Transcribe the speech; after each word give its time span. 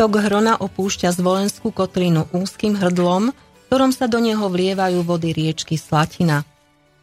Tok 0.00 0.16
Hrona 0.16 0.56
opúšťa 0.56 1.12
zvolenskú 1.12 1.76
kotlinu 1.76 2.24
úzkým 2.32 2.72
hrdlom, 2.72 3.36
ktorom 3.68 3.92
sa 3.92 4.08
do 4.08 4.16
neho 4.16 4.48
vlievajú 4.48 5.04
vody 5.04 5.36
riečky 5.36 5.76
Slatina. 5.76 6.40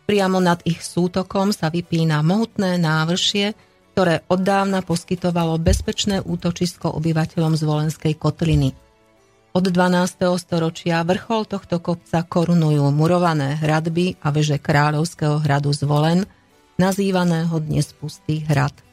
Priamo 0.10 0.42
nad 0.42 0.66
ich 0.66 0.82
sútokom 0.82 1.54
sa 1.54 1.70
vypína 1.70 2.26
mohutné 2.26 2.82
návršie, 2.82 3.54
ktoré 3.94 4.26
oddávna 4.26 4.82
poskytovalo 4.82 5.62
bezpečné 5.62 6.26
útočisko 6.26 6.90
obyvateľom 6.98 7.54
zvolenskej 7.54 8.18
kotliny. 8.18 8.74
Od 9.54 9.62
12. 9.70 10.18
storočia 10.42 11.06
vrchol 11.06 11.46
tohto 11.46 11.78
kopca 11.78 12.26
korunujú 12.26 12.82
murované 12.90 13.62
hradby 13.62 14.18
a 14.26 14.34
veže 14.34 14.58
kráľovského 14.58 15.38
hradu 15.46 15.70
Zvolen, 15.70 16.26
nazývaného 16.82 17.62
dnes 17.62 17.94
Pustý 17.94 18.42
hrad. 18.50 18.87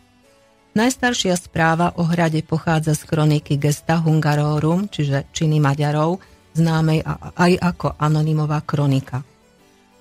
Najstaršia 0.74 1.38
správa 1.38 1.94
o 1.94 2.02
hrade 2.02 2.42
pochádza 2.42 2.98
z 2.98 3.06
kroniky 3.06 3.54
Gesta 3.62 4.02
Hungarorum, 4.02 4.90
čiže 4.90 5.22
činy 5.30 5.62
Maďarov, 5.62 6.18
známej 6.58 7.06
aj 7.38 7.52
ako 7.62 7.94
anonymová 7.94 8.58
kronika. 8.66 9.22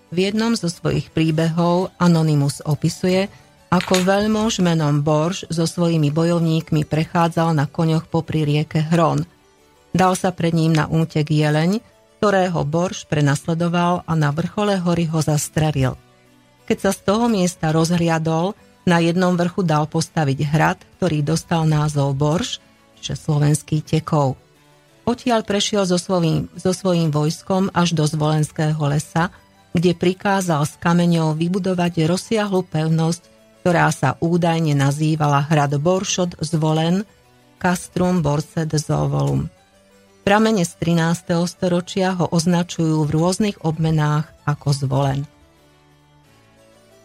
V 0.09 0.17
jednom 0.17 0.57
zo 0.57 0.73
svojich 0.73 1.13
príbehov 1.13 1.93
Anonymus 2.01 2.65
opisuje, 2.65 3.29
ako 3.69 4.01
veľmož 4.01 4.65
menom 4.65 5.05
Borž 5.05 5.45
so 5.53 5.69
svojimi 5.69 6.09
bojovníkmi 6.09 6.89
prechádzal 6.89 7.53
na 7.53 7.69
koňoch 7.69 8.09
popri 8.09 8.41
rieke 8.41 8.81
Hron. 8.81 9.29
Dal 9.93 10.17
sa 10.17 10.33
pred 10.33 10.57
ním 10.57 10.73
na 10.73 10.89
útek 10.89 11.29
jeleň, 11.29 11.85
ktorého 12.17 12.65
Borž 12.65 13.05
prenasledoval 13.05 14.09
a 14.09 14.13
na 14.17 14.33
vrchole 14.33 14.81
hory 14.81 15.05
ho 15.05 15.21
zastrelil. 15.21 15.93
Keď 16.65 16.77
sa 16.81 16.91
z 16.93 16.99
toho 17.05 17.29
miesta 17.29 17.69
rozhliadol, 17.69 18.57
na 18.83 18.99
jednom 18.99 19.35
vrchu 19.35 19.63
dal 19.63 19.87
postaviť 19.87 20.39
hrad, 20.47 20.79
ktorý 20.99 21.23
dostal 21.23 21.63
názov 21.63 22.15
Borž, 22.15 22.59
čiže 22.99 23.19
slovenský 23.19 23.83
tekov. 23.83 24.35
Odtiaľ 25.03 25.43
prešiel 25.43 25.83
so 25.83 25.99
svojím, 25.99 26.47
so 26.55 26.71
svojím 26.71 27.11
vojskom 27.11 27.67
až 27.75 27.91
do 27.91 28.07
Zvolenského 28.07 28.79
lesa, 28.87 29.35
kde 29.75 29.91
prikázal 29.91 30.63
s 30.63 30.79
kameňou 30.79 31.35
vybudovať 31.35 32.07
rozsiahlu 32.07 32.63
pevnosť, 32.63 33.23
ktorá 33.63 33.91
sa 33.91 34.15
údajne 34.23 34.75
nazývala 34.75 35.43
hrad 35.43 35.75
Boršot 35.75 36.39
Zvolen, 36.39 37.03
Castrum 37.59 38.23
Borset 38.23 38.71
Zovolum. 38.75 39.47
Pramene 40.23 40.63
z 40.63 40.71
13. 40.79 41.43
storočia 41.51 42.15
ho 42.15 42.31
označujú 42.31 43.03
v 43.03 43.11
rôznych 43.11 43.57
obmenách 43.67 44.31
ako 44.47 44.71
Zvolen. 44.71 45.32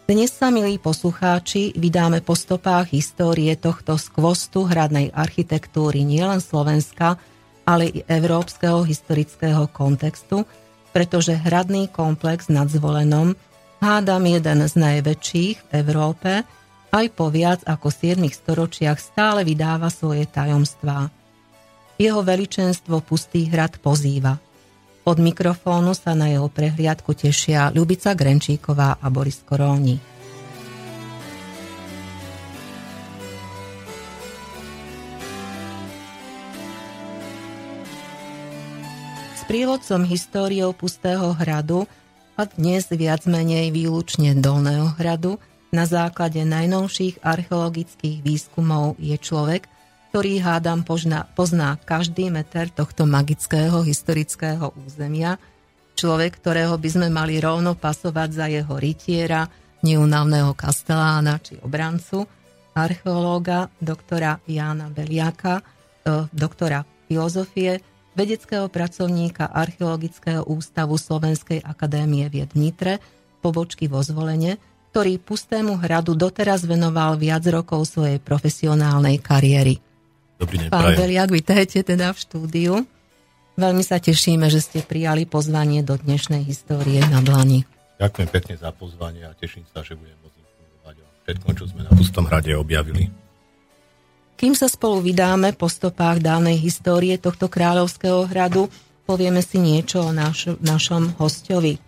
Dnes 0.09 0.33
sa, 0.33 0.49
milí 0.49 0.81
poslucháči, 0.81 1.77
vydáme 1.77 2.25
po 2.25 2.33
stopách 2.33 2.97
histórie 2.97 3.53
tohto 3.61 4.01
skvostu 4.01 4.65
hradnej 4.65 5.13
architektúry 5.13 6.01
nielen 6.01 6.41
Slovenska, 6.41 7.21
ale 7.69 7.93
i 7.93 8.01
európskeho 8.09 8.89
historického 8.89 9.69
kontextu, 9.69 10.49
pretože 10.97 11.37
hradný 11.37 11.93
komplex 11.93 12.49
nad 12.49 12.73
Zvolenom 12.73 13.37
hádam 13.85 14.25
jeden 14.25 14.65
z 14.65 14.75
najväčších 14.81 15.69
v 15.69 15.71
Európe, 15.77 16.41
aj 16.89 17.07
po 17.13 17.29
viac 17.29 17.61
ako 17.69 17.93
7 17.93 18.17
storočiach 18.33 18.97
stále 18.97 19.45
vydáva 19.45 19.93
svoje 19.93 20.25
tajomstvá. 20.25 21.13
Jeho 22.01 22.25
veličenstvo 22.25 23.05
Pustý 23.05 23.45
hrad 23.53 23.77
pozýva. 23.77 24.41
Od 25.09 25.17
mikrofónu 25.17 25.97
sa 25.97 26.13
na 26.13 26.29
jeho 26.29 26.53
prehliadku 26.53 27.17
tešia 27.17 27.73
Ľubica 27.73 28.13
Grenčíková 28.13 29.01
a 29.01 29.07
Boris 29.09 29.41
Koróni. 29.41 29.97
sprievodcom 39.49 40.05
históriou 40.05 40.77
Pustého 40.77 41.33
hradu 41.33 41.89
a 42.37 42.45
dnes 42.45 42.85
viac 42.93 43.25
menej 43.25 43.73
výlučne 43.73 44.37
Dolného 44.37 44.93
hradu 45.01 45.41
na 45.73 45.89
základe 45.89 46.45
najnovších 46.45 47.25
archeologických 47.25 48.21
výskumov 48.21 49.01
je 49.01 49.17
človek, 49.17 49.73
ktorý 50.09 50.41
hádam 50.41 50.89
pozná, 50.89 51.29
pozná 51.37 51.77
každý 51.85 52.33
meter 52.33 52.73
tohto 52.73 53.05
magického 53.05 53.85
historického 53.85 54.73
územia, 54.89 55.37
človek, 55.99 56.41
ktorého 56.41 56.81
by 56.81 56.89
sme 56.89 57.09
mali 57.13 57.37
rovno 57.43 57.77
pasovať 57.77 58.29
za 58.33 58.47
jeho 58.49 58.75
rytiera, 58.81 59.45
neunavného 59.85 60.57
kastelána 60.57 61.39
či 61.45 61.61
obrancu, 61.61 62.25
archeológa 62.73 63.69
doktora 63.79 64.39
Jána 64.47 64.89
Beliaka, 64.89 65.61
e, 65.61 65.63
doktora 66.31 66.87
filozofie, 67.11 67.83
vedeckého 68.15 68.67
pracovníka 68.67 69.51
Archeologického 69.51 70.43
ústavu 70.51 70.99
Slovenskej 70.99 71.63
akadémie 71.63 72.27
vied 72.27 72.55
Nitre, 72.59 72.99
pobočky 73.39 73.87
vo 73.87 74.03
zvolenie, 74.03 74.59
ktorý 74.91 75.23
Pustému 75.23 75.79
hradu 75.79 76.19
doteraz 76.19 76.67
venoval 76.67 77.15
viac 77.21 77.47
rokov 77.47 77.87
svojej 77.87 78.19
profesionálnej 78.19 79.23
kariéry. 79.23 79.88
Dobrý 80.39 80.57
deň, 80.63 80.71
Pán 80.71 80.95
Beliak, 80.95 81.35
vítajte 81.35 81.83
teda 81.83 82.15
v 82.15 82.19
štúdiu. 82.23 82.75
Veľmi 83.59 83.83
sa 83.83 83.99
tešíme, 83.99 84.47
že 84.47 84.63
ste 84.63 84.87
prijali 84.87 85.27
pozvanie 85.27 85.83
do 85.83 85.99
dnešnej 85.99 86.47
histórie 86.47 87.03
na 87.11 87.19
Dlani. 87.19 87.67
Ďakujem 87.99 88.29
pekne 88.31 88.55
za 88.55 88.71
pozvanie 88.71 89.27
a 89.27 89.35
teším 89.35 89.67
sa, 89.75 89.83
že 89.83 89.99
budem 89.99 90.15
môcť 90.23 90.39
informovať 90.39 90.97
o 91.03 91.07
všetkom, 91.27 91.53
čo 91.59 91.65
sme 91.67 91.83
na 91.83 91.91
Pustom 91.91 92.31
hrade 92.31 92.55
objavili. 92.55 93.11
Kým 94.39 94.55
sa 94.55 94.71
spolu 94.71 95.03
vydáme 95.03 95.59
po 95.59 95.67
stopách 95.67 96.23
dávnej 96.23 96.55
histórie 96.55 97.19
tohto 97.19 97.51
kráľovského 97.51 98.31
hradu, 98.31 98.71
povieme 99.11 99.43
si 99.43 99.59
niečo 99.59 100.07
o 100.07 100.15
naš, 100.15 100.55
našom 100.63 101.19
hostovi. 101.19 101.83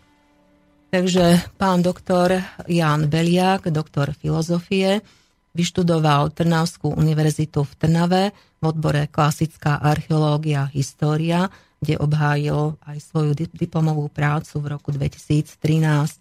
Takže 0.91 1.55
pán 1.55 1.87
doktor 1.87 2.43
Jan 2.67 3.07
Beliak, 3.07 3.71
doktor 3.71 4.11
filozofie, 4.19 5.07
vyštudoval 5.55 6.31
Trnavskú 6.31 6.95
univerzitu 6.95 7.67
v 7.67 7.73
Trnave 7.75 8.23
v 8.61 8.63
odbore 8.63 9.09
klasická 9.11 9.81
archeológia 9.83 10.69
a 10.69 10.73
história, 10.73 11.49
kde 11.81 11.97
obhájil 11.97 12.77
aj 12.85 12.99
svoju 13.01 13.33
diplomovú 13.57 14.13
prácu 14.13 14.61
v 14.61 14.67
roku 14.69 14.93
2013. 14.93 16.21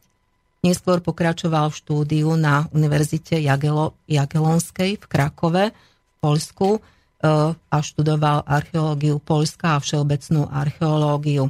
Neskôr 0.60 1.00
pokračoval 1.00 1.72
v 1.72 1.80
štúdiu 1.80 2.36
na 2.36 2.68
Univerzite 2.76 3.40
Jagelo, 3.40 3.96
Jagelonskej 4.08 5.00
v 5.00 5.06
Krakove, 5.08 5.72
Polsku 6.20 6.76
e, 6.76 6.80
a 7.56 7.78
študoval 7.80 8.44
archeológiu 8.44 9.24
Polska 9.24 9.80
a 9.80 9.84
všeobecnú 9.84 10.52
archeológiu. 10.52 11.48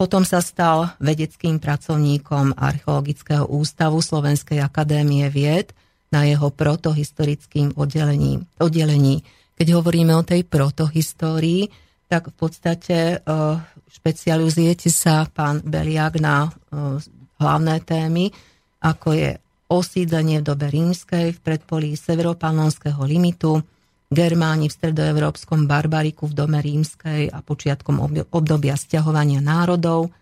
Potom 0.00 0.24
sa 0.24 0.40
stal 0.40 0.96
vedeckým 0.98 1.60
pracovníkom 1.60 2.56
Archeologického 2.56 3.46
ústavu 3.46 4.00
Slovenskej 4.00 4.58
akadémie 4.58 5.28
vied 5.28 5.70
na 6.14 6.22
jeho 6.22 6.54
protohistorickým 6.54 7.74
oddelení. 7.74 8.38
oddelení. 8.62 9.26
Keď 9.58 9.66
hovoríme 9.74 10.14
o 10.14 10.22
tej 10.22 10.46
protohistórii, 10.46 11.66
tak 12.06 12.30
v 12.30 12.34
podstate 12.38 12.96
e, 12.98 13.16
špecializujete 13.90 14.86
sa, 14.94 15.26
pán 15.26 15.58
Beliak, 15.66 16.22
na 16.22 16.46
e, 16.46 16.50
hlavné 17.42 17.82
témy, 17.82 18.30
ako 18.78 19.08
je 19.18 19.30
osídlenie 19.66 20.38
v 20.38 20.46
dobe 20.46 20.70
rímskej 20.70 21.34
v 21.34 21.42
predpolí 21.42 21.98
severopanonského 21.98 23.02
limitu, 23.02 23.58
Germáni 24.14 24.70
v 24.70 24.76
stredoevropskom 24.78 25.66
barbariku 25.66 26.30
v 26.30 26.36
dome 26.38 26.62
rímskej 26.62 27.34
a 27.34 27.42
počiatkom 27.42 27.98
obdobia 28.30 28.78
stiahovania 28.78 29.42
národov, 29.42 30.12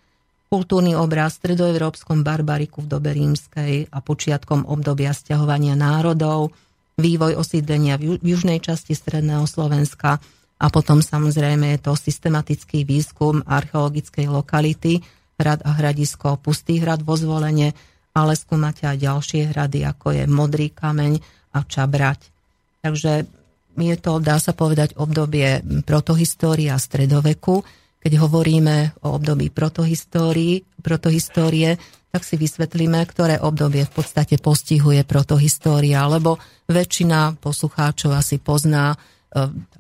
kultúrny 0.53 0.93
obraz 0.93 1.41
v 1.41 1.57
stredoevropskom 1.57 2.21
barbariku 2.21 2.85
v 2.85 2.91
dobe 2.93 3.17
rímskej 3.17 3.89
a 3.89 3.99
počiatkom 4.05 4.69
obdobia 4.69 5.17
stiahovania 5.17 5.73
národov, 5.73 6.53
vývoj 7.01 7.41
osídlenia 7.41 7.97
v 7.97 8.21
južnej 8.21 8.61
časti 8.61 8.93
stredného 8.93 9.49
Slovenska 9.49 10.21
a 10.61 10.67
potom 10.69 11.01
samozrejme 11.01 11.73
je 11.73 11.79
to 11.81 11.97
systematický 11.97 12.85
výskum 12.85 13.41
archeologickej 13.49 14.29
lokality, 14.29 15.01
hrad 15.41 15.65
a 15.65 15.73
hradisko 15.73 16.37
Pustý 16.37 16.85
hrad 16.85 17.01
vo 17.01 17.17
zvolenie, 17.17 17.73
ale 18.13 18.37
skúmate 18.37 18.85
aj 18.85 19.01
ďalšie 19.01 19.57
hrady, 19.57 19.89
ako 19.89 20.13
je 20.13 20.25
Modrý 20.29 20.69
kameň 20.69 21.17
a 21.57 21.65
Čabrať. 21.65 22.21
Takže 22.85 23.25
je 23.73 23.97
to, 23.97 24.21
dá 24.21 24.37
sa 24.37 24.53
povedať, 24.53 25.01
obdobie 25.01 25.65
protohistórie 25.89 26.69
a 26.69 26.77
stredoveku. 26.77 27.65
Keď 28.03 28.19
hovoríme 28.19 28.99
o 29.07 29.15
období 29.15 29.55
protohistórie, 29.55 31.79
tak 32.13 32.29
si 32.29 32.37
vysvetlíme, 32.37 33.01
ktoré 33.09 33.41
obdobie 33.41 33.89
v 33.89 33.93
podstate 33.95 34.37
postihuje 34.43 35.07
protohistória, 35.07 36.05
lebo 36.11 36.37
väčšina 36.69 37.41
poslucháčov 37.41 38.13
asi 38.13 38.37
pozná 38.43 38.93
e, 38.93 38.97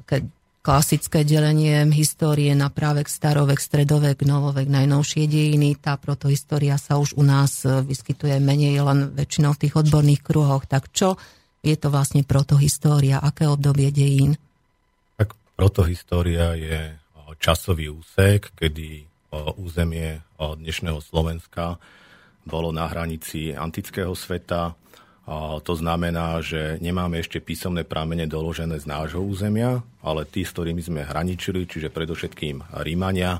také 0.00 0.24
klasické 0.62 1.26
delenie 1.26 1.82
histórie 1.90 2.54
na 2.54 2.70
právek, 2.70 3.10
starovek, 3.10 3.58
stredovek, 3.58 4.22
novovek, 4.22 4.70
najnovšie 4.70 5.26
dejiny. 5.26 5.74
Tá 5.76 5.98
protohistória 5.98 6.78
sa 6.78 7.02
už 7.02 7.18
u 7.18 7.26
nás 7.26 7.66
e, 7.66 7.82
vyskytuje 7.84 8.38
menej 8.38 8.80
len 8.80 9.12
väčšinou 9.12 9.58
v 9.58 9.68
tých 9.68 9.74
odborných 9.76 10.22
kruhoch. 10.22 10.64
Tak 10.64 10.94
čo 10.94 11.18
je 11.60 11.74
to 11.74 11.90
vlastne 11.90 12.22
protohistória, 12.24 13.18
aké 13.18 13.50
obdobie 13.50 13.90
dejín? 13.90 14.38
Tak 15.18 15.34
Protohistória 15.52 16.56
je 16.56 17.01
časový 17.38 17.88
úsek, 17.92 18.52
kedy 18.56 19.08
územie 19.56 20.20
dnešného 20.36 21.00
Slovenska 21.00 21.80
bolo 22.44 22.74
na 22.74 22.90
hranici 22.90 23.54
antického 23.54 24.12
sveta. 24.12 24.74
To 25.62 25.74
znamená, 25.78 26.42
že 26.42 26.82
nemáme 26.82 27.22
ešte 27.22 27.38
písomné 27.38 27.86
pramene 27.86 28.26
doložené 28.26 28.76
z 28.82 28.90
nášho 28.90 29.22
územia, 29.22 29.78
ale 30.02 30.26
tí, 30.26 30.42
s 30.42 30.50
ktorými 30.50 30.82
sme 30.82 31.06
hraničili, 31.06 31.64
čiže 31.64 31.94
predovšetkým 31.94 32.82
Rímania, 32.82 33.38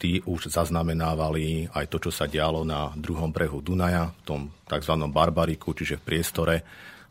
tí 0.00 0.22
už 0.24 0.48
zaznamenávali 0.48 1.68
aj 1.76 1.84
to, 1.92 2.08
čo 2.08 2.10
sa 2.14 2.24
dialo 2.24 2.64
na 2.64 2.94
druhom 2.96 3.28
brehu 3.28 3.60
Dunaja, 3.60 4.08
v 4.08 4.22
tom 4.24 4.40
tzv. 4.64 4.94
Barbariku, 5.12 5.76
čiže 5.76 6.00
v 6.00 6.06
priestore, 6.08 6.56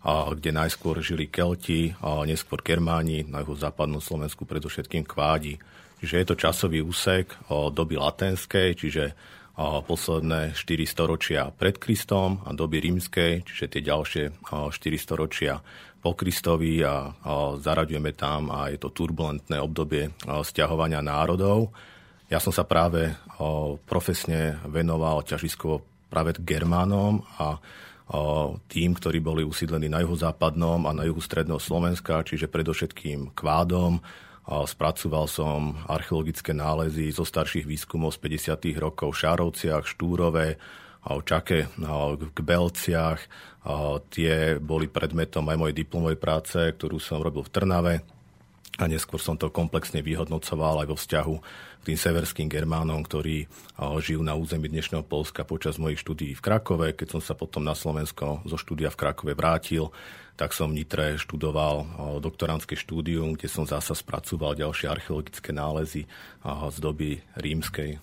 kde 0.08 0.50
najskôr 0.56 1.04
žili 1.04 1.30
Kelti, 1.30 1.94
neskôr 2.26 2.64
Germáni, 2.66 3.28
na 3.28 3.46
jeho 3.46 3.54
západnom 3.54 4.02
Slovensku 4.02 4.48
predovšetkým 4.48 5.06
Kvádi. 5.06 5.60
Čiže 5.98 6.16
je 6.22 6.28
to 6.30 6.36
časový 6.38 6.80
úsek 6.86 7.34
doby 7.50 7.98
latenskej, 7.98 8.78
čiže 8.78 9.18
posledné 9.58 10.54
4 10.54 10.86
storočia 10.86 11.50
pred 11.50 11.82
Kristom 11.82 12.46
a 12.46 12.54
doby 12.54 12.78
rímskej, 12.78 13.42
čiže 13.42 13.66
tie 13.66 13.82
ďalšie 13.82 14.24
4 14.46 14.78
storočia 15.02 15.58
po 15.98 16.14
Kristovi 16.14 16.86
a 16.86 17.10
zaraďujeme 17.58 18.14
tam 18.14 18.54
aj 18.54 18.86
to 18.86 18.94
turbulentné 18.94 19.58
obdobie 19.58 20.14
stiahovania 20.46 21.02
národov. 21.02 21.74
Ja 22.30 22.38
som 22.38 22.54
sa 22.54 22.70
práve 22.70 23.18
profesne 23.90 24.62
venoval 24.70 25.26
ťažiskovo 25.26 25.82
práve 26.14 26.38
Germánom 26.38 27.26
a 27.42 27.58
tým, 28.70 28.94
ktorí 28.94 29.18
boli 29.20 29.42
usídlení 29.42 29.90
na 29.90 30.06
juhozápadnom 30.06 30.86
a 30.86 30.94
na 30.94 31.04
juhu 31.10 31.20
stredného 31.20 31.58
Slovenska, 31.58 32.22
čiže 32.22 32.46
predovšetkým 32.46 33.34
kvádom, 33.34 34.00
Spracoval 34.48 35.28
som 35.28 35.76
archeologické 35.92 36.56
nálezy 36.56 37.12
zo 37.12 37.28
starších 37.28 37.68
výskumov 37.68 38.16
z 38.16 38.48
50. 38.48 38.80
rokov 38.80 39.12
v 39.12 39.20
Šárovciach, 39.28 39.84
Štúrove, 39.84 40.56
v 41.04 41.22
Čake, 41.28 41.68
k 42.32 42.40
Belciach. 42.40 43.20
Tie 44.08 44.56
boli 44.64 44.88
predmetom 44.88 45.44
aj 45.52 45.58
mojej 45.60 45.76
diplomovej 45.84 46.16
práce, 46.16 46.56
ktorú 46.56 46.96
som 46.96 47.20
robil 47.20 47.44
v 47.44 47.52
Trnave 47.52 47.96
a 48.80 48.88
neskôr 48.88 49.20
som 49.20 49.36
to 49.36 49.52
komplexne 49.52 50.00
vyhodnocoval 50.00 50.80
aj 50.80 50.88
vo 50.88 50.96
vzťahu 50.96 51.36
k 51.82 51.84
tým 51.84 52.00
severským 52.00 52.48
Germánom, 52.48 53.04
ktorí 53.04 53.52
žijú 54.00 54.24
na 54.24 54.40
území 54.40 54.72
dnešného 54.72 55.04
Polska 55.04 55.44
počas 55.44 55.76
mojich 55.76 56.00
štúdií 56.00 56.40
v 56.40 56.44
Krakove. 56.46 56.96
Keď 56.96 57.20
som 57.20 57.22
sa 57.24 57.36
potom 57.36 57.68
na 57.68 57.76
Slovensko 57.76 58.48
zo 58.48 58.56
štúdia 58.56 58.88
v 58.96 59.00
Krakove 59.02 59.36
vrátil, 59.36 59.92
tak 60.38 60.54
som 60.54 60.70
v 60.70 60.86
Nitre 60.86 61.18
študoval 61.18 61.90
doktorantské 62.22 62.78
štúdium, 62.78 63.34
kde 63.34 63.50
som 63.50 63.66
zasa 63.66 63.98
spracoval 63.98 64.54
ďalšie 64.54 64.86
archeologické 64.86 65.50
nálezy 65.50 66.06
z 66.46 66.78
doby 66.78 67.26
rímskej. 67.36 67.98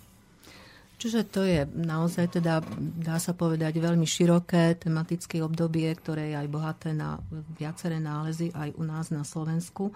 Čiže 1.05 1.29
to 1.29 1.45
je 1.45 1.69
naozaj 1.69 2.41
teda, 2.41 2.65
dá 2.81 3.21
sa 3.21 3.37
povedať, 3.37 3.77
veľmi 3.77 4.09
široké 4.09 4.81
tematické 4.81 5.45
obdobie, 5.45 5.85
ktoré 5.93 6.33
je 6.33 6.41
aj 6.41 6.49
bohaté 6.49 6.97
na 6.97 7.21
viaceré 7.61 8.01
nálezy 8.01 8.49
aj 8.57 8.73
u 8.73 8.89
nás 8.89 9.13
na 9.13 9.21
Slovensku. 9.21 9.93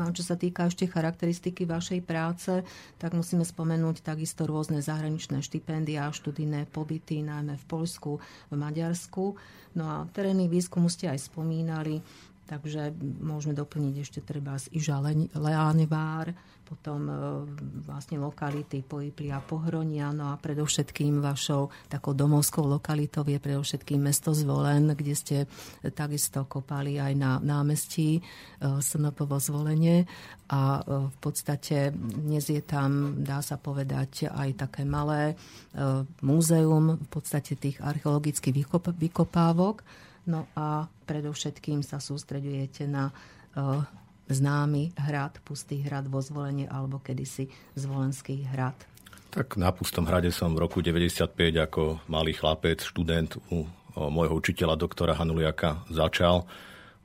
No 0.00 0.08
a 0.08 0.16
čo 0.16 0.24
sa 0.24 0.32
týka 0.32 0.64
ešte 0.64 0.88
charakteristiky 0.88 1.68
vašej 1.68 2.00
práce, 2.00 2.64
tak 2.96 3.12
musíme 3.12 3.44
spomenúť 3.44 4.00
takisto 4.00 4.48
rôzne 4.48 4.80
zahraničné 4.80 5.44
štipendia, 5.44 6.08
študijné 6.08 6.72
pobyty, 6.72 7.20
najmä 7.20 7.60
v 7.60 7.64
Poľsku, 7.68 8.16
v 8.48 8.54
Maďarsku. 8.56 9.36
No 9.76 9.84
a 9.84 10.08
terénny 10.08 10.48
výskum 10.48 10.88
ste 10.88 11.12
aj 11.12 11.28
spomínali, 11.28 12.00
Takže 12.46 12.94
môžeme 13.18 13.58
doplniť 13.58 13.94
ešte 13.98 14.20
treba 14.22 14.54
z 14.54 14.70
Iža 14.70 15.02
Leánevár, 15.34 16.30
potom 16.66 17.00
e, 17.06 17.14
vlastne 17.86 18.22
lokality 18.22 18.86
Pojipli 18.86 19.30
a 19.30 19.42
Pohronia, 19.42 20.10
no 20.10 20.30
a 20.30 20.38
predovšetkým 20.38 21.22
vašou 21.22 21.70
takou 21.86 22.14
domovskou 22.14 22.66
lokalitou 22.66 23.22
je 23.26 23.38
predovšetkým 23.38 23.98
mesto 23.98 24.30
Zvolen, 24.30 24.94
kde 24.94 25.14
ste 25.14 25.36
takisto 25.94 26.46
kopali 26.50 26.98
aj 26.98 27.12
na 27.14 27.38
námestí 27.38 28.18
e, 28.18 28.20
Snopovo 28.82 29.42
Zvolenie 29.42 30.06
a 30.50 30.78
e, 30.78 31.10
v 31.10 31.16
podstate 31.18 31.94
dnes 31.94 32.46
je 32.46 32.62
tam, 32.62 33.22
dá 33.26 33.42
sa 33.42 33.58
povedať, 33.58 34.30
aj 34.30 34.66
také 34.66 34.82
malé 34.86 35.38
múzeum 36.24 36.96
v 36.96 37.08
podstate 37.12 37.52
tých 37.58 37.78
archeologických 37.84 38.64
vykopávok, 38.96 39.84
No 40.26 40.50
a 40.58 40.90
predovšetkým 41.06 41.86
sa 41.86 42.02
sústredujete 42.02 42.90
na 42.90 43.14
uh, 43.54 43.86
známy 44.26 44.94
hrad, 44.98 45.38
pustý 45.46 45.86
hrad 45.86 46.10
vo 46.10 46.18
zvolenie 46.18 46.66
alebo 46.66 46.98
kedysi 46.98 47.46
zvolenský 47.78 48.42
hrad. 48.50 48.74
Tak 49.30 49.54
na 49.60 49.70
Pustom 49.70 50.08
hrade 50.08 50.32
som 50.32 50.56
v 50.56 50.66
roku 50.66 50.82
95 50.82 51.30
ako 51.38 52.02
malý 52.10 52.34
chlapec, 52.34 52.82
študent 52.82 53.36
u 53.52 53.68
môjho 53.96 54.34
učiteľa 54.36 54.76
doktora 54.76 55.16
Hanuliaka 55.16 55.84
začal 55.88 56.44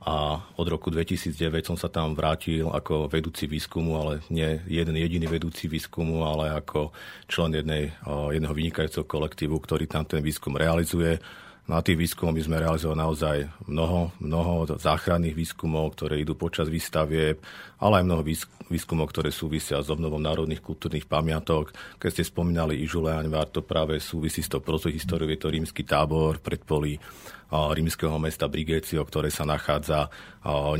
a 0.02 0.42
od 0.58 0.66
roku 0.66 0.90
2009 0.90 1.62
som 1.62 1.76
sa 1.78 1.86
tam 1.86 2.18
vrátil 2.18 2.66
ako 2.66 3.06
vedúci 3.06 3.46
výskumu, 3.46 3.94
ale 4.02 4.12
nie 4.34 4.58
jeden 4.66 4.98
jediný 4.98 5.30
vedúci 5.30 5.70
výskumu, 5.70 6.26
ale 6.26 6.58
ako 6.58 6.90
člen 7.30 7.54
jednej, 7.54 7.94
jedného 8.34 8.50
vynikajúceho 8.50 9.06
kolektívu, 9.06 9.54
ktorý 9.62 9.86
tam 9.86 10.02
ten 10.02 10.18
výskum 10.18 10.58
realizuje 10.58 11.22
na 11.62 11.78
tých 11.78 11.94
výskumov 11.94 12.34
by 12.36 12.42
sme 12.42 12.58
realizovali 12.58 12.98
naozaj 12.98 13.36
mnoho, 13.70 14.10
mnoho 14.18 14.66
záchranných 14.76 15.38
výskumov, 15.38 15.94
ktoré 15.94 16.18
idú 16.18 16.34
počas 16.34 16.66
výstavie, 16.66 17.38
ale 17.78 18.02
aj 18.02 18.04
mnoho 18.04 18.22
výskumov, 18.66 19.14
ktoré 19.14 19.30
súvisia 19.30 19.78
s 19.78 19.86
obnovom 19.86 20.18
národných 20.18 20.58
kultúrnych 20.58 21.06
pamiatok. 21.06 21.70
Keď 22.02 22.10
ste 22.10 22.24
spomínali 22.26 22.82
Ižuleaň, 22.82 23.30
to 23.54 23.62
práve 23.62 24.02
súvisí 24.02 24.42
s 24.42 24.50
tou 24.50 24.58
protohistóriou, 24.58 25.30
je 25.30 25.38
to 25.38 25.54
rímsky 25.54 25.86
tábor 25.86 26.42
predpolí 26.42 26.98
rímskeho 27.52 28.16
mesta 28.16 28.48
Brigécio, 28.48 29.04
ktoré 29.04 29.28
sa 29.28 29.44
nachádza 29.44 30.08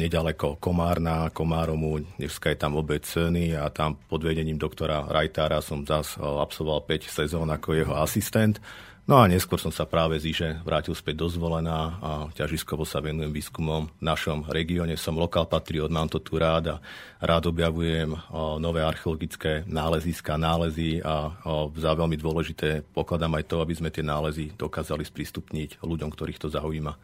nedaleko 0.00 0.56
Komárna, 0.56 1.28
Komáromu, 1.28 2.00
dneska 2.16 2.48
je 2.48 2.58
tam 2.58 2.80
obec 2.80 3.04
Ceny 3.04 3.54
a 3.54 3.68
tam 3.68 4.00
pod 4.08 4.24
vedením 4.24 4.56
doktora 4.56 5.04
Rajtára 5.04 5.60
som 5.60 5.84
zas 5.84 6.16
absolvoval 6.16 6.88
5 6.88 7.12
sezón 7.12 7.52
ako 7.52 7.76
jeho 7.76 7.94
asistent. 8.00 8.56
No 9.02 9.18
a 9.18 9.26
neskôr 9.26 9.58
som 9.58 9.74
sa 9.74 9.82
práve 9.82 10.14
z 10.22 10.30
Iže 10.30 10.48
vrátil 10.62 10.94
späť 10.94 11.18
do 11.18 11.26
Zvolená 11.26 11.98
a 11.98 12.10
ťažiskovo 12.38 12.86
sa 12.86 13.02
venujem 13.02 13.34
výskumom 13.34 13.90
v 13.90 14.02
našom 14.02 14.46
regióne. 14.46 14.94
Som 14.94 15.18
lokál 15.18 15.50
patriot, 15.50 15.90
mám 15.90 16.06
to 16.06 16.22
tu 16.22 16.38
rád 16.38 16.78
a 16.78 16.80
rád 17.18 17.50
objavujem 17.50 18.14
nové 18.62 18.78
archeologické 18.78 19.66
náleziska, 19.66 20.38
nálezy 20.38 21.02
a 21.02 21.34
za 21.74 21.92
veľmi 21.98 22.14
dôležité 22.14 22.86
pokladám 22.94 23.42
aj 23.42 23.50
to, 23.50 23.58
aby 23.58 23.74
sme 23.74 23.90
tie 23.90 24.06
nálezy 24.06 24.54
dokázali 24.54 25.02
sprístupniť 25.02 25.82
ľuďom, 25.82 26.06
ktorých 26.06 26.38
to 26.38 26.46
zaujíma. 26.54 26.94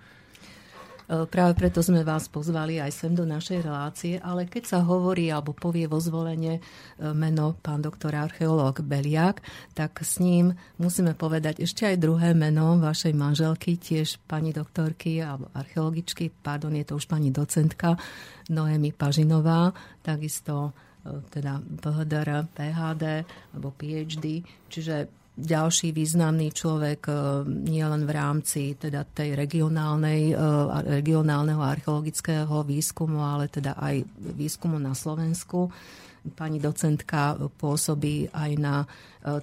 E, 1.09 1.25
práve 1.25 1.57
preto 1.57 1.81
sme 1.81 2.05
vás 2.05 2.29
pozvali 2.29 2.77
aj 2.77 2.93
sem 2.93 3.13
do 3.17 3.25
našej 3.25 3.65
relácie, 3.65 4.15
ale 4.21 4.45
keď 4.45 4.77
sa 4.77 4.79
hovorí 4.85 5.33
alebo 5.33 5.57
povie 5.57 5.89
vo 5.89 5.97
zvolenie 5.97 6.61
e, 6.61 6.63
meno 7.17 7.57
pán 7.57 7.81
doktor 7.81 8.13
archeológ 8.13 8.85
Beliak, 8.85 9.41
tak 9.73 10.05
s 10.05 10.21
ním 10.21 10.53
musíme 10.77 11.17
povedať 11.17 11.65
ešte 11.65 11.89
aj 11.89 11.97
druhé 11.97 12.37
meno 12.37 12.77
vašej 12.77 13.17
manželky, 13.17 13.81
tiež 13.81 14.21
pani 14.29 14.53
doktorky 14.53 15.25
alebo 15.25 15.49
archeologičky, 15.57 16.29
pardon, 16.29 16.77
je 16.77 16.85
to 16.85 17.01
už 17.01 17.09
pani 17.09 17.33
docentka 17.33 17.97
Noemi 18.53 18.93
Pažinová, 18.93 19.73
takisto 20.05 20.77
e, 21.09 21.25
teda 21.33 21.57
PHD 22.53 23.05
alebo 23.57 23.73
PhD, 23.73 24.45
čiže 24.69 25.18
ďalší 25.39 25.95
významný 25.95 26.51
človek 26.51 27.01
e, 27.07 27.13
nielen 27.47 28.03
v 28.05 28.11
rámci 28.11 28.75
teda 28.75 29.07
tej 29.07 29.39
regionálnej, 29.39 30.35
e, 30.35 30.45
regionálneho 30.99 31.63
archeologického 31.63 32.67
výskumu, 32.67 33.23
ale 33.23 33.47
teda 33.47 33.79
aj 33.79 34.03
výskumu 34.35 34.83
na 34.83 34.99
Slovensku. 34.99 35.71
Pani 36.35 36.59
docentka 36.59 37.39
pôsobí 37.39 38.35
aj 38.35 38.51
na 38.59 38.83
e, 38.83 38.87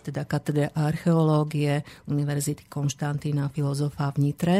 teda 0.04 0.28
katedre 0.28 0.75
archeológie 0.75 1.80
Univerzity 2.12 2.68
Konštantína 2.68 3.48
filozofa 3.48 4.12
v 4.12 4.18
Nitre 4.20 4.58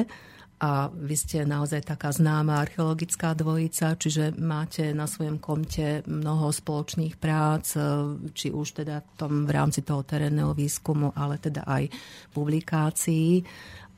a 0.66 0.90
vy 0.90 1.14
ste 1.14 1.46
naozaj 1.46 1.86
taká 1.86 2.10
známa 2.10 2.58
archeologická 2.58 3.38
dvojica, 3.38 3.94
čiže 3.94 4.34
máte 4.42 4.98
na 4.98 5.06
svojom 5.06 5.38
konte 5.38 6.02
mnoho 6.10 6.50
spoločných 6.50 7.22
prác, 7.22 7.78
e, 7.78 7.86
či 8.34 8.50
už 8.50 8.82
teda 8.82 9.06
v, 9.06 9.10
tom, 9.14 9.34
v 9.46 9.52
rámci 9.54 9.86
toho 9.86 10.02
terénneho 10.02 10.58
výskumu, 10.58 11.14
ale 11.14 11.38
teda 11.38 11.70
aj 11.70 11.94
publikácií. 12.34 13.46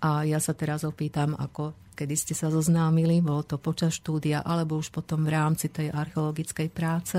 A 0.03 0.27
ja 0.27 0.43
sa 0.43 0.51
teraz 0.51 0.83
opýtam, 0.83 1.39
ako 1.39 1.71
kedy 1.95 2.15
ste 2.19 2.35
sa 2.35 2.51
zoznámili, 2.51 3.23
bolo 3.23 3.47
to 3.47 3.55
počas 3.55 3.95
štúdia, 3.95 4.43
alebo 4.43 4.75
už 4.75 4.91
potom 4.91 5.23
v 5.23 5.31
rámci 5.31 5.71
tej 5.71 5.87
archeologickej 5.95 6.67
práce? 6.67 7.17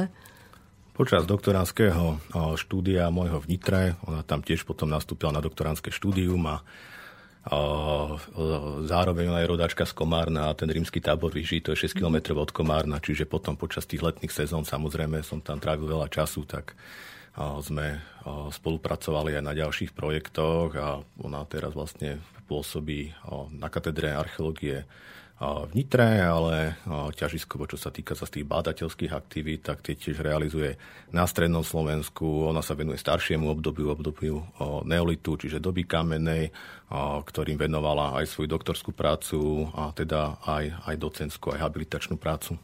Počas 0.92 1.24
doktorandského 1.24 2.20
štúdia 2.58 3.08
môjho 3.08 3.40
v 3.40 3.48
Nitre, 3.54 3.82
ona 4.04 4.20
tam 4.26 4.44
tiež 4.44 4.68
potom 4.68 4.92
nastúpila 4.92 5.30
na 5.30 5.40
doktorandské 5.40 5.88
štúdium 5.88 6.42
a 6.46 6.60
Zároveň 8.84 9.32
ona 9.32 9.40
je 9.40 9.50
rodáčka 9.50 9.88
z 9.88 9.96
Komárna 9.96 10.52
a 10.52 10.56
ten 10.56 10.68
rímsky 10.68 11.00
tábor 11.00 11.32
vyží, 11.32 11.64
to 11.64 11.72
je 11.72 11.88
6 11.88 11.96
km 11.96 12.36
od 12.36 12.52
Komárna, 12.52 13.00
čiže 13.00 13.24
potom 13.24 13.56
počas 13.56 13.88
tých 13.88 14.04
letných 14.04 14.28
sezón, 14.28 14.68
samozrejme, 14.68 15.24
som 15.24 15.40
tam 15.40 15.56
trávil 15.56 15.88
veľa 15.88 16.12
času, 16.12 16.44
tak 16.44 16.76
sme 17.64 18.02
spolupracovali 18.52 19.38
aj 19.38 19.44
na 19.46 19.54
ďalších 19.54 19.94
projektoch 19.94 20.74
a 20.76 21.00
ona 21.22 21.46
teraz 21.46 21.72
vlastne 21.72 22.18
pôsobí 22.50 23.14
na 23.54 23.70
katedre 23.70 24.10
archeológie 24.10 24.82
v 25.38 25.70
Nitre, 25.70 26.18
ale 26.18 26.82
ťažiskovo, 27.14 27.70
čo 27.70 27.78
sa 27.78 27.94
týka 27.94 28.18
sa 28.18 28.26
z 28.26 28.42
tých 28.42 28.50
bádateľských 28.50 29.14
aktivít, 29.14 29.70
tak 29.70 29.86
tie 29.86 29.94
tiež 29.94 30.18
realizuje 30.18 30.74
na 31.14 31.30
strednom 31.30 31.62
Slovensku. 31.62 32.50
Ona 32.50 32.58
sa 32.58 32.74
venuje 32.74 32.98
staršiemu 32.98 33.46
obdobiu, 33.46 33.94
obdobiu 33.94 34.42
neolitu, 34.82 35.38
čiže 35.38 35.62
doby 35.62 35.86
kamenej, 35.86 36.50
ktorým 37.22 37.54
venovala 37.54 38.18
aj 38.18 38.34
svoju 38.34 38.50
doktorskú 38.50 38.90
prácu 38.90 39.70
a 39.78 39.94
teda 39.94 40.42
aj, 40.42 40.90
aj 40.90 40.94
docentskú, 40.98 41.54
aj 41.54 41.62
habilitačnú 41.70 42.18
prácu. 42.18 42.58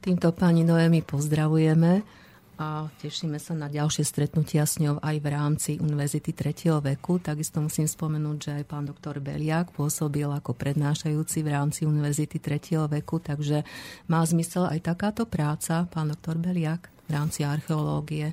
Týmto 0.00 0.32
pani 0.32 0.64
Noemi 0.64 1.04
pozdravujeme 1.04 2.24
a 2.56 2.88
tešíme 3.04 3.36
sa 3.36 3.52
na 3.52 3.68
ďalšie 3.68 4.04
stretnutia 4.04 4.64
s 4.64 4.80
ňou 4.80 4.96
aj 5.04 5.16
v 5.20 5.28
rámci 5.28 5.70
Univerzity 5.76 6.32
3. 6.32 6.80
veku. 6.80 7.20
Takisto 7.20 7.60
musím 7.60 7.84
spomenúť, 7.84 8.36
že 8.40 8.50
aj 8.60 8.64
pán 8.64 8.88
doktor 8.88 9.20
Beliak 9.20 9.76
pôsobil 9.76 10.24
ako 10.24 10.56
prednášajúci 10.56 11.44
v 11.44 11.52
rámci 11.52 11.84
Univerzity 11.84 12.40
3. 12.40 12.88
veku, 12.88 13.20
takže 13.20 13.62
má 14.08 14.24
zmysel 14.24 14.66
aj 14.72 14.88
takáto 14.88 15.28
práca, 15.28 15.84
pán 15.92 16.08
doktor 16.10 16.40
Beliak, 16.40 16.88
v 17.06 17.10
rámci 17.12 17.44
archeológie. 17.44 18.32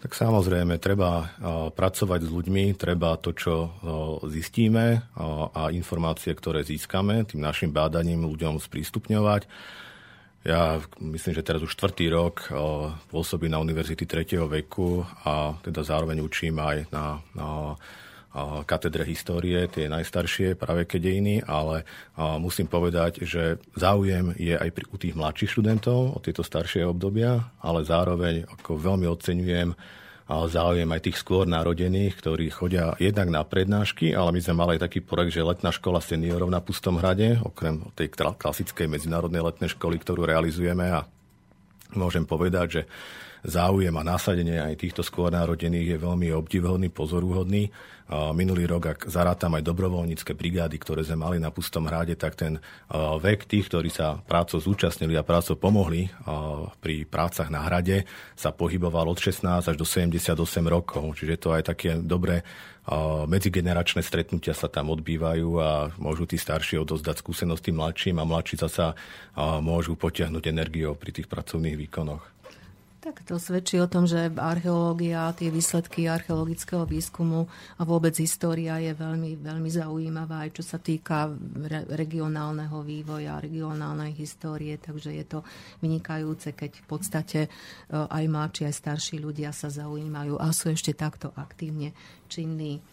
Tak 0.00 0.16
samozrejme, 0.16 0.80
treba 0.80 1.28
pracovať 1.76 2.20
s 2.24 2.30
ľuďmi, 2.32 2.72
treba 2.72 3.20
to, 3.20 3.36
čo 3.36 3.68
zistíme 4.32 5.04
a 5.52 5.68
informácie, 5.76 6.32
ktoré 6.32 6.64
získame, 6.64 7.28
tým 7.28 7.44
našim 7.44 7.68
bádaním 7.68 8.24
ľuďom 8.24 8.56
sprístupňovať 8.64 9.44
ja 10.40 10.80
myslím, 11.00 11.36
že 11.36 11.44
teraz 11.44 11.60
už 11.60 11.76
štvrtý 11.76 12.08
rok 12.08 12.48
pôsobím 13.12 13.52
na 13.52 13.60
Univerzity 13.60 14.08
3. 14.08 14.40
veku 14.48 15.04
a 15.28 15.52
teda 15.60 15.84
zároveň 15.84 16.24
učím 16.24 16.56
aj 16.56 16.88
na, 16.88 17.20
na 17.36 17.76
katedre 18.62 19.02
histórie, 19.02 19.66
tie 19.66 19.90
najstaršie 19.90 20.54
práve 20.54 20.86
dejiny, 20.86 21.42
ale 21.42 21.82
musím 22.38 22.70
povedať, 22.70 23.26
že 23.26 23.58
záujem 23.74 24.30
je 24.38 24.54
aj 24.54 24.70
pri, 24.70 24.84
u 24.86 24.96
tých 24.96 25.18
mladších 25.18 25.50
študentov 25.50 26.14
o 26.14 26.18
tieto 26.22 26.46
staršie 26.46 26.86
obdobia, 26.86 27.50
ale 27.58 27.82
zároveň 27.82 28.46
ako 28.46 28.78
veľmi 28.78 29.10
oceňujem 29.10 29.74
záujem 30.30 30.86
aj 30.86 31.10
tých 31.10 31.18
skôr 31.18 31.42
narodených, 31.42 32.14
ktorí 32.14 32.54
chodia 32.54 32.94
jednak 33.02 33.34
na 33.34 33.42
prednášky, 33.42 34.14
ale 34.14 34.30
my 34.30 34.40
sme 34.40 34.54
mali 34.54 34.70
aj 34.78 34.86
taký 34.86 35.02
projekt, 35.02 35.34
že 35.34 35.42
letná 35.42 35.74
škola 35.74 35.98
seniorov 35.98 36.46
na 36.46 36.62
Pustom 36.62 37.02
hrade, 37.02 37.42
okrem 37.42 37.82
tej 37.98 38.14
klasickej 38.14 38.86
medzinárodnej 38.86 39.42
letnej 39.42 39.74
školy, 39.74 39.98
ktorú 39.98 40.30
realizujeme. 40.30 40.86
A 40.86 41.02
môžem 41.98 42.22
povedať, 42.22 42.66
že 42.70 42.82
záujem 43.44 43.94
a 43.96 44.06
násadenie 44.06 44.60
aj 44.60 44.80
týchto 44.80 45.02
skôr 45.04 45.32
narodených 45.32 45.96
je 45.96 45.98
veľmi 45.98 46.28
obdivhodný, 46.32 46.88
pozorúhodný. 46.92 47.72
Minulý 48.10 48.66
rok, 48.66 48.82
ak 48.90 49.00
zarátam 49.06 49.54
aj 49.54 49.62
dobrovoľnícke 49.62 50.34
brigády, 50.34 50.82
ktoré 50.82 51.06
sme 51.06 51.22
mali 51.22 51.38
na 51.38 51.54
Pustom 51.54 51.86
hrade, 51.86 52.18
tak 52.18 52.34
ten 52.34 52.58
vek 52.90 53.46
tých, 53.46 53.70
ktorí 53.70 53.86
sa 53.86 54.18
prácou 54.26 54.58
zúčastnili 54.58 55.14
a 55.14 55.22
prácou 55.22 55.54
pomohli 55.54 56.10
pri 56.82 57.06
prácach 57.06 57.46
na 57.54 57.62
hrade, 57.62 58.02
sa 58.34 58.50
pohyboval 58.50 59.14
od 59.14 59.18
16 59.22 59.62
až 59.62 59.76
do 59.78 59.86
78 59.86 60.34
rokov. 60.66 61.22
Čiže 61.22 61.38
to 61.38 61.54
aj 61.54 61.70
také 61.70 62.02
dobré 62.02 62.42
medzigeneračné 63.30 64.02
stretnutia 64.02 64.58
sa 64.58 64.66
tam 64.66 64.90
odbývajú 64.90 65.48
a 65.62 65.94
môžu 65.94 66.26
tí 66.26 66.34
starší 66.34 66.82
odozdať 66.82 67.22
skúsenosti 67.22 67.70
mladším 67.70 68.18
a 68.18 68.26
mladší 68.26 68.58
sa 68.66 68.98
môžu 69.62 69.94
potiahnuť 69.94 70.50
energiou 70.50 70.98
pri 70.98 71.14
tých 71.14 71.30
pracovných 71.30 71.78
výkonoch. 71.78 72.39
Tak 73.00 73.24
to 73.24 73.40
svedčí 73.40 73.80
o 73.80 73.88
tom, 73.88 74.04
že 74.04 74.28
archeológia, 74.28 75.32
tie 75.32 75.48
výsledky 75.48 76.04
archeologického 76.04 76.84
výskumu 76.84 77.48
a 77.80 77.82
vôbec 77.88 78.12
história 78.20 78.76
je 78.76 78.92
veľmi, 78.92 79.40
veľmi 79.40 79.70
zaujímavá, 79.72 80.44
aj 80.44 80.60
čo 80.60 80.62
sa 80.68 80.76
týka 80.76 81.32
re- 81.64 81.88
regionálneho 81.96 82.84
vývoja, 82.84 83.40
regionálnej 83.40 84.12
histórie, 84.12 84.76
takže 84.76 85.16
je 85.16 85.24
to 85.24 85.40
vynikajúce, 85.80 86.52
keď 86.52 86.76
v 86.76 86.84
podstate 86.84 87.40
e, 87.46 87.50
aj 87.88 88.24
mladší, 88.28 88.68
aj 88.68 88.76
starší 88.76 89.16
ľudia 89.16 89.56
sa 89.56 89.72
zaujímajú 89.72 90.36
a 90.36 90.52
sú 90.52 90.68
ešte 90.68 90.92
takto 90.92 91.32
aktívne 91.40 91.96
činní. 92.28 92.84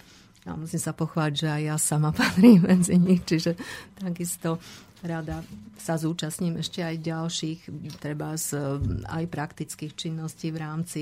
A 0.47 0.55
musím 0.55 0.79
sa 0.79 0.95
pochváť, 0.95 1.31
že 1.35 1.47
aj 1.51 1.61
ja 1.67 1.75
sama 1.75 2.15
patrím 2.15 2.63
medzi 2.63 2.95
nich, 2.95 3.27
čiže 3.27 3.59
takisto 3.99 4.63
rada 5.05 5.45
sa 5.77 5.93
zúčastním 5.95 6.57
ešte 6.57 6.81
aj 6.81 6.95
ďalších, 7.05 7.59
treba 8.01 8.33
z 8.33 8.57
aj 9.05 9.23
praktických 9.29 9.93
činností 9.93 10.49
v 10.49 10.57
rámci 10.57 11.01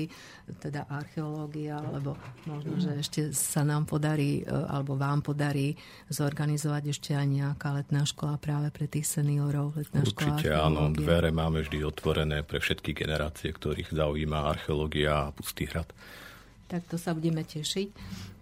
teda 0.60 0.86
archeológie, 0.86 1.72
alebo 1.72 2.14
možno, 2.46 2.76
že 2.78 3.00
ešte 3.00 3.20
sa 3.32 3.66
nám 3.66 3.88
podarí, 3.88 4.44
e, 4.44 4.52
alebo 4.52 4.94
vám 4.94 5.24
podarí 5.24 5.74
zorganizovať 6.12 6.82
ešte 6.92 7.10
aj 7.16 7.26
nejaká 7.26 7.68
letná 7.82 8.06
škola 8.06 8.38
práve 8.38 8.68
pre 8.70 8.86
tých 8.86 9.08
seniorov. 9.08 9.74
Letná 9.74 10.06
Určite 10.06 10.52
škola 10.52 10.70
áno, 10.70 10.92
dvere 10.92 11.34
máme 11.34 11.66
vždy 11.66 11.82
otvorené 11.82 12.46
pre 12.46 12.62
všetky 12.62 12.94
generácie, 12.94 13.50
ktorých 13.50 13.90
zaujíma 13.90 14.46
archeológia 14.46 15.28
a 15.28 15.32
Pustý 15.34 15.66
hrad 15.66 15.90
tak 16.66 16.82
to 16.90 16.98
sa 16.98 17.14
budeme 17.14 17.46
tešiť. 17.46 17.88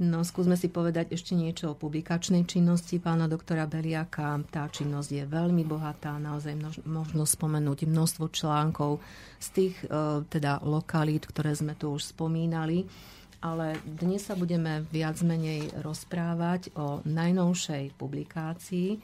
No, 0.03 0.25
skúsme 0.25 0.57
si 0.57 0.73
povedať 0.73 1.13
ešte 1.13 1.37
niečo 1.37 1.73
o 1.73 1.79
publikačnej 1.79 2.49
činnosti 2.49 2.97
pána 2.97 3.29
doktora 3.29 3.69
Beliaka. 3.69 4.41
Tá 4.49 4.67
činnosť 4.67 5.11
je 5.13 5.25
veľmi 5.29 5.63
bohatá, 5.69 6.17
naozaj 6.17 6.83
možno 6.89 7.29
spomenúť 7.29 7.85
množstvo 7.85 8.33
článkov 8.33 9.05
z 9.39 9.49
tých 9.53 9.75
e, 9.85 10.25
teda 10.25 10.65
lokalít, 10.65 11.29
ktoré 11.29 11.53
sme 11.53 11.77
tu 11.77 11.93
už 11.93 12.17
spomínali. 12.17 12.89
Ale 13.45 13.77
dnes 13.85 14.25
sa 14.25 14.33
budeme 14.33 14.89
viac 14.89 15.21
menej 15.21 15.69
rozprávať 15.85 16.73
o 16.81 17.05
najnovšej 17.05 17.93
publikácii 18.01 18.97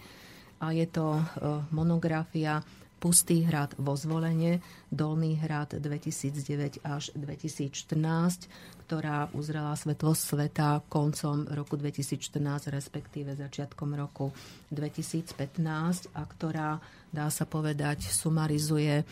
a 0.65 0.73
je 0.73 0.89
to 0.89 1.21
e, 1.21 1.23
monografia 1.77 2.65
Pustý 3.00 3.49
hrad 3.49 3.73
vo 3.81 3.97
zvolenie, 3.97 4.61
Dolný 4.93 5.41
hrad 5.41 5.73
2009 5.81 6.85
až 6.85 7.09
2014, 7.17 7.97
ktorá 8.90 9.30
uzrela 9.38 9.70
svetlo 9.78 10.18
sveta 10.18 10.82
koncom 10.90 11.47
roku 11.54 11.78
2014, 11.78 12.75
respektíve 12.75 13.38
začiatkom 13.38 13.94
roku 13.94 14.35
2015 14.75 16.11
a 16.11 16.26
ktorá, 16.26 16.82
dá 17.14 17.30
sa 17.30 17.47
povedať, 17.47 18.11
sumarizuje 18.11 18.99
e, 18.99 19.04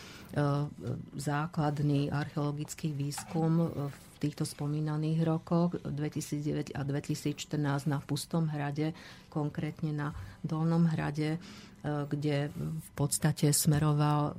základný 1.15 2.11
archeologický 2.11 2.91
výskum 2.91 3.71
v 3.71 3.95
týchto 4.19 4.43
spomínaných 4.43 5.23
rokoch 5.23 5.79
2009 5.79 6.75
a 6.75 6.83
2014 6.83 7.87
na 7.87 8.03
Pustom 8.03 8.51
hrade, 8.51 8.91
konkrétne 9.31 9.95
na 9.95 10.11
Dolnom 10.43 10.91
hrade, 10.91 11.39
e, 11.39 11.39
kde 11.87 12.51
v 12.59 12.89
podstate 12.99 13.55
smeroval 13.55 14.21
e, 14.27 14.33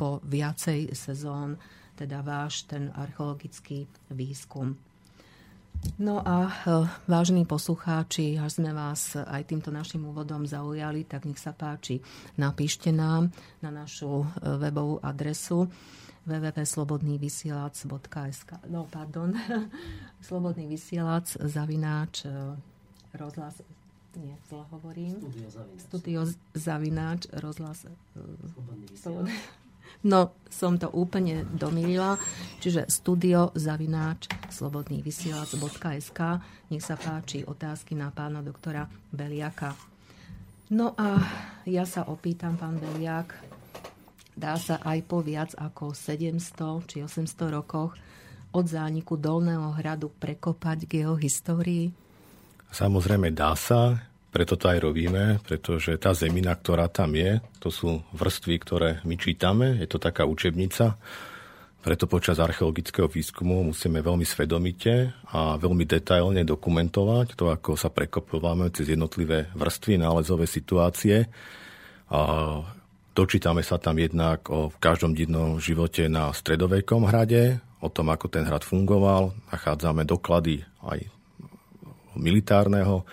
po 0.00 0.24
viacej 0.24 0.96
sezón 0.96 1.60
teda 1.98 2.22
váš 2.22 2.62
ten 2.70 2.94
archeologický 2.94 3.90
výskum. 4.14 4.78
No 5.98 6.22
a 6.26 6.46
e, 6.46 6.50
vážení 7.06 7.46
poslucháči, 7.46 8.38
až 8.38 8.52
sme 8.58 8.72
vás 8.74 9.14
aj 9.14 9.44
týmto 9.46 9.70
našim 9.70 10.06
úvodom 10.06 10.46
zaujali, 10.46 11.04
tak 11.06 11.24
nech 11.26 11.38
sa 11.38 11.52
páči, 11.54 12.00
napíšte 12.34 12.92
nám 12.94 13.30
na 13.62 13.70
našu 13.70 14.22
e, 14.22 14.26
webovú 14.58 14.98
adresu 15.02 15.68
www.slobodnývysielac.sk 16.26 18.50
No, 18.68 18.84
pardon, 18.90 19.34
slobodný 20.28 20.66
vysielac 20.66 21.38
zavináč 21.38 22.26
rozhlas 23.14 23.62
nie, 24.18 24.34
zle 24.50 24.66
hovorím. 24.74 25.14
Studio 25.14 25.46
zavináč. 25.50 25.80
Studio 25.84 26.26
zavináč 26.50 27.20
rozhlas. 27.38 27.86
Slobodný 28.98 29.30
No, 30.06 30.38
som 30.46 30.78
to 30.78 30.86
úplne 30.94 31.42
domýlila. 31.58 32.14
Čiže 32.62 32.86
studio 32.86 33.50
zavináč 33.58 34.30
slobodný 34.46 35.02
vysielač.sk 35.02 36.20
Nech 36.70 36.84
sa 36.84 36.94
páči 36.94 37.42
otázky 37.42 37.98
na 37.98 38.14
pána 38.14 38.38
doktora 38.38 38.86
Beliaka. 39.10 39.74
No 40.68 40.92
a 40.94 41.18
ja 41.64 41.88
sa 41.88 42.04
opýtam, 42.06 42.60
pán 42.60 42.76
Beliak, 42.76 43.32
dá 44.36 44.54
sa 44.60 44.78
aj 44.84 44.98
po 45.08 45.24
viac 45.24 45.56
ako 45.56 45.96
700 45.96 46.84
či 46.84 46.96
800 47.02 47.56
rokoch 47.56 47.96
od 48.52 48.64
zániku 48.68 49.16
Dolného 49.16 49.72
hradu 49.80 50.12
prekopať 50.12 50.78
k 50.84 50.92
jeho 51.04 51.16
histórii? 51.16 51.90
Samozrejme 52.68 53.32
dá 53.32 53.56
sa. 53.56 53.96
Preto 54.38 54.54
to 54.54 54.70
aj 54.70 54.78
robíme, 54.78 55.42
pretože 55.42 55.98
tá 55.98 56.14
zemina, 56.14 56.54
ktorá 56.54 56.86
tam 56.86 57.18
je, 57.18 57.42
to 57.58 57.74
sú 57.74 58.06
vrstvy, 58.14 58.54
ktoré 58.62 58.90
my 59.02 59.18
čítame, 59.18 59.82
je 59.82 59.90
to 59.90 59.98
taká 59.98 60.22
učebnica, 60.30 60.94
Preto 61.78 62.10
počas 62.10 62.42
archeologického 62.42 63.06
výskumu 63.06 63.62
musíme 63.70 64.02
veľmi 64.02 64.26
svedomite 64.26 65.14
a 65.30 65.54
veľmi 65.54 65.86
detailne 65.86 66.42
dokumentovať 66.42 67.38
to, 67.38 67.54
ako 67.54 67.78
sa 67.78 67.86
prekopováme 67.86 68.66
cez 68.74 68.90
jednotlivé 68.90 69.46
vrstvy 69.54 70.02
nálezové 70.02 70.50
situácie. 70.50 71.30
A 72.10 72.20
dočítame 73.14 73.62
sa 73.62 73.78
tam 73.78 73.94
jednak 73.94 74.50
o 74.50 74.74
každom 74.82 75.14
dennom 75.14 75.62
živote 75.62 76.10
na 76.10 76.34
stredovekom 76.34 77.06
hrade, 77.06 77.62
o 77.78 77.86
tom, 77.86 78.10
ako 78.10 78.26
ten 78.26 78.42
hrad 78.42 78.66
fungoval. 78.66 79.38
Nachádzame 79.54 80.02
doklady 80.02 80.66
aj 80.82 81.06
militárneho 82.18 83.06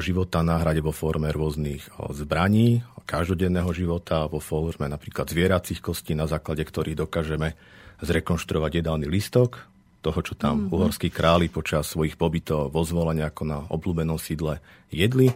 života 0.00 0.40
na 0.40 0.56
hrade 0.56 0.80
vo 0.80 0.92
forme 0.92 1.28
rôznych 1.28 1.88
zbraní, 2.16 2.80
každodenného 3.06 3.70
života, 3.70 4.26
vo 4.26 4.42
forme 4.42 4.90
napríklad 4.90 5.30
zvieracích 5.30 5.78
kostí, 5.78 6.18
na 6.18 6.26
základe 6.26 6.66
ktorých 6.66 7.06
dokážeme 7.06 7.54
zrekonštruovať 8.02 8.82
jedálny 8.82 9.06
listok, 9.06 9.62
toho, 10.02 10.20
čo 10.22 10.34
tam 10.38 10.66
mm-hmm. 10.66 10.74
uhorskí 10.74 11.08
králi 11.10 11.50
počas 11.50 11.90
svojich 11.90 12.14
pobytov 12.14 12.70
vo 12.70 12.82
zvolenia 12.86 13.30
ako 13.30 13.42
na 13.46 13.58
obľúbenom 13.66 14.18
sídle 14.18 14.62
jedli. 14.90 15.34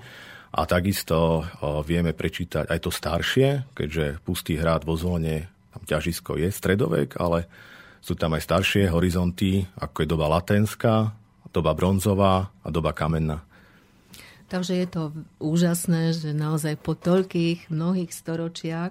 A 0.50 0.66
takisto 0.66 1.47
vieme 1.87 2.11
prečítať 2.11 2.66
aj 2.66 2.78
to 2.82 2.90
staršie, 2.90 3.70
keďže 3.70 4.18
pustý 4.26 4.59
hrad 4.59 4.82
vo 4.82 4.99
zvolenie, 4.99 5.47
tam 5.70 5.82
ťažisko 5.87 6.42
je 6.42 6.50
stredovek, 6.50 7.14
ale 7.23 7.47
sú 8.02 8.18
tam 8.18 8.35
aj 8.35 8.42
staršie 8.47 8.90
horizonty, 8.90 9.62
ako 9.78 10.02
je 10.02 10.09
doba 10.11 10.26
latenská, 10.26 11.14
doba 11.54 11.70
bronzová 11.75 12.50
a 12.62 12.68
doba 12.70 12.90
kamenná. 12.90 13.47
Takže 14.50 14.75
je 14.83 14.88
to 14.90 15.02
úžasné, 15.38 16.11
že 16.11 16.35
naozaj 16.35 16.75
po 16.83 16.99
toľkých 16.99 17.71
mnohých 17.71 18.11
storočiach 18.11 18.90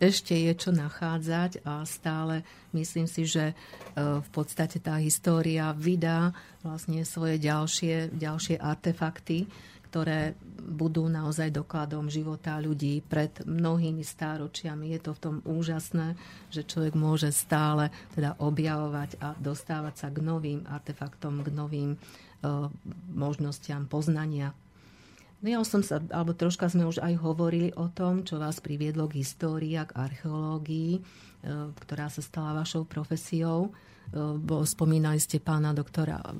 ešte 0.00 0.32
je 0.32 0.52
čo 0.56 0.72
nachádzať 0.72 1.62
a 1.62 1.84
stále 1.84 2.42
myslím 2.72 3.06
si, 3.06 3.28
že 3.28 3.52
e, 3.52 3.54
v 4.00 4.28
podstate 4.34 4.82
tá 4.82 4.98
história 4.98 5.70
vydá 5.76 6.34
vlastne 6.66 7.06
svoje 7.06 7.38
ďalšie, 7.38 8.16
ďalšie 8.16 8.58
artefakty, 8.58 9.46
ktoré 9.92 10.34
budú 10.64 11.06
naozaj 11.06 11.54
dokladom 11.54 12.10
života 12.10 12.58
ľudí 12.58 12.98
pred 13.06 13.30
mnohými 13.46 14.02
stáročiami. 14.02 14.90
Je 14.90 15.00
to 15.04 15.12
v 15.14 15.22
tom 15.22 15.36
úžasné, 15.46 16.18
že 16.50 16.66
človek 16.66 16.98
môže 16.98 17.30
stále 17.30 17.94
teda 18.16 18.34
objavovať 18.42 19.20
a 19.22 19.38
dostávať 19.38 19.94
sa 19.94 20.08
k 20.10 20.18
novým 20.18 20.66
artefaktom, 20.66 21.46
k 21.46 21.48
novým 21.54 21.90
uh, 21.94 22.66
možnostiam 23.14 23.86
poznania 23.86 24.50
No 25.44 25.52
ja 25.52 25.60
som 25.60 25.84
sa, 25.84 26.00
alebo 26.08 26.32
troška 26.32 26.72
sme 26.72 26.88
už 26.88 27.04
aj 27.04 27.20
hovorili 27.20 27.68
o 27.76 27.92
tom, 27.92 28.24
čo 28.24 28.40
vás 28.40 28.64
priviedlo 28.64 29.04
k 29.12 29.20
histórii 29.20 29.76
a 29.76 29.84
k 29.84 29.92
archeológii, 29.92 30.96
e, 30.96 31.00
ktorá 31.84 32.08
sa 32.08 32.24
stala 32.24 32.56
vašou 32.56 32.88
profesiou. 32.88 33.68
E, 33.68 34.64
spomínali 34.64 35.20
ste 35.20 35.44
pána 35.44 35.76
doktora 35.76 36.16
e, 36.16 36.32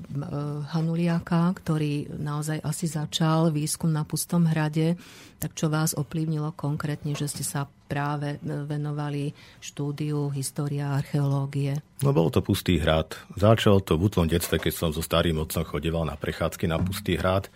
Hanuliaka, 0.73 1.53
ktorý 1.53 2.17
naozaj 2.17 2.65
asi 2.65 2.89
začal 2.89 3.53
výskum 3.53 3.93
na 3.93 4.09
Pustom 4.09 4.49
hrade. 4.49 4.97
Tak 5.37 5.53
čo 5.53 5.69
vás 5.69 5.93
ovplyvnilo 5.93 6.57
konkrétne, 6.57 7.13
že 7.13 7.29
ste 7.29 7.45
sa 7.45 7.69
práve 7.85 8.41
venovali 8.41 9.37
štúdiu 9.61 10.33
história 10.33 10.89
a 10.89 11.05
archeológie? 11.05 11.77
No 12.01 12.09
bol 12.09 12.33
to 12.33 12.41
Pustý 12.41 12.81
hrad. 12.81 13.13
Začalo 13.37 13.85
to 13.85 14.01
v 14.01 14.09
útlom 14.09 14.25
detstve, 14.25 14.57
keď 14.57 14.73
som 14.73 14.89
so 14.89 15.05
starým 15.05 15.37
otcom 15.37 15.61
chodeval 15.61 16.09
na 16.09 16.17
prechádzky 16.17 16.65
na 16.65 16.81
Pustý 16.81 17.21
hrad. 17.21 17.53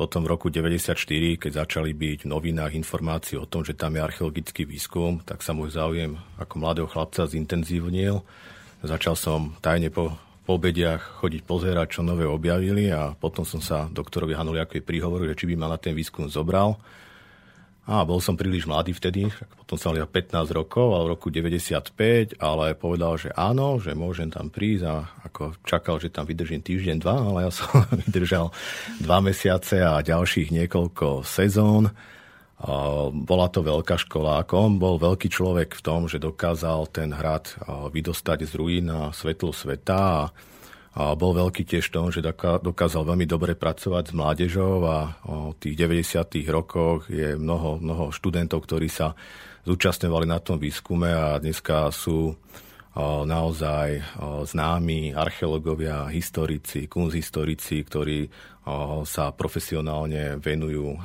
Potom 0.00 0.24
v 0.24 0.32
roku 0.32 0.48
1994, 0.48 1.36
keď 1.36 1.52
začali 1.60 1.92
byť 1.92 2.24
v 2.24 2.30
novinách 2.32 2.72
informácie 2.72 3.36
o 3.36 3.44
tom, 3.44 3.68
že 3.68 3.76
tam 3.76 3.92
je 3.92 4.00
archeologický 4.00 4.64
výskum, 4.64 5.20
tak 5.20 5.44
sa 5.44 5.52
môj 5.52 5.76
záujem 5.76 6.16
ako 6.40 6.54
mladého 6.56 6.88
chlapca 6.88 7.28
zintenzívnil. 7.28 8.24
Začal 8.80 9.12
som 9.12 9.52
tajne 9.60 9.92
po, 9.92 10.16
po 10.48 10.56
obediach 10.56 11.20
chodiť 11.20 11.44
pozerať, 11.44 12.00
čo 12.00 12.00
nové 12.00 12.24
objavili 12.24 12.88
a 12.88 13.12
potom 13.12 13.44
som 13.44 13.60
sa 13.60 13.92
doktorovi 13.92 14.32
Hanuliakovi 14.32 14.80
prihovoril, 14.80 15.36
že 15.36 15.44
či 15.44 15.52
by 15.52 15.60
ma 15.60 15.68
na 15.68 15.76
ten 15.76 15.92
výskum 15.92 16.32
zobral. 16.32 16.80
A 17.90 18.06
bol 18.06 18.22
som 18.22 18.38
príliš 18.38 18.70
mladý 18.70 18.94
vtedy, 18.94 19.34
potom 19.58 19.74
som 19.74 19.90
mal 19.90 20.06
15 20.06 20.30
rokov, 20.54 20.94
ale 20.94 21.10
v 21.10 21.12
roku 21.18 21.26
95, 21.26 22.38
ale 22.38 22.78
povedal, 22.78 23.18
že 23.18 23.34
áno, 23.34 23.82
že 23.82 23.98
môžem 23.98 24.30
tam 24.30 24.46
prísť 24.46 24.84
a 24.86 25.10
ako 25.26 25.58
čakal, 25.66 25.98
že 25.98 26.14
tam 26.14 26.22
vydržím 26.22 26.62
týždeň, 26.62 27.02
dva, 27.02 27.18
ale 27.18 27.38
ja 27.46 27.52
som 27.58 27.82
vydržal 27.90 28.54
dva 29.02 29.18
mesiace 29.18 29.82
a 29.82 30.06
ďalších 30.06 30.54
niekoľko 30.54 31.26
sezón. 31.26 31.90
Bola 33.10 33.46
to 33.50 33.66
veľká 33.66 33.98
škola. 33.98 34.46
Ako 34.46 34.70
on 34.70 34.72
bol 34.78 34.94
veľký 34.94 35.26
človek 35.26 35.74
v 35.74 35.82
tom, 35.82 36.06
že 36.06 36.22
dokázal 36.22 36.94
ten 36.94 37.10
hrad 37.10 37.58
vydostať 37.90 38.46
z 38.46 38.52
ruín 38.54 38.86
na 38.86 39.10
svetlo 39.10 39.50
sveta 39.50 39.98
a 39.98 40.22
a 41.00 41.16
bol 41.16 41.32
veľký 41.32 41.64
tiež 41.64 41.88
v 41.88 41.94
tom, 41.96 42.06
že 42.12 42.20
dokázal 42.20 43.08
veľmi 43.08 43.24
dobre 43.24 43.56
pracovať 43.56 44.12
s 44.12 44.16
mládežou 44.16 44.84
a 44.84 45.16
v 45.24 45.56
tých 45.56 45.80
90. 45.80 46.44
rokoch 46.52 47.08
je 47.08 47.40
mnoho, 47.40 47.80
mnoho 47.80 48.12
študentov, 48.12 48.68
ktorí 48.68 48.92
sa 48.92 49.16
zúčastňovali 49.64 50.28
na 50.28 50.44
tom 50.44 50.60
výskume 50.60 51.08
a 51.08 51.40
dneska 51.40 51.88
sú 51.88 52.36
naozaj 53.24 54.02
známi 54.44 55.16
archeológovia, 55.16 56.10
historici, 56.12 56.84
kunzhistorici, 56.84 57.80
ktorí 57.80 58.28
sa 59.08 59.32
profesionálne 59.32 60.36
venujú 60.36 61.00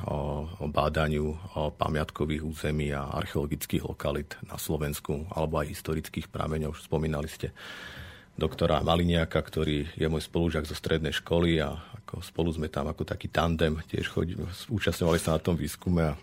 bádaniu 0.60 1.40
pamiatkových 1.80 2.44
území 2.44 2.92
a 2.92 3.16
archeologických 3.16 3.86
lokalit 3.86 4.36
na 4.44 4.60
Slovensku 4.60 5.30
alebo 5.32 5.64
aj 5.64 5.72
historických 5.72 6.28
prameňov. 6.28 6.76
Spomínali 6.84 7.32
ste 7.32 7.56
doktora 8.36 8.84
Maliniaka, 8.84 9.40
ktorý 9.40 9.88
je 9.96 10.08
môj 10.12 10.28
spolužiak 10.28 10.68
zo 10.68 10.76
strednej 10.76 11.16
školy 11.16 11.64
a 11.64 11.80
ako 12.04 12.20
spolu 12.22 12.52
sme 12.52 12.68
tam 12.68 12.92
ako 12.92 13.08
taký 13.08 13.32
tandem 13.32 13.80
tiež 13.88 14.12
chodili, 14.12 14.44
účastňovali 14.70 15.20
sa 15.20 15.36
na 15.36 15.42
tom 15.42 15.56
výskume 15.56 16.04
a 16.04 16.14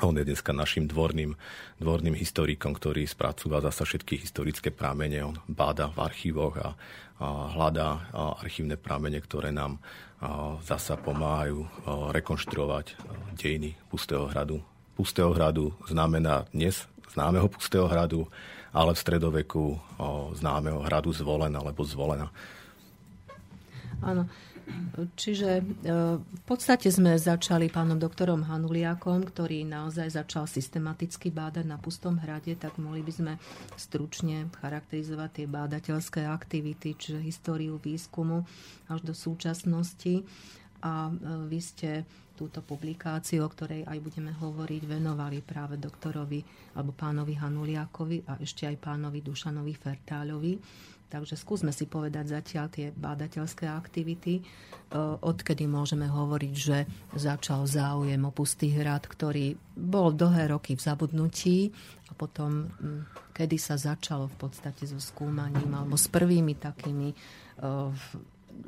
on 0.00 0.16
je 0.16 0.24
dneska 0.24 0.56
našim 0.56 0.88
dvorným, 0.88 1.36
dvorným 1.76 2.16
historikom, 2.16 2.72
ktorý 2.72 3.04
spracúva 3.04 3.60
zasa 3.60 3.84
všetky 3.84 4.16
historické 4.16 4.72
prámene. 4.72 5.20
On 5.20 5.36
báda 5.44 5.92
v 5.92 6.00
archívoch 6.00 6.56
a, 6.56 6.72
a 7.20 7.26
hľadá 7.52 8.08
archívne 8.40 8.80
prámene, 8.80 9.20
ktoré 9.20 9.52
nám 9.52 9.76
a, 9.76 10.56
zasa 10.64 10.96
pomáhajú 10.96 11.58
a, 11.60 11.68
rekonštruovať 12.16 12.96
dejiny 13.36 13.76
Pustého 13.92 14.24
hradu. 14.24 14.64
Pustého 14.96 15.36
hradu 15.36 15.76
znamená 15.84 16.48
dnes 16.48 16.88
známeho 17.12 17.50
Pustého 17.52 17.84
hradu, 17.84 18.24
ale 18.70 18.94
v 18.94 19.02
stredoveku 19.02 19.62
známeho 20.38 20.86
hradu 20.86 21.10
Zvolen 21.10 21.54
alebo 21.54 21.82
Zvolena. 21.82 22.30
Áno. 24.00 24.24
Čiže 25.16 25.50
e, 25.60 25.62
v 26.16 26.42
podstate 26.46 26.94
sme 26.94 27.18
začali 27.18 27.72
pánom 27.72 27.96
doktorom 27.96 28.44
Hanuliakom, 28.46 29.26
ktorý 29.26 29.66
naozaj 29.66 30.14
začal 30.14 30.44
systematicky 30.46 31.34
bádať 31.34 31.64
na 31.66 31.74
Pustom 31.74 32.20
hrade, 32.20 32.54
tak 32.54 32.76
mohli 32.76 33.02
by 33.02 33.12
sme 33.12 33.32
stručne 33.74 34.46
charakterizovať 34.60 35.30
tie 35.42 35.46
bádateľské 35.50 36.22
aktivity, 36.26 36.94
čiže 36.94 37.18
históriu 37.22 37.82
výskumu 37.82 38.44
až 38.90 39.00
do 39.02 39.14
súčasnosti. 39.14 40.22
A 40.80 41.08
e, 41.08 41.12
vy 41.48 41.60
ste 41.60 41.90
túto 42.40 42.64
publikáciu, 42.64 43.44
o 43.44 43.52
ktorej 43.52 43.84
aj 43.84 44.00
budeme 44.00 44.32
hovoriť, 44.32 44.88
venovali 44.88 45.44
práve 45.44 45.76
doktorovi 45.76 46.40
alebo 46.72 46.96
pánovi 46.96 47.36
Hanuliakovi 47.36 48.24
a 48.24 48.40
ešte 48.40 48.64
aj 48.64 48.80
pánovi 48.80 49.20
Dušanovi 49.20 49.76
Fertáľovi. 49.76 50.52
Takže 51.10 51.34
skúsme 51.34 51.74
si 51.74 51.90
povedať 51.90 52.38
zatiaľ 52.38 52.70
tie 52.70 52.94
bádateľské 52.94 53.66
aktivity, 53.66 54.38
e, 54.38 54.42
odkedy 55.20 55.66
môžeme 55.66 56.06
hovoriť, 56.06 56.54
že 56.54 56.86
začal 57.18 57.66
záujem 57.66 58.22
o 58.22 58.30
Pustý 58.30 58.70
hrad, 58.70 59.10
ktorý 59.10 59.58
bol 59.74 60.14
dlhé 60.14 60.54
roky 60.54 60.78
v 60.78 60.86
zabudnutí 60.86 61.74
a 62.08 62.12
potom, 62.14 62.70
kedy 63.34 63.58
sa 63.58 63.74
začalo 63.74 64.30
v 64.30 64.36
podstate 64.38 64.86
so 64.86 65.02
skúmaním 65.02 65.74
alebo 65.74 65.98
s 65.98 66.06
prvými 66.06 66.54
takými 66.54 67.10
e, 67.10 67.16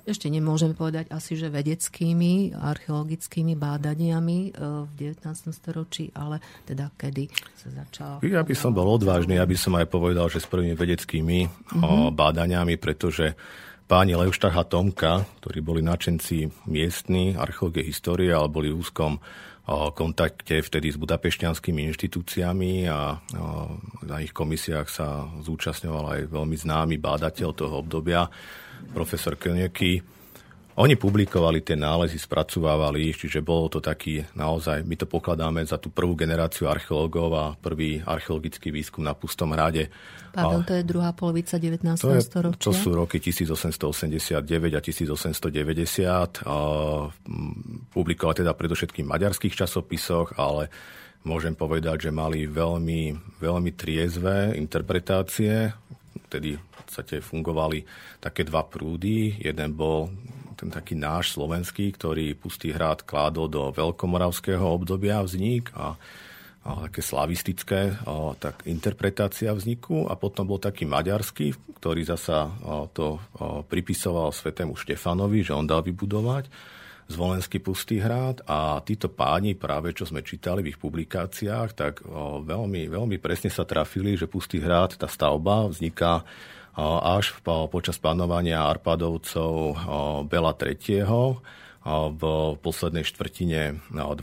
ešte 0.03 0.27
nemôžeme 0.27 0.75
povedať 0.75 1.15
asi, 1.15 1.39
že 1.39 1.47
vedeckými, 1.47 2.59
archeologickými 2.59 3.55
bádaniami 3.55 4.39
e, 4.49 4.51
v 4.87 4.91
19. 4.99 5.55
storočí, 5.55 6.11
ale 6.15 6.43
teda 6.67 6.91
kedy 6.99 7.31
sa 7.55 7.69
začalo... 7.71 8.15
Ja 8.27 8.43
by 8.43 8.55
som 8.59 8.75
bol 8.75 8.91
odvážny, 8.91 9.39
ja 9.39 9.47
by 9.47 9.55
som 9.55 9.79
aj 9.79 9.87
povedal, 9.87 10.27
že 10.27 10.43
s 10.43 10.51
prvými 10.51 10.75
vedeckými 10.75 11.39
mm-hmm. 11.47 12.15
bádaniami, 12.19 12.75
pretože 12.83 13.39
páni 13.87 14.19
Leuštach 14.19 14.57
a 14.59 14.65
Tomka, 14.67 15.23
ktorí 15.39 15.63
boli 15.63 15.81
načenci 15.85 16.51
miestni, 16.67 17.39
archeológie 17.39 17.87
histórie, 17.87 18.33
ale 18.35 18.51
boli 18.51 18.73
v 18.73 18.83
úzkom 18.83 19.23
kontakte 19.95 20.59
vtedy 20.59 20.91
s 20.91 20.99
budapešťanskými 20.99 21.87
inštitúciami 21.95 22.91
a 22.91 23.15
na 24.03 24.17
ich 24.19 24.35
komisiách 24.35 24.89
sa 24.91 25.31
zúčastňoval 25.39 26.19
aj 26.19 26.21
veľmi 26.35 26.57
známy 26.59 26.99
bádateľ 26.99 27.49
toho 27.55 27.75
obdobia, 27.79 28.27
profesor 28.91 29.39
Kölneky. 29.39 30.03
Oni 30.73 30.97
publikovali 30.97 31.61
tie 31.61 31.77
nálezy, 31.77 32.17
spracovávali, 32.17 33.13
čiže 33.13 33.45
bolo 33.45 33.69
to 33.69 33.85
taký 33.85 34.25
naozaj, 34.33 34.81
my 34.89 34.97
to 34.97 35.05
pokladáme 35.05 35.61
za 35.69 35.77
tú 35.77 35.93
prvú 35.93 36.17
generáciu 36.17 36.65
archeológov 36.65 37.29
a 37.37 37.53
prvý 37.53 38.01
archeologický 38.01 38.73
výskum 38.73 39.05
na 39.05 39.13
Pustom 39.13 39.53
hrade. 39.53 39.93
Pardon, 40.33 40.65
to 40.65 40.73
je 40.73 40.81
druhá 40.81 41.13
polovica 41.13 41.61
19. 41.61 42.01
To, 42.01 42.17
je, 42.17 42.25
storočia? 42.25 42.65
to 42.65 42.73
sú 42.73 42.97
roky 42.97 43.21
1889 43.21 44.41
a 44.73 44.81
1890. 44.81 46.41
A, 46.41 46.57
publikovali 47.93 48.41
teda 48.41 48.57
predovšetkým 48.57 49.05
v 49.05 49.13
maďarských 49.13 49.53
časopisoch, 49.53 50.41
ale 50.41 50.73
môžem 51.29 51.53
povedať, 51.53 52.09
že 52.09 52.17
mali 52.17 52.49
veľmi, 52.49 53.37
veľmi 53.45 53.71
triezvé 53.77 54.57
interpretácie, 54.57 55.69
vtedy 56.33 56.57
v 56.57 56.72
podstate 56.93 57.25
fungovali 57.25 57.89
také 58.21 58.45
dva 58.45 58.69
prúdy. 58.69 59.41
Jeden 59.41 59.73
bol 59.73 60.13
ten 60.61 60.69
taký 60.69 60.93
náš 60.93 61.33
slovenský, 61.33 61.89
ktorý 61.97 62.37
Pustý 62.37 62.77
hrad 62.77 63.09
kládol 63.09 63.49
do 63.49 63.63
veľkomoravského 63.73 64.61
obdobia 64.61 65.25
vznik 65.25 65.73
a, 65.73 65.97
a 66.69 66.87
také 66.87 67.01
slavistické 67.01 67.97
a, 68.05 68.37
tak 68.37 68.69
interpretácia 68.69 69.57
vzniku 69.57 70.05
a 70.05 70.21
potom 70.21 70.45
bol 70.45 70.61
taký 70.61 70.85
maďarský, 70.85 71.81
ktorý 71.81 72.05
zasa 72.05 72.53
a, 72.53 72.85
to 72.93 73.17
a, 73.17 73.65
pripisoval 73.65 74.37
svetému 74.37 74.77
Štefanovi, 74.77 75.41
že 75.41 75.57
on 75.57 75.65
dal 75.65 75.81
vybudovať 75.81 76.53
zvolenský 77.11 77.61
pustý 77.61 78.01
hrad 78.01 78.41
a 78.49 78.81
títo 78.81 79.13
páni, 79.13 79.53
práve 79.53 79.93
čo 79.93 80.09
sme 80.09 80.25
čítali 80.25 80.65
v 80.65 80.73
ich 80.73 80.81
publikáciách, 80.81 81.71
tak 81.77 82.01
veľmi, 82.47 82.89
veľmi 82.89 83.17
presne 83.21 83.53
sa 83.53 83.69
trafili, 83.69 84.17
že 84.17 84.31
pustý 84.31 84.63
hrad, 84.63 84.97
tá 84.97 85.05
stavba 85.11 85.69
vzniká 85.69 86.25
až 86.79 87.45
počas 87.69 88.01
panovania 88.01 88.65
Arpadovcov 88.65 89.77
Bela 90.29 90.57
III 90.57 91.37
v 92.15 92.23
poslednej 92.63 93.03
štvrtine 93.03 93.91
12. 93.91 94.23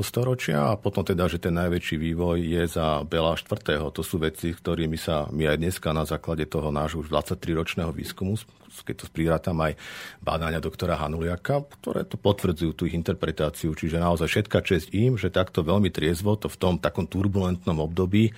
storočia 0.00 0.72
a 0.72 0.80
potom 0.80 1.04
teda, 1.04 1.28
že 1.28 1.36
ten 1.36 1.52
najväčší 1.52 2.00
vývoj 2.00 2.40
je 2.40 2.64
za 2.64 3.04
Bela 3.04 3.36
IV. 3.36 3.92
To 3.92 4.00
sú 4.00 4.16
veci, 4.16 4.56
ktorými 4.56 4.96
sa 4.96 5.28
my 5.28 5.52
aj 5.52 5.56
dneska 5.60 5.92
na 5.92 6.08
základe 6.08 6.48
toho 6.48 6.72
nášho 6.72 7.04
už 7.04 7.12
23-ročného 7.12 7.92
výskumu, 7.92 8.40
keď 8.88 8.94
to 8.96 9.06
spríratam 9.06 9.60
aj 9.60 9.76
bádania 10.24 10.64
doktora 10.64 10.96
Hanuliaka, 10.96 11.68
ktoré 11.76 12.08
to 12.08 12.16
potvrdzujú 12.16 12.72
tú 12.72 12.88
ich 12.88 12.96
interpretáciu. 12.96 13.76
Čiže 13.76 14.00
naozaj 14.00 14.24
všetka 14.24 14.64
čest 14.64 14.88
im, 14.96 15.20
že 15.20 15.28
takto 15.28 15.60
veľmi 15.60 15.92
triezvo 15.92 16.40
to 16.40 16.48
v 16.48 16.56
tom 16.56 16.80
takom 16.80 17.04
turbulentnom 17.04 17.84
období 17.84 18.32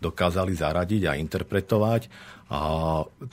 dokázali 0.00 0.56
zaradiť 0.56 1.02
a 1.06 1.20
interpretovať. 1.20 2.08
A 2.50 2.60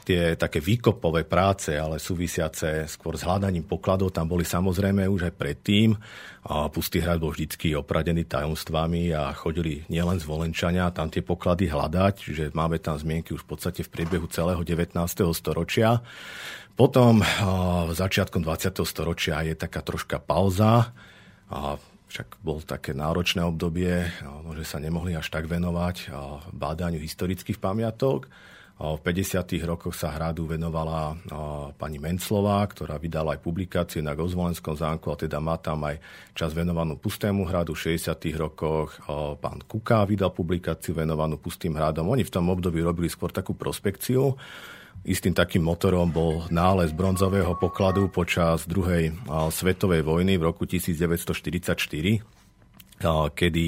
tie 0.06 0.38
také 0.38 0.62
výkopové 0.62 1.26
práce, 1.26 1.74
ale 1.74 1.98
súvisiace 1.98 2.86
skôr 2.86 3.18
s 3.18 3.26
hľadaním 3.26 3.66
pokladov, 3.66 4.14
tam 4.14 4.30
boli 4.30 4.46
samozrejme 4.46 5.10
už 5.10 5.32
aj 5.32 5.34
predtým. 5.34 5.98
A 6.46 6.70
Pustý 6.70 7.02
hrad 7.02 7.18
bol 7.18 7.34
vždycky 7.34 7.74
opradený 7.74 8.30
tajomstvami 8.30 9.18
a 9.18 9.34
chodili 9.34 9.82
nielen 9.90 10.22
zvolenčania 10.22 10.94
tam 10.94 11.10
tie 11.10 11.26
poklady 11.26 11.66
hľadať, 11.66 12.14
čiže 12.14 12.44
máme 12.54 12.78
tam 12.78 12.94
zmienky 12.94 13.34
už 13.34 13.42
v 13.42 13.58
podstate 13.58 13.82
v 13.82 13.90
priebehu 13.90 14.30
celého 14.30 14.62
19. 14.62 14.94
storočia. 15.34 16.06
Potom 16.78 17.26
začiatkom 17.90 18.46
20. 18.46 18.86
storočia 18.86 19.42
je 19.42 19.58
taká 19.58 19.82
troška 19.82 20.22
pauza. 20.22 20.94
A 21.50 21.82
však 22.18 22.42
bol 22.42 22.66
také 22.66 22.98
náročné 22.98 23.46
obdobie, 23.46 24.10
že 24.58 24.66
sa 24.66 24.82
nemohli 24.82 25.14
až 25.14 25.30
tak 25.30 25.46
venovať 25.46 26.10
bádaniu 26.50 26.98
historických 26.98 27.62
pamiatok. 27.62 28.26
V 28.78 28.98
50. 29.06 29.54
rokoch 29.70 29.94
sa 29.94 30.18
hradu 30.18 30.50
venovala 30.50 31.14
pani 31.78 32.02
Menclová, 32.02 32.66
ktorá 32.66 32.98
vydala 32.98 33.38
aj 33.38 33.46
publikácie 33.46 34.02
na 34.02 34.18
Gozvolenskom 34.18 34.74
zámku, 34.74 35.14
a 35.14 35.18
teda 35.18 35.38
má 35.38 35.62
tam 35.62 35.86
aj 35.86 36.02
čas 36.34 36.58
venovanú 36.58 36.98
Pustému 36.98 37.46
hradu. 37.46 37.78
V 37.78 37.94
60. 37.94 38.18
rokoch 38.34 38.98
pán 39.38 39.62
Kuká 39.62 40.02
vydal 40.10 40.34
publikáciu 40.34 40.98
venovanú 40.98 41.38
Pustým 41.38 41.78
hradom. 41.78 42.10
Oni 42.10 42.26
v 42.26 42.34
tom 42.34 42.50
období 42.50 42.82
robili 42.82 43.14
skôr 43.14 43.30
takú 43.30 43.54
prospekciu 43.54 44.34
Istým 45.08 45.32
takým 45.32 45.64
motorom 45.64 46.12
bol 46.12 46.44
nález 46.52 46.92
bronzového 46.92 47.56
pokladu 47.56 48.12
počas 48.12 48.68
druhej 48.68 49.16
svetovej 49.56 50.04
vojny 50.04 50.36
v 50.36 50.44
roku 50.44 50.68
1944, 50.68 52.20
kedy 53.32 53.66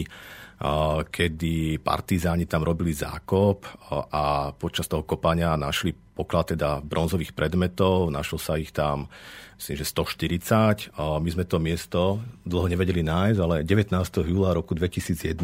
kedy 1.08 1.80
partizáni 1.80 2.44
tam 2.44 2.68
robili 2.68 2.92
zákop 2.92 3.64
a 4.12 4.52
počas 4.52 4.92
toho 4.92 5.08
kopania 5.08 5.56
našli 5.56 5.96
poklad 5.96 6.52
teda 6.52 6.84
bronzových 6.84 7.32
predmetov, 7.32 8.12
našlo 8.12 8.36
sa 8.36 8.60
ich 8.60 8.76
tam 8.76 9.08
myslím, 9.56 9.80
že 9.80 9.88
140. 9.88 10.92
My 11.00 11.30
sme 11.32 11.48
to 11.48 11.64
miesto 11.64 12.20
dlho 12.44 12.68
nevedeli 12.68 13.00
nájsť, 13.08 13.40
ale 13.40 13.64
19. 13.64 13.96
júla 14.28 14.52
roku 14.52 14.76
2001 14.76 15.40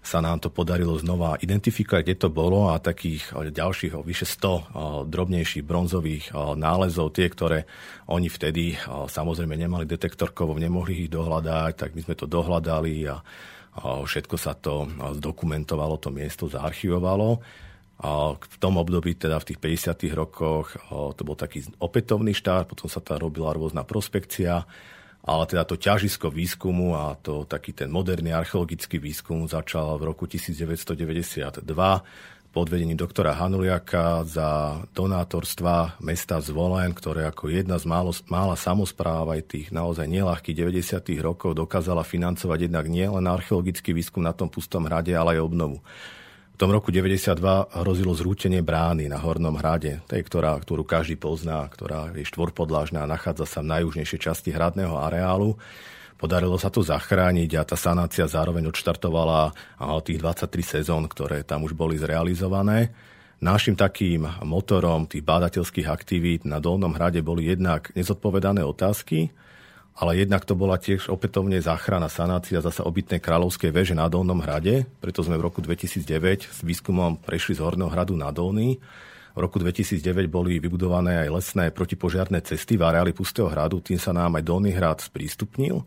sa 0.00 0.24
nám 0.24 0.40
to 0.40 0.48
podarilo 0.48 0.96
znova 0.96 1.36
identifikovať, 1.36 2.02
kde 2.02 2.16
to 2.16 2.28
bolo 2.32 2.72
a 2.72 2.80
takých 2.80 3.36
ďalších 3.36 4.00
vyše 4.00 4.24
100 4.24 5.06
drobnejších 5.12 5.60
bronzových 5.60 6.32
nálezov, 6.56 7.12
tie, 7.12 7.28
ktoré 7.28 7.68
oni 8.08 8.32
vtedy 8.32 8.80
samozrejme 8.88 9.52
nemali 9.60 9.84
detektorkovo, 9.84 10.56
nemohli 10.56 11.04
ich 11.04 11.12
dohľadať, 11.12 11.72
tak 11.76 11.92
my 11.92 12.00
sme 12.00 12.14
to 12.16 12.24
dohľadali 12.24 13.12
a 13.12 13.20
všetko 13.80 14.36
sa 14.40 14.56
to 14.56 14.88
zdokumentovalo, 15.20 16.00
to 16.00 16.08
miesto 16.08 16.48
zaarchivovalo. 16.48 17.38
A 18.00 18.32
v 18.32 18.56
tom 18.56 18.80
období, 18.80 19.12
teda 19.20 19.36
v 19.44 19.52
tých 19.52 19.60
50. 19.60 20.16
rokoch, 20.16 20.72
to 20.88 21.20
bol 21.20 21.36
taký 21.36 21.68
opätovný 21.76 22.32
štát, 22.32 22.64
potom 22.64 22.88
sa 22.88 23.04
tam 23.04 23.20
robila 23.20 23.52
rôzna 23.52 23.84
prospekcia 23.84 24.64
ale 25.20 25.44
teda 25.44 25.68
to 25.68 25.76
ťažisko 25.76 26.32
výskumu 26.32 26.96
a 26.96 27.12
to 27.20 27.44
taký 27.44 27.76
ten 27.76 27.92
moderný 27.92 28.32
archeologický 28.32 28.96
výskum 28.96 29.44
začal 29.44 30.00
v 30.00 30.08
roku 30.08 30.24
1992 30.24 31.64
pod 32.50 32.66
vedením 32.66 32.98
doktora 32.98 33.30
Hanuliaka 33.38 34.26
za 34.26 34.82
donátorstva 34.90 36.02
mesta 36.02 36.42
Zvolen, 36.42 36.90
ktoré 36.90 37.30
ako 37.30 37.46
jedna 37.46 37.78
z 37.78 37.86
málo, 37.86 38.10
mála 38.26 38.58
samozpráv 38.58 39.38
aj 39.38 39.54
tých 39.54 39.66
naozaj 39.70 40.10
nelahkých 40.10 40.66
90. 40.66 41.14
rokov 41.22 41.54
dokázala 41.54 42.02
financovať 42.02 42.66
jednak 42.66 42.90
nielen 42.90 43.22
archeologický 43.30 43.94
výskum 43.94 44.26
na 44.26 44.34
tom 44.34 44.50
pustom 44.50 44.82
hrade, 44.90 45.14
ale 45.14 45.38
aj 45.38 45.46
obnovu 45.46 45.78
tom 46.60 46.76
roku 46.76 46.92
92 46.92 47.40
hrozilo 47.72 48.12
zrútenie 48.12 48.60
brány 48.60 49.08
na 49.08 49.16
Hornom 49.16 49.56
hrade, 49.56 50.04
tej, 50.04 50.20
ktorá, 50.28 50.60
ktorú 50.60 50.84
každý 50.84 51.16
pozná, 51.16 51.64
ktorá 51.72 52.12
je 52.12 52.20
štvorpodlážna 52.28 53.00
a 53.00 53.08
nachádza 53.08 53.48
sa 53.48 53.64
v 53.64 53.80
najjužnejšej 53.80 54.20
časti 54.20 54.52
hradného 54.52 54.92
areálu. 54.92 55.56
Podarilo 56.20 56.60
sa 56.60 56.68
to 56.68 56.84
zachrániť 56.84 57.56
a 57.56 57.64
tá 57.64 57.80
sanácia 57.80 58.28
zároveň 58.28 58.68
odštartovala 58.68 59.56
tých 60.04 60.20
23 60.20 60.84
sezón, 60.84 61.08
ktoré 61.08 61.48
tam 61.48 61.64
už 61.64 61.72
boli 61.72 61.96
zrealizované. 61.96 62.92
Našim 63.40 63.72
takým 63.72 64.28
motorom 64.44 65.08
tých 65.08 65.24
bádateľských 65.24 65.88
aktivít 65.88 66.44
na 66.44 66.60
Dolnom 66.60 66.92
hrade 66.92 67.24
boli 67.24 67.48
jednak 67.48 67.88
nezodpovedané 67.96 68.60
otázky, 68.68 69.32
ale 69.96 70.16
jednak 70.16 70.46
to 70.46 70.56
bola 70.56 70.80
tiež 70.80 71.10
opätovne 71.10 71.60
záchrana 71.60 72.08
sanácia 72.08 72.62
zasa 72.62 72.86
obytnej 72.86 73.20
kráľovskej 73.20 73.74
veže 73.74 73.94
na 73.98 74.08
Dolnom 74.08 74.40
hrade, 74.40 74.88
preto 75.02 75.20
sme 75.20 75.36
v 75.36 75.44
roku 75.50 75.60
2009 75.60 76.48
s 76.48 76.60
výskumom 76.64 77.20
prešli 77.20 77.58
z 77.58 77.60
Horného 77.60 77.90
hradu 77.90 78.14
na 78.16 78.32
Dolný. 78.32 78.80
V 79.30 79.38
roku 79.38 79.62
2009 79.62 80.26
boli 80.26 80.58
vybudované 80.58 81.22
aj 81.22 81.28
lesné 81.30 81.64
protipožiarné 81.70 82.42
cesty 82.42 82.74
v 82.74 82.82
areáli 82.82 83.14
Pustého 83.14 83.46
hradu, 83.46 83.78
tým 83.78 84.00
sa 84.00 84.10
nám 84.10 84.40
aj 84.40 84.42
Dolný 84.42 84.74
hrad 84.74 85.04
sprístupnil. 85.04 85.84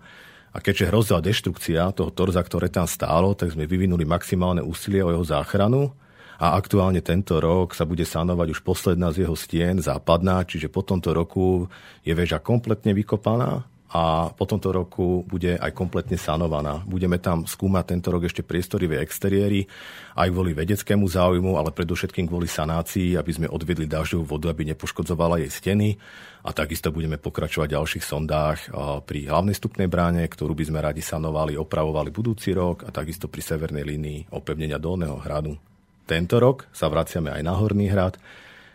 A 0.53 0.61
keďže 0.61 0.93
hrozila 0.93 1.19
deštrukcia 1.19 1.91
toho 1.97 2.13
torza, 2.13 2.39
ktoré 2.45 2.69
tam 2.69 2.85
stálo, 2.85 3.33
tak 3.33 3.51
sme 3.51 3.65
vyvinuli 3.65 4.05
maximálne 4.05 4.61
úsilie 4.61 5.01
o 5.01 5.09
jeho 5.09 5.25
záchranu 5.25 5.91
a 6.37 6.53
aktuálne 6.53 7.01
tento 7.01 7.41
rok 7.41 7.73
sa 7.73 7.89
bude 7.89 8.05
sanovať 8.05 8.53
už 8.53 8.59
posledná 8.61 9.09
z 9.09 9.25
jeho 9.25 9.33
stien, 9.33 9.81
západná, 9.81 10.45
čiže 10.45 10.69
po 10.69 10.85
tomto 10.85 11.11
roku 11.11 11.65
je 12.05 12.13
väža 12.13 12.37
kompletne 12.37 12.93
vykopaná 12.93 13.72
a 13.93 14.33
po 14.33 14.49
tomto 14.49 14.73
roku 14.73 15.21
bude 15.29 15.53
aj 15.53 15.69
kompletne 15.69 16.17
sanovaná. 16.17 16.81
Budeme 16.81 17.21
tam 17.21 17.45
skúmať 17.45 17.93
tento 17.93 18.09
rok 18.09 18.25
ešte 18.25 18.41
priestorivé 18.41 18.97
exteriéry, 19.05 19.69
aj 20.17 20.33
kvôli 20.33 20.57
vedeckému 20.57 21.05
záujmu, 21.05 21.61
ale 21.61 21.69
predovšetkým 21.69 22.25
kvôli 22.25 22.49
sanácii, 22.49 23.13
aby 23.13 23.29
sme 23.29 23.47
odvedli 23.53 23.85
dažďovú 23.85 24.25
vodu, 24.25 24.49
aby 24.49 24.73
nepoškodzovala 24.73 25.45
jej 25.45 25.53
steny. 25.53 25.93
A 26.41 26.49
takisto 26.51 26.89
budeme 26.89 27.21
pokračovať 27.21 27.69
v 27.69 27.75
ďalších 27.77 28.03
sondách 28.03 28.59
pri 29.05 29.29
hlavnej 29.29 29.53
stupnej 29.53 29.85
bráne, 29.85 30.25
ktorú 30.25 30.57
by 30.57 30.73
sme 30.73 30.81
radi 30.81 31.05
sanovali, 31.05 31.53
opravovali 31.53 32.09
budúci 32.09 32.49
rok 32.57 32.83
a 32.83 32.91
takisto 32.91 33.29
pri 33.29 33.45
severnej 33.45 33.85
línii 33.85 34.33
opevnenia 34.33 34.81
Dolného 34.81 35.21
hradu. 35.21 35.53
Tento 36.09 36.41
rok 36.41 36.65
sa 36.73 36.89
vraciame 36.89 37.29
aj 37.29 37.45
na 37.45 37.53
Horný 37.55 37.93
hrad, 37.93 38.17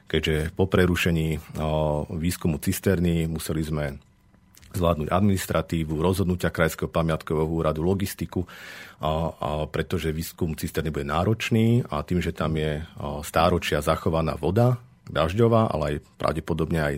keďže 0.06 0.54
po 0.54 0.70
prerušení 0.70 1.58
výskumu 2.08 2.62
cisterny 2.62 3.28
museli 3.28 3.60
sme 3.66 3.84
zvládnuť 4.74 5.08
administratívu, 5.08 6.00
rozhodnutia 6.00 6.52
Krajského 6.52 6.90
pamiatkového 6.90 7.48
úradu, 7.48 7.80
logistiku, 7.84 8.44
a, 8.98 9.32
a 9.32 9.48
pretože 9.70 10.10
výskum 10.10 10.58
cisterny 10.58 10.90
bude 10.90 11.06
náročný 11.06 11.86
a 11.88 12.02
tým, 12.02 12.18
že 12.18 12.34
tam 12.34 12.58
je 12.58 12.82
stáročia 13.22 13.78
zachovaná 13.80 14.34
voda, 14.34 14.80
dažďová, 15.08 15.72
ale 15.72 15.84
aj 15.96 15.96
pravdepodobne 16.20 16.78
aj 16.84 16.94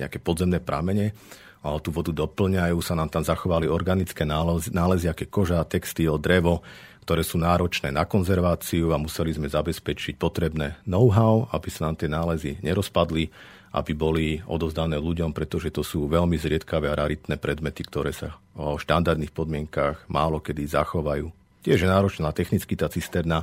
nejaké 0.00 0.16
podzemné 0.16 0.64
prámene 0.64 1.12
tú 1.80 1.88
vodu 1.88 2.12
doplňajú, 2.12 2.76
sa 2.84 2.92
nám 2.92 3.08
tam 3.08 3.24
zachovali 3.24 3.64
organické 3.64 4.28
nálezy, 4.28 4.68
nálezy 4.68 5.08
aké 5.08 5.24
koža, 5.24 5.64
textil, 5.64 6.20
drevo, 6.20 6.60
ktoré 7.08 7.24
sú 7.24 7.40
náročné 7.40 7.88
na 7.88 8.04
konzerváciu 8.04 8.92
a 8.92 9.00
museli 9.00 9.32
sme 9.32 9.48
zabezpečiť 9.48 10.20
potrebné 10.20 10.76
know-how, 10.84 11.48
aby 11.56 11.68
sa 11.72 11.88
nám 11.88 11.96
tie 11.96 12.08
nálezy 12.08 12.60
nerozpadli, 12.60 13.32
aby 13.74 13.92
boli 13.92 14.38
odovzdané 14.46 15.02
ľuďom, 15.02 15.34
pretože 15.34 15.74
to 15.74 15.82
sú 15.82 16.06
veľmi 16.06 16.38
zriedkavé 16.38 16.94
a 16.94 16.98
raritné 17.02 17.34
predmety, 17.42 17.82
ktoré 17.82 18.14
sa 18.14 18.38
v 18.54 18.78
štandardných 18.78 19.34
podmienkách 19.34 20.06
málo 20.06 20.38
kedy 20.38 20.62
zachovajú. 20.70 21.34
Tiež 21.66 21.82
je 21.82 21.88
náročná 21.90 22.30
technicky 22.30 22.78
tá 22.78 22.86
cisterna, 22.86 23.42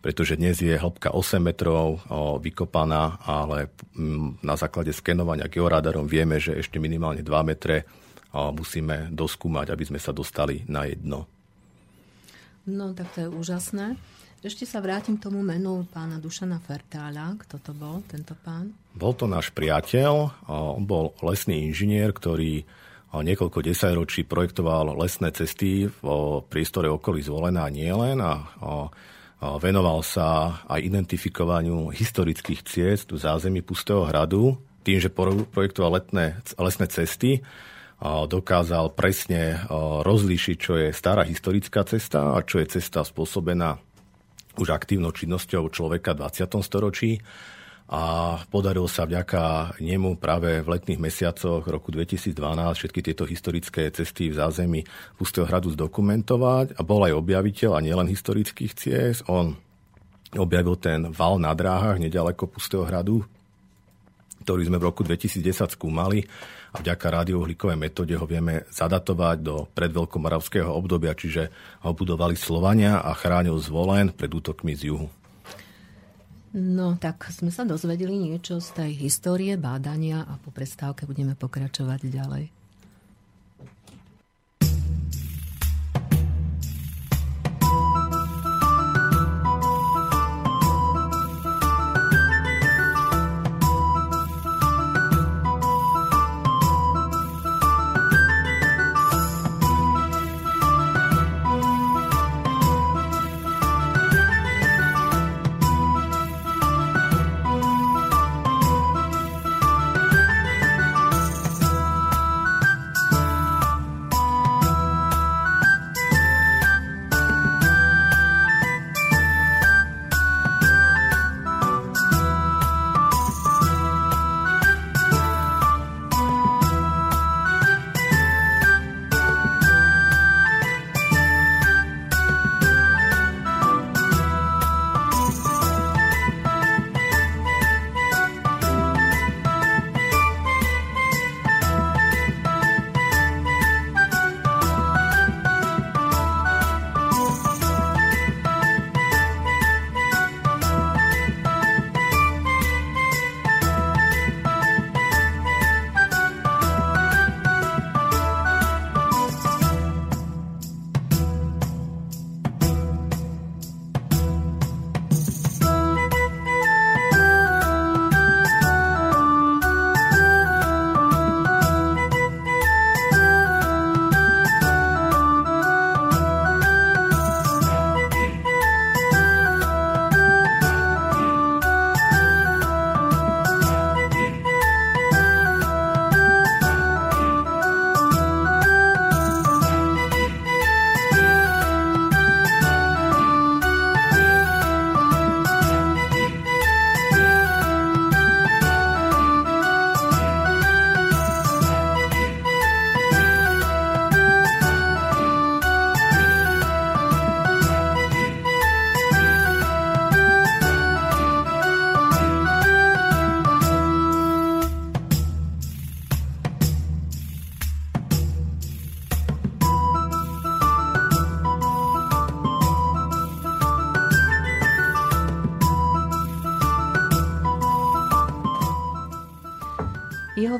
pretože 0.00 0.38
dnes 0.38 0.56
je 0.62 0.72
hĺbka 0.72 1.12
8 1.12 1.42
metrov 1.42 1.98
o, 2.06 2.38
vykopaná, 2.38 3.20
ale 3.26 3.68
mm, 3.92 4.40
na 4.40 4.54
základe 4.54 4.94
skenovania 4.94 5.50
georadarom 5.50 6.06
vieme, 6.06 6.38
že 6.38 6.56
ešte 6.56 6.80
minimálne 6.80 7.26
2 7.26 7.50
metre 7.50 7.84
musíme 8.36 9.08
doskúmať, 9.12 9.72
aby 9.72 9.84
sme 9.88 10.00
sa 10.00 10.12
dostali 10.12 10.60
na 10.68 10.84
jedno. 10.84 11.24
No, 12.66 12.92
tak 12.92 13.08
to 13.14 13.26
je 13.26 13.28
úžasné. 13.30 13.96
Ešte 14.46 14.62
sa 14.62 14.78
vrátim 14.78 15.18
k 15.18 15.26
tomu 15.26 15.42
menu 15.42 15.82
pána 15.90 16.22
Dušana 16.22 16.62
Fertáľa. 16.62 17.34
Kto 17.34 17.58
to 17.58 17.74
bol, 17.74 17.98
tento 18.06 18.38
pán? 18.46 18.70
Bol 18.94 19.10
to 19.18 19.26
náš 19.26 19.50
priateľ. 19.50 20.46
On 20.46 20.86
bol 20.86 21.18
lesný 21.18 21.66
inžinier, 21.66 22.14
ktorý 22.14 22.62
niekoľko 23.10 23.58
desaťročí 23.66 24.22
projektoval 24.22 24.94
lesné 25.02 25.34
cesty 25.34 25.90
v 25.90 26.02
priestore 26.46 26.86
okolí 26.86 27.26
zvolená 27.26 27.66
nielen 27.74 28.22
a 28.22 28.46
Venoval 29.42 30.06
sa 30.06 30.62
aj 30.70 30.78
identifikovaniu 30.78 31.90
historických 31.90 32.62
ciest 32.62 33.10
v 33.10 33.18
zázemí 33.18 33.66
Pustého 33.66 34.06
hradu. 34.06 34.62
Tým, 34.86 35.02
že 35.02 35.10
projektoval 35.10 35.98
letné, 35.98 36.38
lesné 36.54 36.86
cesty, 36.86 37.42
dokázal 38.30 38.94
presne 38.94 39.66
rozlíšiť, 40.06 40.56
čo 40.56 40.78
je 40.78 40.94
stará 40.94 41.26
historická 41.26 41.82
cesta 41.82 42.30
a 42.30 42.46
čo 42.46 42.62
je 42.62 42.78
cesta 42.78 43.02
spôsobená 43.02 43.82
už 44.56 44.68
aktívnou 44.72 45.12
činnosťou 45.12 45.68
človeka 45.68 46.16
v 46.16 46.26
20. 46.26 46.64
storočí 46.64 47.20
a 47.86 48.34
podarilo 48.50 48.90
sa 48.90 49.06
vďaka 49.06 49.78
nemu 49.78 50.18
práve 50.18 50.58
v 50.58 50.68
letných 50.74 50.98
mesiacoch 50.98 51.62
roku 51.70 51.94
2012 51.94 52.34
všetky 52.74 53.00
tieto 53.00 53.22
historické 53.22 53.86
cesty 53.94 54.26
v 54.26 54.42
zázemí 54.42 54.80
Pustého 55.14 55.46
hradu 55.46 55.70
zdokumentovať 55.70 56.74
a 56.74 56.80
bol 56.82 57.06
aj 57.06 57.14
objaviteľ 57.14 57.78
a 57.78 57.84
nielen 57.86 58.10
historických 58.10 58.72
ciest. 58.74 59.22
On 59.30 59.54
objavil 60.34 60.74
ten 60.82 61.14
val 61.14 61.38
na 61.38 61.54
dráhach 61.54 62.02
nedaleko 62.02 62.50
Pustého 62.50 62.82
hradu, 62.82 63.22
ktorý 64.42 64.66
sme 64.66 64.82
v 64.82 64.86
roku 64.90 65.06
2010 65.06 65.46
skúmali 65.70 66.26
a 66.76 66.84
vďaka 66.84 67.24
radiouhlíkovej 67.24 67.80
metóde 67.80 68.12
ho 68.20 68.28
vieme 68.28 68.68
zadatovať 68.68 69.36
do 69.40 69.64
predveľkomoravského 69.72 70.68
obdobia, 70.68 71.16
čiže 71.16 71.48
ho 71.80 71.96
budovali 71.96 72.36
Slovania 72.36 73.00
a 73.00 73.16
chránil 73.16 73.56
zvolen 73.56 74.12
pred 74.12 74.28
útokmi 74.28 74.76
z 74.76 74.92
juhu. 74.92 75.08
No, 76.52 77.00
tak 77.00 77.32
sme 77.32 77.48
sa 77.48 77.64
dozvedeli 77.64 78.16
niečo 78.16 78.60
z 78.60 78.68
tej 78.76 78.90
histórie 79.08 79.56
bádania 79.56 80.28
a 80.28 80.36
po 80.36 80.52
prestávke 80.52 81.08
budeme 81.08 81.32
pokračovať 81.32 82.00
ďalej. 82.12 82.44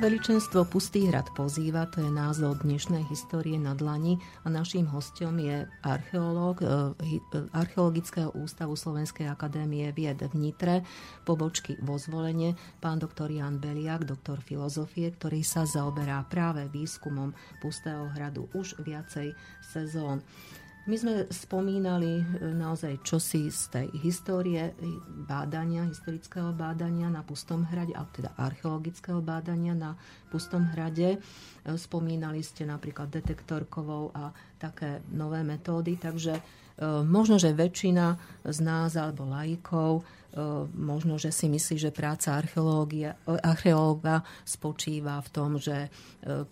Veličenstvo 0.07 0.71
Pustý 0.71 1.11
hrad 1.11 1.35
pozýva, 1.35 1.90
to 1.90 1.99
je 1.99 2.07
názov 2.07 2.62
dnešnej 2.62 3.03
histórie 3.11 3.59
na 3.59 3.75
Dlani 3.75 4.23
a 4.47 4.55
naším 4.55 4.87
hostom 4.87 5.35
je 5.35 5.66
archeológ 5.83 6.62
e, 6.62 7.19
e, 7.19 7.42
Archeologického 7.51 8.31
ústavu 8.38 8.79
Slovenskej 8.79 9.27
akadémie 9.27 9.90
vied 9.90 10.23
v 10.23 10.31
Nitre, 10.38 10.87
pobočky 11.27 11.75
vo 11.83 11.99
zvolenie, 11.99 12.55
pán 12.79 13.03
doktor 13.03 13.35
Jan 13.35 13.59
Beliak, 13.59 14.07
doktor 14.07 14.38
filozofie, 14.38 15.11
ktorý 15.11 15.42
sa 15.42 15.66
zaoberá 15.66 16.23
práve 16.31 16.71
výskumom 16.71 17.35
Pustého 17.59 18.07
hradu 18.14 18.47
už 18.55 18.79
viacej 18.87 19.35
sezón. 19.59 20.23
My 20.87 20.94
sme 20.94 21.27
spomínali 21.27 22.22
e, 22.22 22.25
naozaj 22.55 23.03
čosi 23.03 23.51
z 23.51 23.62
tej 23.75 23.87
histórie 24.07 24.70
bádania, 25.27 25.83
historického 25.83 26.55
bádania 26.55 27.11
na 27.11 27.27
Pustom 27.27 27.66
hrade, 27.66 27.90
a 27.90 28.07
teda 28.07 28.38
archeologického 28.38 29.18
bádania 29.18 29.75
na 29.75 29.99
Pustom 30.31 30.62
hrade. 30.70 31.18
E, 31.18 31.75
spomínali 31.75 32.38
ste 32.38 32.62
napríklad 32.70 33.11
detektorkovou 33.11 34.14
a 34.14 34.31
také 34.62 35.03
nové 35.11 35.42
metódy, 35.42 35.99
takže 35.99 36.38
e, 36.38 36.42
možno, 37.03 37.35
že 37.42 37.51
väčšina 37.51 38.07
z 38.46 38.59
nás 38.62 38.94
alebo 38.94 39.27
laikov 39.27 40.07
možno, 40.77 41.16
že 41.16 41.33
si 41.33 41.49
myslí, 41.49 41.88
že 41.88 41.96
práca 41.96 42.37
archeológa 42.37 44.20
spočíva 44.44 45.16
v 45.25 45.29
tom, 45.33 45.57
že 45.57 45.88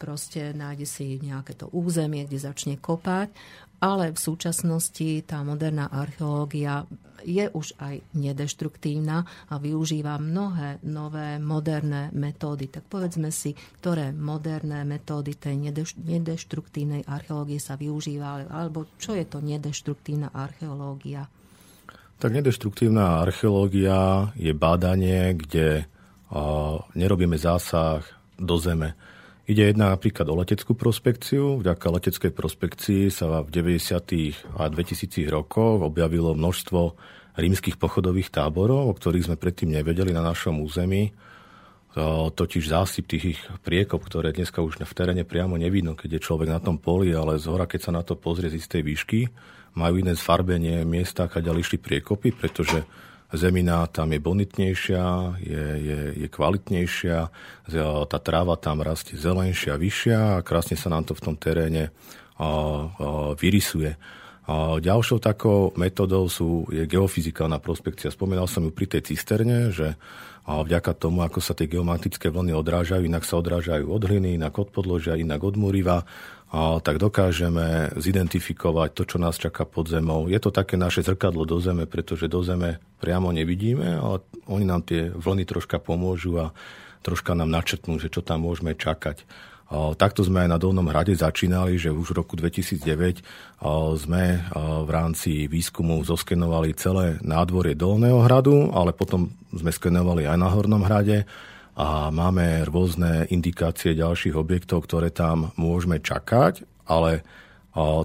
proste 0.01 0.57
nájde 0.57 0.88
si 0.88 1.20
nejaké 1.20 1.53
to 1.53 1.68
územie, 1.68 2.25
kde 2.25 2.49
začne 2.49 2.81
kopať 2.81 3.29
ale 3.85 4.16
v 4.16 4.20
súčasnosti 4.20 5.29
tá 5.29 5.44
moderná 5.44 5.92
archeológia 5.92 6.88
je 7.20 7.49
už 7.53 7.77
aj 7.81 8.01
nedeštruktívna 8.16 9.25
a 9.53 9.55
využíva 9.61 10.16
mnohé 10.16 10.81
nové 10.88 11.37
moderné 11.37 12.09
metódy. 12.16 12.73
Tak 12.73 12.88
povedzme 12.88 13.29
si, 13.29 13.53
ktoré 13.81 14.12
moderné 14.12 14.88
metódy 14.88 15.37
tej 15.37 15.73
nedeštruktívnej 16.01 17.05
archeológie 17.05 17.61
sa 17.61 17.77
využíva, 17.77 18.49
alebo 18.49 18.88
čo 18.97 19.12
je 19.16 19.29
to 19.29 19.44
nedeštruktívna 19.44 20.33
archeológia? 20.33 21.29
Tak 22.20 22.31
nedeštruktívna 22.33 23.20
archeológia 23.20 24.33
je 24.37 24.53
bádanie, 24.57 25.37
kde 25.37 25.85
nerobíme 26.97 27.37
zásah 27.37 28.01
do 28.40 28.57
zeme. 28.57 28.97
Ide 29.44 29.76
jedna 29.76 29.92
napríklad 29.92 30.24
o 30.33 30.40
leteckú 30.40 30.72
prospekciu. 30.72 31.61
Vďaka 31.61 31.92
leteckej 31.92 32.33
prospekcii 32.33 33.12
sa 33.12 33.44
v 33.44 33.52
90. 33.52 34.57
a 34.57 34.72
2000 34.72 35.28
rokoch 35.28 35.85
objavilo 35.85 36.33
množstvo 36.33 36.80
rímskych 37.37 37.76
pochodových 37.76 38.33
táborov, 38.33 38.88
o 38.88 38.96
ktorých 38.96 39.28
sme 39.28 39.37
predtým 39.37 39.76
nevedeli 39.76 40.16
na 40.16 40.24
našom 40.24 40.64
území. 40.64 41.12
Totiž 42.33 42.72
zásyp 42.72 43.04
tých 43.04 43.37
priekop, 43.61 44.09
ktoré 44.09 44.33
dneska 44.33 44.64
už 44.64 44.80
v 44.80 44.96
teréne 44.96 45.28
priamo 45.28 45.61
nevidno, 45.61 45.92
keď 45.92 46.16
je 46.16 46.24
človek 46.24 46.48
na 46.48 46.64
tom 46.64 46.80
poli, 46.80 47.12
ale 47.12 47.37
z 47.37 47.44
hora, 47.52 47.68
keď 47.68 47.80
sa 47.85 47.92
na 47.92 48.00
to 48.00 48.16
pozrie 48.16 48.48
z 48.48 48.64
istej 48.64 48.80
výšky, 48.80 49.20
majú 49.76 50.00
iné 50.00 50.16
zfarbenie 50.16 50.88
miesta, 50.88 51.28
kde 51.28 51.52
išli 51.52 51.76
priekopy, 51.76 52.33
pretože 52.33 52.80
zemina 53.35 53.87
tam 53.90 54.14
je 54.14 54.20
bonitnejšia, 54.23 55.05
je, 55.42 55.64
je, 55.83 56.01
je 56.25 56.29
kvalitnejšia, 56.31 57.18
tá 58.09 58.18
tráva 58.23 58.55
tam 58.57 58.81
rastie 58.81 59.18
zelenšia, 59.18 59.79
vyššia 59.79 60.38
a 60.38 60.44
krásne 60.47 60.79
sa 60.79 60.90
nám 60.90 61.05
to 61.07 61.18
v 61.18 61.25
tom 61.25 61.37
teréne 61.38 61.90
vyrysuje. 63.38 63.94
A 64.44 64.77
ďalšou 64.77 65.25
takou 65.25 65.73
metodou 65.81 66.29
sú, 66.29 66.68
je 66.68 66.85
geofyzikálna 66.85 67.64
prospekcia. 67.64 68.12
Spomínal 68.12 68.44
som 68.44 68.61
ju 68.61 68.73
pri 68.77 68.87
tej 68.90 69.14
cisterne, 69.14 69.73
že 69.73 69.97
a 70.44 70.61
vďaka 70.61 70.92
tomu, 71.01 71.25
ako 71.25 71.40
sa 71.40 71.57
tie 71.57 71.64
geomatické 71.64 72.29
vlny 72.29 72.53
odrážajú, 72.53 73.01
inak 73.09 73.25
sa 73.25 73.40
odrážajú 73.40 73.88
od 73.88 74.05
hliny, 74.05 74.37
inak 74.37 74.53
od 74.61 74.68
podložia, 74.77 75.16
inak 75.16 75.40
od 75.40 75.57
múriva, 75.57 76.05
a 76.43 76.43
tak 76.55 77.03
dokážeme 77.03 77.90
zidentifikovať 77.99 78.90
to, 78.95 79.03
čo 79.03 79.17
nás 79.19 79.35
čaká 79.35 79.67
pod 79.67 79.90
zemou. 79.90 80.31
Je 80.31 80.38
to 80.38 80.55
také 80.55 80.79
naše 80.79 81.03
zrkadlo 81.03 81.43
do 81.43 81.59
zeme, 81.59 81.90
pretože 81.90 82.31
do 82.31 82.47
zeme 82.47 82.79
priamo 83.03 83.35
nevidíme, 83.35 83.99
ale 83.99 84.23
oni 84.47 84.62
nám 84.62 84.87
tie 84.87 85.11
vlny 85.11 85.51
troška 85.51 85.83
pomôžu 85.83 86.38
a 86.38 86.55
troška 87.03 87.35
nám 87.35 87.51
načrtnú, 87.51 87.99
že 87.99 88.07
čo 88.07 88.23
tam 88.23 88.47
môžeme 88.47 88.79
čakať. 88.79 89.27
Takto 89.75 90.23
sme 90.23 90.47
aj 90.47 90.49
na 90.55 90.59
Dolnom 90.61 90.87
hrade 90.87 91.17
začínali, 91.17 91.75
že 91.81 91.90
už 91.90 92.14
v 92.14 92.19
roku 92.23 92.38
2009 92.38 93.25
sme 93.99 94.25
v 94.55 94.90
rámci 94.93 95.51
výskumu 95.51 96.05
zoskenovali 96.07 96.77
celé 96.79 97.19
nádvorie 97.25 97.75
Dolného 97.75 98.23
hradu, 98.23 98.71
ale 98.71 98.95
potom 98.95 99.33
sme 99.51 99.75
skenovali 99.75 100.31
aj 100.31 100.37
na 100.38 100.49
Hornom 100.53 100.85
hrade 100.87 101.27
a 101.74 102.14
máme 102.14 102.62
rôzne 102.70 103.26
indikácie 103.34 103.98
ďalších 103.98 104.38
objektov, 104.38 104.87
ktoré 104.87 105.10
tam 105.10 105.50
môžeme 105.58 105.98
čakať, 105.98 106.62
ale 106.87 107.26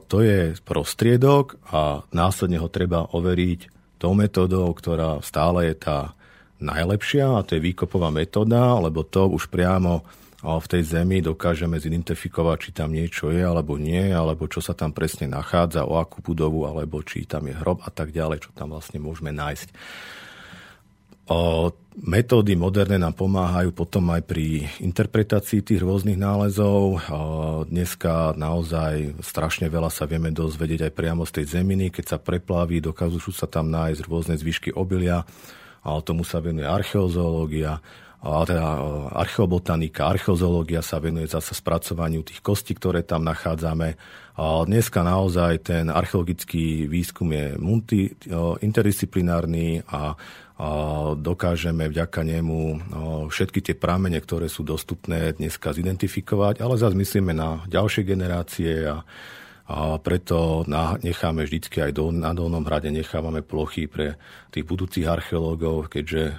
to 0.10 0.18
je 0.26 0.58
prostriedok 0.66 1.62
a 1.70 2.02
následne 2.10 2.58
ho 2.58 2.66
treba 2.66 3.06
overiť 3.14 3.70
tou 4.02 4.18
metodou, 4.18 4.74
ktorá 4.74 5.22
stále 5.22 5.70
je 5.70 5.76
tá 5.86 6.18
najlepšia 6.58 7.38
a 7.38 7.46
to 7.46 7.56
je 7.56 7.66
výkopová 7.70 8.10
metóda, 8.10 8.82
lebo 8.82 9.06
to 9.06 9.30
už 9.30 9.54
priamo 9.54 10.02
v 10.40 10.66
tej 10.72 10.84
zemi 10.88 11.20
dokážeme 11.20 11.76
zidentifikovať, 11.76 12.58
či 12.64 12.70
tam 12.72 12.96
niečo 12.96 13.28
je 13.28 13.44
alebo 13.44 13.76
nie, 13.76 14.08
alebo 14.08 14.48
čo 14.48 14.64
sa 14.64 14.72
tam 14.72 14.96
presne 14.96 15.28
nachádza, 15.28 15.84
o 15.84 16.00
akú 16.00 16.24
budovu, 16.24 16.64
alebo 16.64 17.04
či 17.04 17.28
tam 17.28 17.46
je 17.46 17.60
hrob 17.60 17.84
a 17.84 17.92
tak 17.92 18.16
ďalej, 18.16 18.48
čo 18.48 18.56
tam 18.56 18.72
vlastne 18.72 19.04
môžeme 19.04 19.36
nájsť. 19.36 19.68
Metódy 22.00 22.58
moderné 22.58 22.98
nám 22.98 23.14
pomáhajú 23.14 23.70
potom 23.70 24.10
aj 24.10 24.26
pri 24.26 24.66
interpretácii 24.82 25.62
tých 25.62 25.84
rôznych 25.84 26.18
nálezov. 26.18 27.06
Dneska 27.70 28.34
naozaj 28.34 29.22
strašne 29.22 29.70
veľa 29.70 29.94
sa 29.94 30.10
vieme 30.10 30.34
dozvedieť 30.34 30.90
aj 30.90 30.96
priamo 30.98 31.30
z 31.30 31.38
tej 31.38 31.62
zeminy. 31.62 31.94
Keď 31.94 32.06
sa 32.08 32.18
preplaví, 32.18 32.82
dokážu 32.82 33.22
sa 33.30 33.46
tam 33.46 33.70
nájsť 33.70 34.10
rôzne 34.10 34.36
zvyšky 34.42 34.74
obilia. 34.74 35.22
A 35.86 36.02
tomu 36.02 36.26
sa 36.26 36.42
venuje 36.42 36.66
archeozoológia 36.66 37.78
a 38.20 38.44
teda 38.44 38.68
archeobotanika, 39.16 40.12
archeozoológia 40.12 40.84
sa 40.84 41.00
venuje 41.00 41.24
zase 41.32 41.56
spracovaniu 41.56 42.20
tých 42.20 42.44
kostí, 42.44 42.76
ktoré 42.76 43.08
tam 43.08 43.24
nachádzame. 43.24 43.96
Dneska 44.36 45.08
naozaj 45.08 45.64
ten 45.64 45.88
archeologický 45.88 46.92
výskum 46.92 47.32
je 47.32 47.56
multi, 47.56 48.12
interdisciplinárny 48.60 49.88
a 49.88 50.20
dokážeme 51.16 51.88
vďaka 51.88 52.20
nemu 52.28 52.60
všetky 53.32 53.64
tie 53.64 53.76
prámene, 53.80 54.20
ktoré 54.20 54.52
sú 54.52 54.68
dostupné 54.68 55.32
dneska 55.32 55.72
zidentifikovať, 55.72 56.60
ale 56.60 56.76
zase 56.76 57.00
myslíme 57.00 57.32
na 57.32 57.64
ďalšie 57.72 58.04
generácie 58.04 58.84
a, 58.84 59.08
a 59.72 59.96
preto 60.04 60.68
necháme 61.00 61.48
vždycky 61.48 61.80
aj 61.80 61.96
na 62.12 62.36
Dolnom 62.36 62.68
hrade 62.68 62.92
nechávame 62.92 63.40
plochy 63.40 63.88
pre 63.88 64.20
tých 64.52 64.68
budúcich 64.68 65.08
archeológov, 65.08 65.88
keďže 65.88 66.36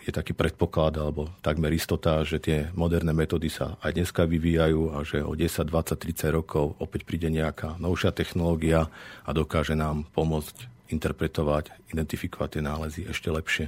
je 0.00 0.12
taký 0.16 0.32
predpoklad 0.32 0.96
alebo 0.96 1.28
takmer 1.44 1.76
istota, 1.76 2.24
že 2.24 2.40
tie 2.40 2.72
moderné 2.72 3.12
metódy 3.12 3.52
sa 3.52 3.76
aj 3.84 3.92
dneska 3.92 4.24
vyvíjajú 4.24 4.96
a 4.96 5.04
že 5.04 5.20
o 5.20 5.36
10, 5.36 5.68
20, 5.68 6.00
30 6.00 6.32
rokov 6.32 6.80
opäť 6.80 7.04
príde 7.04 7.28
nejaká 7.28 7.76
novšia 7.76 8.16
technológia 8.16 8.88
a 9.28 9.30
dokáže 9.36 9.76
nám 9.76 10.08
pomôcť 10.16 10.79
interpretovať, 10.90 11.94
identifikovať 11.94 12.48
tie 12.58 12.62
nálezy 12.62 13.00
ešte 13.06 13.30
lepšie. 13.30 13.66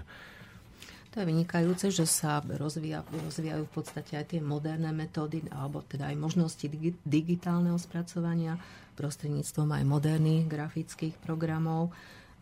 To 1.12 1.20
je 1.20 1.28
vynikajúce, 1.28 1.92
že 1.92 2.08
sa 2.08 2.40
rozvíja, 2.40 3.04
rozvíjajú 3.04 3.68
v 3.68 3.74
podstate 3.76 4.16
aj 4.16 4.32
tie 4.32 4.40
moderné 4.40 4.96
metódy, 4.96 5.44
alebo 5.52 5.84
teda 5.84 6.08
aj 6.08 6.16
možnosti 6.16 6.64
digitálneho 7.04 7.76
spracovania 7.76 8.56
prostredníctvom 8.96 9.76
aj 9.76 9.84
moderných 9.84 10.48
grafických 10.48 11.20
programov. 11.20 11.92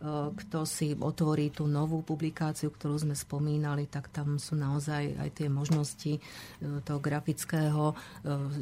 E, 0.01 0.33
kto 0.33 0.65
si 0.65 0.97
otvorí 0.97 1.53
tú 1.53 1.69
novú 1.69 2.01
publikáciu, 2.01 2.73
ktorú 2.73 2.97
sme 3.05 3.13
spomínali, 3.13 3.85
tak 3.85 4.09
tam 4.09 4.41
sú 4.41 4.57
naozaj 4.57 5.13
aj 5.21 5.29
tie 5.29 5.45
možnosti 5.45 6.17
e, 6.17 6.19
toho 6.81 6.97
grafického 6.97 7.93
e, 7.93 7.95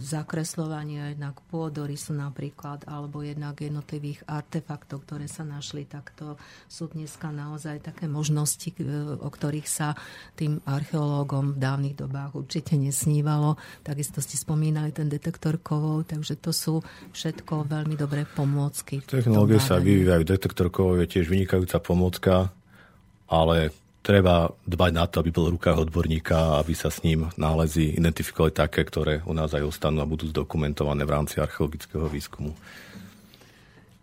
zakreslovania, 0.04 1.16
jednak 1.16 1.40
pôdorysu 1.48 2.12
napríklad, 2.12 2.84
alebo 2.92 3.24
jednak 3.24 3.56
jednotlivých 3.56 4.28
artefaktov, 4.28 5.08
ktoré 5.08 5.32
sa 5.32 5.48
našli, 5.48 5.88
tak 5.88 6.12
to 6.20 6.36
sú 6.68 6.92
dneska 6.92 7.32
naozaj 7.32 7.88
také 7.88 8.12
možnosti, 8.12 8.76
o 9.24 9.30
ktorých 9.32 9.68
sa 9.72 9.96
tým 10.36 10.60
archeológom 10.68 11.56
v 11.56 11.62
dávnych 11.64 11.96
dobách 11.96 12.36
určite 12.36 12.76
nesnívalo. 12.76 13.56
Takisto 13.88 14.20
ste 14.20 14.36
spomínali 14.36 14.92
ten 14.92 15.08
detektor 15.08 15.56
kovov, 15.64 16.04
takže 16.04 16.36
to 16.36 16.52
sú 16.52 16.84
všetko 17.16 17.64
veľmi 17.64 17.96
dobré 17.96 18.28
pomôcky. 18.28 19.00
Technológie 19.08 19.64
sa 19.64 19.80
vyvíjajú, 19.80 20.24
detektor 20.28 20.68
kovov 20.68 21.00
je 21.00 21.08
tiež 21.08 21.29
vynikajúca 21.30 21.78
pomocka, 21.78 22.36
ale 23.30 23.70
treba 24.02 24.50
dbať 24.66 24.92
na 24.96 25.06
to, 25.06 25.22
aby 25.22 25.30
bol 25.30 25.54
v 25.54 25.56
rukách 25.60 25.86
odborníka, 25.86 26.58
aby 26.58 26.74
sa 26.74 26.90
s 26.90 27.06
ním 27.06 27.30
nálezy 27.38 27.94
identifikovali 28.00 28.50
také, 28.50 28.82
ktoré 28.82 29.22
u 29.28 29.38
nás 29.38 29.54
aj 29.54 29.70
ostanú 29.70 30.02
a 30.02 30.10
budú 30.10 30.26
zdokumentované 30.34 31.06
v 31.06 31.14
rámci 31.14 31.38
archeologického 31.38 32.10
výskumu. 32.10 32.58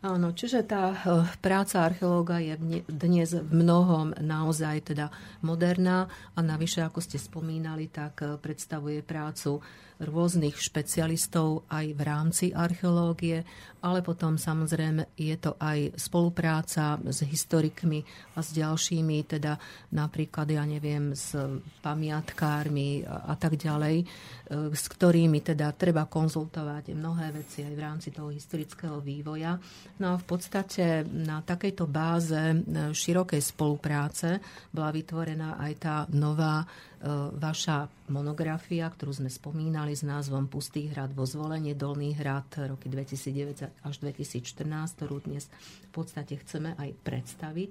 Áno, 0.06 0.30
čiže 0.30 0.62
tá 0.62 0.94
e, 0.94 0.96
práca 1.42 1.82
archeológa 1.82 2.38
je 2.38 2.54
dnes 2.86 3.34
v 3.34 3.50
mnohom 3.50 4.14
naozaj 4.22 4.94
teda 4.94 5.10
moderná 5.42 6.06
a 6.36 6.38
navyše, 6.46 6.86
ako 6.86 7.02
ste 7.02 7.18
spomínali, 7.18 7.90
tak 7.90 8.22
e, 8.22 8.38
predstavuje 8.38 9.02
prácu 9.02 9.58
rôznych 10.00 10.60
špecialistov 10.60 11.64
aj 11.72 11.86
v 11.96 12.00
rámci 12.04 12.46
archeológie, 12.52 13.44
ale 13.86 14.02
potom 14.02 14.34
samozrejme 14.34 15.14
je 15.14 15.36
to 15.38 15.54
aj 15.62 15.94
spolupráca 15.94 16.98
s 17.06 17.22
historikmi 17.22 18.02
a 18.34 18.42
s 18.42 18.50
ďalšími, 18.50 19.16
teda 19.24 19.54
napríklad, 19.94 20.50
ja 20.50 20.66
neviem, 20.66 21.14
s 21.14 21.32
pamiatkármi 21.80 23.06
a, 23.06 23.38
tak 23.38 23.54
ďalej, 23.54 24.02
e, 24.02 24.04
s 24.74 24.84
ktorými 24.90 25.38
teda 25.40 25.70
treba 25.78 26.10
konzultovať 26.10 26.92
mnohé 26.92 27.30
veci 27.30 27.62
aj 27.62 27.74
v 27.78 27.84
rámci 27.84 28.08
toho 28.10 28.34
historického 28.34 28.98
vývoja. 28.98 29.54
No 30.02 30.16
a 30.16 30.20
v 30.20 30.24
podstate 30.26 31.06
na 31.06 31.46
takejto 31.46 31.86
báze 31.86 32.36
e, 32.36 32.56
širokej 32.90 33.40
spolupráce 33.40 34.42
bola 34.74 34.90
vytvorená 34.90 35.62
aj 35.62 35.72
tá 35.78 35.96
nová 36.10 36.66
vaša 37.38 37.86
monografia, 38.10 38.90
ktorú 38.90 39.14
sme 39.14 39.30
spomínali 39.30 39.94
s 39.94 40.02
názvom 40.02 40.50
Pustý 40.50 40.90
hrad 40.90 41.14
vo 41.14 41.22
zvolenie, 41.22 41.78
Dolný 41.78 42.18
hrad 42.18 42.50
roky 42.66 42.90
2009 42.90 43.86
až 43.86 43.94
2014, 44.02 44.66
ktorú 44.98 45.22
dnes 45.22 45.46
v 45.86 45.90
podstate 45.94 46.34
chceme 46.42 46.74
aj 46.74 46.90
predstaviť. 47.06 47.70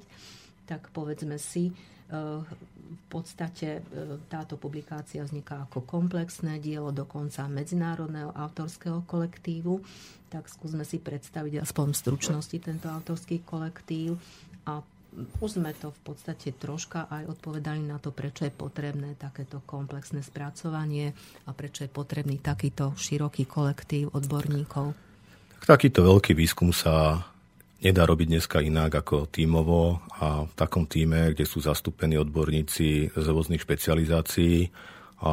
Tak 0.66 0.90
povedzme 0.96 1.36
si, 1.38 1.76
v 2.06 3.02
podstate 3.10 3.82
e, 3.82 4.20
táto 4.30 4.62
publikácia 4.62 5.26
vzniká 5.26 5.66
ako 5.66 5.90
komplexné 5.90 6.62
dielo 6.62 6.94
dokonca 6.94 7.50
medzinárodného 7.50 8.30
autorského 8.30 9.02
kolektívu. 9.10 9.82
Tak 10.30 10.46
skúsme 10.46 10.86
si 10.86 11.02
predstaviť 11.02 11.66
aspoň 11.66 11.88
v 11.94 11.98
stručnosti 11.98 12.58
tento 12.62 12.88
autorský 12.94 13.42
kolektív 13.42 14.22
a 14.70 14.86
už 15.40 15.60
sme 15.60 15.72
to 15.76 15.92
v 15.92 16.02
podstate 16.04 16.52
troška 16.56 17.08
aj 17.08 17.40
odpovedali 17.40 17.82
na 17.84 17.98
to, 17.98 18.12
prečo 18.12 18.46
je 18.46 18.54
potrebné 18.54 19.16
takéto 19.16 19.64
komplexné 19.64 20.22
spracovanie 20.22 21.16
a 21.48 21.52
prečo 21.56 21.88
je 21.88 21.92
potrebný 21.92 22.44
takýto 22.44 22.94
široký 23.00 23.48
kolektív 23.48 24.12
odborníkov. 24.12 24.92
Takýto 25.66 26.06
veľký 26.06 26.38
výskum 26.38 26.70
sa 26.70 27.26
nedá 27.82 28.06
robiť 28.06 28.28
dneska 28.38 28.62
inak 28.62 29.02
ako 29.02 29.30
tímovo 29.30 30.02
a 30.22 30.46
v 30.46 30.54
takom 30.54 30.86
týme, 30.90 31.34
kde 31.34 31.46
sú 31.46 31.62
zastúpení 31.62 32.18
odborníci 32.18 33.14
z 33.14 33.26
rôznych 33.26 33.62
špecializácií. 33.62 34.70
A 35.26 35.32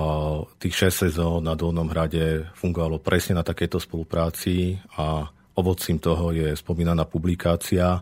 tých 0.62 0.88
6 0.88 1.10
sezón 1.10 1.44
na 1.44 1.58
Dolnom 1.58 1.90
hrade 1.90 2.48
fungovalo 2.54 3.02
presne 3.02 3.40
na 3.40 3.44
takéto 3.44 3.82
spolupráci 3.82 4.78
a 4.94 5.26
ovocím 5.58 5.98
toho 6.00 6.32
je 6.32 6.54
spomínaná 6.54 7.04
publikácia. 7.04 8.00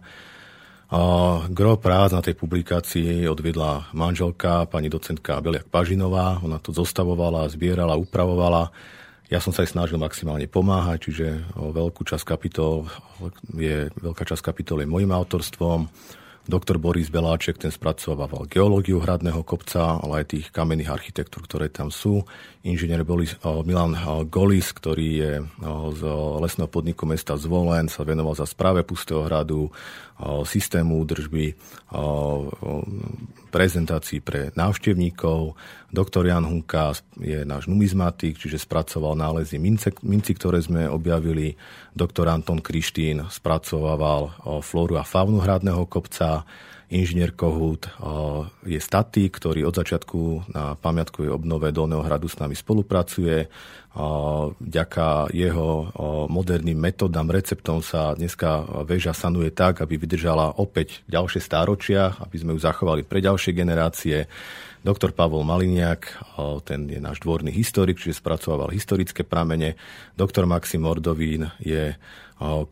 Gro 1.50 1.78
prác 1.78 2.10
na 2.10 2.18
tej 2.18 2.34
publikácii 2.34 3.30
odvedla 3.30 3.94
manželka, 3.94 4.66
pani 4.66 4.90
docentka 4.90 5.38
Beliak 5.38 5.70
Pažinová. 5.70 6.42
Ona 6.42 6.58
to 6.58 6.74
zostavovala, 6.74 7.46
zbierala, 7.46 7.94
upravovala 7.94 8.74
ja 9.30 9.38
som 9.38 9.54
sa 9.54 9.62
aj 9.62 9.78
snažil 9.78 9.94
maximálne 9.94 10.50
pomáhať, 10.50 11.06
čiže 11.06 11.26
veľkú 11.54 12.02
časť 12.02 12.26
kapitol 12.26 12.90
je, 13.54 13.86
veľká 13.94 14.26
časť 14.26 14.42
kapitol 14.42 14.82
je 14.82 14.90
mojim 14.90 15.14
autorstvom. 15.14 15.86
Doktor 16.50 16.82
Boris 16.82 17.14
Beláček, 17.14 17.62
ten 17.62 17.70
spracovával 17.70 18.50
geológiu 18.50 18.98
hradného 18.98 19.46
kopca, 19.46 20.02
ale 20.02 20.26
aj 20.26 20.34
tých 20.34 20.46
kamenných 20.50 20.90
architektúr, 20.90 21.46
ktoré 21.46 21.70
tam 21.70 21.94
sú. 21.94 22.26
Inžinier 22.66 23.06
Milan 23.62 23.94
Golis, 24.26 24.74
ktorý 24.74 25.08
je 25.14 25.32
z 25.94 26.02
lesného 26.42 26.66
podniku 26.66 27.06
mesta 27.06 27.38
Zvolen, 27.38 27.86
sa 27.86 28.02
venoval 28.02 28.34
za 28.34 28.50
správe 28.50 28.82
Pustého 28.82 29.22
hradu, 29.30 29.70
systému 30.44 31.00
údržby, 31.00 31.56
prezentácií 33.48 34.20
pre 34.20 34.52
návštevníkov. 34.52 35.56
Doktor 35.90 36.28
Jan 36.28 36.44
Hunka 36.46 36.92
je 37.18 37.42
náš 37.42 37.66
numizmatik, 37.66 38.36
čiže 38.36 38.62
spracoval 38.62 39.16
nálezy 39.16 39.58
minci, 40.04 40.32
ktoré 40.36 40.60
sme 40.60 40.86
objavili. 40.86 41.56
Doktor 41.90 42.30
Anton 42.30 42.62
Krištín 42.62 43.26
spracovával 43.32 44.30
flóru 44.62 45.00
a 45.00 45.08
faunu 45.08 45.42
hradného 45.42 45.88
kopca. 45.88 46.44
Inžinier 46.90 47.30
Kohút 47.38 47.86
je 48.66 48.82
statik, 48.82 49.38
ktorý 49.38 49.62
od 49.70 49.78
začiatku 49.78 50.50
na 50.50 50.74
pamiatkovej 50.74 51.30
obnove 51.30 51.70
Dolného 51.70 52.02
hradu 52.02 52.26
s 52.26 52.34
nami 52.42 52.58
spolupracuje. 52.58 53.46
Vďaka 54.58 55.30
jeho 55.30 55.90
moderným 56.26 56.74
metodám, 56.74 57.30
receptom 57.30 57.78
sa 57.78 58.18
dneska 58.18 58.82
väža 58.82 59.14
sanuje 59.14 59.54
tak, 59.54 59.86
aby 59.86 60.02
vydržala 60.02 60.58
opäť 60.58 61.06
ďalšie 61.06 61.38
stáročia, 61.38 62.18
aby 62.18 62.36
sme 62.42 62.58
ju 62.58 62.60
zachovali 62.62 63.06
pre 63.06 63.22
ďalšie 63.22 63.54
generácie. 63.54 64.26
Doktor 64.82 65.14
Pavol 65.14 65.46
Maliniak, 65.46 66.10
ten 66.64 66.90
je 66.90 66.98
náš 66.98 67.22
dvorný 67.22 67.54
historik, 67.54 68.02
čiže 68.02 68.18
spracoval 68.18 68.74
historické 68.74 69.22
pramene. 69.22 69.78
Doktor 70.18 70.48
Maxim 70.48 70.88
Ordovín 70.88 71.52
je 71.62 71.94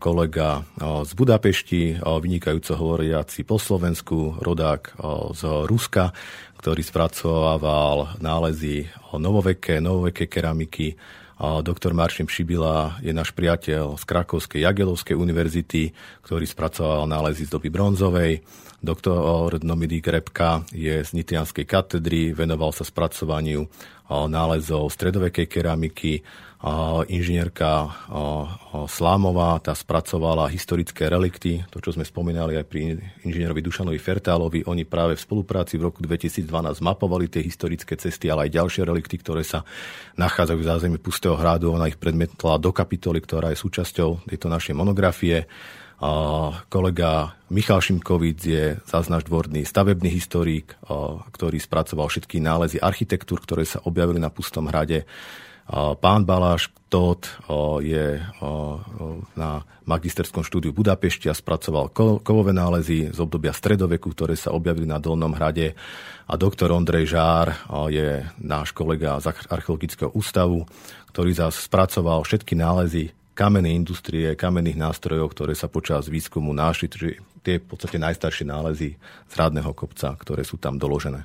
kolega 0.00 0.64
z 0.80 1.10
Budapešti, 1.12 2.00
vynikajúco 2.00 2.72
hovoriaci 2.72 3.44
po 3.44 3.60
Slovensku, 3.60 4.40
rodák 4.40 4.96
z 5.36 5.42
Ruska, 5.68 6.16
ktorý 6.56 6.80
spracovával 6.80 8.16
nálezy 8.18 8.88
novoveké, 9.12 9.84
novoveké 9.84 10.24
keramiky. 10.24 10.96
Doktor 11.38 11.94
Maršin 11.94 12.26
Šibila 12.26 12.98
je 12.98 13.14
náš 13.14 13.30
priateľ 13.30 13.94
z 13.94 14.04
Krakovskej 14.08 14.66
Jagelovskej 14.66 15.14
univerzity, 15.14 15.94
ktorý 16.26 16.48
spracoval 16.48 17.06
nálezy 17.06 17.46
z 17.46 17.54
doby 17.54 17.70
bronzovej. 17.70 18.42
Doktor 18.78 19.58
Nomidik 19.66 20.06
Repka 20.06 20.62
je 20.70 21.02
z 21.02 21.10
Nitrianskej 21.10 21.66
katedry, 21.66 22.30
venoval 22.30 22.70
sa 22.70 22.86
spracovaniu 22.86 23.66
nálezov 24.08 24.88
stredovekej 24.94 25.50
keramiky 25.50 26.22
inžinierka 27.06 27.86
Slámová, 28.90 29.62
tá 29.62 29.74
spracovala 29.74 30.50
historické 30.50 31.06
relikty, 31.06 31.62
to, 31.70 31.78
čo 31.78 31.94
sme 31.94 32.02
spomínali 32.02 32.58
aj 32.58 32.66
pri 32.66 32.98
inžinierovi 33.22 33.62
Dušanovi 33.62 33.98
Fertálovi. 33.98 34.66
Oni 34.66 34.82
práve 34.82 35.14
v 35.14 35.22
spolupráci 35.22 35.78
v 35.78 35.86
roku 35.86 36.02
2012 36.02 36.50
mapovali 36.82 37.30
tie 37.30 37.46
historické 37.46 37.94
cesty, 37.94 38.26
ale 38.26 38.50
aj 38.50 38.58
ďalšie 38.58 38.82
relikty, 38.86 39.22
ktoré 39.22 39.46
sa 39.46 39.62
nachádzajú 40.18 40.58
v 40.58 40.66
zázemí 40.66 40.98
Pustého 40.98 41.38
hradu. 41.38 41.74
Ona 41.74 41.90
ich 41.90 41.98
predmetla 41.98 42.58
do 42.58 42.74
kapitoly, 42.74 43.22
ktorá 43.22 43.54
je 43.54 43.62
súčasťou 43.62 44.26
tejto 44.26 44.50
našej 44.50 44.74
monografie. 44.74 45.46
Kolega 46.68 47.34
Michal 47.51 47.82
Šimkovic 47.82 48.38
je 48.46 48.78
zás 48.86 49.11
dvorný 49.11 49.66
stavebný 49.66 50.07
historik, 50.14 50.78
ktorý 51.34 51.59
spracoval 51.59 52.07
všetky 52.07 52.38
nálezy 52.38 52.78
architektúr, 52.78 53.42
ktoré 53.42 53.66
sa 53.66 53.82
objavili 53.82 54.22
na 54.22 54.30
Pustom 54.30 54.70
hrade. 54.70 55.03
Pán 55.99 56.22
Baláš 56.24 56.72
Tóth 56.88 57.28
je 57.84 58.22
na 59.36 59.51
magisterskom 59.84 60.40
štúdiu 60.40 60.72
v 60.72 60.80
Budapešti 60.80 61.28
a 61.28 61.36
spracoval 61.36 61.92
kovové 62.24 62.55
nálezy 62.55 63.12
z 63.12 63.18
obdobia 63.18 63.53
stredoveku, 63.53 64.14
ktoré 64.14 64.32
sa 64.38 64.55
objavili 64.57 64.88
na 64.88 64.96
Dolnom 65.03 65.34
hrade. 65.34 65.76
A 66.30 66.38
doktor 66.38 66.72
Ondrej 66.72 67.11
Žár 67.12 67.68
je 67.90 68.22
náš 68.38 68.70
kolega 68.72 69.20
z 69.20 69.34
archeologického 69.51 70.14
ústavu, 70.14 70.64
ktorý 71.11 71.36
zase 71.36 71.66
spracoval 71.66 72.22
všetky 72.22 72.55
nálezy 72.57 73.17
kamennej 73.39 73.78
industrie, 73.78 74.34
kamenných 74.34 74.74
nástrojov, 74.74 75.30
ktoré 75.30 75.55
sa 75.55 75.70
počas 75.70 76.11
výskumu 76.11 76.51
našli, 76.51 76.91
čiže 76.91 77.22
tie 77.47 77.62
v 77.62 77.66
podstate 77.70 78.03
najstaršie 78.03 78.51
nálezy 78.51 78.99
z 78.99 79.32
rádneho 79.39 79.70
kopca, 79.78 80.11
ktoré 80.18 80.43
sú 80.43 80.59
tam 80.59 80.74
doložené. 80.74 81.22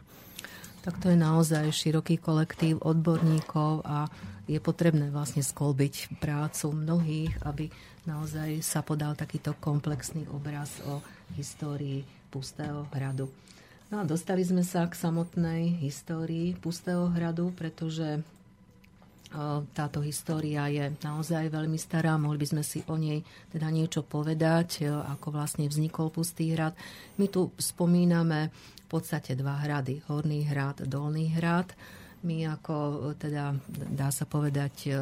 Tak 0.86 1.01
to 1.01 1.09
je 1.09 1.18
naozaj 1.18 1.74
široký 1.74 2.22
kolektív 2.22 2.86
odborníkov 2.86 3.82
a 3.82 4.05
je 4.45 4.59
potrebné 4.59 5.09
vlastne 5.09 5.39
skolbiť 5.39 6.20
prácu 6.20 6.76
mnohých, 6.76 7.34
aby 7.47 7.72
naozaj 8.03 8.59
sa 8.59 8.84
podal 8.84 9.16
takýto 9.16 9.55
komplexný 9.57 10.28
obraz 10.30 10.84
o 10.86 10.99
histórii 11.39 12.03
Pustého 12.28 12.86
hradu. 12.91 13.32
No 13.88 14.01
a 14.01 14.03
dostali 14.03 14.43
sme 14.43 14.61
sa 14.68 14.84
k 14.89 14.99
samotnej 14.99 15.80
histórii 15.80 16.51
Pustého 16.59 17.07
hradu, 17.16 17.55
pretože 17.55 18.20
táto 19.73 20.05
história 20.05 20.69
je 20.69 20.93
naozaj 21.01 21.49
veľmi 21.49 21.81
stará, 21.81 22.21
mohli 22.21 22.45
by 22.45 22.47
sme 22.53 22.63
si 22.63 22.86
o 22.86 22.95
nej 22.95 23.25
teda 23.49 23.67
niečo 23.73 24.05
povedať, 24.05 24.86
ako 24.86 25.34
vlastne 25.34 25.65
vznikol 25.65 26.13
Pustý 26.13 26.53
hrad. 26.53 26.77
My 27.17 27.25
tu 27.27 27.49
spomíname 27.57 28.53
podstate 28.93 29.34
dva 29.34 29.57
hrady, 29.57 30.05
Horný 30.05 30.45
hrad, 30.45 30.86
Dolný 30.86 31.34
hrad. 31.34 31.73
My 32.23 32.45
ako, 32.45 33.09
teda, 33.17 33.57
dá 33.89 34.13
sa 34.13 34.29
povedať, 34.29 34.93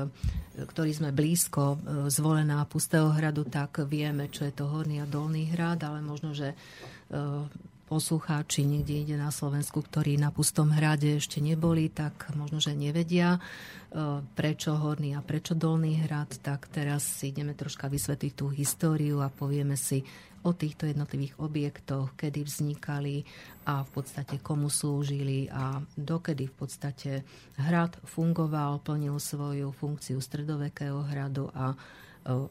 ktorí 0.55 0.91
sme 0.95 1.11
blízko 1.11 1.75
zvolená 2.07 2.63
Pustého 2.71 3.11
hradu, 3.11 3.43
tak 3.43 3.83
vieme, 3.83 4.31
čo 4.31 4.47
je 4.47 4.55
to 4.55 4.71
Horný 4.71 5.03
a 5.03 5.05
Dolný 5.05 5.51
hrad, 5.51 5.83
ale 5.83 5.99
možno, 5.99 6.31
že 6.31 6.55
poslucháči 7.91 8.63
niekde 8.63 9.03
ide 9.03 9.15
na 9.19 9.35
Slovensku, 9.35 9.83
ktorí 9.83 10.15
na 10.15 10.31
Pustom 10.31 10.71
hrade 10.71 11.19
ešte 11.19 11.43
neboli, 11.43 11.91
tak 11.91 12.31
možno, 12.39 12.63
že 12.63 12.71
nevedia, 12.71 13.43
prečo 14.35 14.71
Horný 14.71 15.19
a 15.19 15.21
prečo 15.21 15.51
Dolný 15.51 15.99
hrad, 16.07 16.39
tak 16.39 16.71
teraz 16.71 17.03
si 17.03 17.35
ideme 17.35 17.51
troška 17.51 17.91
vysvetliť 17.91 18.33
tú 18.33 18.47
históriu 18.47 19.19
a 19.19 19.27
povieme 19.27 19.75
si, 19.75 20.07
o 20.41 20.57
týchto 20.57 20.89
jednotlivých 20.89 21.37
objektoch, 21.37 22.17
kedy 22.17 22.41
vznikali 22.41 23.21
a 23.69 23.85
v 23.85 23.89
podstate 23.93 24.41
komu 24.41 24.73
slúžili 24.73 25.45
a 25.53 25.77
dokedy 25.93 26.49
v 26.49 26.55
podstate 26.57 27.11
hrad 27.61 27.93
fungoval, 28.01 28.81
plnil 28.81 29.21
svoju 29.21 29.69
funkciu 29.69 30.17
stredovekého 30.17 31.05
hradu 31.05 31.53
a 31.53 31.77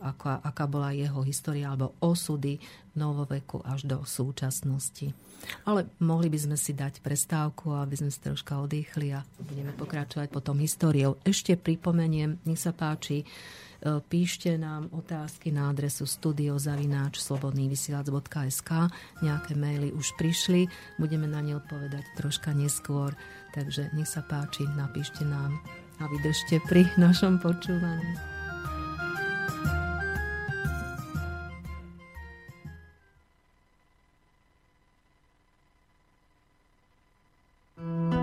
aká, 0.00 0.42
aká 0.42 0.64
bola 0.66 0.90
jeho 0.94 1.22
história 1.22 1.70
alebo 1.70 1.94
osudy 2.02 2.58
novoveku 2.98 3.62
až 3.62 3.86
do 3.86 4.02
súčasnosti. 4.02 5.14
Ale 5.64 5.88
mohli 6.04 6.28
by 6.28 6.38
sme 6.50 6.56
si 6.60 6.76
dať 6.76 7.00
prestávku, 7.00 7.72
aby 7.72 7.96
sme 7.96 8.10
si 8.12 8.20
troška 8.20 8.60
odýchli 8.60 9.16
a 9.16 9.24
budeme 9.40 9.72
pokračovať 9.72 10.28
potom 10.28 10.60
históriou. 10.60 11.16
Ešte 11.24 11.56
pripomeniem, 11.56 12.42
nech 12.44 12.60
sa 12.60 12.76
páči, 12.76 13.24
E, 13.80 14.00
píšte 14.04 14.60
nám 14.60 14.92
otázky 14.92 15.48
na 15.48 15.72
adresu 15.72 16.04
studiozavináč 16.04 17.16
slobodnývysielac.sk 17.24 18.70
Nejaké 19.24 19.52
maily 19.56 19.88
už 19.96 20.12
prišli, 20.20 20.68
budeme 21.00 21.24
na 21.24 21.40
ne 21.40 21.56
odpovedať 21.56 22.04
troška 22.20 22.52
neskôr. 22.52 23.16
Takže 23.56 23.90
nech 23.96 24.08
sa 24.08 24.20
páči, 24.20 24.68
napíšte 24.76 25.24
nám 25.24 25.56
a 26.00 26.04
vydržte 26.08 26.60
pri 26.68 26.84
našom 27.00 27.40
počúvaní. 27.40 28.39
Thank 29.62 29.74
you. 38.14 38.19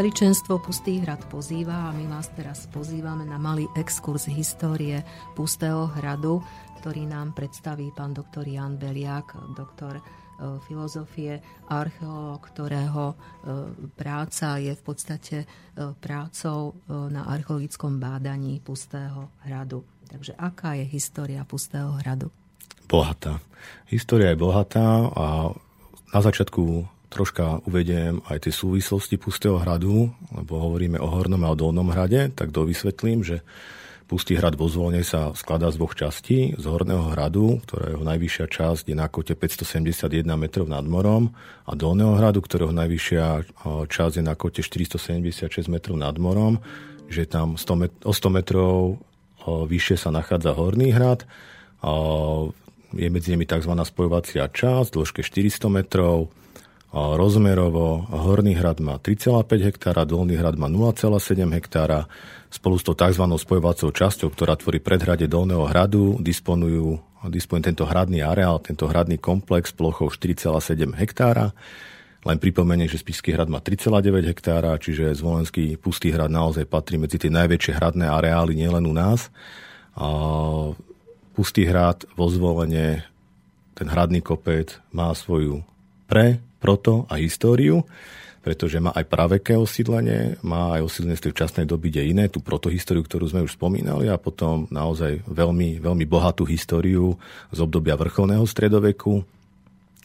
Veličenstvo 0.00 0.64
Pustý 0.64 1.04
hrad 1.04 1.28
pozýva 1.28 1.92
a 1.92 1.92
my 1.92 2.08
vás 2.08 2.32
teraz 2.32 2.64
pozývame 2.72 3.28
na 3.28 3.36
malý 3.36 3.68
exkurs 3.76 4.32
histórie 4.32 5.04
Pustého 5.36 5.92
hradu, 5.92 6.40
ktorý 6.80 7.04
nám 7.04 7.36
predstaví 7.36 7.92
pán 7.92 8.16
doktor 8.16 8.48
Jan 8.48 8.80
Beliak, 8.80 9.36
doktor 9.52 10.00
e, 10.00 10.02
filozofie, 10.64 11.44
archeológ, 11.68 12.40
ktorého 12.48 13.12
e, 13.12 13.14
práca 13.92 14.56
je 14.56 14.72
v 14.72 14.80
podstate 14.80 15.36
e, 15.44 15.46
prácou 16.00 16.80
na 16.88 17.28
archeologickom 17.28 18.00
bádaní 18.00 18.56
Pustého 18.64 19.36
hradu. 19.44 19.84
Takže 20.08 20.32
aká 20.32 20.80
je 20.80 20.88
história 20.88 21.44
Pustého 21.44 21.92
hradu? 22.00 22.32
Bohatá. 22.88 23.36
História 23.92 24.32
je 24.32 24.40
bohatá 24.40 25.12
a 25.12 25.52
na 26.08 26.20
začiatku 26.24 26.88
troška 27.10 27.66
uvediem 27.66 28.22
aj 28.30 28.46
tie 28.46 28.54
súvislosti 28.54 29.18
Pustého 29.18 29.58
hradu, 29.58 30.14
lebo 30.30 30.52
hovoríme 30.62 30.96
o 31.02 31.10
Hornom 31.10 31.42
a 31.42 31.52
o 31.52 31.58
Dolnom 31.58 31.90
hrade, 31.90 32.30
tak 32.32 32.54
dovysvetlím, 32.54 33.26
že 33.26 33.42
Pustý 34.10 34.34
hrad 34.34 34.58
vo 34.58 34.66
zvolne 34.66 35.06
sa 35.06 35.30
skladá 35.38 35.70
z 35.70 35.78
dvoch 35.78 35.94
častí. 35.94 36.58
Z 36.58 36.66
Horného 36.66 37.14
hradu, 37.14 37.62
ktorého 37.62 38.02
najvyššia 38.02 38.46
časť 38.50 38.90
je 38.90 38.96
na 38.98 39.06
kote 39.06 39.38
571 39.38 40.26
metrov 40.34 40.66
nad 40.66 40.82
morom 40.82 41.30
a 41.62 41.78
Dolného 41.78 42.18
hradu, 42.18 42.42
ktorého 42.42 42.74
najvyššia 42.74 43.54
časť 43.86 44.14
je 44.18 44.24
na 44.26 44.34
kote 44.34 44.66
476 44.66 45.70
metrov 45.70 45.94
nad 45.94 46.18
morom, 46.18 46.58
že 47.06 47.22
tam 47.22 47.54
100 47.54 47.78
met- 47.78 48.02
o 48.02 48.10
100 48.10 48.34
metrov 48.34 48.98
vyššie 49.46 49.94
sa 49.94 50.10
nachádza 50.10 50.58
Horný 50.58 50.90
hrad. 50.90 51.22
Je 52.90 53.08
medzi 53.14 53.30
nimi 53.30 53.46
tzv. 53.46 53.70
spojovacia 53.70 54.50
časť, 54.50 54.90
dĺžke 54.90 55.22
400 55.22 55.70
metrov, 55.70 56.34
rozmerovo 56.90 58.10
Horný 58.10 58.58
hrad 58.58 58.82
má 58.82 58.98
3,5 58.98 59.46
hektára, 59.62 60.02
Dolný 60.02 60.34
hrad 60.34 60.58
má 60.58 60.66
0,7 60.66 61.38
hektára. 61.54 62.10
Spolu 62.50 62.82
s 62.82 62.84
tou 62.86 62.98
tzv. 62.98 63.22
spojovacou 63.22 63.94
časťou, 63.94 64.34
ktorá 64.34 64.58
tvorí 64.58 64.82
predhrade 64.82 65.30
Dolného 65.30 65.70
hradu, 65.70 66.18
disponujú, 66.18 66.98
disponuje 67.30 67.70
tento 67.70 67.86
hradný 67.86 68.26
areál, 68.26 68.58
tento 68.58 68.90
hradný 68.90 69.22
komplex 69.22 69.70
plochou 69.70 70.10
4,7 70.10 70.98
hektára. 70.98 71.54
Len 72.26 72.36
pripomenie, 72.42 72.90
že 72.90 72.98
Spišský 72.98 73.38
hrad 73.38 73.46
má 73.46 73.62
3,9 73.62 74.26
hektára, 74.26 74.74
čiže 74.76 75.14
Zvolenský 75.14 75.78
pustý 75.78 76.10
hrad 76.10 76.28
naozaj 76.28 76.66
patrí 76.66 76.98
medzi 76.98 77.22
tie 77.22 77.30
najväčšie 77.30 77.78
hradné 77.78 78.10
areály 78.10 78.58
nielen 78.58 78.82
u 78.84 78.92
nás. 78.92 79.30
Pustý 81.38 81.70
hrad 81.70 82.02
vo 82.18 82.26
zvolenie, 82.26 83.06
ten 83.78 83.86
hradný 83.86 84.20
kopec 84.26 84.82
má 84.90 85.14
svoju 85.14 85.62
pre 86.10 86.42
proto 86.60 87.08
a 87.08 87.16
históriu, 87.16 87.82
pretože 88.40 88.80
má 88.80 88.92
aj 88.96 89.04
praveké 89.04 89.52
osídlenie, 89.56 90.40
má 90.40 90.80
aj 90.80 90.88
osídlenie 90.88 91.16
z 91.16 91.24
tej 91.28 91.32
včasnej 91.36 91.66
doby, 91.68 91.92
kde 91.92 92.08
iné, 92.08 92.24
tú 92.32 92.40
protohistóriu, 92.40 93.04
ktorú 93.04 93.28
sme 93.28 93.44
už 93.44 93.56
spomínali 93.56 94.08
a 94.08 94.16
potom 94.16 94.64
naozaj 94.72 95.24
veľmi, 95.28 95.80
veľmi 95.80 96.04
bohatú 96.08 96.48
históriu 96.48 97.20
z 97.52 97.58
obdobia 97.60 98.00
vrcholného 98.00 98.44
stredoveku. 98.48 99.20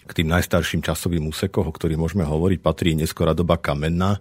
K 0.05 0.11
tým 0.21 0.27
najstarším 0.29 0.83
časovým 0.83 1.31
úsekom, 1.31 1.65
o 1.65 1.73
ktorých 1.73 1.97
môžeme 1.97 2.27
hovoriť, 2.27 2.59
patrí 2.59 2.93
neskora 2.93 3.31
doba 3.31 3.55
kamenná, 3.55 4.19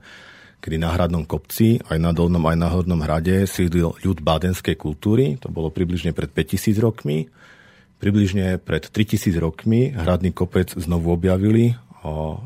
kedy 0.65 0.81
na 0.81 0.97
hradnom 0.97 1.29
kopci, 1.29 1.77
aj 1.93 1.99
na 2.01 2.17
dolnom, 2.17 2.41
aj 2.49 2.57
na 2.57 2.73
hornom 2.73 3.05
hrade 3.05 3.45
sídlil 3.45 3.99
ľud 4.01 4.25
bádenskej 4.25 4.81
kultúry, 4.81 5.37
to 5.37 5.53
bolo 5.53 5.69
približne 5.69 6.17
pred 6.17 6.33
5000 6.33 6.81
rokmi. 6.81 7.29
Približne 8.01 8.57
pred 8.61 8.85
3000 8.89 9.37
rokmi 9.45 9.93
hradný 9.93 10.33
kopec 10.33 10.73
znovu 10.73 11.13
objavili 11.13 11.77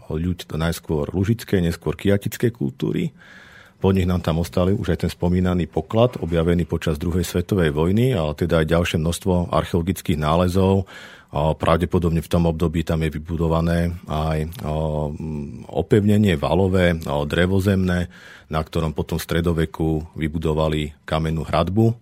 ľuď 0.09 0.55
najskôr 0.55 1.11
lužické, 1.11 1.59
neskôr 1.59 1.99
kiatické 1.99 2.55
kultúry. 2.55 3.11
Po 3.79 3.95
nich 3.95 4.11
nám 4.11 4.27
tam 4.27 4.43
ostali 4.43 4.75
už 4.75 4.95
aj 4.95 5.07
ten 5.07 5.11
spomínaný 5.11 5.71
poklad, 5.71 6.19
objavený 6.19 6.67
počas 6.67 6.99
druhej 6.99 7.23
svetovej 7.23 7.71
vojny, 7.71 8.11
ale 8.11 8.35
teda 8.35 8.63
aj 8.63 8.71
ďalšie 8.75 8.99
množstvo 8.99 9.55
archeologických 9.55 10.19
nálezov. 10.19 10.91
Pravdepodobne 11.31 12.19
v 12.19 12.33
tom 12.33 12.49
období 12.51 12.83
tam 12.83 13.05
je 13.07 13.15
vybudované 13.15 13.95
aj 14.09 14.49
opevnenie 15.69 16.35
valové, 16.41 16.99
drevozemné, 17.05 18.11
na 18.51 18.61
ktorom 18.65 18.97
potom 18.97 19.21
v 19.21 19.27
stredoveku 19.29 20.17
vybudovali 20.17 20.99
kamennú 21.07 21.47
hradbu. 21.47 21.95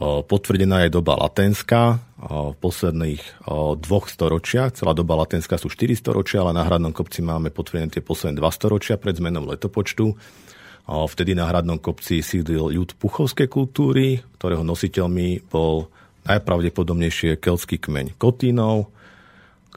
Potvrdená 0.00 0.86
je 0.86 0.94
doba 0.94 1.18
latenská, 1.18 1.98
v 2.16 2.56
posledných 2.56 3.44
dvoch 3.76 4.08
storočiach. 4.08 4.72
Celá 4.72 4.96
doba 4.96 5.20
latenská 5.20 5.60
sú 5.60 5.68
4 5.68 5.92
storočia, 5.92 6.40
ale 6.40 6.56
na 6.56 6.64
Hradnom 6.64 6.96
kopci 6.96 7.20
máme 7.20 7.52
potvrdené 7.52 7.92
tie 7.92 8.00
posledné 8.00 8.40
2 8.40 8.48
storočia 8.56 8.96
pred 8.96 9.20
zmenou 9.20 9.44
letopočtu. 9.44 10.16
Vtedy 10.86 11.36
na 11.36 11.44
Hradnom 11.50 11.76
kopci 11.76 12.24
sídlil 12.24 12.72
ľud 12.72 12.96
puchovskej 12.96 13.50
kultúry, 13.52 14.24
ktorého 14.40 14.64
nositeľmi 14.64 15.50
bol 15.50 15.92
najpravdepodobnejšie 16.24 17.36
keltský 17.36 17.76
kmeň 17.78 18.16
Kotínov, 18.16 18.88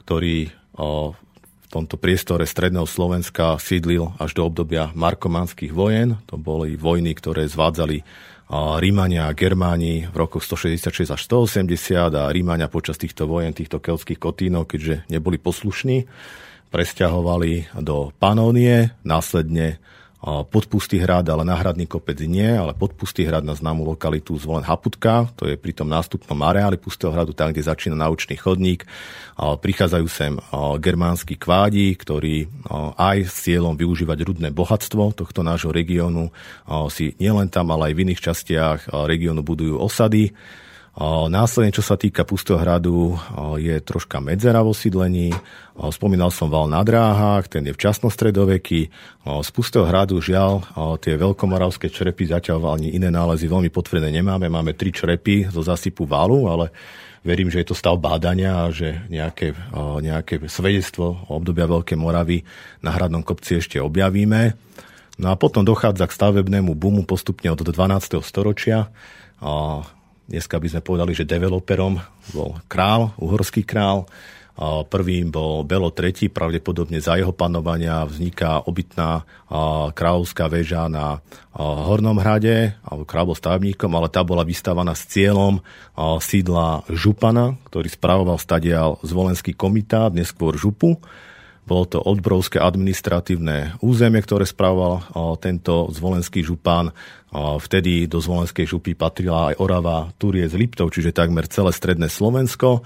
ktorý 0.00 0.48
v 0.80 1.66
tomto 1.68 2.00
priestore 2.00 2.48
stredného 2.48 2.88
Slovenska 2.88 3.60
sídlil 3.60 4.10
až 4.18 4.34
do 4.34 4.48
obdobia 4.48 4.90
markománskych 4.96 5.70
vojen. 5.70 6.18
To 6.26 6.40
boli 6.40 6.74
vojny, 6.74 7.14
ktoré 7.14 7.46
zvádzali 7.46 8.02
Rímania 8.50 9.30
a 9.30 9.36
Germáni 9.36 10.10
v 10.10 10.16
rokoch 10.26 10.42
166 10.42 11.14
až 11.14 11.20
180 11.22 12.10
a 12.18 12.26
Rímania 12.34 12.66
počas 12.66 12.98
týchto 12.98 13.30
vojen, 13.30 13.54
týchto 13.54 13.78
keltských 13.78 14.18
kotínov, 14.18 14.66
keďže 14.66 15.06
neboli 15.06 15.38
poslušní, 15.38 16.10
presťahovali 16.74 17.78
do 17.78 18.10
Panónie, 18.18 18.90
následne 19.06 19.78
Podpustý 20.20 21.00
hrad, 21.00 21.24
ale 21.32 21.48
náhradný 21.48 21.88
kopec 21.88 22.20
nie, 22.28 22.44
ale 22.44 22.76
Podpustý 22.76 23.24
hrad 23.24 23.40
na 23.40 23.56
známu 23.56 23.88
lokalitu 23.88 24.36
zvolen 24.36 24.60
Haputka, 24.68 25.32
to 25.32 25.48
je 25.48 25.56
pri 25.56 25.72
tom 25.72 25.88
nástupnom 25.88 26.36
areáli 26.44 26.76
Pustého 26.76 27.08
hradu, 27.08 27.32
tam, 27.32 27.48
kde 27.48 27.64
začína 27.64 27.96
naučný 27.96 28.36
chodník. 28.36 28.84
Prichádzajú 29.40 30.06
sem 30.12 30.36
germánsky 30.76 31.40
kvádi, 31.40 31.96
ktorí 31.96 32.52
aj 33.00 33.32
s 33.32 33.48
cieľom 33.48 33.72
využívať 33.80 34.18
rudné 34.20 34.48
bohatstvo 34.52 35.16
tohto 35.16 35.40
nášho 35.40 35.72
regiónu 35.72 36.28
si 36.92 37.16
nielen 37.16 37.48
tam, 37.48 37.72
ale 37.72 37.88
aj 37.88 37.94
v 37.96 38.02
iných 38.04 38.20
častiach 38.20 38.92
regiónu 38.92 39.40
budujú 39.40 39.80
osady. 39.80 40.36
Následne, 41.30 41.70
čo 41.70 41.86
sa 41.86 41.94
týka 41.94 42.26
Pustohradu, 42.26 43.14
je 43.56 43.78
troška 43.78 44.18
medzera 44.18 44.58
vo 44.60 44.74
sídlení. 44.74 45.30
Spomínal 45.78 46.34
som 46.34 46.50
val 46.50 46.66
na 46.66 46.82
dráhách, 46.82 47.46
ten 47.46 47.62
je 47.64 47.72
v 47.72 47.78
časnostredoveký. 47.78 48.80
Z 49.22 49.48
Pustého 49.54 49.86
hradu 49.86 50.18
žiaľ 50.18 50.66
tie 50.98 51.14
veľkomoravské 51.14 51.88
črepy 51.88 52.28
zatiaľ 52.34 52.74
ani 52.74 52.92
iné 52.98 53.08
nálezy 53.08 53.46
veľmi 53.46 53.70
potvrdené 53.70 54.10
nemáme. 54.18 54.50
Máme 54.50 54.74
tri 54.74 54.90
črepy 54.90 55.48
zo 55.48 55.62
zasypu 55.62 56.04
valu, 56.10 56.50
ale 56.50 56.74
verím, 57.22 57.54
že 57.54 57.62
je 57.62 57.70
to 57.70 57.78
stav 57.78 57.94
bádania 57.96 58.66
a 58.66 58.74
že 58.74 59.06
nejaké, 59.08 59.54
nejaké 60.04 60.42
svedectvo 60.50 61.22
obdobia 61.30 61.70
Veľkej 61.70 61.96
Moravy 61.96 62.42
na 62.82 62.90
hradnom 62.92 63.22
kopci 63.22 63.62
ešte 63.62 63.78
objavíme. 63.78 64.58
No 65.22 65.32
a 65.32 65.38
potom 65.38 65.62
dochádza 65.62 66.10
k 66.10 66.16
stavebnému 66.18 66.74
boomu 66.74 67.06
postupne 67.06 67.52
od 67.54 67.62
12. 67.62 68.20
storočia. 68.26 68.90
Dneska 70.30 70.62
by 70.62 70.68
sme 70.70 70.86
povedali, 70.86 71.10
že 71.10 71.26
developerom 71.26 71.98
bol 72.30 72.54
král, 72.70 73.10
uhorský 73.18 73.66
král. 73.66 74.06
Prvým 74.86 75.32
bol 75.32 75.66
Belo 75.66 75.90
III, 75.90 76.30
pravdepodobne 76.30 77.02
za 77.02 77.18
jeho 77.18 77.34
panovania 77.34 78.06
vzniká 78.06 78.62
obytná 78.62 79.26
kráľovská 79.90 80.46
väža 80.46 80.86
na 80.86 81.18
Hornom 81.56 82.20
hrade, 82.22 82.78
kráľ 82.84 83.34
bol 83.34 83.40
stavebníkom, 83.40 83.90
ale 83.90 84.06
tá 84.12 84.22
bola 84.22 84.46
vystávaná 84.46 84.94
s 84.94 85.08
cieľom 85.10 85.64
sídla 85.98 86.86
Župana, 86.86 87.58
ktorý 87.66 87.90
spravoval 87.90 88.38
stadial 88.38 89.02
zvolenský 89.02 89.56
komitát, 89.56 90.14
neskôr 90.14 90.54
Župu. 90.54 91.00
Bolo 91.70 91.86
to 91.86 92.02
obrovské 92.02 92.58
administratívne 92.58 93.78
územie, 93.78 94.18
ktoré 94.18 94.42
spravoval 94.42 95.38
tento 95.38 95.86
zvolenský 95.94 96.42
župan. 96.42 96.90
Vtedy 97.30 98.10
do 98.10 98.18
zvolenskej 98.18 98.66
župy 98.66 98.98
patrila 98.98 99.54
aj 99.54 99.62
Orava, 99.62 100.10
Turie 100.18 100.50
z 100.50 100.58
Liptov, 100.58 100.90
čiže 100.90 101.14
takmer 101.14 101.46
celé 101.46 101.70
stredné 101.70 102.10
Slovensko. 102.10 102.82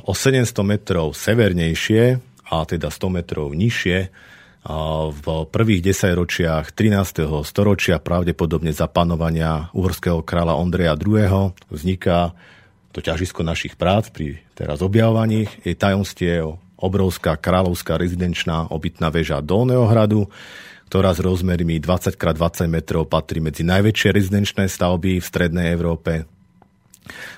O 0.00 0.12
700 0.16 0.56
metrov 0.64 1.12
severnejšie, 1.12 2.16
a 2.48 2.64
teda 2.64 2.88
100 2.88 3.12
metrov 3.12 3.52
nižšie, 3.52 3.98
v 5.12 5.26
prvých 5.46 5.84
desaťročiach 5.84 6.74
13. 6.74 7.22
storočia, 7.46 8.02
pravdepodobne 8.02 8.74
za 8.74 8.90
panovania 8.90 9.70
uhorského 9.76 10.26
kráľa 10.26 10.58
Ondreja 10.58 10.98
II. 10.98 11.54
vzniká 11.70 12.34
to 12.90 13.04
ťažisko 13.04 13.44
našich 13.44 13.76
prác 13.76 14.10
pri 14.10 14.42
teraz 14.58 14.82
objavovaní 14.82 15.46
je 15.62 15.76
tajomstiev 15.76 16.58
obrovská 16.86 17.34
kráľovská 17.34 17.98
rezidenčná 17.98 18.70
obytná 18.70 19.10
väža 19.10 19.42
Dolného 19.42 19.90
hradu, 19.90 20.30
ktorá 20.86 21.10
s 21.10 21.18
rozmermi 21.18 21.82
20x20 21.82 22.70
metrov 22.70 23.10
patrí 23.10 23.42
medzi 23.42 23.66
najväčšie 23.66 24.14
rezidenčné 24.14 24.70
stavby 24.70 25.18
v 25.18 25.26
strednej 25.26 25.74
Európe. 25.74 26.30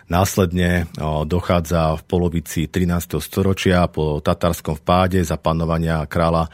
Následne 0.08 0.88
dochádza 1.28 2.00
v 2.00 2.02
polovici 2.08 2.72
13. 2.72 3.20
storočia 3.20 3.84
po 3.88 4.20
tatarskom 4.24 4.80
vpáde 4.80 5.20
za 5.20 5.36
panovania 5.36 6.00
kráľa 6.08 6.48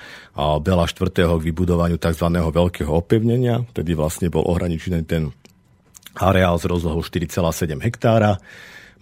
Bela 0.59 0.87
IV. 0.91 1.15
k 1.15 1.39
vybudovaniu 1.39 1.95
tzv. 1.95 2.27
veľkého 2.31 2.91
opevnenia, 2.91 3.63
tedy 3.71 3.95
vlastne 3.95 4.35
bol 4.35 4.43
ohraničený 4.43 5.07
ten 5.07 5.31
areál 6.19 6.59
s 6.59 6.67
rozlohou 6.67 7.07
4,7 7.07 7.79
hektára. 7.83 8.43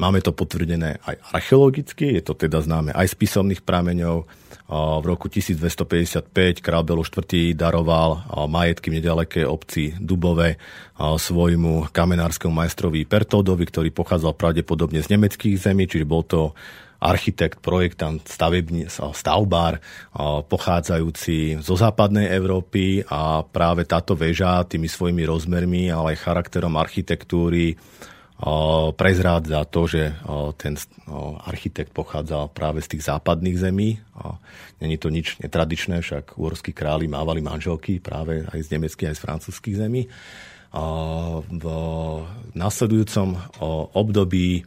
Máme 0.03 0.19
to 0.19 0.35
potvrdené 0.35 0.99
aj 1.07 1.15
archeologicky, 1.31 2.19
je 2.19 2.27
to 2.27 2.35
teda 2.35 2.59
známe 2.59 2.91
aj 2.91 3.07
z 3.07 3.15
písomných 3.23 3.63
prameňov. 3.63 4.27
V 4.73 5.05
roku 5.07 5.31
1255 5.31 6.59
král 6.59 6.83
Belo 6.83 7.07
IV. 7.07 7.55
daroval 7.55 8.27
majetky 8.51 8.91
v 8.91 8.99
nedalekej 8.99 9.47
obci 9.47 9.95
Dubove 10.03 10.59
svojmu 10.99 11.95
kamenárskému 11.95 12.51
majstrovi 12.51 13.07
Pertódovi, 13.07 13.63
ktorý 13.63 13.95
pochádzal 13.95 14.35
pravdepodobne 14.35 14.99
z 15.07 15.15
nemeckých 15.15 15.55
zemí, 15.55 15.87
čiže 15.87 16.03
bol 16.03 16.27
to 16.27 16.51
architekt, 16.99 17.63
projektant, 17.63 18.27
stavební, 18.27 18.91
stavbár 18.91 19.79
pochádzajúci 20.51 21.63
zo 21.63 21.75
západnej 21.79 22.27
Európy 22.31 23.07
a 23.07 23.47
práve 23.47 23.87
táto 23.87 24.19
väža 24.19 24.67
tými 24.67 24.91
svojimi 24.91 25.23
rozmermi, 25.31 25.95
ale 25.95 26.19
aj 26.19 26.27
charakterom 26.27 26.75
architektúry 26.75 27.79
prezrádza 28.97 29.63
to, 29.69 29.87
že 29.87 30.15
ten 30.59 30.75
architekt 31.47 31.95
pochádzal 31.95 32.51
práve 32.51 32.83
z 32.83 32.97
tých 32.97 33.07
západných 33.07 33.57
zemí. 33.59 34.03
Není 34.83 34.97
to 34.99 35.15
nič 35.15 35.39
netradičné, 35.39 36.03
však 36.03 36.41
úorskí 36.41 36.75
králi 36.75 37.07
mávali 37.07 37.39
manželky 37.39 38.03
práve 38.03 38.43
aj 38.51 38.59
z 38.67 38.69
nemeckých, 38.75 39.15
aj 39.15 39.17
z 39.19 39.25
francúzských 39.25 39.77
zemí. 39.79 40.11
V 41.47 41.65
nasledujúcom 42.57 43.29
období 43.95 44.67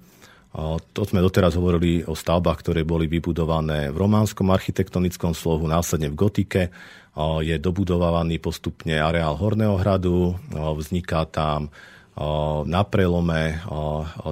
to 0.96 1.02
sme 1.04 1.20
doteraz 1.20 1.60
hovorili 1.60 2.08
o 2.08 2.16
stavbách, 2.16 2.64
ktoré 2.64 2.88
boli 2.88 3.12
vybudované 3.12 3.92
v 3.92 4.00
románskom 4.00 4.56
architektonickom 4.56 5.36
slohu, 5.36 5.68
následne 5.68 6.08
v 6.08 6.16
gotike. 6.16 6.72
Je 7.44 7.60
dobudovaný 7.60 8.40
postupne 8.40 8.96
areál 8.96 9.36
Horného 9.36 9.76
hradu, 9.76 10.40
vzniká 10.56 11.28
tam 11.28 11.68
na 12.66 12.82
prelome 12.88 13.60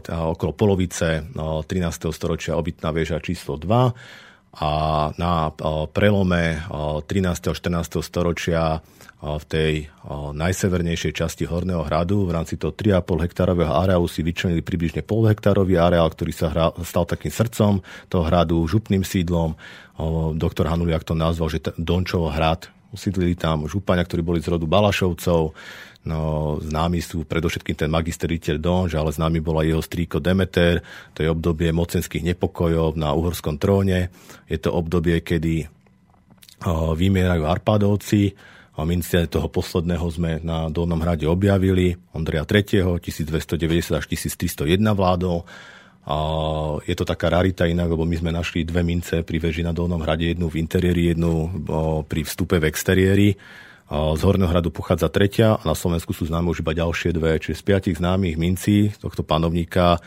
okolo 0.08 0.52
polovice 0.56 1.28
13. 1.36 1.68
storočia 2.16 2.56
obytná 2.56 2.96
väža 2.96 3.20
číslo 3.20 3.60
2 3.60 4.60
a 4.64 4.72
na 5.18 5.50
prelome 5.92 6.64
13. 6.70 7.08
a 7.10 7.54
14. 7.58 8.06
storočia 8.06 8.80
v 9.24 9.44
tej 9.48 9.74
najsevernejšej 10.36 11.16
časti 11.16 11.44
Horného 11.48 11.88
hradu 11.88 12.28
v 12.28 12.36
rámci 12.36 12.60
toho 12.60 12.76
3,5 12.76 13.24
hektárového 13.24 13.72
areálu 13.72 14.04
si 14.12 14.20
vyčlenili 14.20 14.60
približne 14.60 15.00
pol 15.00 15.32
hektárový 15.32 15.80
areál, 15.80 16.12
ktorý 16.12 16.36
sa 16.36 16.52
hra, 16.52 16.76
stal 16.84 17.08
takým 17.08 17.32
srdcom 17.32 17.80
toho 18.12 18.24
hradu, 18.28 18.60
župným 18.68 19.08
sídlom. 19.08 19.56
Doktor 20.36 20.68
Hanuliak 20.68 21.08
to 21.08 21.16
nazval, 21.16 21.48
že 21.48 21.64
Dončovo 21.80 22.36
hrad. 22.36 22.68
Usídlili 22.94 23.34
tam 23.34 23.66
župania, 23.66 24.06
ktorí 24.06 24.22
boli 24.22 24.40
z 24.40 24.54
rodu 24.54 24.70
Balašovcov, 24.70 25.58
No, 26.04 26.60
známi 26.60 27.00
sú 27.00 27.24
predovšetkým 27.24 27.80
ten 27.80 27.88
magisteriteľ 27.88 28.60
Donž, 28.60 28.92
ale 29.00 29.16
známy 29.16 29.40
bola 29.40 29.64
jeho 29.64 29.80
strýko 29.80 30.20
Demeter. 30.20 30.84
To 31.16 31.24
je 31.24 31.32
obdobie 31.32 31.72
mocenských 31.72 32.28
nepokojov 32.36 33.00
na 33.00 33.16
uhorskom 33.16 33.56
tróne. 33.56 34.12
Je 34.52 34.60
to 34.60 34.76
obdobie, 34.76 35.24
kedy 35.24 35.64
vymierajú 37.00 37.44
Arpádovci. 37.48 38.36
A 38.74 38.84
mince 38.84 39.30
toho 39.32 39.48
posledného 39.48 40.04
sme 40.12 40.44
na 40.44 40.68
Dolnom 40.68 41.00
hrade 41.00 41.24
objavili. 41.24 41.96
Ondreja 42.12 42.44
III. 42.44 43.00
1290 43.00 43.96
až 43.96 44.06
1301 44.12 44.84
vládol. 44.92 45.48
A 46.04 46.18
je 46.84 46.96
to 47.00 47.08
taká 47.08 47.32
rarita 47.32 47.64
inak, 47.64 47.88
lebo 47.96 48.04
my 48.04 48.20
sme 48.20 48.36
našli 48.36 48.68
dve 48.68 48.84
mince 48.84 49.24
pri 49.24 49.40
veži 49.40 49.64
na 49.64 49.72
Dolnom 49.72 50.04
hrade, 50.04 50.36
jednu 50.36 50.52
v 50.52 50.60
interiéri, 50.60 51.16
jednu 51.16 51.64
pri 52.04 52.28
vstupe 52.28 52.60
v 52.60 52.68
exteriéri 52.68 53.30
Z 53.94 54.22
Horného 54.24 54.50
hradu 54.50 54.72
pochádza 54.72 55.12
tretia 55.12 55.60
a 55.60 55.64
na 55.68 55.76
Slovensku 55.76 56.16
sú 56.16 56.26
známe 56.26 56.50
už 56.50 56.64
iba 56.64 56.74
ďalšie 56.74 57.14
dve. 57.14 57.36
Čiže 57.38 57.60
z 57.60 57.64
piatich 57.68 58.00
známych 58.00 58.40
mincí 58.40 58.90
tohto 58.98 59.22
panovníka 59.22 60.00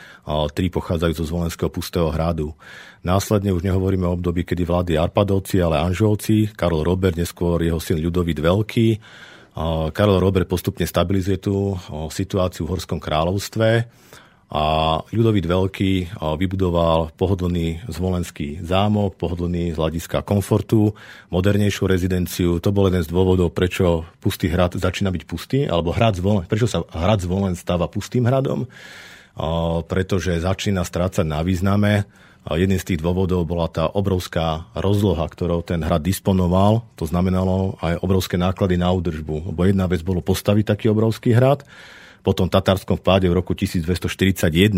tri 0.57 0.73
pochádzajú 0.73 1.13
zo 1.13 1.25
Zvolenského 1.29 1.71
pustého 1.71 2.09
hradu. 2.11 2.57
Následne 3.05 3.53
už 3.53 3.63
nehovoríme 3.63 4.09
o 4.09 4.17
období, 4.17 4.49
kedy 4.49 4.65
vládli 4.65 4.99
Arpadovci, 4.99 5.61
ale 5.61 5.79
Anžovci, 5.79 6.57
Karol 6.57 6.83
Robert, 6.83 7.15
neskôr 7.21 7.63
jeho 7.63 7.79
syn 7.79 8.01
Ľudovít 8.01 8.41
Veľký. 8.43 8.89
Karol 9.93 10.19
Robert 10.19 10.51
postupne 10.51 10.89
stabilizuje 10.89 11.39
tú 11.39 11.77
situáciu 12.11 12.67
v 12.67 12.73
Horskom 12.75 12.99
kráľovstve 12.99 13.87
a 14.47 14.65
Ľudovít 15.11 15.43
Veľký 15.51 15.93
vybudoval 16.23 17.11
pohodlný 17.19 17.83
zvolenský 17.91 18.63
zámok, 18.63 19.19
pohodlný 19.19 19.75
z 19.75 19.77
hľadiska 19.77 20.23
komfortu, 20.23 20.95
modernejšiu 21.35 21.85
rezidenciu. 21.91 22.63
To 22.63 22.71
bol 22.71 22.87
jeden 22.87 23.03
z 23.03 23.11
dôvodov, 23.11 23.51
prečo 23.51 24.07
Pustý 24.23 24.47
hrad 24.47 24.79
začína 24.79 25.11
byť 25.11 25.23
pustý, 25.27 25.67
alebo 25.67 25.91
hrad 25.91 26.15
Zvolen, 26.15 26.47
prečo 26.47 26.71
sa 26.71 26.87
hrad 26.95 27.27
Zvolen 27.27 27.59
stáva 27.59 27.91
pustým 27.91 28.23
hradom, 28.23 28.71
pretože 29.91 30.39
začína 30.39 30.87
strácať 30.87 31.27
na 31.27 31.43
význame. 31.43 32.07
Jedným 32.47 32.79
z 32.79 32.95
tých 32.95 33.03
dôvodov 33.03 33.43
bola 33.43 33.67
tá 33.67 33.91
obrovská 33.91 34.71
rozloha, 34.79 35.27
ktorou 35.27 35.67
ten 35.67 35.83
hrad 35.83 36.07
disponoval. 36.07 36.87
To 36.95 37.03
znamenalo 37.03 37.75
aj 37.83 37.99
obrovské 37.99 38.39
náklady 38.39 38.79
na 38.79 38.95
údržbu. 38.95 39.51
Lebo 39.51 39.67
jedna 39.67 39.91
vec 39.91 40.07
bolo 40.07 40.23
postaviť 40.23 40.71
taký 40.71 40.87
obrovský 40.95 41.35
hrad, 41.35 41.67
po 42.27 42.35
tom 42.35 42.51
tatárskom 42.51 42.99
vpáde 42.99 43.31
v 43.31 43.39
roku 43.39 43.55
1241 43.55 44.75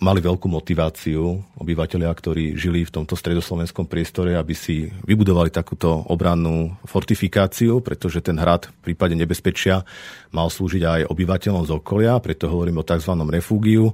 mali 0.00 0.20
veľkú 0.24 0.48
motiváciu 0.48 1.36
obyvateľia, 1.60 2.08
ktorí 2.08 2.56
žili 2.56 2.88
v 2.88 2.94
tomto 2.96 3.12
stredoslovenskom 3.12 3.84
priestore, 3.84 4.40
aby 4.40 4.56
si 4.56 4.88
vybudovali 5.04 5.52
takúto 5.52 5.92
obrannú 6.08 6.72
fortifikáciu, 6.88 7.84
pretože 7.84 8.24
ten 8.24 8.40
hrad 8.40 8.72
v 8.72 8.88
prípade 8.88 9.12
nebezpečia 9.12 9.84
mal 10.32 10.48
slúžiť 10.48 10.82
aj 10.88 11.00
obyvateľom 11.12 11.68
z 11.68 11.76
okolia, 11.76 12.16
preto 12.24 12.48
hovorím 12.48 12.80
o 12.80 12.88
tzv. 12.88 13.12
refúgiu. 13.28 13.92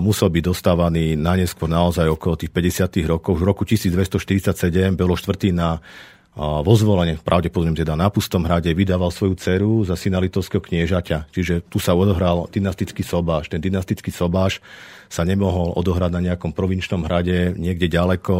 Musel 0.00 0.32
byť 0.32 0.44
dostávaný 0.48 1.12
na 1.12 1.36
neskôr 1.36 1.68
naozaj 1.68 2.08
okolo 2.08 2.40
tých 2.40 2.52
50. 2.52 3.04
rokov. 3.04 3.36
V 3.36 3.44
roku 3.44 3.68
1247 3.68 4.96
bolo 4.96 5.12
štvrtý 5.12 5.52
na 5.52 5.76
vo 6.34 6.74
zvolenie, 6.74 7.14
pravdepodobne 7.22 7.78
teda 7.78 7.94
na 7.94 8.10
Pustom 8.10 8.42
hrade, 8.42 8.74
vydával 8.74 9.14
svoju 9.14 9.38
dceru 9.38 9.86
za 9.86 9.94
syna 9.94 10.18
litovského 10.18 10.58
kniežaťa. 10.58 11.30
Čiže 11.30 11.62
tu 11.70 11.78
sa 11.78 11.94
odohral 11.94 12.50
dynastický 12.50 13.06
sobáš. 13.06 13.46
Ten 13.46 13.62
dynastický 13.62 14.10
sobáš 14.10 14.58
sa 15.08 15.22
nemohol 15.22 15.76
odohrať 15.76 16.10
na 16.12 16.20
nejakom 16.20 16.52
provinčnom 16.54 17.06
hrade 17.06 17.54
niekde 17.54 17.88
ďaleko, 17.88 18.34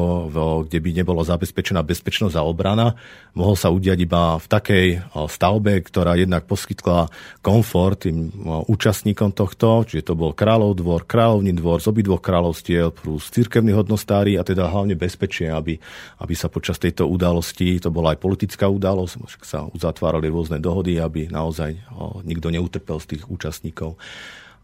kde 0.66 0.78
by 0.80 0.90
nebolo 0.94 1.22
zabezpečená 1.22 1.84
bezpečnosť 1.86 2.36
a 2.38 2.42
obrana. 2.42 2.98
Mohol 3.34 3.56
sa 3.58 3.68
udiať 3.70 3.98
iba 4.04 4.38
v 4.38 4.46
takej 4.46 4.86
stavbe, 5.28 5.82
ktorá 5.82 6.14
jednak 6.14 6.46
poskytla 6.46 7.10
komfort 7.42 8.06
tým 8.06 8.30
účastníkom 8.70 9.34
tohto, 9.34 9.86
čiže 9.86 10.10
to 10.10 10.14
bol 10.14 10.34
kráľov 10.34 10.78
dvor, 10.78 11.06
kráľovný 11.06 11.54
dvor 11.56 11.82
z 11.82 11.90
obidvoch 11.90 12.22
kráľovstiev 12.22 12.94
plus 12.94 13.30
cirkevní 13.30 13.74
hodnostári 13.74 14.38
a 14.38 14.46
teda 14.46 14.70
hlavne 14.70 14.94
bezpečie, 14.94 15.50
aby, 15.50 15.78
aby 16.22 16.34
sa 16.34 16.50
počas 16.50 16.78
tejto 16.78 17.06
udalosti, 17.06 17.78
to 17.78 17.90
bola 17.90 18.14
aj 18.14 18.22
politická 18.22 18.66
udalosť, 18.70 19.14
sa 19.42 19.66
uzatvárali 19.70 20.30
rôzne 20.30 20.58
dohody, 20.62 20.98
aby 20.98 21.26
naozaj 21.30 21.74
nikto 22.22 22.50
neutrpel 22.50 22.98
z 23.02 23.16
tých 23.16 23.24
účastníkov. 23.30 23.98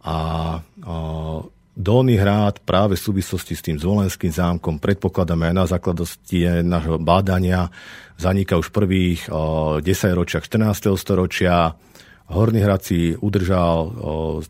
A, 0.00 0.16
a 0.16 0.16
Dolný 1.80 2.20
hrad 2.20 2.60
práve 2.60 2.92
v 2.92 3.04
súvislosti 3.08 3.56
s 3.56 3.64
tým 3.64 3.80
zvolenským 3.80 4.28
zámkom 4.28 4.76
predpokladáme 4.76 5.48
aj 5.48 5.54
na 5.56 5.64
základosti 5.64 6.60
nášho 6.60 7.00
bádania 7.00 7.72
zanika 8.20 8.60
už 8.60 8.68
v 8.68 8.76
prvých 8.76 9.20
10 9.32 9.80
ročiach 10.12 10.44
14. 10.44 10.92
storočia. 11.00 11.72
Horný 12.28 12.60
hrad 12.60 12.84
si 12.84 13.16
udržal 13.16 13.96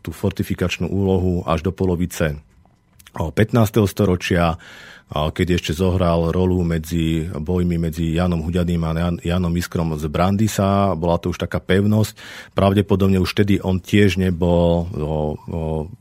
tú 0.03 0.11
fortifikačnú 0.11 0.91
úlohu 0.91 1.47
až 1.47 1.63
do 1.63 1.71
polovice 1.71 2.35
15. 3.15 3.31
storočia 3.87 4.59
keď 5.11 5.59
ešte 5.59 5.75
zohral 5.75 6.31
rolu 6.31 6.63
medzi 6.63 7.27
bojmi 7.27 7.75
medzi 7.75 8.15
Janom 8.15 8.47
Huďaným 8.47 8.81
a 8.87 8.91
Janom 9.19 9.51
Iskrom 9.59 9.91
z 9.99 10.07
Brandisa. 10.07 10.95
Bola 10.95 11.19
to 11.19 11.35
už 11.35 11.43
taká 11.43 11.59
pevnosť. 11.59 12.15
Pravdepodobne 12.55 13.19
už 13.19 13.35
vtedy 13.35 13.59
on 13.59 13.83
tiež 13.83 14.15
nebol 14.15 14.87
o, 14.87 15.35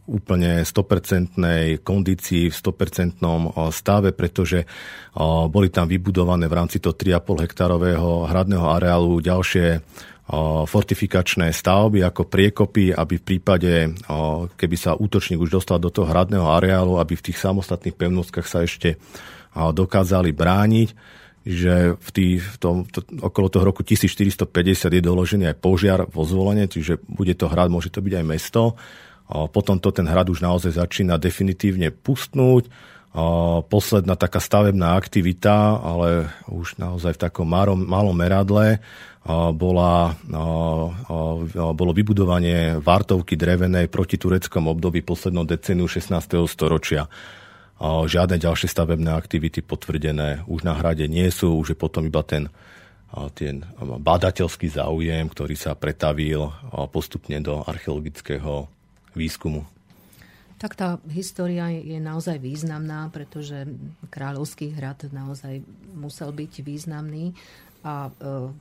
úplne 0.07 0.63
100% 0.63 1.35
kondícii, 1.83 2.51
v 2.51 2.55
100% 2.55 3.19
stave, 3.75 4.15
pretože 4.15 4.71
boli 5.51 5.75
tam 5.75 5.91
vybudované 5.91 6.47
v 6.47 6.55
rámci 6.55 6.79
toho 6.79 6.95
3,5 6.95 7.51
hektárového 7.51 8.31
hradného 8.31 8.67
areálu 8.71 9.19
ďalšie 9.19 9.83
fortifikačné 10.67 11.51
stavby 11.51 12.07
ako 12.07 12.31
priekopy, 12.31 12.95
aby 12.95 13.19
v 13.19 13.27
prípade, 13.27 13.73
keby 14.55 14.77
sa 14.79 14.95
útočník 14.95 15.43
už 15.43 15.59
dostal 15.59 15.83
do 15.83 15.91
toho 15.91 16.07
hradného 16.07 16.47
areálu, 16.47 17.03
aby 17.03 17.19
v 17.19 17.31
tých 17.31 17.43
samostatných 17.43 17.99
pevnostkách 17.99 18.47
sa 18.47 18.63
ešte 18.63 18.95
dokázali 19.55 20.31
brániť 20.31 21.19
že 21.41 21.97
v, 21.97 22.09
tý, 22.13 22.27
v 22.37 22.57
tom, 22.61 22.85
to, 22.85 23.01
okolo 23.01 23.49
toho 23.49 23.65
roku 23.65 23.81
1450 23.81 24.45
je 24.93 25.01
doložený 25.01 25.49
aj 25.49 25.57
požiar 25.57 26.05
vo 26.13 26.29
zvolenie, 26.29 26.69
čiže 26.69 27.01
bude 27.09 27.33
to 27.33 27.49
hrad, 27.49 27.73
môže 27.73 27.89
to 27.89 28.05
byť 28.05 28.13
aj 28.21 28.25
mesto. 28.29 28.77
Potom 29.31 29.81
to 29.81 29.89
ten 29.89 30.05
hrad 30.05 30.29
už 30.29 30.45
naozaj 30.45 30.77
začína 30.77 31.17
definitívne 31.17 31.95
pustnúť. 31.95 32.69
Posledná 33.67 34.15
taká 34.15 34.39
stavebná 34.39 34.95
aktivita, 34.95 35.83
ale 35.83 36.31
už 36.47 36.79
naozaj 36.79 37.19
v 37.19 37.23
takom 37.27 37.43
malom, 37.43 37.83
malom 37.83 38.15
meradle, 38.15 38.79
bola, 39.51 40.15
bolo 41.75 41.93
vybudovanie 41.93 42.79
vartovky 42.79 43.35
drevenej 43.35 43.91
proti 43.91 44.15
tureckom 44.15 44.71
období 44.71 45.03
poslednom 45.03 45.43
deceniu 45.43 45.91
16. 45.91 46.47
storočia. 46.47 47.11
Žiadne 47.83 48.39
ďalšie 48.39 48.71
stavebné 48.71 49.11
aktivity 49.11 49.59
potvrdené 49.59 50.47
už 50.47 50.63
na 50.63 50.79
hrade 50.79 51.11
nie 51.11 51.27
sú, 51.35 51.59
už 51.59 51.75
je 51.75 51.79
potom 51.83 52.07
iba 52.07 52.23
ten, 52.23 52.47
ten 53.35 53.67
badateľský 53.81 54.71
záujem, 54.71 55.27
ktorý 55.27 55.59
sa 55.59 55.75
pretavil 55.75 56.55
postupne 56.95 57.43
do 57.43 57.67
archeologického 57.67 58.71
výskumu. 59.19 59.67
Tak 60.61 60.77
tá 60.77 61.01
história 61.09 61.73
je 61.73 61.97
naozaj 61.97 62.37
významná, 62.37 63.09
pretože 63.09 63.65
Kráľovský 64.13 64.77
hrad 64.77 65.09
naozaj 65.09 65.65
musel 65.97 66.37
byť 66.37 66.53
významný 66.61 67.33
a 67.81 68.13
e, 68.13 68.53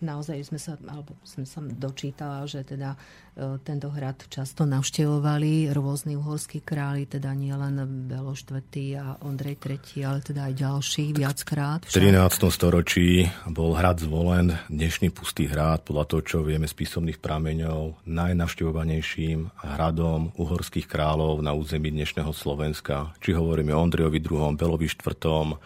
naozaj 0.00 0.48
sme 0.48 0.58
sa, 0.58 0.74
alebo 0.88 1.14
som 1.22 1.44
sa 1.44 1.60
dočítala, 1.60 2.48
že 2.48 2.64
teda 2.64 2.96
e, 2.96 3.60
tento 3.60 3.92
hrad 3.92 4.16
často 4.32 4.64
navštevovali 4.64 5.70
rôzni 5.70 6.16
uhorskí 6.16 6.64
králi, 6.64 7.04
teda 7.04 7.30
nie 7.36 7.52
len 7.52 7.76
Belo 8.08 8.32
IV. 8.32 8.64
a 8.96 9.20
Ondrej 9.22 9.60
III., 9.60 10.08
ale 10.08 10.18
teda 10.24 10.48
aj 10.48 10.54
ďalší 10.56 11.04
viackrát. 11.14 11.80
V 11.84 11.92
13. 11.92 12.48
storočí 12.48 13.28
bol 13.46 13.76
hrad 13.76 14.00
zvolen, 14.00 14.56
dnešný 14.72 15.12
pustý 15.12 15.46
hrad, 15.46 15.84
podľa 15.84 16.04
toho, 16.08 16.22
čo 16.24 16.38
vieme 16.40 16.64
z 16.64 16.74
písomných 16.74 17.20
prameňov, 17.20 18.08
najnavštevovanejším 18.08 19.52
hradom 19.76 20.32
uhorských 20.40 20.88
kráľov 20.88 21.44
na 21.44 21.52
území 21.52 21.92
dnešného 21.92 22.32
Slovenska. 22.32 23.12
Či 23.20 23.36
hovoríme 23.36 23.76
o 23.76 23.82
Ondrejovi 23.84 24.18
II., 24.24 24.56
Belovi 24.56 24.88
IV., 24.88 25.60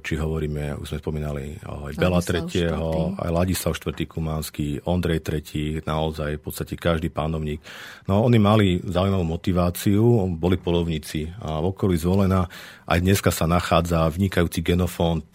či 0.00 0.14
hovoríme, 0.14 0.78
už 0.78 0.86
sme 0.94 1.02
spomínali 1.02 1.58
aj 1.66 1.98
Bela 1.98 2.22
III., 2.22 2.70
aj 3.18 3.30
Ladislav 3.34 3.74
IV. 3.74 4.06
Kumánsky, 4.06 4.78
Ondrej 4.86 5.26
III., 5.26 5.82
naozaj 5.82 6.38
v 6.38 6.42
podstate 6.42 6.78
každý 6.78 7.10
pánovník. 7.10 7.58
No 8.06 8.22
oni 8.22 8.38
mali 8.38 8.78
zaujímavú 8.78 9.26
motiváciu, 9.26 10.30
boli 10.38 10.62
polovníci 10.62 11.26
a 11.42 11.58
v 11.58 11.74
okolí 11.74 11.98
zvolená 11.98 12.46
aj 12.86 12.98
dneska 13.02 13.34
sa 13.34 13.50
nachádza 13.50 14.06
vnikajúci 14.10 14.62
genofond 14.62 15.26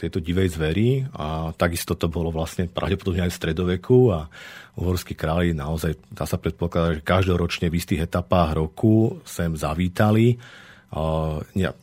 tejto 0.00 0.20
divej 0.20 0.56
zvery 0.56 1.04
a 1.12 1.52
takisto 1.52 1.96
to 1.96 2.08
bolo 2.08 2.32
vlastne 2.32 2.72
pravdepodobne 2.72 3.24
aj 3.24 3.32
v 3.32 3.40
stredoveku 3.40 4.16
a 4.16 4.32
uhorskí 4.80 5.12
králi 5.12 5.52
naozaj, 5.52 5.96
dá 6.08 6.24
sa 6.24 6.40
predpokladať, 6.40 7.00
že 7.00 7.04
každoročne 7.04 7.66
v 7.68 7.76
istých 7.76 8.08
etapách 8.08 8.56
roku 8.56 9.20
sem 9.28 9.52
zavítali 9.52 10.40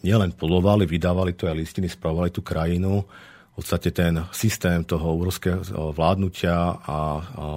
nielen 0.04 0.32
polovali, 0.36 0.84
vydávali 0.84 1.32
to 1.32 1.48
aj 1.48 1.56
listiny, 1.56 1.88
spravovali 1.88 2.30
tú 2.32 2.44
krajinu. 2.44 3.08
V 3.58 3.66
podstate 3.66 3.90
ten 3.90 4.22
systém 4.30 4.86
toho 4.86 5.18
uhorského 5.18 5.66
vládnutia 5.90 6.54
a, 6.78 7.00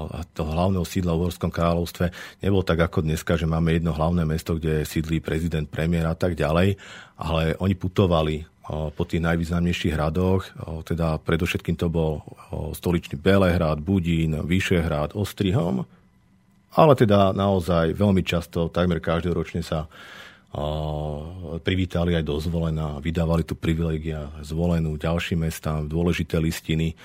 a 0.08 0.18
toho 0.32 0.48
hlavného 0.48 0.80
sídla 0.80 1.12
v 1.12 1.28
Uhorskom 1.28 1.52
kráľovstve 1.52 2.08
nebol 2.40 2.64
tak 2.64 2.80
ako 2.80 3.04
dneska, 3.04 3.36
že 3.36 3.44
máme 3.44 3.76
jedno 3.76 3.92
hlavné 3.92 4.24
mesto, 4.24 4.56
kde 4.56 4.88
sídlí 4.88 5.20
prezident, 5.20 5.68
premiér 5.68 6.08
a 6.08 6.16
tak 6.16 6.40
ďalej, 6.40 6.80
ale 7.20 7.52
oni 7.60 7.76
putovali 7.76 8.48
po 8.70 9.02
tých 9.04 9.20
najvýznamnejších 9.20 9.92
hradoch, 9.92 10.48
teda 10.88 11.20
predovšetkým 11.20 11.76
to 11.76 11.92
bol 11.92 12.24
stoličný 12.72 13.20
Belehrad, 13.20 13.84
Budín, 13.84 14.40
Vyšehrad, 14.40 15.12
Ostrihom, 15.12 15.84
ale 16.80 16.92
teda 16.96 17.36
naozaj 17.36 17.92
veľmi 17.92 18.24
často, 18.24 18.72
takmer 18.72 19.04
každoročne 19.04 19.60
sa 19.60 19.84
privítali 21.62 22.18
aj 22.18 22.26
dozvolená, 22.26 22.98
vydávali 22.98 23.46
tu 23.46 23.54
privilegia 23.54 24.34
zvolenú 24.42 24.98
ďalším 24.98 25.46
mestám, 25.46 25.86
dôležité 25.86 26.42
listiny. 26.42 26.98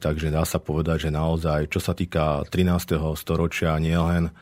takže 0.00 0.32
dá 0.32 0.48
sa 0.48 0.56
povedať, 0.56 1.08
že 1.08 1.10
naozaj, 1.12 1.68
čo 1.68 1.80
sa 1.80 1.92
týka 1.92 2.44
13. 2.48 2.96
storočia, 3.20 3.76
nielen 3.76 4.32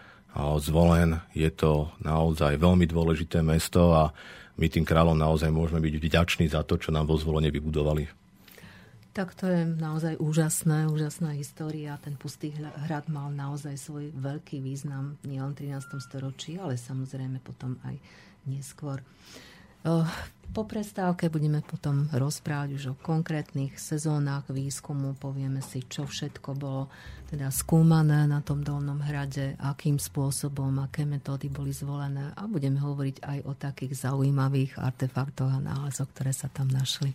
zvolen, 0.63 1.21
je 1.35 1.51
to 1.51 1.91
naozaj 2.01 2.57
veľmi 2.57 2.87
dôležité 2.87 3.43
mesto 3.43 3.93
a 3.93 4.15
my 4.55 4.71
tým 4.71 4.87
kráľom 4.87 5.19
naozaj 5.19 5.51
môžeme 5.51 5.83
byť 5.83 5.95
vďační 5.99 6.47
za 6.47 6.63
to, 6.63 6.79
čo 6.79 6.95
nám 6.95 7.11
vo 7.11 7.19
zvolenie 7.19 7.51
vybudovali. 7.51 8.22
Tak 9.13 9.37
to 9.37 9.45
je 9.45 9.69
naozaj 9.69 10.17
úžasné, 10.17 10.89
úžasná 10.89 11.37
história. 11.37 12.01
Ten 12.01 12.17
pustý 12.17 12.49
hrad 12.57 13.13
mal 13.13 13.29
naozaj 13.29 13.77
svoj 13.77 14.09
veľký 14.17 14.65
význam 14.65 15.21
nielen 15.29 15.53
v 15.53 15.69
13. 15.69 16.01
storočí, 16.01 16.57
ale 16.57 16.81
samozrejme 16.81 17.45
potom 17.45 17.77
aj 17.85 18.01
neskôr. 18.49 19.05
Po 20.53 20.63
prestávke 20.65 21.29
budeme 21.29 21.61
potom 21.61 22.09
rozprávať 22.09 22.71
už 22.73 22.85
o 22.95 23.01
konkrétnych 23.01 23.77
sezónach 23.77 24.49
výskumu, 24.49 25.13
povieme 25.19 25.61
si, 25.61 25.85
čo 25.85 26.09
všetko 26.09 26.55
bolo 26.57 26.89
teda 27.29 27.53
skúmané 27.53 28.25
na 28.25 28.41
tom 28.41 28.65
Dolnom 28.65 29.01
hrade, 29.03 29.61
akým 29.61 30.01
spôsobom, 30.01 30.73
aké 30.81 31.05
metódy 31.05 31.53
boli 31.53 31.75
zvolené 31.75 32.33
a 32.33 32.49
budeme 32.49 32.81
hovoriť 32.81 33.17
aj 33.21 33.39
o 33.45 33.53
takých 33.59 34.09
zaujímavých 34.09 34.81
artefaktoch 34.81 35.53
a 35.53 35.61
nálezoch, 35.61 36.09
ktoré 36.17 36.33
sa 36.33 36.49
tam 36.49 36.73
našli. 36.73 37.13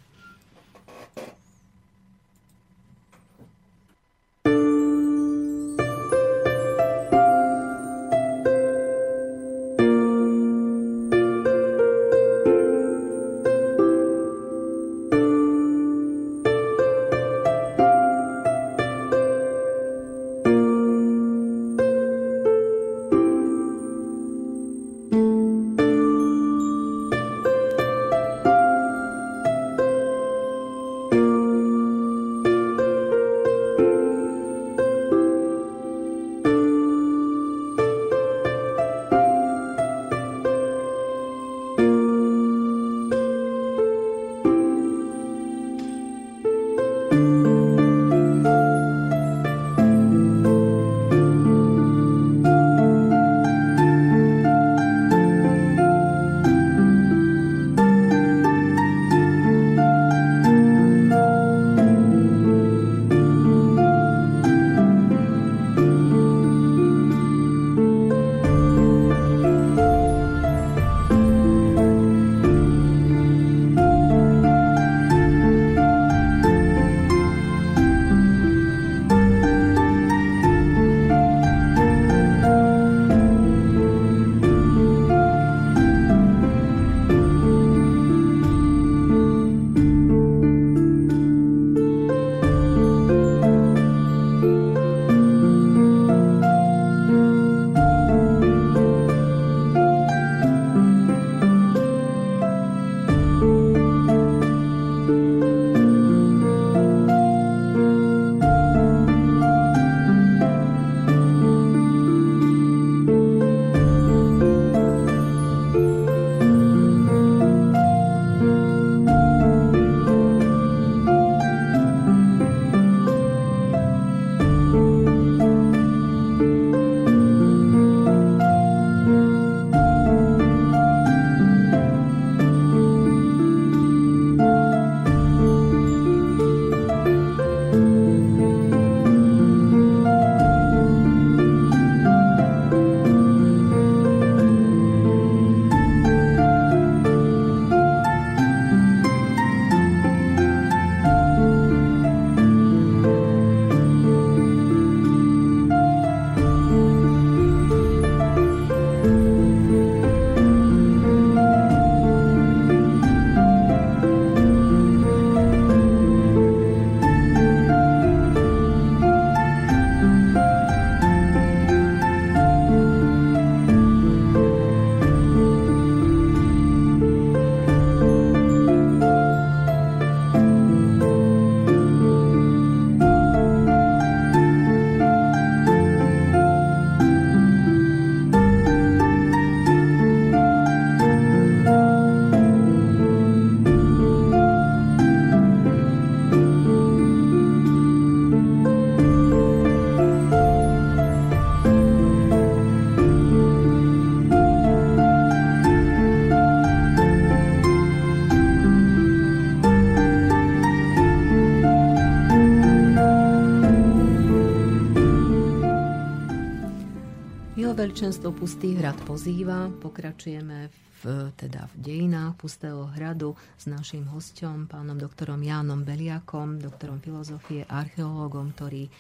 Veličenstvo 217.88 218.36
Pustý 218.36 218.76
hrad 218.76 219.00
pozýva. 219.08 219.72
Pokračujeme 219.72 220.68
v, 221.08 221.32
teda 221.40 221.72
v 221.72 221.76
dejinách 221.80 222.36
Pustého 222.36 222.84
hradu 222.84 223.32
s 223.56 223.64
našim 223.64 224.04
hostom, 224.12 224.68
pánom 224.68 225.00
doktorom 225.00 225.40
Jánom 225.40 225.88
Beliakom, 225.88 226.60
doktorom 226.60 227.00
filozofie, 227.00 227.64
archeológom, 227.64 228.52
ktorý 228.52 228.84
e, 228.84 228.92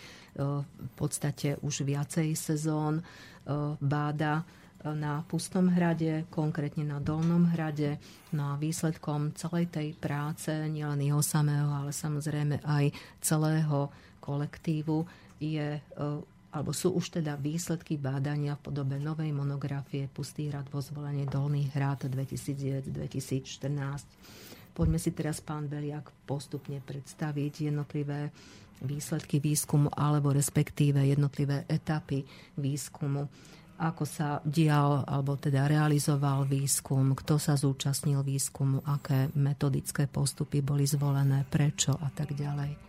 v 0.63 0.91
podstate 0.95 1.59
už 1.67 1.83
viacej 1.83 2.31
sezón 2.39 3.03
e, 3.03 3.03
báda 3.75 4.47
e, 4.79 4.95
na 4.95 5.19
Pustom 5.27 5.67
hrade, 5.67 6.23
konkrétne 6.31 6.87
na 6.87 7.03
Dolnom 7.03 7.43
hrade. 7.43 7.99
No 8.31 8.55
a 8.55 8.59
výsledkom 8.61 9.35
celej 9.35 9.67
tej 9.67 9.99
práce, 9.99 10.47
nielen 10.71 11.03
jeho 11.03 11.19
samého, 11.19 11.67
ale 11.75 11.91
samozrejme 11.91 12.63
aj 12.63 12.95
celého 13.19 13.91
kolektívu, 14.23 15.03
je 15.43 15.75
alebo 16.57 16.73
sú 16.73 16.97
už 16.97 17.21
teda 17.21 17.37
výsledky 17.37 18.01
bádania 18.01 18.57
v 18.57 18.73
podobe 18.73 18.97
novej 18.97 19.29
monografie 19.29 20.09
Pustý 20.09 20.49
hrad 20.49 20.65
vo 20.73 20.81
zvolenie 20.81 21.29
Dolný 21.29 21.69
hrad 21.77 22.09
2009-2014. 22.09 24.73
poďme 24.73 24.97
si 24.97 25.13
teraz, 25.13 25.37
pán 25.37 25.69
Beliak, 25.69 26.09
postupne 26.25 26.81
predstaviť 26.81 27.69
jednotlivé 27.69 28.33
výsledky 28.81 29.37
výskumu 29.37 29.93
alebo 29.93 30.33
respektíve 30.33 31.05
jednotlivé 31.05 31.69
etapy 31.69 32.25
výskumu. 32.57 33.29
Ako 33.77 34.09
sa 34.09 34.41
dial 34.41 35.05
alebo 35.05 35.37
teda 35.37 35.69
realizoval 35.69 36.49
výskum, 36.49 37.13
kto 37.13 37.37
sa 37.37 37.53
zúčastnil 37.53 38.25
výskumu, 38.25 38.81
aké 38.89 39.29
metodické 39.37 40.09
postupy 40.09 40.65
boli 40.65 40.89
zvolené, 40.89 41.45
prečo? 41.45 41.93
A 41.93 42.09
tak 42.09 42.33
ďalej. 42.33 42.86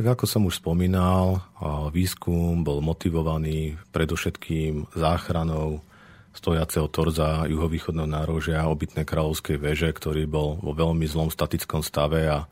Tak 0.00 0.16
ako 0.16 0.24
som 0.24 0.48
už 0.48 0.64
spomínal, 0.64 1.44
výskum 1.92 2.64
bol 2.64 2.80
motivovaný 2.80 3.76
predovšetkým 3.92 4.96
záchranou 4.96 5.84
stojaceho 6.32 6.88
torza 6.88 7.44
juhovýchodného 7.44 8.08
nárožia 8.08 8.64
obytnej 8.64 9.04
kráľovskej 9.04 9.60
veže, 9.60 9.92
ktorý 9.92 10.24
bol 10.24 10.56
vo 10.56 10.72
veľmi 10.72 11.04
zlom 11.04 11.28
statickom 11.28 11.84
stave 11.84 12.32
a 12.32 12.48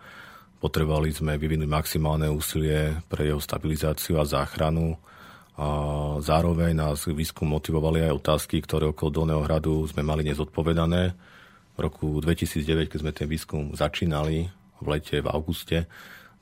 Potrebovali 0.58 1.14
sme 1.14 1.38
vyvinúť 1.38 1.70
maximálne 1.70 2.26
úsilie 2.26 2.98
pre 3.06 3.30
jeho 3.30 3.38
stabilizáciu 3.38 4.18
a 4.18 4.26
záchranu. 4.26 4.98
A 5.54 5.66
zároveň 6.18 6.74
nás 6.74 7.06
výskum 7.06 7.46
motivovali 7.46 8.02
aj 8.02 8.18
otázky, 8.18 8.58
ktoré 8.62 8.90
okolo 8.90 9.22
Dolného 9.22 9.42
hradu 9.46 9.86
sme 9.86 10.02
mali 10.02 10.26
nezodpovedané. 10.26 11.14
V 11.74 11.78
roku 11.78 12.18
2009, 12.18 12.90
keď 12.90 12.98
sme 12.98 13.12
ten 13.14 13.30
výskum 13.30 13.70
začínali 13.70 14.50
v 14.82 14.86
lete, 14.90 15.22
v 15.22 15.30
auguste, 15.30 15.86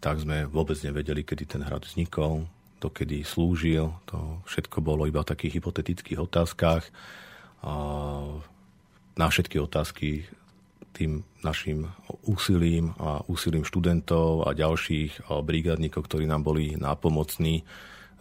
tak 0.07 0.23
sme 0.23 0.47
vôbec 0.47 0.79
nevedeli, 0.87 1.27
kedy 1.27 1.59
ten 1.59 1.67
hrad 1.67 1.83
vznikol, 1.83 2.47
dokedy 2.79 3.27
slúžil. 3.27 3.91
To 4.07 4.39
všetko 4.47 4.79
bolo 4.79 5.03
iba 5.03 5.27
v 5.27 5.35
takých 5.35 5.59
hypotetických 5.59 6.23
otázkach. 6.23 6.87
A 7.67 7.75
na 9.19 9.27
všetky 9.27 9.59
otázky 9.59 10.31
tým 10.95 11.27
našim 11.43 11.91
úsilím 12.23 12.95
a 13.03 13.27
úsilím 13.27 13.67
študentov 13.67 14.47
a 14.47 14.55
ďalších 14.55 15.27
brigádnikov, 15.27 16.07
ktorí 16.07 16.31
nám 16.31 16.47
boli 16.47 16.79
nápomocní, 16.79 17.67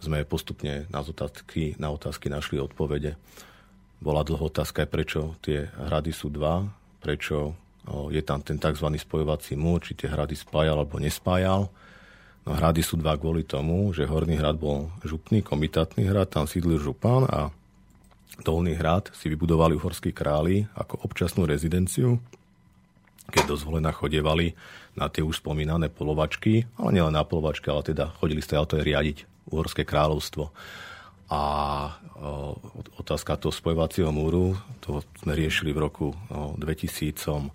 sme 0.02 0.26
postupne 0.26 0.90
na 0.90 1.06
otázky, 1.06 1.78
na 1.78 1.94
otázky 1.94 2.26
našli 2.26 2.58
odpovede. 2.58 3.14
Bola 4.02 4.26
dlho 4.26 4.50
otázka 4.50 4.90
prečo 4.90 5.38
tie 5.38 5.70
hrady 5.70 6.10
sú 6.10 6.34
dva, 6.34 6.66
prečo 6.98 7.54
je 8.10 8.22
tam 8.22 8.42
ten 8.42 8.58
tzv. 8.58 8.86
spojovací 8.98 9.54
múr, 9.54 9.82
či 9.82 9.94
tie 9.94 10.10
hrady 10.10 10.34
spájal 10.34 10.82
alebo 10.82 10.98
nespájal. 10.98 11.70
No 12.46 12.50
hrady 12.54 12.82
sú 12.82 12.98
dva 12.98 13.18
kvôli 13.18 13.42
tomu, 13.42 13.90
že 13.90 14.06
Horný 14.06 14.38
hrad 14.38 14.58
bol 14.58 14.90
župný, 15.02 15.42
komitátny 15.42 16.06
hrad, 16.06 16.30
tam 16.30 16.46
sídlil 16.46 16.78
župan 16.78 17.26
a 17.26 17.50
Dolný 18.36 18.76
hrad 18.76 19.10
si 19.16 19.32
vybudovali 19.32 19.80
uhorskí 19.80 20.12
králi 20.12 20.68
ako 20.76 21.08
občasnú 21.08 21.48
rezidenciu 21.48 22.20
keď 23.30 23.42
dozvolená 23.58 23.90
chodievali 23.90 24.54
na 24.94 25.10
tie 25.10 25.22
už 25.22 25.42
spomínané 25.42 25.90
polovačky, 25.90 26.66
ale 26.78 26.90
nielen 26.94 27.14
na 27.14 27.26
polovačky, 27.26 27.68
ale 27.68 27.82
teda 27.82 28.14
chodili 28.22 28.40
ste 28.40 28.54
auto 28.54 28.78
riadiť 28.78 29.26
Uhorské 29.46 29.86
kráľovstvo. 29.86 30.50
A 31.26 31.42
otázka 33.02 33.34
toho 33.34 33.50
spojovacieho 33.50 34.14
múru, 34.14 34.54
to 34.78 35.02
sme 35.18 35.34
riešili 35.34 35.74
v 35.74 35.82
roku 35.82 36.06
o, 36.14 36.54
2011. 36.54 37.50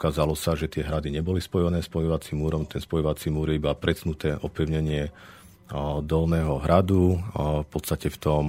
Ukázalo 0.00 0.32
sa, 0.32 0.56
že 0.56 0.72
tie 0.72 0.80
hrady 0.80 1.12
neboli 1.12 1.44
spojené 1.44 1.84
spojovacím 1.84 2.40
múrom, 2.40 2.64
ten 2.64 2.80
spojovací 2.80 3.28
múr 3.28 3.52
je 3.52 3.60
iba 3.60 3.76
predsnuté 3.76 4.32
opevnenie 4.40 5.12
dolného 6.02 6.58
hradu, 6.66 7.22
v 7.36 7.68
podstate 7.70 8.10
v 8.10 8.18
tom 8.18 8.44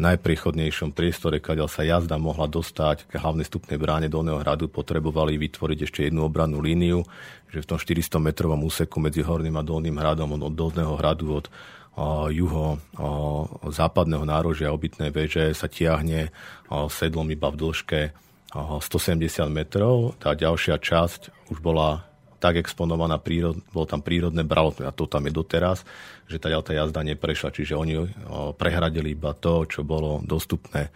najpriechodnejšom 0.00 0.96
priestore, 0.96 1.44
kadeľ 1.44 1.68
sa 1.68 1.84
jazda 1.84 2.16
mohla 2.16 2.48
dostať 2.48 3.04
k 3.04 3.20
hlavnej 3.20 3.44
stupnej 3.44 3.76
bráne 3.76 4.08
Dolného 4.08 4.40
hradu, 4.40 4.72
potrebovali 4.72 5.36
vytvoriť 5.36 5.78
ešte 5.84 6.00
jednu 6.08 6.24
obrannú 6.24 6.64
líniu, 6.64 7.04
že 7.52 7.60
v 7.60 7.68
tom 7.68 7.76
400 7.76 8.16
metrovom 8.16 8.64
úseku 8.64 8.96
medzi 8.96 9.20
Horným 9.20 9.60
a 9.60 9.66
Dolným 9.66 10.00
hradom 10.00 10.40
od 10.40 10.54
Dolného 10.56 10.96
hradu 10.96 11.44
od 11.44 11.46
juho 12.32 12.80
západného 13.68 14.24
nárožia 14.24 14.72
obytnej 14.72 15.12
veže 15.12 15.52
sa 15.52 15.68
tiahne 15.68 16.32
sedlom 16.88 17.28
iba 17.28 17.52
v 17.52 17.60
dĺžke 17.60 18.00
170 18.56 19.20
metrov. 19.52 20.16
Tá 20.18 20.34
ďalšia 20.34 20.80
časť 20.80 21.52
už 21.52 21.60
bola 21.60 22.08
tak 22.40 22.56
exponovaná, 22.56 23.20
prírod, 23.20 23.60
bolo 23.68 23.84
tam 23.84 24.00
prírodné 24.00 24.48
bralo, 24.48 24.72
a 24.80 24.88
to 24.96 25.04
tam 25.04 25.28
je 25.28 25.32
doteraz, 25.36 25.84
že 26.24 26.40
tá 26.40 26.48
jazda 26.48 27.04
neprešla, 27.04 27.52
čiže 27.52 27.76
oni 27.76 28.00
prehradili 28.56 29.12
iba 29.12 29.36
to, 29.36 29.68
čo 29.68 29.84
bolo 29.84 30.24
dostupné. 30.24 30.88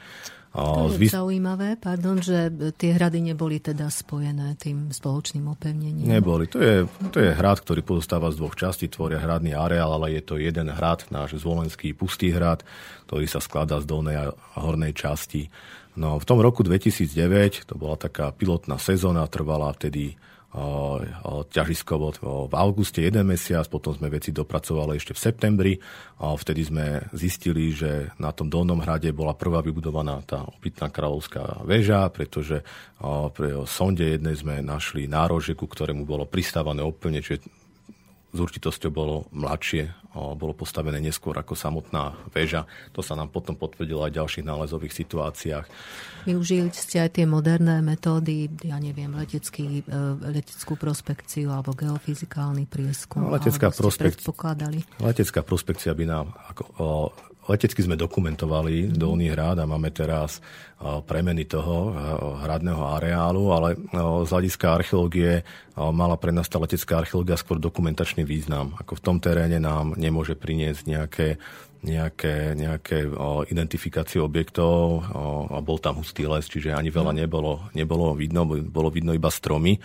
To 0.54 0.86
je 0.94 1.10
zaujímavé, 1.10 1.74
pardon, 1.82 2.14
že 2.22 2.46
tie 2.78 2.94
hrady 2.94 3.34
neboli 3.34 3.58
teda 3.58 3.90
spojené 3.90 4.54
tým 4.54 4.94
spoločným 4.94 5.50
opevnením. 5.50 6.06
Neboli. 6.06 6.46
To 6.54 6.62
je, 6.62 6.86
to 7.10 7.18
je 7.18 7.34
hrad, 7.34 7.58
ktorý 7.58 7.82
pozostáva 7.82 8.30
z 8.30 8.38
dvoch 8.38 8.54
častí, 8.54 8.86
tvoria 8.86 9.18
hradný 9.18 9.50
areál, 9.50 9.98
ale 9.98 10.14
je 10.14 10.22
to 10.22 10.38
jeden 10.38 10.70
hrad, 10.70 11.10
náš 11.10 11.42
zvolenský 11.42 11.90
pustý 11.90 12.30
hrad, 12.30 12.62
ktorý 13.10 13.26
sa 13.26 13.42
skladá 13.42 13.82
z 13.82 13.86
dolnej 13.90 14.14
a 14.14 14.24
hornej 14.54 14.94
časti. 14.94 15.50
No, 15.98 16.22
v 16.22 16.26
tom 16.26 16.38
roku 16.38 16.62
2009, 16.62 17.66
to 17.66 17.74
bola 17.74 17.98
taká 17.98 18.30
pilotná 18.30 18.78
sezóna, 18.78 19.26
trvala 19.26 19.74
vtedy 19.74 20.14
ťažiskovo 21.50 22.14
v 22.46 22.54
auguste 22.54 23.02
jeden 23.02 23.26
mesiac, 23.26 23.66
potom 23.66 23.90
sme 23.90 24.06
veci 24.06 24.30
dopracovali 24.30 24.94
ešte 24.94 25.10
v 25.10 25.22
septembri. 25.26 25.72
Vtedy 26.22 26.62
sme 26.62 27.02
zistili, 27.10 27.74
že 27.74 28.14
na 28.22 28.30
tom 28.30 28.46
Dolnom 28.46 28.78
hrade 28.78 29.10
bola 29.10 29.34
prvá 29.34 29.58
vybudovaná 29.66 30.22
tá 30.22 30.46
obytná 30.46 30.94
kráľovská 30.94 31.66
väža, 31.66 32.06
pretože 32.14 32.62
pri 33.34 33.66
sonde 33.66 34.06
jednej 34.06 34.38
sme 34.38 34.62
našli 34.62 35.10
nárože, 35.10 35.58
ku 35.58 35.66
ktorému 35.66 36.06
bolo 36.06 36.22
pristávané 36.22 36.86
úplne, 36.86 37.18
čiže 37.18 37.42
s 38.30 38.38
určitosťou 38.38 38.90
bolo 38.94 39.26
mladšie, 39.34 40.03
bolo 40.14 40.54
postavené 40.54 41.02
neskôr 41.02 41.34
ako 41.34 41.58
samotná 41.58 42.14
väža. 42.30 42.70
To 42.94 43.02
sa 43.02 43.18
nám 43.18 43.34
potom 43.34 43.58
potvrdilo 43.58 44.06
aj 44.06 44.14
v 44.14 44.18
ďalších 44.22 44.46
nálezových 44.46 44.94
situáciách. 44.94 45.66
Využili 46.24 46.70
ste 46.70 47.02
aj 47.02 47.18
tie 47.18 47.26
moderné 47.26 47.82
metódy, 47.82 48.46
ja 48.62 48.78
neviem, 48.78 49.10
letecký, 49.10 49.82
e, 49.82 50.00
leteckú 50.22 50.78
prospekciu 50.78 51.50
alebo 51.50 51.74
geofyzikálny 51.74 52.70
prieskum. 52.70 53.26
No, 53.26 53.34
letecká, 53.34 53.74
prospek... 53.74 54.14
letecká 55.02 55.40
prospekcia 55.42 55.92
by 55.92 56.04
nám 56.06 56.26
ako, 56.54 56.62
Letecky 57.44 57.84
sme 57.84 58.00
dokumentovali 58.00 58.88
mm-hmm. 58.88 58.96
Dolný 58.96 59.32
hrad 59.32 59.60
a 59.60 59.68
máme 59.68 59.92
teraz 59.92 60.40
premeny 61.08 61.48
toho 61.48 61.96
hradného 62.44 62.82
areálu, 63.00 63.44
ale 63.52 63.68
z 64.24 64.28
hľadiska 64.28 64.66
archeológie 64.68 65.40
mala 65.76 66.20
pre 66.20 66.28
nás 66.28 66.48
tá 66.50 66.60
letecká 66.60 67.00
archeológia 67.00 67.40
skôr 67.40 67.56
dokumentačný 67.56 68.26
význam. 68.26 68.76
Ako 68.76 69.00
v 69.00 69.04
tom 69.04 69.16
teréne 69.16 69.56
nám 69.60 69.96
nemôže 69.96 70.36
priniesť 70.36 70.82
nejaké 70.84 71.28
nejaké, 71.84 72.56
nejaké 72.56 73.12
o, 73.12 73.44
identifikácie 73.44 74.16
objektov 74.16 75.04
o, 75.04 75.52
a 75.52 75.60
bol 75.60 75.76
tam 75.76 76.00
hustý 76.00 76.24
les, 76.24 76.48
čiže 76.48 76.72
ani 76.72 76.88
veľa 76.88 77.12
mhm. 77.12 77.18
nebolo, 77.20 77.52
nebolo 77.76 78.16
vidno, 78.16 78.48
bolo 78.48 78.88
vidno 78.88 79.12
iba 79.12 79.28
stromy 79.28 79.76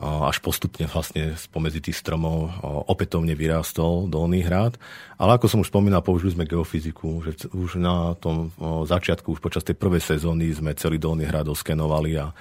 až 0.00 0.40
postupne 0.40 0.88
vlastne 0.88 1.36
spomedzi 1.36 1.84
tých 1.84 2.00
stromov 2.00 2.48
opätovne 2.88 3.36
vyrástol 3.36 4.08
Dolný 4.08 4.40
hrad. 4.40 4.80
Ale 5.20 5.36
ako 5.36 5.46
som 5.46 5.60
už 5.60 5.68
spomínal, 5.68 6.00
použili 6.00 6.32
sme 6.32 6.48
geofyziku, 6.48 7.20
že 7.20 7.52
už 7.52 7.76
na 7.76 8.16
tom 8.16 8.48
začiatku, 8.88 9.36
už 9.36 9.44
počas 9.44 9.60
tej 9.60 9.76
prvej 9.76 10.00
sezóny 10.00 10.48
sme 10.56 10.72
celý 10.72 10.96
Dolný 10.96 11.28
hrad 11.28 11.52
oskenovali 11.52 12.16
a 12.16 12.32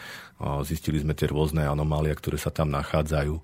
zistili 0.64 1.04
sme 1.04 1.12
tie 1.12 1.28
rôzne 1.28 1.68
anomálie, 1.68 2.16
ktoré 2.16 2.40
sa 2.40 2.48
tam 2.48 2.72
nachádzajú. 2.72 3.36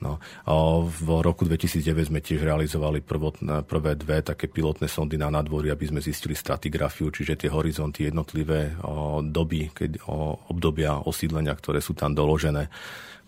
No. 0.00 0.16
A 0.48 0.52
v 0.80 1.20
roku 1.20 1.44
2009 1.44 2.08
sme 2.08 2.24
tiež 2.24 2.40
realizovali 2.40 3.04
prvotné, 3.04 3.68
prvé 3.68 3.92
dve 4.00 4.24
také 4.24 4.48
pilotné 4.48 4.88
sondy 4.88 5.20
na 5.20 5.28
nadvory, 5.28 5.68
aby 5.68 5.92
sme 5.92 6.00
zistili 6.00 6.32
stratigrafiu, 6.32 7.12
čiže 7.12 7.36
tie 7.36 7.52
horizonty 7.52 8.08
jednotlivé 8.08 8.80
o, 8.80 9.20
doby, 9.20 9.68
keď, 9.68 10.00
o, 10.08 10.40
obdobia 10.48 11.04
osídlenia, 11.04 11.52
ktoré 11.52 11.84
sú 11.84 11.92
tam 11.92 12.16
doložené. 12.16 12.72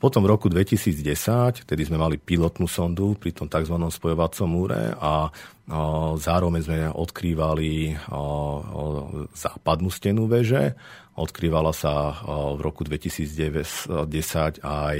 Potom 0.03 0.27
v 0.27 0.35
roku 0.35 0.51
2010, 0.51 1.63
tedy 1.63 1.83
sme 1.87 1.95
mali 1.95 2.19
pilotnú 2.19 2.67
sondu 2.67 3.15
pri 3.15 3.31
tom 3.31 3.47
tzv. 3.47 3.79
spojovacom 3.87 4.51
múre 4.51 4.99
a 4.99 5.31
zároveň 6.19 6.61
sme 6.67 6.79
odkrývali 6.91 7.95
západnú 9.31 9.95
stenu 9.95 10.27
veže 10.27 10.75
Odkrývala 11.13 11.77
sa 11.77 12.25
v 12.57 12.61
roku 12.65 12.89
2010 12.89 13.85
aj 14.65 14.97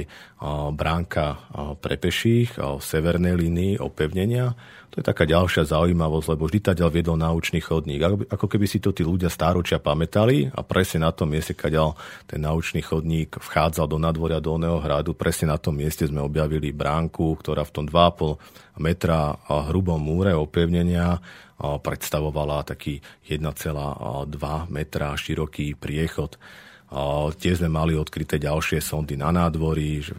bránka 0.77 1.41
pre 1.81 1.97
peších 1.97 2.53
v 2.61 2.77
severnej 2.77 3.33
línii 3.33 3.81
opevnenia. 3.81 4.53
To 4.93 5.01
je 5.01 5.09
taká 5.09 5.25
ďalšia 5.25 5.65
zaujímavosť, 5.65 6.37
lebo 6.37 6.45
vždy 6.45 6.77
ďal 6.77 6.93
viedol 6.93 7.17
naučný 7.17 7.65
chodník. 7.65 8.29
Ako 8.29 8.45
keby 8.45 8.69
si 8.69 8.77
to 8.77 8.93
tí 8.93 9.01
ľudia 9.01 9.25
stáročia 9.25 9.81
pamätali 9.81 10.53
a 10.53 10.61
presne 10.61 11.01
na 11.01 11.09
tom 11.09 11.33
mieste, 11.33 11.57
kaďal 11.57 11.97
ten 12.29 12.45
naučný 12.45 12.85
chodník 12.85 13.41
vchádzal 13.41 13.89
do 13.89 13.97
nadvoria 13.97 14.37
Dolného 14.37 14.77
hradu, 14.77 15.17
presne 15.17 15.49
na 15.49 15.57
tom 15.57 15.81
mieste 15.81 16.05
sme 16.05 16.21
objavili 16.21 16.69
bránku, 16.69 17.41
ktorá 17.41 17.65
v 17.65 17.73
tom 17.73 17.89
2,5 17.89 18.77
metra 18.77 19.33
hrubom 19.49 19.97
múre 19.97 20.37
opevnenia 20.37 21.17
predstavovala 21.57 22.61
taký 22.61 23.01
1,2 23.25 23.49
metra 24.69 25.17
široký 25.17 25.73
priechod. 25.73 26.37
Tiež 27.33 27.57
sme 27.57 27.73
mali 27.73 27.97
odkryté 27.97 28.37
ďalšie 28.37 28.77
sondy 28.77 29.17
na 29.17 29.33
nádvorí, 29.33 30.05
že 30.05 30.13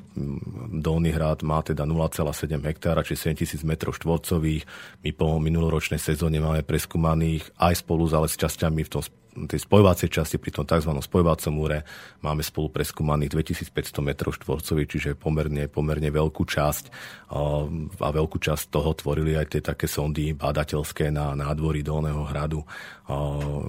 Dolný 0.75 1.15
hrad 1.15 1.47
má 1.47 1.63
teda 1.63 1.87
0,7 1.87 2.51
hektára, 2.67 3.07
či 3.07 3.15
7000 3.15 3.63
m 3.63 3.73
štvorcových. 3.79 4.67
My 5.07 5.11
po 5.15 5.39
minuloročnej 5.39 6.03
sezóne 6.03 6.43
máme 6.43 6.67
preskúmaných 6.67 7.47
aj 7.63 7.79
spolu 7.79 8.11
s 8.11 8.35
časťami 8.35 8.83
v 8.83 8.91
tom 8.91 9.07
tej 9.35 9.61
spojovacej 9.67 10.09
časti, 10.09 10.39
pri 10.39 10.55
tom 10.55 10.65
tzv. 10.65 10.95
spojovacom 10.95 11.53
múre, 11.53 11.83
máme 12.23 12.47
spolu 12.47 12.71
preskúmaných 12.71 13.35
2500 13.35 14.01
m 14.01 14.11
štvorcových, 14.15 14.89
čiže 14.89 15.11
pomerne, 15.19 15.67
pomerne 15.67 16.09
veľkú 16.15 16.47
časť 16.47 16.85
a 17.99 18.09
veľkú 18.15 18.39
časť 18.39 18.65
toho 18.71 18.95
tvorili 18.95 19.35
aj 19.35 19.59
tie 19.59 19.63
také 19.63 19.91
sondy 19.91 20.33
bádateľské 20.39 21.11
na 21.11 21.35
nádvorí 21.35 21.83
Dolného 21.83 22.23
hradu. 22.31 22.63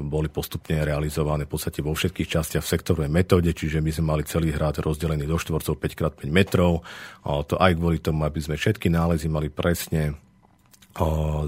Boli 0.05 0.29
postupne 0.29 0.79
realizované 0.85 1.49
v 1.49 1.57
podstate 1.57 1.81
vo 1.81 1.91
všetkých 1.97 2.29
častiach 2.29 2.63
v 2.63 2.71
sektorovej 2.71 3.09
metóde, 3.11 3.51
čiže 3.51 3.81
my 3.81 3.91
sme 3.91 4.05
mali 4.15 4.23
celý 4.23 4.53
hrad 4.53 4.79
rozdelený 4.79 5.25
do 5.27 5.35
štvorcov 5.35 5.81
5x5 5.81 6.29
metrov. 6.29 6.85
To 7.25 7.55
aj 7.57 7.73
kvôli 7.75 7.99
tomu, 7.99 8.23
aby 8.23 8.39
sme 8.39 8.55
všetky 8.55 8.87
nálezy 8.87 9.27
mali 9.27 9.49
presne 9.51 10.15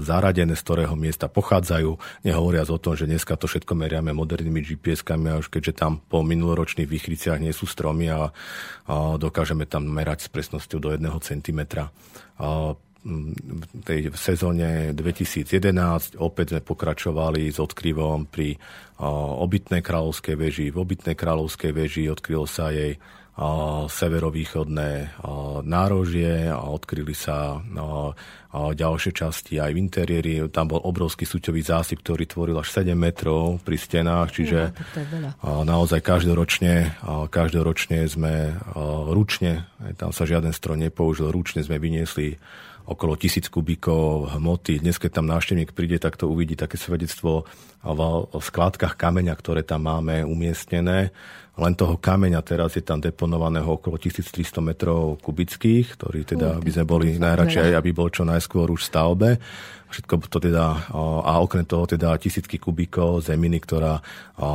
zaradené, 0.04 0.52
z 0.52 0.64
ktorého 0.64 0.92
miesta 0.92 1.24
pochádzajú, 1.24 1.96
nehovoriac 2.28 2.68
o 2.68 2.76
tom, 2.76 2.92
že 2.92 3.08
dneska 3.08 3.32
to 3.40 3.48
všetko 3.48 3.72
meriame 3.72 4.12
modernými 4.12 4.60
GPS-kami, 4.60 5.32
a 5.32 5.40
už 5.40 5.48
keďže 5.48 5.72
tam 5.80 6.04
po 6.04 6.20
minuloročných 6.20 6.84
výchriciach 6.84 7.40
nie 7.40 7.56
sú 7.56 7.64
stromy 7.64 8.12
a, 8.12 8.28
a 8.88 9.16
dokážeme 9.16 9.64
tam 9.64 9.88
merať 9.88 10.28
s 10.28 10.32
presnosťou 10.32 10.78
do 10.78 10.88
1 10.92 11.00
cm. 11.24 11.60
A, 11.80 12.76
v 13.08 13.64
tej 13.86 14.12
sezóne 14.18 14.92
2011 14.92 16.18
opäť 16.18 16.52
sme 16.52 16.60
pokračovali 16.60 17.48
s 17.48 17.56
odkryvom 17.62 18.26
pri 18.28 18.58
obytnej 19.38 19.80
kráľovskej 19.80 20.36
veži. 20.36 20.66
V 20.74 20.82
obytnej 20.82 21.14
kráľovskej 21.14 21.72
veži 21.72 22.10
odkrylo 22.10 22.44
sa 22.44 22.74
jej 22.74 22.98
severovýchodné 23.86 25.22
nárožie 25.62 26.50
a 26.50 26.58
odkryli 26.58 27.14
sa 27.14 27.62
ďalšie 28.52 29.12
časti 29.12 29.60
aj 29.60 29.76
v 29.76 29.80
interiéri. 29.84 30.32
Tam 30.48 30.72
bol 30.72 30.80
obrovský 30.80 31.28
súťový 31.28 31.60
zásyp, 31.60 32.00
ktorý 32.00 32.24
tvoril 32.24 32.56
až 32.56 32.80
7 32.80 32.96
metrov 32.96 33.60
pri 33.60 33.76
stenách, 33.76 34.32
čiže 34.32 34.72
no, 35.44 35.68
naozaj 35.68 36.00
každoročne, 36.00 36.96
každoročne 37.28 38.08
sme 38.08 38.56
ručne, 39.12 39.68
tam 40.00 40.16
sa 40.16 40.24
žiaden 40.24 40.56
stroj 40.56 40.80
nepoužil, 40.80 41.28
ručne 41.28 41.60
sme 41.60 41.76
vyniesli 41.76 42.40
okolo 42.88 43.20
tisíc 43.20 43.52
kubíkov 43.52 44.32
hmoty. 44.40 44.80
Dnes, 44.80 44.96
keď 44.96 45.20
tam 45.20 45.28
návštevník 45.28 45.76
príde, 45.76 46.00
tak 46.00 46.16
to 46.16 46.24
uvidí 46.24 46.56
také 46.56 46.80
svedectvo 46.80 47.44
v 47.84 48.40
skladkách 48.40 48.96
kameňa, 48.96 49.36
ktoré 49.36 49.60
tam 49.60 49.84
máme 49.84 50.24
umiestnené 50.24 51.12
len 51.58 51.74
toho 51.74 51.98
kameňa 51.98 52.40
teraz 52.46 52.78
je 52.78 52.86
tam 52.86 53.02
deponovaného 53.02 53.66
okolo 53.66 53.98
1300 53.98 54.62
metrov 54.62 55.18
kubických, 55.18 55.98
ktorý 55.98 56.22
teda 56.22 56.62
by 56.62 56.70
sme 56.70 56.84
boli 56.86 57.18
najradšej, 57.18 57.74
aby 57.74 57.90
bol 57.90 58.08
čo 58.08 58.22
najskôr 58.22 58.70
už 58.70 58.86
v 58.86 58.88
stavbe. 58.88 59.30
Všetko 59.88 60.14
to 60.28 60.38
teda, 60.52 60.92
a 61.24 61.40
okrem 61.40 61.64
toho 61.64 61.88
teda 61.88 62.12
tisícky 62.20 62.60
kubíkov 62.60 63.24
zeminy, 63.24 63.56
ktorá 63.64 64.04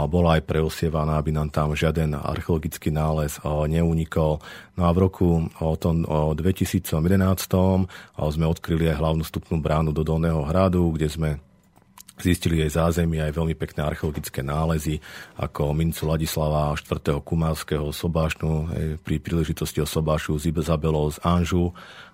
bola 0.06 0.38
aj 0.38 0.46
preosievaná, 0.46 1.18
aby 1.18 1.34
nám 1.34 1.50
tam 1.50 1.74
žiaden 1.74 2.14
archeologický 2.14 2.94
nález 2.94 3.42
neunikol. 3.44 4.38
No 4.78 4.82
a 4.86 4.94
v 4.94 5.02
roku 5.10 5.50
tom 5.82 6.06
2011 6.38 6.94
sme 8.14 8.46
odkryli 8.46 8.94
aj 8.94 8.98
hlavnú 9.02 9.26
vstupnú 9.26 9.58
bránu 9.58 9.90
do 9.90 10.06
Dolného 10.06 10.46
hradu, 10.46 10.94
kde 10.94 11.10
sme 11.10 11.30
Zistili 12.14 12.62
jej 12.62 12.70
zázemie 12.70 13.26
aj 13.26 13.34
veľmi 13.34 13.58
pekné 13.58 13.90
archeologické 13.90 14.46
nálezy, 14.46 15.02
ako 15.34 15.74
mincu 15.74 16.06
Ladislava 16.06 16.78
4. 16.78 17.20
kumarského 17.26 17.90
sobášnu 17.90 18.70
pri 19.02 19.18
príležitosti 19.18 19.82
o 19.82 19.88
sobášu 19.90 20.38
z 20.38 20.54
Izabelou 20.54 21.10
z 21.10 21.18
Anžu 21.26 21.74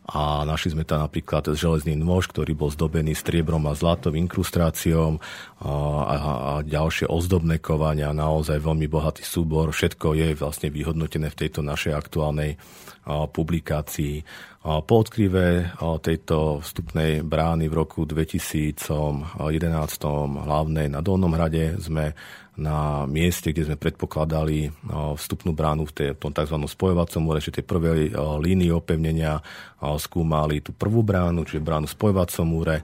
a 0.10 0.41
našli 0.41 0.74
sme 0.74 0.88
tam 0.89 1.06
napríklad 1.06 1.54
železný 1.54 1.93
nôž, 1.93 2.32
ktorý 2.34 2.58
bol 2.58 2.74
zdobený 2.74 3.14
striebrom 3.14 3.62
a 3.70 3.78
zlatou 3.78 4.16
inkrustráciou 4.18 5.22
a, 5.62 5.68
a, 5.68 6.16
a 6.16 6.54
ďalšie 6.66 7.06
ozdobné 7.06 7.62
kovania, 7.62 8.10
naozaj 8.10 8.58
veľmi 8.58 8.89
bohatý 8.89 9.22
súbor. 9.22 9.70
Všetko 9.70 10.18
je 10.18 10.34
vlastne 10.34 10.74
vyhodnotené 10.74 11.30
v 11.30 11.39
tejto 11.45 11.62
našej 11.62 11.93
aktuálnej 11.93 12.58
publikácii. 13.10 14.26
Po 14.60 14.93
odkryve 14.99 15.72
tejto 16.03 16.60
vstupnej 16.60 17.24
brány 17.24 17.72
v 17.72 17.78
roku 17.80 18.03
2011 18.03 19.39
hlavnej 19.39 20.91
na 20.91 20.99
Dolnom 20.99 21.32
hrade 21.32 21.80
sme 21.80 22.12
na 22.60 23.07
mieste, 23.07 23.55
kde 23.55 23.72
sme 23.72 23.80
predpokladali 23.80 24.68
vstupnú 25.16 25.55
bránu 25.55 25.88
v, 25.88 26.12
tom 26.20 26.36
tzv. 26.36 26.60
spojovacom 26.60 27.22
more, 27.24 27.39
čiže 27.39 27.64
tej 27.64 27.72
prvej 27.72 28.12
línii 28.20 28.68
opevnenia 28.76 29.39
skúmali 29.80 30.60
tú 30.60 30.76
prvú 30.76 31.07
bránu, 31.07 31.47
čiže 31.47 31.64
bránu 31.64 31.88
v 31.88 31.95
spojovacom 31.95 32.43
múre 32.43 32.84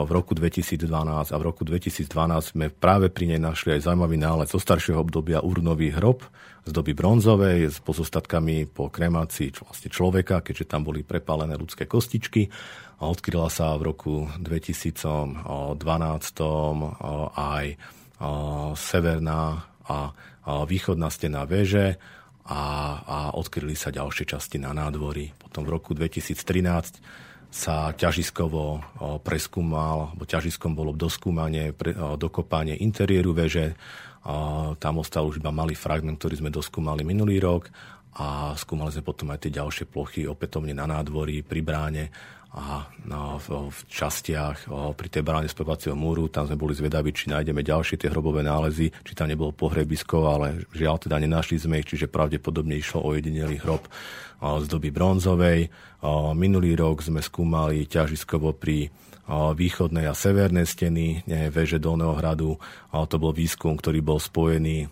v 0.00 0.10
roku 0.16 0.32
2012 0.32 0.88
a 1.28 1.36
v 1.36 1.44
roku 1.44 1.60
2012 1.68 2.08
sme 2.56 2.72
práve 2.72 3.12
pri 3.12 3.36
nej 3.36 3.40
našli 3.40 3.76
aj 3.76 3.84
zaujímavý 3.84 4.16
nález 4.16 4.48
zo 4.48 4.56
staršieho 4.56 5.04
obdobia 5.04 5.44
urnový 5.44 5.92
hrob 5.92 6.24
z 6.66 6.70
doby 6.74 6.98
bronzovej 6.98 7.70
s 7.70 7.78
pozostatkami 7.78 8.66
po 8.66 8.90
kremácii 8.90 9.54
vlastne 9.62 9.86
človeka, 9.86 10.42
keďže 10.42 10.66
tam 10.66 10.82
boli 10.82 11.06
prepálené 11.06 11.54
ľudské 11.54 11.86
kostičky 11.86 12.50
a 12.98 13.06
odkryla 13.06 13.46
sa 13.46 13.78
v 13.78 13.94
roku 13.94 14.26
2012 14.42 15.46
aj 17.38 17.66
severná 18.74 19.42
a 19.86 19.98
východná 20.66 21.08
stena 21.14 21.46
veže 21.46 22.02
a, 22.46 22.62
a 23.02 23.18
odkryli 23.38 23.78
sa 23.78 23.94
ďalšie 23.94 24.26
časti 24.26 24.58
na 24.58 24.74
nádvorí. 24.74 25.34
Potom 25.38 25.62
v 25.62 25.70
roku 25.70 25.94
2013 25.94 26.98
sa 27.50 27.94
ťažiskovo 27.94 28.82
preskúmal, 29.22 30.12
alebo 30.12 30.24
ťažiskom 30.26 30.74
bolo 30.74 30.90
doskúmanie, 30.92 31.72
dokopanie 32.18 32.74
interiéru 32.82 33.32
veže. 33.32 33.78
Tam 34.82 34.94
ostal 34.98 35.30
už 35.30 35.38
iba 35.38 35.54
malý 35.54 35.78
fragment, 35.78 36.18
ktorý 36.18 36.42
sme 36.42 36.50
doskúmali 36.50 37.06
minulý 37.06 37.38
rok 37.38 37.70
a 38.18 38.58
skúmali 38.58 38.90
sme 38.90 39.06
potom 39.06 39.30
aj 39.30 39.46
tie 39.46 39.52
ďalšie 39.54 39.86
plochy 39.86 40.26
opätovne 40.26 40.74
na 40.74 40.88
nádvorí, 40.88 41.46
pri 41.46 41.60
bráne 41.62 42.04
a 42.56 42.88
no, 43.04 43.36
v, 43.36 43.68
v 43.68 43.78
častiach 43.84 44.72
o, 44.72 44.96
pri 44.96 45.12
tej 45.12 45.20
bráne 45.20 45.44
spevacieho 45.44 45.92
múru, 45.92 46.32
tam 46.32 46.48
sme 46.48 46.56
boli 46.56 46.72
zvedaví, 46.72 47.12
či 47.12 47.28
nájdeme 47.28 47.60
ďalšie 47.60 48.00
tie 48.00 48.08
hrobové 48.08 48.40
nálezy, 48.40 48.88
či 48.88 49.12
tam 49.12 49.28
nebolo 49.28 49.52
pohrebisko, 49.52 50.24
ale 50.24 50.64
žiaľ 50.72 50.96
teda 50.96 51.20
nenašli 51.20 51.60
sme 51.60 51.84
ich, 51.84 51.88
čiže 51.92 52.08
pravdepodobne 52.08 52.72
išlo 52.80 53.04
o 53.04 53.12
jedinelý 53.12 53.60
hrob 53.60 53.84
o, 53.84 54.56
z 54.64 54.66
doby 54.72 54.88
bronzovej. 54.88 55.68
O, 56.00 56.32
minulý 56.32 56.72
rok 56.80 57.04
sme 57.04 57.20
skúmali 57.20 57.84
ťažiskovo 57.84 58.56
pri 58.56 58.88
východnej 59.30 60.06
a 60.06 60.14
severnej 60.14 60.70
steny 60.70 61.26
veže 61.50 61.82
Dolného 61.82 62.14
hradu. 62.14 62.62
To 62.94 63.16
bol 63.18 63.34
výskum, 63.34 63.74
ktorý 63.74 63.98
bol 63.98 64.22
spojený 64.22 64.86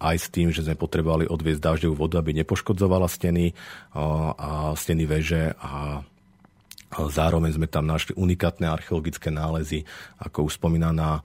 aj 0.00 0.16
s 0.16 0.26
tým, 0.32 0.48
že 0.48 0.64
sme 0.64 0.72
potrebovali 0.72 1.28
odviezť 1.28 1.60
dažďovú 1.60 1.94
vodu, 1.94 2.24
aby 2.24 2.32
nepoškodzovala 2.40 3.04
steny 3.12 3.52
a 3.92 4.72
steny 4.72 5.04
veže 5.04 5.52
a 5.60 6.00
Zároveň 6.88 7.52
sme 7.52 7.68
tam 7.68 7.84
našli 7.84 8.16
unikátne 8.16 8.64
archeologické 8.64 9.28
nálezy, 9.28 9.84
ako 10.24 10.48
už 10.48 10.56
spomínaná 10.56 11.20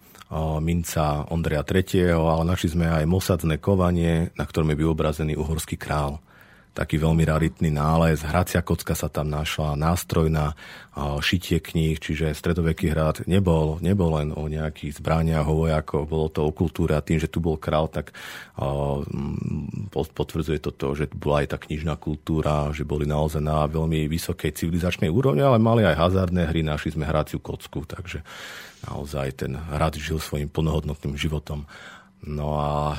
minca 0.59 1.23
Ondreja 1.31 1.63
III., 1.63 2.19
ale 2.19 2.43
našli 2.43 2.75
sme 2.75 2.91
aj 2.91 3.07
mosadzné 3.07 3.63
kovanie, 3.63 4.35
na 4.35 4.43
ktorom 4.43 4.75
je 4.75 4.81
vyobrazený 4.83 5.39
uhorský 5.39 5.79
král 5.79 6.19
taký 6.73 6.97
veľmi 6.97 7.21
raritný 7.21 7.69
nález. 7.69 8.25
Hracia 8.25 8.65
kocka 8.65 8.97
sa 8.97 9.05
tam 9.05 9.29
našla, 9.29 9.77
nástroj 9.77 10.33
na 10.33 10.57
šitie 11.21 11.57
kníh, 11.57 11.97
čiže 11.97 12.33
stredoveký 12.33 12.93
hrad 12.93 13.25
nebol, 13.25 13.81
nebol 13.81 14.17
len 14.17 14.29
o 14.33 14.45
nejakých 14.45 14.97
zbraniach, 14.97 15.45
o 15.45 15.65
vojakoch, 15.65 16.05
bolo 16.05 16.29
to 16.33 16.45
o 16.45 16.53
kultúre 16.53 16.97
a 16.97 17.05
tým, 17.05 17.17
že 17.17 17.29
tu 17.29 17.41
bol 17.41 17.57
král, 17.57 17.89
tak 17.89 18.13
potvrdzuje 19.93 20.59
to 20.61 20.73
to, 20.73 20.93
že 20.93 21.09
bola 21.13 21.45
aj 21.45 21.53
tá 21.53 21.57
knižná 21.57 21.97
kultúra, 21.97 22.69
že 22.73 22.85
boli 22.85 23.05
naozaj 23.09 23.41
na 23.41 23.65
veľmi 23.65 24.05
vysokej 24.09 24.53
civilizačnej 24.53 25.09
úrovni, 25.13 25.41
ale 25.41 25.61
mali 25.61 25.81
aj 25.85 25.97
hazardné 25.97 26.49
hry, 26.49 26.61
našli 26.61 26.93
sme 26.93 27.09
hraciu 27.09 27.41
kocku, 27.41 27.85
takže 27.89 28.21
naozaj 28.85 29.45
ten 29.45 29.57
hrad 29.57 29.97
žil 29.97 30.21
svojim 30.21 30.49
plnohodnotným 30.49 31.17
životom. 31.17 31.65
No 32.23 32.47
a 32.55 32.95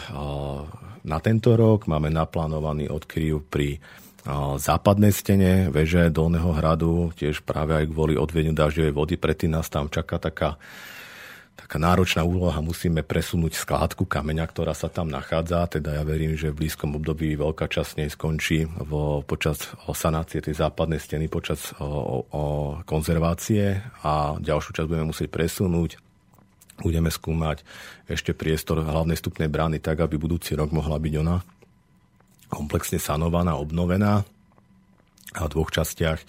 na 1.04 1.18
tento 1.20 1.56
rok 1.56 1.88
máme 1.88 2.12
naplánovaný 2.12 2.88
odkryv 2.92 3.44
pri 3.48 3.80
západnej 4.56 5.12
stene 5.12 5.68
veže 5.68 6.08
Dolného 6.08 6.56
hradu, 6.56 7.12
tiež 7.12 7.44
práve 7.44 7.76
aj 7.76 7.92
kvôli 7.92 8.16
odvedeniu 8.16 8.56
dažďovej 8.56 8.92
vody. 8.96 9.14
Predtým 9.20 9.52
nás 9.52 9.68
tam 9.68 9.92
čaká 9.92 10.16
taká, 10.16 10.56
taká 11.52 11.76
náročná 11.76 12.24
úloha. 12.24 12.64
Musíme 12.64 13.04
presunúť 13.04 13.52
skládku 13.60 14.08
kameňa, 14.08 14.48
ktorá 14.48 14.72
sa 14.72 14.88
tam 14.88 15.12
nachádza. 15.12 15.68
Teda 15.68 16.00
ja 16.00 16.08
verím, 16.08 16.40
že 16.40 16.48
v 16.48 16.64
blízkom 16.64 16.96
období 16.96 17.36
veľká 17.36 17.68
časť 17.68 18.00
nej 18.00 18.08
skončí 18.08 18.64
vo, 18.64 19.20
počas 19.20 19.60
sanácie 19.92 20.40
tej 20.40 20.56
západnej 20.56 21.04
steny, 21.04 21.28
počas 21.28 21.76
o, 21.76 22.24
o, 22.24 22.42
konzervácie 22.88 23.76
a 24.00 24.40
ďalšiu 24.40 24.72
časť 24.72 24.88
budeme 24.88 25.12
musieť 25.12 25.28
presunúť 25.28 26.00
Budeme 26.82 27.10
skúmať 27.12 27.62
ešte 28.10 28.34
priestor 28.34 28.82
hlavnej 28.82 29.14
stupnej 29.14 29.46
brány 29.46 29.78
tak, 29.78 30.02
aby 30.02 30.18
budúci 30.18 30.58
rok 30.58 30.74
mohla 30.74 30.98
byť 30.98 31.14
ona 31.22 31.36
komplexne 32.54 33.02
sanovaná, 33.02 33.58
obnovená. 33.58 34.22
A 35.34 35.40
v 35.50 35.52
dvoch 35.58 35.74
častiach 35.74 36.22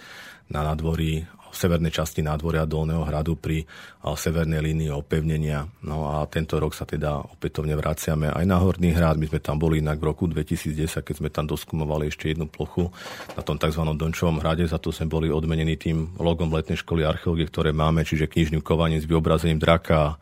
na 0.50 0.66
nadvorí 0.66 1.22
severnej 1.56 1.90
časti 1.90 2.20
nádvoria 2.20 2.68
Dolného 2.68 3.02
hradu 3.08 3.40
pri 3.40 3.64
severnej 4.04 4.60
línii 4.60 4.92
opevnenia. 4.92 5.64
No 5.82 6.12
a 6.12 6.28
tento 6.28 6.60
rok 6.60 6.76
sa 6.76 6.84
teda 6.84 7.18
opätovne 7.24 7.72
vraciame 7.74 8.28
aj 8.28 8.44
na 8.44 8.60
Horný 8.60 8.92
hrad. 8.92 9.16
My 9.16 9.26
sme 9.26 9.40
tam 9.40 9.56
boli 9.56 9.80
inak 9.80 9.96
v 9.96 10.12
roku 10.12 10.28
2010, 10.28 11.00
keď 11.00 11.14
sme 11.16 11.32
tam 11.32 11.48
doskumovali 11.48 12.12
ešte 12.12 12.30
jednu 12.30 12.46
plochu 12.46 12.92
na 13.34 13.40
tom 13.40 13.56
tzv. 13.56 13.82
Dončovom 13.82 14.44
hrade. 14.44 14.68
Za 14.68 14.76
to 14.76 14.92
sme 14.92 15.08
boli 15.08 15.32
odmenení 15.32 15.80
tým 15.80 16.20
logom 16.20 16.52
letnej 16.52 16.76
školy 16.76 17.02
archeológie, 17.02 17.48
ktoré 17.48 17.72
máme, 17.72 18.04
čiže 18.04 18.28
knižný 18.28 18.60
kovanie 18.60 19.00
s 19.00 19.08
vyobrazením 19.08 19.58
draka 19.58 20.20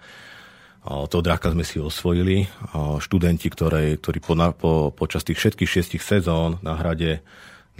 toho 0.84 1.24
draka 1.24 1.48
sme 1.48 1.64
si 1.64 1.80
osvojili. 1.80 2.44
Študenti, 3.00 3.48
ktoré, 3.48 3.96
ktorí 3.96 4.20
po, 4.20 4.36
po, 4.52 4.72
počas 4.92 5.24
tých 5.24 5.40
všetkých 5.40 5.70
šiestich 5.70 6.04
sezón 6.04 6.60
na 6.60 6.76
hrade 6.76 7.24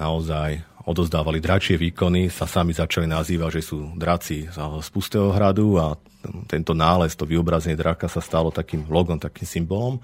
naozaj 0.00 0.64
odozdávali 0.84 1.40
dračie 1.40 1.80
výkony, 1.80 2.28
sa 2.28 2.44
sami 2.44 2.76
začali 2.76 3.08
nazývať, 3.08 3.60
že 3.60 3.62
sú 3.72 3.96
draci 3.96 4.48
z 4.52 4.88
Pustého 4.92 5.32
hradu 5.32 5.80
a 5.80 5.96
tento 6.48 6.72
nález, 6.72 7.16
to 7.16 7.28
vyobrazenie 7.28 7.76
draka 7.76 8.08
sa 8.08 8.20
stalo 8.20 8.48
takým 8.52 8.88
logom, 8.88 9.20
takým 9.20 9.48
symbolom 9.48 10.00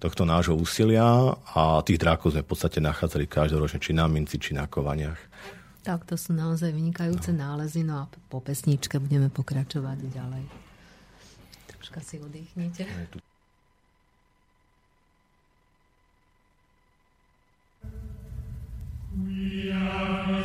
tohto 0.00 0.28
nášho 0.28 0.52
úsilia 0.52 1.32
a 1.56 1.80
tých 1.80 1.96
drákov 1.96 2.36
sme 2.36 2.44
v 2.44 2.50
podstate 2.52 2.76
nachádzali 2.80 3.24
každoročne, 3.24 3.80
či 3.80 3.96
na 3.96 4.04
minci, 4.04 4.36
či 4.36 4.52
na 4.52 4.68
kovaniach. 4.68 5.16
Tak 5.84 6.08
to 6.08 6.16
sú 6.16 6.32
naozaj 6.32 6.72
vynikajúce 6.72 7.32
no. 7.32 7.44
nálezy, 7.44 7.84
no 7.84 8.04
a 8.04 8.04
po 8.28 8.40
pesničke 8.40 8.96
budeme 9.00 9.28
pokračovať 9.28 9.98
ďalej. 10.12 10.44
Troška 11.76 12.00
si 12.00 12.16
oddychnite. 12.20 12.84
We 19.22 19.70
are 19.70 20.44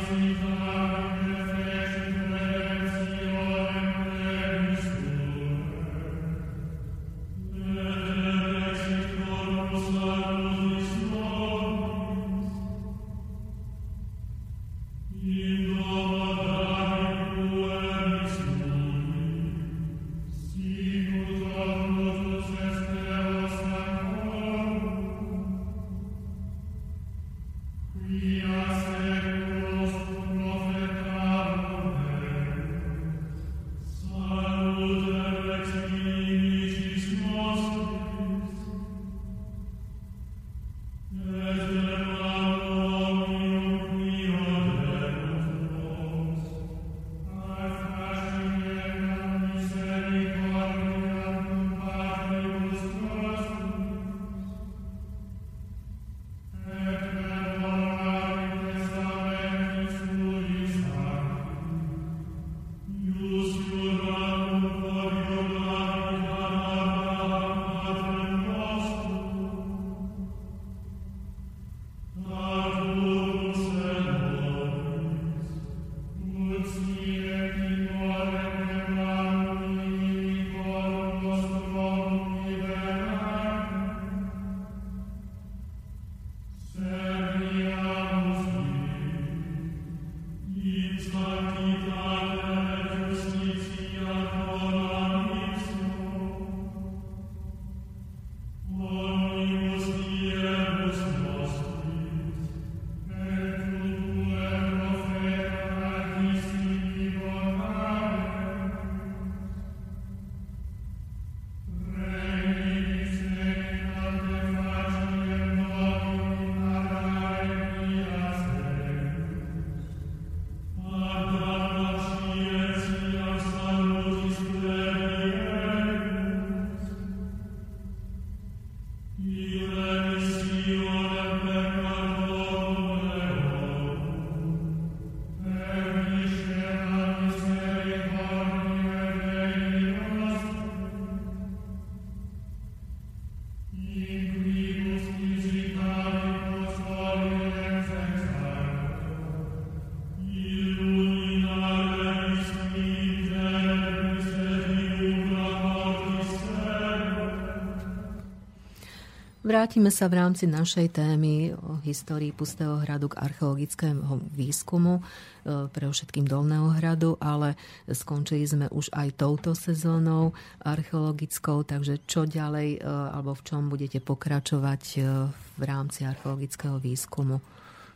Vrátime 159.60 159.92
sa 159.92 160.08
v 160.08 160.16
rámci 160.16 160.48
našej 160.48 160.88
témy 160.96 161.52
o 161.52 161.76
histórii 161.84 162.32
Pustého 162.32 162.80
hradu 162.80 163.12
k 163.12 163.20
archeologickému 163.20 164.32
výskumu, 164.32 165.04
e, 165.44 165.68
pre 165.68 165.84
všetkým 165.84 166.24
Dolného 166.24 166.72
hradu, 166.80 167.20
ale 167.20 167.60
skončili 167.84 168.48
sme 168.48 168.72
už 168.72 168.88
aj 168.88 169.20
touto 169.20 169.52
sezónou 169.52 170.32
archeologickou, 170.64 171.60
takže 171.68 172.00
čo 172.08 172.24
ďalej, 172.24 172.80
e, 172.80 172.88
alebo 172.88 173.36
v 173.36 173.44
čom 173.44 173.68
budete 173.68 174.00
pokračovať 174.00 174.82
e, 174.96 175.28
v 175.28 175.62
rámci 175.68 176.08
archeologického 176.08 176.80
výskumu? 176.80 177.44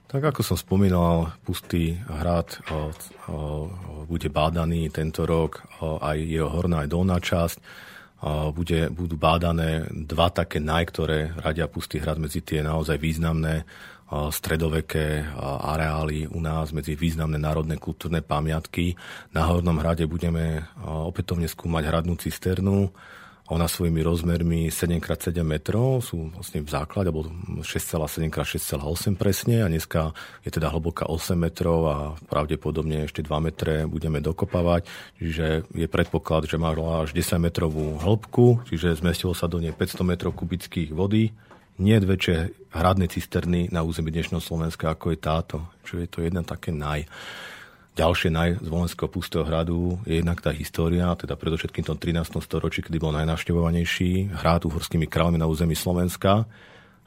Tak 0.05 0.21
ako 0.21 0.45
som 0.45 0.61
spomínal, 0.61 1.33
Pustý 1.49 1.97
hrad 1.97 2.61
bude 4.05 4.29
bádaný 4.29 4.93
tento 4.93 5.25
rok, 5.25 5.65
aj 5.81 6.21
jeho 6.29 6.53
horná 6.53 6.85
aj 6.85 6.93
dolná 6.93 7.17
časť 7.17 7.57
bude, 8.55 8.89
budú 8.95 9.17
bádané 9.19 9.91
dva 9.91 10.31
také 10.31 10.61
naj, 10.63 10.85
ktoré 10.93 11.35
radia 11.39 11.69
Pustý 11.69 12.01
hrad 12.01 12.17
medzi 12.17 12.41
tie 12.41 12.63
naozaj 12.65 12.97
významné 12.97 13.65
stredoveké 14.15 15.25
areály 15.43 16.29
u 16.29 16.39
nás, 16.39 16.71
medzi 16.71 16.95
významné 16.95 17.41
národné 17.41 17.81
kultúrne 17.81 18.21
pamiatky. 18.21 18.95
Na 19.33 19.49
Hornom 19.49 19.81
hrade 19.81 20.05
budeme 20.07 20.71
opätovne 20.85 21.49
skúmať 21.49 21.89
hradnú 21.89 22.15
cisternu, 22.21 22.93
ona 23.45 23.69
svojimi 23.69 24.01
rozmermi 24.01 24.73
7x7 24.73 25.37
metrov 25.45 26.01
sú 26.01 26.33
vlastne 26.33 26.65
v 26.65 26.71
základe, 26.73 27.13
alebo 27.13 27.29
6,7x6,8 27.61 29.21
presne. 29.21 29.61
A 29.61 29.69
dneska 29.69 30.17
je 30.41 30.49
teda 30.49 30.73
hlboká 30.73 31.05
8 31.13 31.37
metrov 31.37 31.81
a 31.85 31.97
pravdepodobne 32.25 33.05
ešte 33.05 33.21
2 33.21 33.29
metre 33.45 33.85
budeme 33.85 34.25
dokopávať, 34.25 34.89
čiže 35.21 35.69
je 35.77 35.85
predpoklad, 35.85 36.49
že 36.49 36.57
má 36.57 36.73
až 36.73 37.13
10 37.13 37.37
metrovú 37.37 38.01
hĺbku, 38.01 38.65
čiže 38.73 38.97
zmestilo 39.05 39.37
sa 39.37 39.45
do 39.45 39.61
nej 39.61 39.77
500 39.77 40.01
metrov 40.09 40.33
kubických 40.33 40.97
vody, 40.97 41.37
nie 41.75 41.99
väčšie 41.99 42.71
hradné 42.71 43.11
cisterny 43.11 43.67
na 43.75 43.83
území 43.83 44.15
dnešného 44.15 44.39
Slovenska, 44.39 44.95
ako 44.95 45.11
je 45.11 45.19
táto, 45.19 45.57
čo 45.83 45.99
je 45.99 46.07
to 46.07 46.23
jedna 46.23 46.47
také 46.47 46.71
naj. 46.71 47.03
Ďalšie 47.95 48.31
naj 48.35 48.51
z 48.59 48.69
Volenského 48.69 49.07
pustého 49.07 49.47
hradu 49.47 50.03
je 50.03 50.19
jednak 50.19 50.43
tá 50.43 50.51
história, 50.51 51.07
teda 51.15 51.39
predovšetkým 51.39 51.87
tom 51.87 51.95
13. 51.95 52.43
storočí, 52.43 52.83
kedy 52.83 52.99
bol 52.99 53.15
najnavštevovanejší 53.15 54.35
hrad 54.35 54.67
uhorskými 54.67 55.07
kráľmi 55.07 55.39
na 55.39 55.47
území 55.47 55.79
Slovenska. 55.79 56.47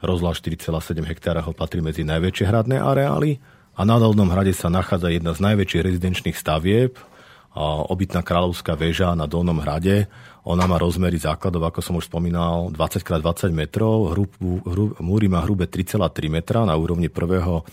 Rozloha 0.00 0.32
4,7 0.32 1.04
hektára 1.04 1.44
ho 1.44 1.52
patrí 1.52 1.84
medzi 1.84 2.08
najväčšie 2.08 2.44
hradné 2.48 2.80
areály 2.80 3.36
a 3.76 3.84
na 3.84 4.00
Dolnom 4.00 4.32
hrade 4.32 4.56
sa 4.56 4.72
nachádza 4.72 5.12
jedna 5.12 5.36
z 5.36 5.44
najväčších 5.44 5.84
rezidenčných 5.84 6.36
stavieb, 6.38 6.96
obytná 7.88 8.22
kráľovská 8.22 8.78
väža 8.78 9.12
na 9.18 9.26
Dolnom 9.28 9.58
hrade. 9.60 10.08
Ona 10.46 10.70
má 10.70 10.78
rozmery 10.78 11.18
základov, 11.18 11.70
ako 11.72 11.80
som 11.82 11.94
už 11.98 12.06
spomínal, 12.06 12.70
20x20 12.70 13.50
metrov, 13.50 14.14
hrub, 14.14 14.30
hrub, 14.64 14.94
múry 15.02 15.26
má 15.26 15.42
hrubé 15.42 15.66
3,3 15.66 16.30
metra 16.30 16.62
na 16.62 16.78
úrovni 16.78 17.10
prvého 17.10 17.66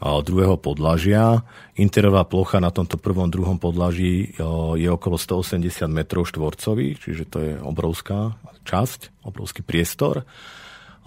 druhého 0.00 0.56
podlažia. 0.56 1.44
Interová 1.76 2.24
plocha 2.24 2.56
na 2.56 2.72
tomto 2.72 2.96
prvom, 2.96 3.28
druhom 3.28 3.60
podlaží 3.60 4.32
je 4.76 4.88
okolo 4.88 5.20
180 5.20 5.60
metrov 5.92 6.24
štvorcových, 6.24 6.96
čiže 7.04 7.24
to 7.28 7.38
je 7.44 7.52
obrovská 7.60 8.32
časť, 8.64 9.24
obrovský 9.28 9.60
priestor. 9.60 10.24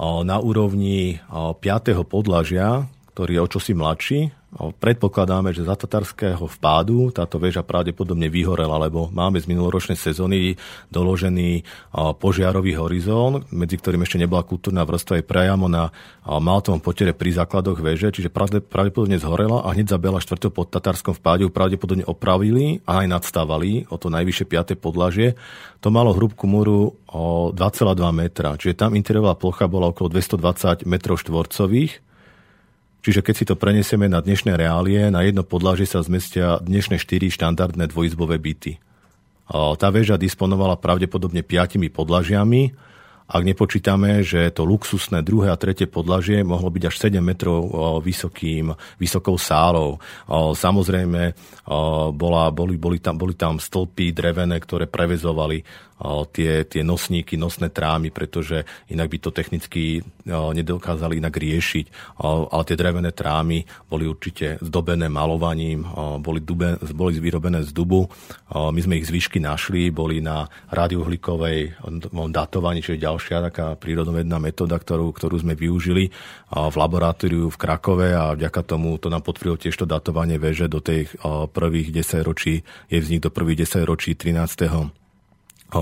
Na 0.01 0.37
úrovni 0.37 1.17
5. 1.29 1.61
podlažia, 2.05 2.85
ktorý 3.13 3.37
je 3.37 3.41
o 3.45 3.51
čosi 3.51 3.71
mladší, 3.77 4.19
Predpokladáme, 4.53 5.49
že 5.49 5.65
za 5.65 5.73
tatarského 5.73 6.45
vpádu 6.45 7.09
táto 7.09 7.41
väža 7.41 7.65
pravdepodobne 7.65 8.29
vyhorela, 8.29 8.77
lebo 8.77 9.09
máme 9.09 9.41
z 9.41 9.49
minuloročnej 9.49 9.97
sezóny 9.97 10.61
doložený 10.93 11.65
požiarový 12.21 12.77
horizont, 12.77 13.49
medzi 13.49 13.81
ktorým 13.81 14.05
ešte 14.05 14.21
nebola 14.21 14.45
kultúrna 14.45 14.85
vrstva 14.85 15.17
aj 15.17 15.25
priamo 15.25 15.65
na 15.65 15.89
Maltovom 16.21 16.85
potere 16.85 17.17
pri 17.17 17.33
základoch 17.33 17.81
väže, 17.81 18.13
čiže 18.13 18.29
pravdepodobne 18.69 19.17
zhorela 19.17 19.65
a 19.65 19.73
hneď 19.73 19.89
za 19.89 19.97
Bela 19.97 20.21
4. 20.21 20.37
pod 20.53 20.69
tatarskom 20.69 21.17
vpáde 21.17 21.49
pravdepodobne 21.49 22.05
opravili 22.05 22.85
a 22.85 23.01
aj 23.01 23.09
nadstávali 23.09 23.89
o 23.89 23.97
to 23.97 24.13
najvyššie 24.13 24.77
5. 24.77 24.77
podlažie. 24.77 25.33
To 25.81 25.89
malo 25.89 26.13
hrúbku 26.13 26.45
múru 26.45 26.93
o 27.09 27.49
2,2 27.49 27.89
metra, 28.13 28.53
čiže 28.53 28.77
tam 28.77 28.93
interiérová 28.93 29.33
plocha 29.33 29.65
bola 29.65 29.89
okolo 29.89 30.13
220 30.13 30.85
metrov 30.85 31.17
štvorcových 31.17 32.12
Čiže 33.03 33.19
keď 33.19 33.35
si 33.35 33.43
to 33.43 33.59
prenesieme 33.59 34.07
na 34.07 34.23
dnešné 34.23 34.55
reálie, 34.55 35.11
na 35.11 35.27
jedno 35.27 35.43
podlažie 35.43 35.83
sa 35.83 35.99
zmestia 35.99 36.63
dnešné 36.63 36.95
štyri 36.95 37.27
štandardné 37.27 37.91
dvojizbové 37.91 38.39
byty. 38.39 38.79
Tá 39.51 39.87
väža 39.91 40.15
disponovala 40.15 40.79
pravdepodobne 40.79 41.43
piatimi 41.43 41.91
podlažiami, 41.91 42.71
ak 43.23 43.43
nepočítame, 43.43 44.19
že 44.19 44.51
to 44.51 44.67
luxusné 44.67 45.23
druhé 45.23 45.51
a 45.51 45.59
tretie 45.59 45.87
podlažie 45.87 46.43
mohlo 46.43 46.67
byť 46.67 46.83
až 46.87 46.95
7 47.07 47.23
metrov 47.23 47.59
vysokým, 48.03 48.75
vysokou 48.99 49.39
sálou. 49.39 49.99
Samozrejme, 50.31 51.35
bola, 52.15 52.43
boli, 52.51 52.75
boli, 52.75 52.99
tam, 52.99 53.15
boli 53.19 53.35
tam 53.35 53.63
stĺpy 53.63 54.11
drevené, 54.11 54.59
ktoré 54.59 54.91
prevezovali 54.91 55.59
tie, 56.31 56.67
tie 56.67 56.83
nosníky, 56.83 57.39
nosné 57.39 57.71
trámy, 57.71 58.11
pretože 58.11 58.67
inak 58.91 59.07
by 59.07 59.17
to 59.23 59.29
technicky 59.31 60.03
nedokázali 60.27 61.23
inak 61.23 61.35
riešiť. 61.35 61.85
Ale 62.19 62.63
tie 62.67 62.75
drevené 62.75 63.15
trámy 63.15 63.63
boli 63.87 64.03
určite 64.07 64.59
zdobené 64.59 65.07
malovaním, 65.07 65.87
boli, 66.19 66.43
dube, 66.43 66.75
boli 66.91 67.15
vyrobené 67.19 67.63
z 67.63 67.71
dubu. 67.71 68.07
My 68.51 68.79
sme 68.83 68.99
ich 68.99 69.07
zvyšky 69.07 69.39
našli, 69.39 69.89
boli 69.89 70.19
na 70.19 70.47
radiouhlíkovej 70.71 71.79
datovaní, 72.31 72.83
čiže 72.83 73.03
ďalšia 73.03 73.49
taká 73.51 73.67
prírodovedná 73.79 74.39
metóda, 74.43 74.75
ktorú, 74.79 75.15
ktorú 75.15 75.39
sme 75.39 75.55
využili 75.55 76.11
v 76.53 76.75
laboratóriu 76.75 77.49
v 77.49 77.57
Krakove 77.59 78.13
a 78.13 78.35
vďaka 78.35 78.61
tomu 78.63 78.95
to 78.99 79.07
nám 79.07 79.25
potvrdilo 79.25 79.57
tiež 79.57 79.75
to 79.79 79.89
datovanie 79.89 80.37
veže 80.37 80.67
do 80.67 80.83
tých 80.83 81.15
prvých 81.51 81.91
10 81.91 82.27
ročí, 82.27 82.63
je 82.87 82.99
vznik 82.99 83.27
do 83.27 83.31
prvých 83.33 83.65
10 83.67 83.83
ročí 83.87 84.15
13 84.15 85.02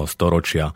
storočia. 0.07 0.71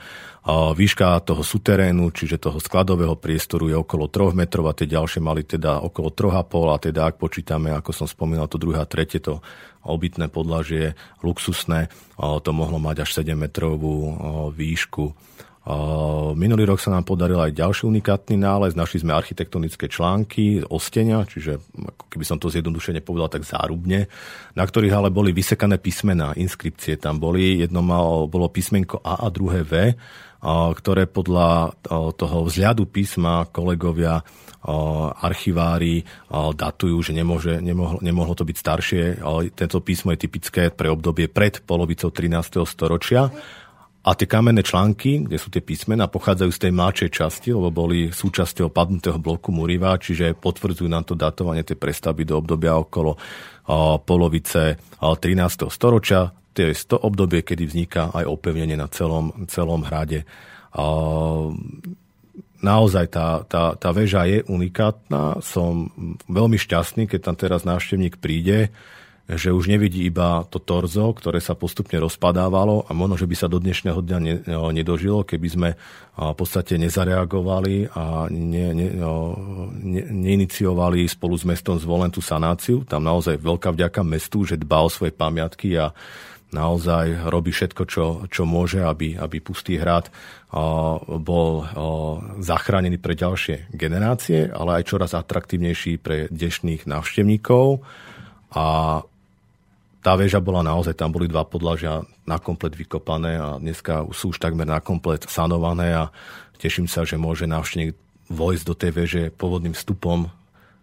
Výška 0.46 1.26
toho 1.26 1.42
suterénu, 1.42 2.14
čiže 2.14 2.38
toho 2.38 2.62
skladového 2.62 3.18
priestoru 3.18 3.66
je 3.66 3.82
okolo 3.82 4.06
3 4.06 4.38
metrov 4.38 4.70
a 4.70 4.78
tie 4.78 4.86
ďalšie 4.86 5.18
mali 5.18 5.42
teda 5.42 5.82
okolo 5.82 6.14
3,5 6.14 6.70
a 6.70 6.78
teda 6.78 7.02
ak 7.10 7.18
počítame, 7.18 7.74
ako 7.74 7.90
som 7.90 8.06
spomínal, 8.06 8.46
to 8.46 8.62
druhé 8.62 8.78
a 8.78 8.86
tretie, 8.86 9.18
to 9.18 9.42
obytné 9.82 10.30
podlažie, 10.30 10.94
luxusné, 11.26 11.90
to 12.18 12.50
mohlo 12.54 12.78
mať 12.78 13.10
až 13.10 13.26
7 13.26 13.34
metrovú 13.34 14.14
výšku. 14.54 15.18
Minulý 16.38 16.70
rok 16.70 16.78
sa 16.78 16.94
nám 16.94 17.10
podaril 17.10 17.42
aj 17.42 17.58
ďalší 17.58 17.90
unikátny 17.90 18.38
nález. 18.38 18.78
Našli 18.78 19.02
sme 19.02 19.18
architektonické 19.18 19.90
články 19.90 20.62
ostenia, 20.70 21.26
čiže 21.26 21.58
ako 21.58 22.06
keby 22.06 22.22
som 22.22 22.38
to 22.38 22.54
zjednodušene 22.54 23.02
povedal 23.02 23.34
tak 23.34 23.50
zárubne, 23.50 24.06
na 24.54 24.62
ktorých 24.62 24.94
ale 24.94 25.10
boli 25.10 25.34
vysekané 25.34 25.82
písmená, 25.82 26.38
inskripcie 26.38 27.02
tam 27.02 27.18
boli. 27.18 27.66
Jedno 27.66 27.82
malo, 27.82 28.30
bolo 28.30 28.46
písmenko 28.46 29.02
A 29.02 29.26
a 29.26 29.28
druhé 29.34 29.66
V, 29.66 29.98
ktoré 30.78 31.10
podľa 31.10 31.74
toho 32.14 32.38
vzhľadu 32.46 32.86
písma 32.86 33.50
kolegovia 33.50 34.22
archivári 35.18 36.06
datujú, 36.30 37.10
že 37.10 37.18
nemôže, 37.18 37.58
nemohlo, 37.58 38.06
nemohlo 38.06 38.38
to 38.38 38.46
byť 38.46 38.58
staršie. 38.58 39.04
Tento 39.58 39.82
písmo 39.82 40.14
je 40.14 40.30
typické 40.30 40.70
pre 40.70 40.94
obdobie 40.94 41.26
pred 41.26 41.58
polovicou 41.66 42.14
13. 42.14 42.62
storočia 42.70 43.34
a 44.06 44.14
tie 44.14 44.30
kamenné 44.30 44.62
články, 44.62 45.26
kde 45.26 45.42
sú 45.42 45.50
tie 45.50 45.66
písmená, 45.66 46.06
pochádzajú 46.06 46.52
z 46.54 46.62
tej 46.62 46.72
mladšej 46.78 47.10
časti, 47.10 47.50
lebo 47.50 47.74
boli 47.74 48.14
súčasťou 48.14 48.70
padnutého 48.70 49.18
bloku 49.18 49.50
Muriva, 49.50 49.98
čiže 49.98 50.38
potvrdzujú 50.38 50.86
nám 50.86 51.10
to 51.10 51.18
datovanie 51.18 51.66
tej 51.66 51.82
prestavby 51.82 52.22
do 52.22 52.38
obdobia 52.38 52.78
okolo 52.78 53.18
polovice 54.06 54.78
13. 55.02 55.74
storočia. 55.74 56.30
To 56.54 56.60
je 56.62 56.78
to 56.86 57.02
obdobie, 57.02 57.42
kedy 57.42 57.66
vzniká 57.66 58.14
aj 58.14 58.30
opevnenie 58.30 58.78
na 58.78 58.86
celom, 58.94 59.34
celom 59.50 59.82
hrade. 59.82 60.22
Naozaj 62.62 63.06
tá, 63.10 63.42
tá, 63.50 63.74
tá 63.74 63.90
väža 63.90 64.30
je 64.30 64.46
unikátna. 64.46 65.42
Som 65.42 65.90
veľmi 66.30 66.62
šťastný, 66.62 67.10
keď 67.10 67.20
tam 67.26 67.36
teraz 67.36 67.66
návštevník 67.66 68.22
príde 68.22 68.70
že 69.26 69.50
už 69.50 69.66
nevidí 69.74 70.06
iba 70.06 70.46
to 70.54 70.62
torzo, 70.62 71.10
ktoré 71.18 71.42
sa 71.42 71.58
postupne 71.58 71.98
rozpadávalo 71.98 72.86
a 72.86 72.94
možno, 72.94 73.18
že 73.18 73.26
by 73.26 73.36
sa 73.36 73.50
do 73.50 73.58
dnešného 73.58 73.98
dňa 73.98 74.20
ne, 74.22 74.36
nedožilo, 74.70 75.26
keby 75.26 75.48
sme 75.50 75.70
v 76.14 76.36
podstate 76.38 76.78
nezareagovali 76.78 77.90
a 77.90 78.30
ne, 78.30 78.66
ne, 78.78 78.88
ne, 78.94 80.04
neiniciovali 80.14 81.10
spolu 81.10 81.42
s 81.42 81.44
mestom 81.50 81.82
zvolen 81.82 82.14
tú 82.14 82.22
sanáciu. 82.22 82.86
Tam 82.86 83.02
naozaj 83.02 83.42
veľká 83.42 83.74
vďaka 83.74 84.06
mestu, 84.06 84.46
že 84.46 84.62
dba 84.62 84.86
o 84.86 84.94
svoje 84.94 85.10
pamiatky 85.10 85.74
a 85.74 85.90
naozaj 86.54 87.26
robí 87.26 87.50
všetko, 87.50 87.84
čo, 87.90 88.06
čo 88.30 88.46
môže, 88.46 88.86
aby, 88.86 89.18
aby 89.18 89.42
Pustý 89.42 89.82
hrad 89.82 90.14
bol 91.04 91.68
zachránený 92.40 93.02
pre 93.02 93.18
ďalšie 93.18 93.74
generácie, 93.74 94.54
ale 94.54 94.80
aj 94.80 94.88
čoraz 94.88 95.18
atraktívnejší 95.18 95.98
pre 96.00 96.30
dnešných 96.30 96.86
návštevníkov. 96.86 97.84
A 98.56 98.66
tá 100.06 100.14
väža 100.14 100.38
bola 100.38 100.62
naozaj, 100.62 100.94
tam 100.94 101.10
boli 101.10 101.26
dva 101.26 101.42
podlažia 101.50 102.06
na 102.30 102.38
komplet 102.38 102.78
vykopané 102.78 103.42
a 103.42 103.58
dneska 103.58 104.06
sú 104.14 104.30
už 104.30 104.38
takmer 104.38 104.70
na 104.70 104.78
komplet 104.78 105.26
sanované 105.26 105.98
a 105.98 106.14
teším 106.62 106.86
sa, 106.86 107.10
že 107.10 107.18
môže 107.18 107.50
návštevník 107.50 107.98
vojsť 108.30 108.64
do 108.70 108.76
tej 108.78 108.92
veže 108.94 109.24
pôvodným 109.34 109.74
vstupom, 109.74 110.30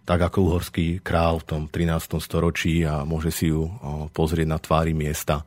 tak 0.03 0.27
ako 0.27 0.51
uhorský 0.51 0.99
král 1.07 1.39
v 1.39 1.47
tom 1.47 1.63
13. 1.71 2.19
storočí 2.19 2.83
a 2.83 3.07
môže 3.07 3.31
si 3.31 3.55
ju 3.55 3.71
pozrieť 4.11 4.49
na 4.51 4.59
tvári 4.59 4.91
miesta. 4.91 5.47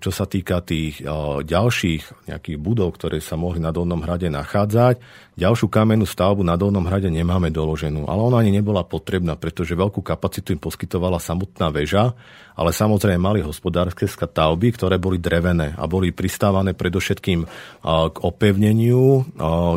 Čo 0.00 0.10
sa 0.16 0.24
týka 0.24 0.64
tých 0.64 1.04
ďalších 1.44 2.24
nejakých 2.24 2.56
budov, 2.56 2.96
ktoré 2.96 3.20
sa 3.20 3.36
mohli 3.36 3.60
na 3.60 3.68
Dolnom 3.68 4.00
hrade 4.00 4.32
nachádzať, 4.32 4.96
ďalšiu 5.36 5.68
kamennú 5.68 6.08
stavbu 6.08 6.40
na 6.40 6.56
Dolnom 6.56 6.88
hrade 6.88 7.12
nemáme 7.12 7.52
doloženú, 7.52 8.08
ale 8.08 8.20
ona 8.24 8.40
ani 8.40 8.48
nebola 8.48 8.80
potrebná, 8.80 9.36
pretože 9.36 9.76
veľkú 9.76 10.00
kapacitu 10.00 10.56
im 10.56 10.60
poskytovala 10.60 11.20
samotná 11.20 11.68
väža, 11.68 12.16
ale 12.56 12.72
samozrejme 12.72 13.20
mali 13.20 13.44
hospodárske 13.44 14.08
stavby, 14.08 14.72
ktoré 14.72 14.96
boli 14.96 15.20
drevené 15.20 15.76
a 15.76 15.84
boli 15.84 16.16
pristávané 16.16 16.72
predovšetkým 16.72 17.44
k 17.84 18.16
opevneniu, 18.16 19.28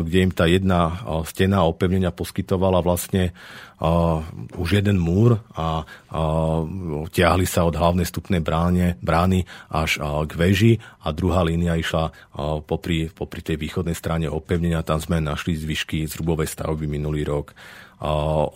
kde 0.08 0.18
im 0.24 0.32
tá 0.32 0.48
jedna 0.48 1.04
stena 1.28 1.68
opevnenia 1.68 2.16
poskytovala 2.16 2.80
vlastne 2.80 3.36
už 4.60 4.68
jeden 4.76 5.00
múr 5.00 5.40
a 5.56 5.88
ťahli 7.08 7.48
sa 7.48 7.64
od 7.64 7.80
hlavnej 7.80 8.04
stupnej 8.04 8.44
bráne, 8.44 9.00
brány 9.00 9.48
až 9.72 9.96
k 10.28 10.32
veži 10.36 10.72
a 11.00 11.16
druhá 11.16 11.40
línia 11.40 11.80
išla 11.80 12.12
popri, 12.68 13.08
popri 13.08 13.40
tej 13.40 13.56
východnej 13.56 13.96
strane 13.96 14.28
opevnenia. 14.28 14.84
Tam 14.84 15.00
sme 15.00 15.24
našli 15.24 15.56
zvyšky 15.56 16.04
zrubovej 16.04 16.52
stavby 16.52 16.84
minulý 16.84 17.24
rok. 17.24 17.56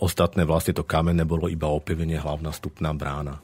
Ostatné 0.01 0.45
vlastne 0.45 0.77
to 0.77 0.85
kamenné 0.85 1.25
bolo 1.25 1.49
iba 1.49 1.73
opevnenie 1.73 2.21
hlavná 2.21 2.53
stupná 2.53 2.93
brána. 2.93 3.41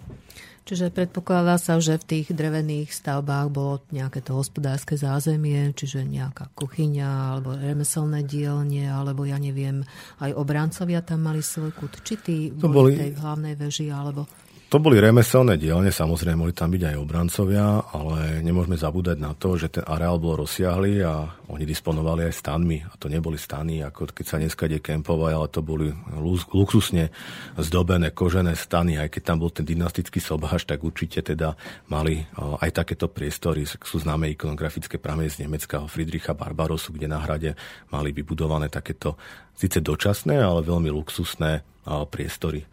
Čiže 0.62 0.94
predpokladá 0.94 1.58
sa, 1.58 1.82
že 1.82 1.98
v 1.98 2.08
tých 2.08 2.28
drevených 2.38 2.94
stavbách 2.94 3.48
bolo 3.50 3.82
nejaké 3.90 4.22
to 4.22 4.38
hospodárske 4.38 4.94
zázemie, 4.94 5.74
čiže 5.74 6.06
nejaká 6.06 6.54
kuchyňa 6.54 7.10
alebo 7.38 7.58
remeselné 7.58 8.22
dielne, 8.22 8.86
alebo 8.86 9.26
ja 9.26 9.42
neviem, 9.42 9.82
aj 10.22 10.38
obrancovia 10.38 11.02
tam 11.02 11.26
mali 11.26 11.42
svoj 11.42 11.74
kút. 11.74 12.06
Či 12.06 12.14
tí 12.22 12.38
to 12.54 12.70
boli, 12.70 12.94
boli 12.94 13.02
tej 13.02 13.12
hlavnej 13.18 13.54
veži, 13.58 13.90
alebo... 13.90 14.30
to 14.72 14.80
boli 14.80 15.03
remeselné 15.03 15.60
dielne, 15.60 15.91
samozrejme 15.91 16.39
mohli 16.39 16.56
tam 16.56 16.72
byť 16.72 16.95
aj 16.95 16.95
obrancovia, 16.95 17.84
ale 17.91 18.39
nemôžeme 18.39 18.80
zabúdať 18.80 19.19
na 19.19 19.35
to, 19.35 19.60
že 19.60 19.68
ten 19.68 19.84
areál 19.84 20.15
bol 20.15 20.39
rozsiahly 20.39 21.03
a 21.03 21.27
oni 21.52 21.68
disponovali 21.68 22.31
aj 22.31 22.39
stanmi. 22.39 22.80
A 22.80 22.95
to 22.95 23.11
neboli 23.11 23.35
stany, 23.35 23.84
ako 23.84 24.15
keď 24.15 24.26
sa 24.31 24.39
dneska 24.39 24.72
ide 24.72 24.80
kempovať, 24.80 25.31
ale 25.35 25.48
to 25.52 25.60
boli 25.60 25.91
luxusne 26.56 27.11
zdobené 27.60 28.15
kožené 28.15 28.56
stany. 28.56 28.95
Aj 28.95 29.11
keď 29.11 29.35
tam 29.35 29.43
bol 29.43 29.52
ten 29.52 29.68
dynastický 29.68 30.23
sobáš, 30.23 30.64
tak 30.64 30.88
určite 30.88 31.19
teda 31.19 31.60
mali 31.91 32.23
aj 32.39 32.72
takéto 32.72 33.11
priestory. 33.11 33.68
Sú 33.68 33.99
známe 33.99 34.31
ikonografické 34.31 34.95
pramene 34.95 35.27
z 35.27 35.43
Nemecka 35.43 35.84
Friedricha 35.91 36.31
Barbarosu, 36.31 36.95
kde 36.95 37.11
na 37.11 37.19
hrade 37.19 37.60
mali 37.91 38.15
vybudované 38.15 38.72
takéto 38.72 39.19
síce 39.52 39.84
dočasné, 39.84 40.39
ale 40.39 40.64
veľmi 40.64 40.88
luxusné 40.95 41.60
priestory. 42.07 42.64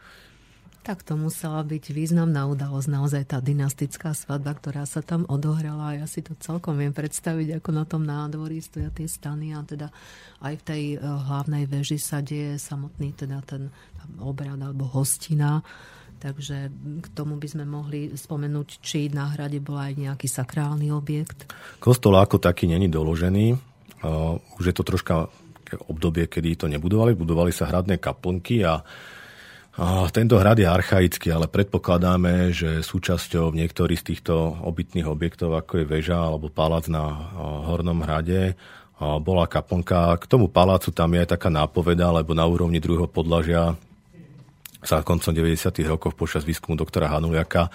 Tak 0.88 1.04
to 1.04 1.20
musela 1.20 1.60
byť 1.68 1.92
významná 1.92 2.48
udalosť, 2.48 2.88
naozaj 2.88 3.22
tá 3.28 3.44
dynastická 3.44 4.16
svadba, 4.16 4.56
ktorá 4.56 4.88
sa 4.88 5.04
tam 5.04 5.28
odohrala. 5.28 6.00
Ja 6.00 6.08
si 6.08 6.24
to 6.24 6.32
celkom 6.40 6.80
viem 6.80 6.96
predstaviť, 6.96 7.60
ako 7.60 7.70
na 7.76 7.84
tom 7.84 8.08
nádvorí 8.08 8.64
stoja 8.64 8.88
tie 8.88 9.04
stany 9.04 9.52
a 9.52 9.60
teda 9.68 9.92
aj 10.40 10.54
v 10.56 10.62
tej 10.64 10.82
eh, 10.96 11.04
hlavnej 11.04 11.68
veži 11.68 12.00
sa 12.00 12.24
deje 12.24 12.56
samotný 12.56 13.12
teda 13.12 13.44
ten 13.44 13.68
obrad 14.16 14.56
alebo 14.56 14.88
hostina. 14.88 15.60
Takže 16.24 16.72
k 17.04 17.06
tomu 17.12 17.36
by 17.36 17.48
sme 17.52 17.68
mohli 17.68 18.16
spomenúť, 18.16 18.80
či 18.80 19.12
na 19.12 19.28
hrade 19.28 19.60
bol 19.60 19.76
aj 19.76 19.92
nejaký 19.92 20.24
sakrálny 20.24 20.88
objekt. 20.88 21.52
Kostol 21.84 22.16
ako 22.16 22.40
taký 22.40 22.64
není 22.64 22.88
doložený. 22.88 23.60
Uh, 24.00 24.40
už 24.56 24.72
je 24.72 24.74
to 24.74 24.88
troška 24.88 25.28
obdobie, 25.84 26.24
kedy 26.32 26.64
to 26.64 26.66
nebudovali. 26.66 27.12
Budovali 27.12 27.52
sa 27.52 27.68
hradné 27.68 28.00
kaplnky 28.00 28.64
a 28.64 28.80
tento 30.10 30.34
hrad 30.42 30.58
je 30.58 30.66
archaický, 30.66 31.30
ale 31.30 31.46
predpokladáme, 31.46 32.50
že 32.50 32.82
súčasťou 32.82 33.54
niektorých 33.54 34.02
z 34.02 34.06
týchto 34.10 34.58
obytných 34.66 35.06
objektov, 35.06 35.54
ako 35.54 35.80
je 35.80 35.86
väža 35.86 36.18
alebo 36.18 36.50
palác 36.50 36.90
na 36.90 37.30
Hornom 37.70 38.02
hrade, 38.02 38.58
bola 38.98 39.46
kaplnka. 39.46 40.18
K 40.18 40.26
tomu 40.26 40.50
palácu 40.50 40.90
tam 40.90 41.14
je 41.14 41.22
aj 41.22 41.38
taká 41.38 41.46
nápoveda, 41.54 42.10
lebo 42.10 42.34
na 42.34 42.42
úrovni 42.42 42.82
druhého 42.82 43.06
podlažia 43.06 43.78
sa 44.82 45.06
koncom 45.06 45.30
90. 45.30 45.70
rokov 45.86 46.18
počas 46.18 46.42
výskumu 46.42 46.74
doktora 46.74 47.06
Hanuliaka 47.14 47.70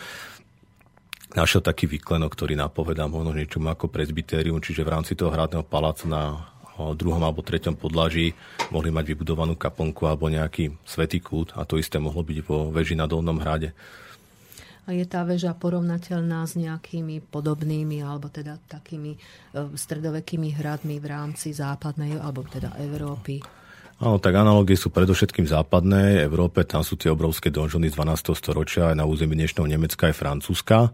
našiel 1.34 1.64
taký 1.64 1.88
výklenok, 1.88 2.36
ktorý 2.36 2.60
napovedá 2.60 3.08
možno 3.08 3.34
niečomu 3.34 3.72
ako 3.72 3.88
presbytérium, 3.90 4.60
čiže 4.60 4.86
v 4.86 4.92
rámci 4.92 5.16
toho 5.16 5.32
hradného 5.32 5.64
paláca 5.66 6.06
na 6.06 6.52
druhom 6.98 7.22
alebo 7.22 7.46
treťom 7.46 7.78
podlaží 7.78 8.34
mohli 8.74 8.90
mať 8.90 9.14
vybudovanú 9.14 9.54
kaplnku 9.54 10.10
alebo 10.10 10.28
nejaký 10.28 10.74
svetý 10.84 11.22
kút 11.22 11.54
a 11.54 11.64
to 11.64 11.78
isté 11.78 12.02
mohlo 12.02 12.26
byť 12.26 12.38
vo 12.46 12.74
veži 12.74 12.98
na 12.98 13.06
Dolnom 13.06 13.38
hrade. 13.38 13.72
A 14.84 14.92
je 14.92 15.08
tá 15.08 15.24
väža 15.24 15.56
porovnateľná 15.56 16.44
s 16.44 16.60
nejakými 16.60 17.24
podobnými 17.32 18.04
alebo 18.04 18.28
teda 18.28 18.60
takými 18.68 19.16
e, 19.16 19.20
stredovekými 19.72 20.52
hradmi 20.60 21.00
v 21.00 21.08
rámci 21.08 21.56
západnej 21.56 22.20
alebo 22.20 22.44
teda 22.44 22.76
Európy? 22.76 23.40
Áno, 24.04 24.20
tak 24.20 24.36
analogie 24.36 24.76
sú 24.76 24.92
predovšetkým 24.92 25.48
v 25.48 25.54
západnej 25.56 26.28
Európe, 26.28 26.68
tam 26.68 26.84
sú 26.84 27.00
tie 27.00 27.08
obrovské 27.08 27.48
donžony 27.48 27.88
z 27.88 27.96
12. 27.96 28.36
storočia 28.36 28.92
aj 28.92 29.00
na 29.00 29.08
území 29.08 29.40
dnešného 29.40 29.72
Nemecka 29.72 30.12
aj 30.12 30.20
Francúzska. 30.20 30.92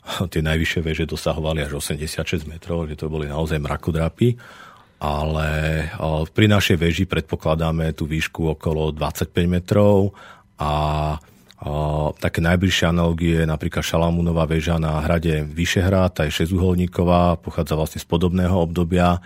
Tie 0.32 0.42
najvyššie 0.42 0.80
veže 0.82 1.04
dosahovali 1.06 1.62
až 1.62 1.78
86 1.78 2.50
metrov, 2.50 2.90
že 2.90 2.98
to 2.98 3.06
boli 3.06 3.30
naozaj 3.30 3.62
mrakodrapy 3.62 4.34
ale 5.00 5.88
pri 6.36 6.46
našej 6.46 6.76
veži 6.76 7.04
predpokladáme 7.08 7.96
tú 7.96 8.04
výšku 8.04 8.52
okolo 8.52 8.92
25 8.92 9.32
metrov 9.48 10.12
a 10.60 11.16
také 12.16 12.40
najbližšie 12.40 12.88
analogie 12.88 13.44
napríklad 13.44 13.84
Šalamúnová 13.84 14.48
väža 14.48 14.80
na 14.80 15.00
hrade 15.04 15.44
Vyšehrad, 15.44 16.16
tá 16.16 16.24
je 16.24 16.32
šesťuholníková, 16.32 17.40
pochádza 17.40 17.76
vlastne 17.76 18.00
z 18.00 18.06
podobného 18.08 18.56
obdobia. 18.56 19.20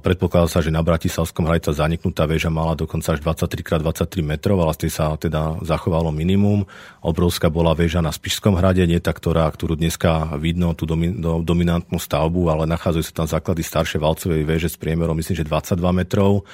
Predpokladá 0.00 0.48
sa, 0.48 0.64
že 0.64 0.72
na 0.72 0.80
Bratislavskom 0.80 1.44
tá 1.60 1.76
zaniknutá 1.76 2.24
väža 2.24 2.48
mala 2.48 2.72
dokonca 2.72 3.12
až 3.12 3.20
23x23 3.20 4.24
metrov, 4.24 4.56
ale 4.64 4.72
z 4.72 4.88
tej 4.88 4.92
sa 4.96 5.12
teda 5.20 5.60
zachovalo 5.60 6.08
minimum. 6.08 6.64
Obrovská 7.04 7.52
bola 7.52 7.76
väža 7.76 8.00
na 8.00 8.08
Spišskom 8.08 8.56
hrade, 8.56 8.80
nie 8.88 8.96
tá, 9.04 9.12
ktorá, 9.12 9.44
ktorú 9.52 9.76
dneska 9.76 10.32
vidno, 10.40 10.72
tú 10.72 10.88
domi, 10.88 11.12
do, 11.12 11.44
dominantnú 11.44 12.00
stavbu, 12.00 12.48
ale 12.48 12.64
nachádzajú 12.72 13.04
sa 13.04 13.12
tam 13.12 13.28
základy 13.28 13.60
staršej 13.60 14.00
valcovej 14.00 14.48
väže 14.48 14.72
s 14.72 14.80
priemerom, 14.80 15.12
myslím, 15.20 15.36
že 15.36 15.44
22 15.44 15.76
metrov 15.92 16.48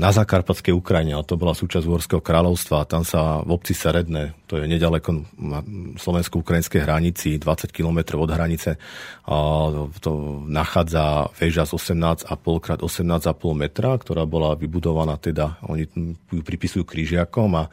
na 0.00 0.10
Zakarpatskej 0.16 0.72
Ukrajine, 0.72 1.12
ale 1.12 1.28
to 1.28 1.36
bola 1.36 1.52
súčasť 1.52 1.84
Uhorského 1.84 2.24
kráľovstva 2.24 2.80
a 2.80 2.88
tam 2.88 3.04
sa 3.04 3.44
v 3.44 3.52
obci 3.52 3.76
Seredne, 3.76 4.32
to 4.48 4.56
je 4.56 4.64
nedaleko 4.64 5.28
slovensko-ukrajinskej 6.00 6.80
hranici, 6.80 7.36
20 7.36 7.68
km 7.68 8.16
od 8.16 8.32
hranice, 8.32 8.80
to 10.00 10.12
nachádza 10.48 11.28
väža 11.36 11.68
z 11.68 11.72
18,5 11.76 12.24
x 12.64 12.66
18,5 12.80 13.36
metra, 13.52 13.92
ktorá 14.00 14.24
bola 14.24 14.56
vybudovaná 14.56 15.20
teda, 15.20 15.60
oni 15.68 15.84
ju 16.32 16.40
pripisujú 16.40 16.88
krížiakom 16.88 17.60
a 17.60 17.68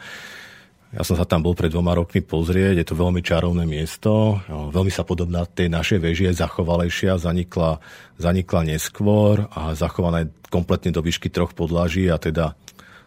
ja 0.93 1.01
som 1.01 1.17
sa 1.17 1.25
tam 1.25 1.41
bol 1.41 1.57
pred 1.57 1.73
dvoma 1.73 1.97
rokmi 1.97 2.21
pozrieť, 2.21 2.77
je 2.77 2.85
to 2.85 2.93
veľmi 2.93 3.25
čarovné 3.25 3.65
miesto, 3.65 4.37
veľmi 4.47 4.93
sa 4.93 5.01
podobná 5.01 5.41
tej 5.49 5.73
našej 5.73 5.97
veži 5.97 6.29
je 6.29 6.37
zachovalejšia, 6.37 7.17
zanikla, 7.17 7.81
zanikla 8.21 8.61
neskôr 8.69 9.49
a 9.49 9.73
zachovaná 9.73 10.23
je 10.23 10.31
kompletne 10.53 10.93
do 10.93 11.01
výšky 11.01 11.33
troch 11.33 11.57
podlaží 11.57 12.05
a 12.13 12.21
teda 12.21 12.53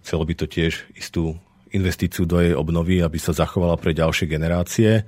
chcelo 0.03 0.27
by 0.27 0.35
to 0.35 0.51
tiež 0.51 0.83
istú 0.99 1.39
investíciu 1.71 2.27
do 2.27 2.43
jej 2.43 2.59
obnovy, 2.59 3.07
aby 3.07 3.23
sa 3.23 3.31
zachovala 3.31 3.79
pre 3.79 3.95
ďalšie 3.95 4.27
generácie. 4.27 5.07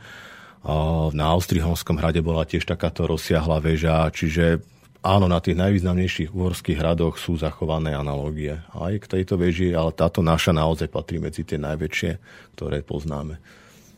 Na 1.15 1.25
Austrihonskom 1.35 1.99
hrade 1.99 2.23
bola 2.23 2.47
tiež 2.47 2.67
takáto 2.67 3.07
rozsiahla 3.11 3.59
väža, 3.63 4.07
čiže 4.15 4.63
Áno, 4.99 5.31
na 5.31 5.39
tých 5.39 5.55
najvýznamnejších 5.55 6.35
uhorských 6.35 6.83
hradoch 6.83 7.23
sú 7.23 7.39
zachované 7.39 7.95
analógie 7.95 8.59
aj 8.75 9.07
k 9.07 9.11
tejto 9.19 9.39
veži, 9.39 9.71
ale 9.71 9.95
táto 9.95 10.27
naša 10.27 10.51
naozaj 10.51 10.91
patrí 10.91 11.23
medzi 11.23 11.47
tie 11.47 11.55
najväčšie, 11.55 12.11
ktoré 12.59 12.83
poznáme. 12.83 13.39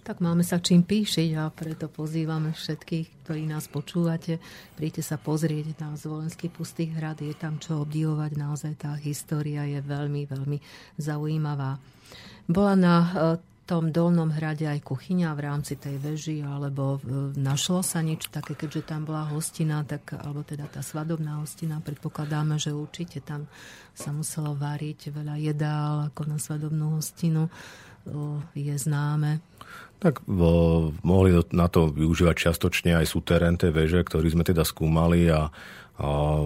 Tak 0.05 0.21
máme 0.21 0.45
sa 0.45 0.61
čím 0.61 0.85
píšiť 0.85 1.31
a 1.41 1.49
preto 1.49 1.89
pozývame 1.89 2.53
všetkých, 2.53 3.25
ktorí 3.25 3.49
nás 3.49 3.69
počúvate. 3.69 4.41
Príďte 4.77 5.01
sa 5.05 5.17
pozrieť 5.17 5.77
na 5.81 5.97
Zvolenský 5.97 6.53
pustý 6.53 6.93
hrad, 6.93 7.21
je 7.25 7.33
tam 7.33 7.57
čo 7.57 7.81
obdivovať, 7.85 8.37
naozaj 8.37 8.73
tá 8.81 8.93
história 9.01 9.65
je 9.69 9.81
veľmi, 9.81 10.29
veľmi 10.29 10.59
zaujímavá. 11.01 11.81
Bola 12.45 12.75
na 12.77 12.95
tom 13.71 13.95
dolnom 13.95 14.35
hrade 14.35 14.67
aj 14.67 14.83
kuchyňa 14.83 15.31
v 15.39 15.41
rámci 15.47 15.79
tej 15.79 16.03
veži, 16.03 16.43
alebo 16.43 16.99
našlo 17.39 17.87
sa 17.87 18.03
niečo 18.03 18.27
také, 18.35 18.59
keďže 18.59 18.91
tam 18.91 19.07
bola 19.07 19.31
hostina, 19.31 19.87
tak, 19.87 20.19
alebo 20.19 20.43
teda 20.43 20.67
tá 20.67 20.83
svadobná 20.83 21.39
hostina, 21.39 21.79
predpokladáme, 21.79 22.59
že 22.59 22.75
určite 22.75 23.23
tam 23.23 23.47
sa 23.95 24.11
muselo 24.11 24.59
variť 24.59 25.15
veľa 25.15 25.39
jedál 25.39 26.11
ako 26.11 26.23
na 26.27 26.43
svadobnú 26.43 26.99
hostinu, 26.99 27.47
je 28.59 28.75
známe. 28.75 29.39
Tak 30.03 30.27
vo, 30.27 30.91
mohli 31.07 31.39
na 31.55 31.71
to 31.71 31.95
využívať 31.95 32.51
čiastočne 32.51 32.99
aj 32.99 33.07
súterén 33.07 33.55
tej 33.55 33.71
veže, 33.71 34.01
ktorý 34.03 34.35
sme 34.35 34.43
teda 34.43 34.67
skúmali 34.67 35.31
a 35.31 35.53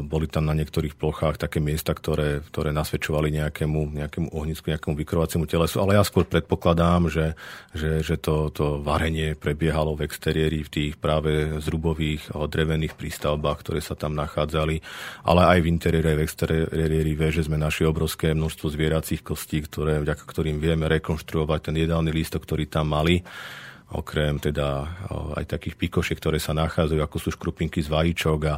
boli 0.03 0.27
tam 0.27 0.51
na 0.51 0.55
niektorých 0.59 0.99
plochách 0.99 1.39
také 1.39 1.63
miesta, 1.63 1.95
ktoré, 1.95 2.43
ktoré 2.43 2.75
nasvedčovali 2.75 3.31
nejakému, 3.31 3.95
nejakému 3.95 4.29
ohnisku, 4.35 4.75
nejakému 4.75 4.99
vykrovaciemu 4.99 5.47
telesu, 5.47 5.79
ale 5.79 5.95
ja 5.95 6.03
skôr 6.03 6.27
predpokladám, 6.27 7.07
že, 7.07 7.39
že, 7.71 8.03
že 8.03 8.19
to, 8.19 8.51
to 8.51 8.83
varenie 8.83 9.39
prebiehalo 9.39 9.95
v 9.95 10.11
exteriéri 10.11 10.67
v 10.67 10.73
tých 10.73 10.93
práve 10.99 11.63
zrubových 11.63 12.35
drevených 12.35 12.99
prístavbách, 12.99 13.63
ktoré 13.63 13.79
sa 13.79 13.95
tam 13.95 14.19
nachádzali, 14.19 14.83
ale 15.23 15.43
aj 15.47 15.59
v 15.63 15.71
interiéri, 15.71 16.09
aj 16.15 16.19
v 16.19 16.25
exteriéri 16.27 17.13
že 17.15 17.47
sme 17.47 17.55
našli 17.55 17.87
obrovské 17.87 18.35
množstvo 18.35 18.67
zvieracích 18.75 19.23
kostí, 19.23 19.63
ktoré, 19.63 20.03
vďaka 20.03 20.27
ktorým 20.27 20.59
vieme 20.59 20.91
rekonštruovať 20.91 21.71
ten 21.71 21.77
jedálny 21.79 22.11
lístok, 22.11 22.43
ktorý 22.43 22.67
tam 22.67 22.91
mali 22.91 23.23
okrem 23.93 24.41
teda 24.41 24.89
aj 25.37 25.45
takých 25.45 25.77
pikošiek, 25.77 26.17
ktoré 26.17 26.41
sa 26.41 26.57
nachádzajú, 26.57 27.01
ako 27.05 27.17
sú 27.21 27.29
škrupinky 27.37 27.85
z 27.85 27.93
vajíčok 27.93 28.41
a, 28.49 28.55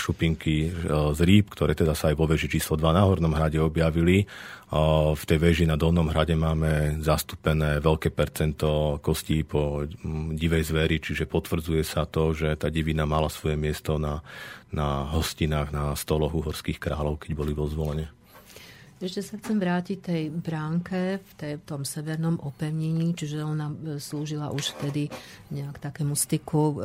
šupinky 0.00 0.72
z 0.88 1.20
rýb, 1.20 1.52
ktoré 1.52 1.76
teda 1.76 1.92
sa 1.92 2.08
aj 2.08 2.16
vo 2.16 2.24
veži 2.24 2.48
číslo 2.48 2.78
2 2.78 2.96
na 2.96 3.04
Hornom 3.04 3.34
hrade 3.36 3.60
objavili. 3.60 4.24
V 5.14 5.22
tej 5.22 5.38
veži 5.38 5.64
na 5.68 5.78
Dolnom 5.78 6.10
hrade 6.10 6.34
máme 6.34 6.98
zastúpené 6.98 7.78
veľké 7.78 8.10
percento 8.10 8.98
kostí 8.98 9.46
po 9.46 9.86
divej 10.34 10.74
zveri, 10.74 10.98
čiže 10.98 11.30
potvrdzuje 11.30 11.86
sa 11.86 12.02
to, 12.02 12.34
že 12.34 12.58
tá 12.58 12.66
divina 12.66 13.06
mala 13.06 13.30
svoje 13.30 13.54
miesto 13.54 13.94
na, 13.94 14.26
na 14.74 15.06
hostinách, 15.14 15.70
na 15.70 15.94
stoloch 15.94 16.34
uhorských 16.34 16.82
kráľov, 16.82 17.22
keď 17.22 17.30
boli 17.38 17.54
vo 17.54 17.70
zvolenie. 17.70 18.10
Ešte 18.96 19.20
sa 19.20 19.36
chcem 19.36 19.60
vrátiť 19.60 19.98
tej 20.00 20.22
bránke 20.32 21.20
v 21.20 21.30
tej, 21.36 21.60
tom 21.68 21.84
severnom 21.84 22.40
opevnení, 22.40 23.12
čiže 23.12 23.44
ona 23.44 23.68
e, 23.68 24.00
slúžila 24.00 24.48
už 24.48 24.72
vtedy 24.72 25.12
nejak 25.52 25.76
takému 25.76 26.16
styku 26.16 26.62
e, 26.72 26.76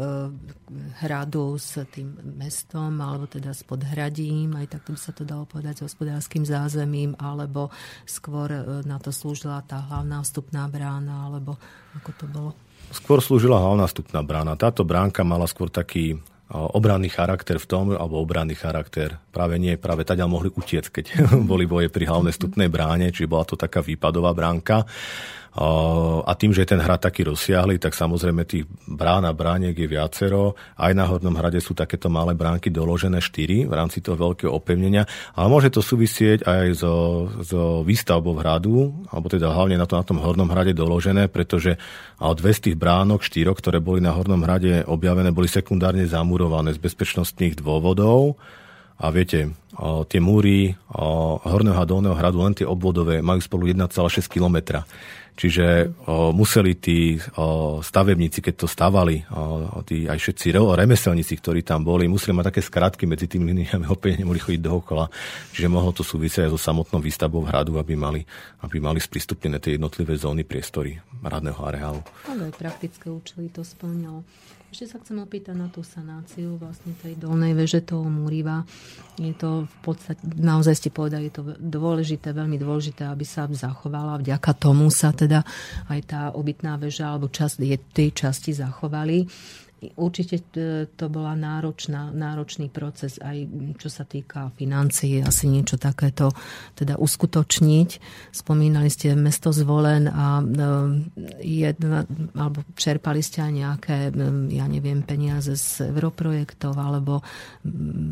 hradu 0.99 1.55
s 1.55 1.79
tým 1.95 2.11
mestom, 2.35 2.99
alebo 2.99 3.31
teda 3.31 3.55
s 3.55 3.63
podhradím, 3.63 4.59
aj 4.59 4.75
tak 4.75 4.91
by 4.91 4.99
sa 4.99 5.15
to 5.15 5.23
dalo 5.23 5.47
povedať, 5.47 5.79
s 5.79 5.87
hospodárským 5.87 6.43
zázemím, 6.43 7.15
alebo 7.15 7.71
skôr 8.03 8.59
e, 8.59 8.61
na 8.83 8.99
to 8.99 9.15
slúžila 9.15 9.63
tá 9.63 9.79
hlavná 9.79 10.19
vstupná 10.19 10.67
brána, 10.67 11.31
alebo 11.31 11.55
ako 11.95 12.11
to 12.19 12.25
bolo? 12.27 12.51
Skôr 12.91 13.23
slúžila 13.23 13.55
hlavná 13.55 13.87
vstupná 13.87 14.19
brána. 14.19 14.59
Táto 14.59 14.83
bránka 14.83 15.23
mala 15.23 15.47
skôr 15.47 15.71
taký 15.71 16.19
obranný 16.51 17.07
charakter 17.07 17.55
v 17.57 17.67
tom, 17.67 17.85
alebo 17.95 18.19
obranný 18.19 18.59
charakter. 18.59 19.15
Práve 19.31 19.55
nie, 19.55 19.79
práve 19.79 20.03
teda 20.03 20.27
mohli 20.27 20.51
utiec, 20.51 20.91
keď 20.91 21.05
boli 21.49 21.63
boje 21.63 21.87
pri 21.87 22.11
hlavnej 22.11 22.35
stupnej 22.35 22.67
bráne, 22.67 23.09
čiže 23.09 23.31
bola 23.31 23.47
to 23.47 23.55
taká 23.55 23.79
výpadová 23.79 24.35
bránka. 24.35 24.83
A 25.51 26.31
tým, 26.39 26.55
že 26.55 26.63
je 26.63 26.71
ten 26.71 26.79
hrad 26.79 27.03
taký 27.03 27.27
rozsiahly, 27.27 27.75
tak 27.75 27.91
samozrejme 27.91 28.47
tých 28.47 28.63
brán 28.87 29.27
a 29.27 29.35
brániek 29.35 29.75
je 29.75 29.83
viacero. 29.83 30.55
Aj 30.79 30.95
na 30.95 31.03
Hornom 31.03 31.35
hrade 31.35 31.59
sú 31.59 31.75
takéto 31.75 32.07
malé 32.07 32.31
bránky 32.39 32.71
doložené 32.71 33.19
štyri 33.19 33.67
v 33.67 33.73
rámci 33.75 33.99
toho 33.99 34.15
veľkého 34.15 34.47
opevnenia. 34.47 35.03
Ale 35.35 35.51
môže 35.51 35.67
to 35.67 35.83
súvisieť 35.83 36.47
aj 36.47 36.65
so, 36.79 37.27
so 37.43 37.83
výstavbou 37.83 38.39
hradu, 38.39 38.95
alebo 39.11 39.27
teda 39.27 39.51
hlavne 39.51 39.75
na, 39.75 39.83
to, 39.83 39.99
na 39.99 40.07
tom 40.07 40.23
Hornom 40.23 40.47
hrade 40.47 40.71
doložené, 40.71 41.27
pretože 41.27 41.75
dve 42.15 42.51
z 42.55 42.71
tých 42.71 42.79
bránok, 42.79 43.19
štyroch, 43.19 43.59
ktoré 43.59 43.83
boli 43.83 43.99
na 43.99 44.15
Hornom 44.15 44.47
hrade 44.47 44.87
objavené, 44.87 45.35
boli 45.35 45.51
sekundárne 45.51 46.07
zamurované 46.07 46.71
z 46.71 46.79
bezpečnostných 46.79 47.59
dôvodov. 47.59 48.39
A 49.01 49.09
viete, 49.09 49.51
tie 50.07 50.21
múry 50.21 50.77
Horného 51.43 51.75
a 51.75 51.89
Dolného 51.89 52.13
hradu, 52.13 52.39
len 52.45 52.53
tie 52.53 52.69
obvodové, 52.69 53.19
majú 53.19 53.41
spolu 53.41 53.67
1,6 53.67 54.29
kilometra. 54.29 54.85
Čiže 55.31 55.97
o, 56.05 56.29
museli 56.35 56.77
tí 56.77 57.17
o, 57.39 57.79
stavebníci, 57.81 58.43
keď 58.43 58.53
to 58.61 58.67
stavali, 58.69 59.25
o, 59.31 59.81
tí 59.81 60.05
aj 60.05 60.19
všetci 60.19 60.53
remeselníci, 60.53 61.33
ktorí 61.39 61.65
tam 61.65 61.81
boli, 61.81 62.05
museli 62.05 62.35
mať 62.35 62.53
také 62.53 62.61
skratky 62.61 63.03
medzi 63.09 63.25
tými 63.25 63.49
liniami, 63.49 63.89
opäť 63.89 64.21
nemohli 64.21 64.37
chodiť 64.37 64.61
dookola. 64.61 65.09
Čiže 65.55 65.67
mohlo 65.71 65.95
to 65.95 66.05
súvisieť 66.05 66.45
aj 66.45 66.51
so 66.53 66.59
samotnou 66.59 67.01
výstavbou 67.01 67.41
hradu, 67.47 67.81
aby 67.81 67.97
mali, 67.97 68.21
aby 68.61 68.77
mali 68.77 68.99
sprístupnené 69.01 69.57
tie 69.57 69.79
jednotlivé 69.79 70.13
zóny 70.19 70.45
priestory 70.45 70.99
hradného 71.23 71.61
areálu. 71.63 72.01
Ale 72.27 72.53
praktické 72.53 73.09
účely 73.09 73.49
to 73.49 73.65
splňalo. 73.65 74.21
Ešte 74.71 74.87
sa 74.87 75.03
chcem 75.03 75.19
opýtať 75.19 75.51
na 75.51 75.67
tú 75.67 75.83
sanáciu 75.83 76.55
vlastne 76.55 76.95
tej 77.03 77.19
dolnej 77.19 77.51
veže 77.51 77.83
toho 77.83 78.07
Múriva. 78.07 78.63
Je 79.19 79.35
to 79.35 79.67
v 79.67 79.77
podstate, 79.83 80.23
naozaj 80.23 80.79
ste 80.79 80.89
povedali, 80.95 81.27
je 81.27 81.43
to 81.43 81.43
dôležité, 81.59 82.31
veľmi 82.31 82.55
dôležité, 82.55 83.03
aby 83.03 83.27
sa 83.27 83.51
zachovala. 83.51 84.23
Vďaka 84.23 84.51
tomu 84.55 84.87
sa 84.87 85.11
teda 85.11 85.43
aj 85.91 85.99
tá 86.07 86.21
obytná 86.31 86.79
väža 86.79 87.11
alebo 87.11 87.27
čas, 87.27 87.59
je, 87.59 87.75
tej 87.91 88.15
časti 88.15 88.55
zachovali. 88.55 89.27
Určite 89.81 90.37
e, 90.53 90.85
to 90.93 91.09
bola 91.09 91.33
náročná, 91.33 92.13
náročný 92.13 92.69
proces, 92.69 93.17
aj 93.17 93.49
čo 93.81 93.89
sa 93.89 94.05
týka 94.05 94.53
financií, 94.53 95.25
asi 95.25 95.49
niečo 95.49 95.81
takéto 95.81 96.29
teda 96.77 97.01
uskutočniť. 97.01 97.89
Spomínali 98.29 98.93
ste 98.93 99.17
mesto 99.17 99.49
Zvolen 99.49 100.05
a 100.05 100.37
e, 100.37 100.45
jedna, 101.41 102.05
alebo 102.37 102.61
čerpali 102.77 103.25
ste 103.25 103.41
aj 103.41 103.53
nejaké, 103.57 103.97
e, 104.13 104.53
ja 104.53 104.69
neviem, 104.69 105.01
peniaze 105.01 105.57
z 105.57 105.89
europrojektov, 105.89 106.77
alebo 106.77 107.25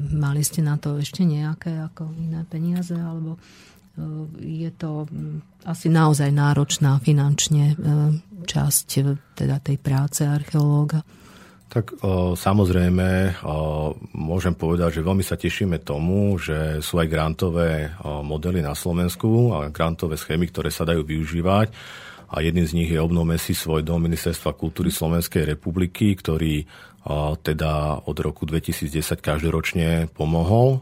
mali 0.10 0.42
ste 0.42 0.66
na 0.66 0.82
to 0.82 0.98
ešte 0.98 1.22
nejaké 1.22 1.86
ako 1.86 2.18
iné 2.18 2.50
peniaze, 2.50 2.98
alebo 2.98 3.38
je 4.40 4.72
to 4.80 5.04
asi 5.68 5.92
naozaj 5.92 6.32
náročná 6.32 7.04
finančne 7.04 7.76
časť 8.48 8.88
teda 9.36 9.60
tej 9.60 9.76
práce 9.76 10.24
archeológa. 10.24 11.04
Tak 11.70 12.02
o, 12.02 12.34
samozrejme, 12.34 13.40
o, 13.46 13.94
môžem 14.18 14.58
povedať, 14.58 15.00
že 15.00 15.06
veľmi 15.06 15.22
sa 15.22 15.38
tešíme 15.38 15.78
tomu, 15.86 16.34
že 16.42 16.82
sú 16.82 16.98
aj 16.98 17.06
grantové 17.06 17.94
o, 18.02 18.26
modely 18.26 18.66
na 18.66 18.74
Slovensku 18.74 19.54
a 19.54 19.70
grantové 19.70 20.18
schémy, 20.18 20.50
ktoré 20.50 20.74
sa 20.74 20.82
dajú 20.82 21.06
využívať. 21.06 21.70
A 22.34 22.42
jedným 22.42 22.66
z 22.66 22.74
nich 22.74 22.90
je 22.90 22.98
obnome 22.98 23.38
si 23.38 23.54
svoj 23.54 23.86
dom 23.86 24.02
Ministerstva 24.02 24.58
kultúry 24.58 24.90
Slovenskej 24.90 25.46
republiky, 25.46 26.18
ktorý 26.18 26.66
o, 27.06 27.38
teda 27.38 28.02
od 28.02 28.18
roku 28.18 28.50
2010 28.50 29.22
každoročne 29.22 30.10
pomohol 30.10 30.82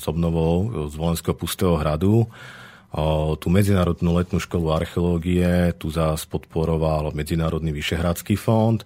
s 0.00 0.04
obnovou 0.08 0.88
z 0.88 0.96
Volenského 0.96 1.36
pustého 1.36 1.76
hradu. 1.76 2.24
O, 2.24 3.36
tú 3.36 3.52
Medzinárodnú 3.52 4.16
letnú 4.16 4.40
školu 4.40 4.72
archeológie 4.72 5.76
tu 5.76 5.92
zás 5.92 6.24
podporoval 6.24 7.12
Medzinárodný 7.12 7.68
vyšehradský 7.76 8.40
fond 8.40 8.80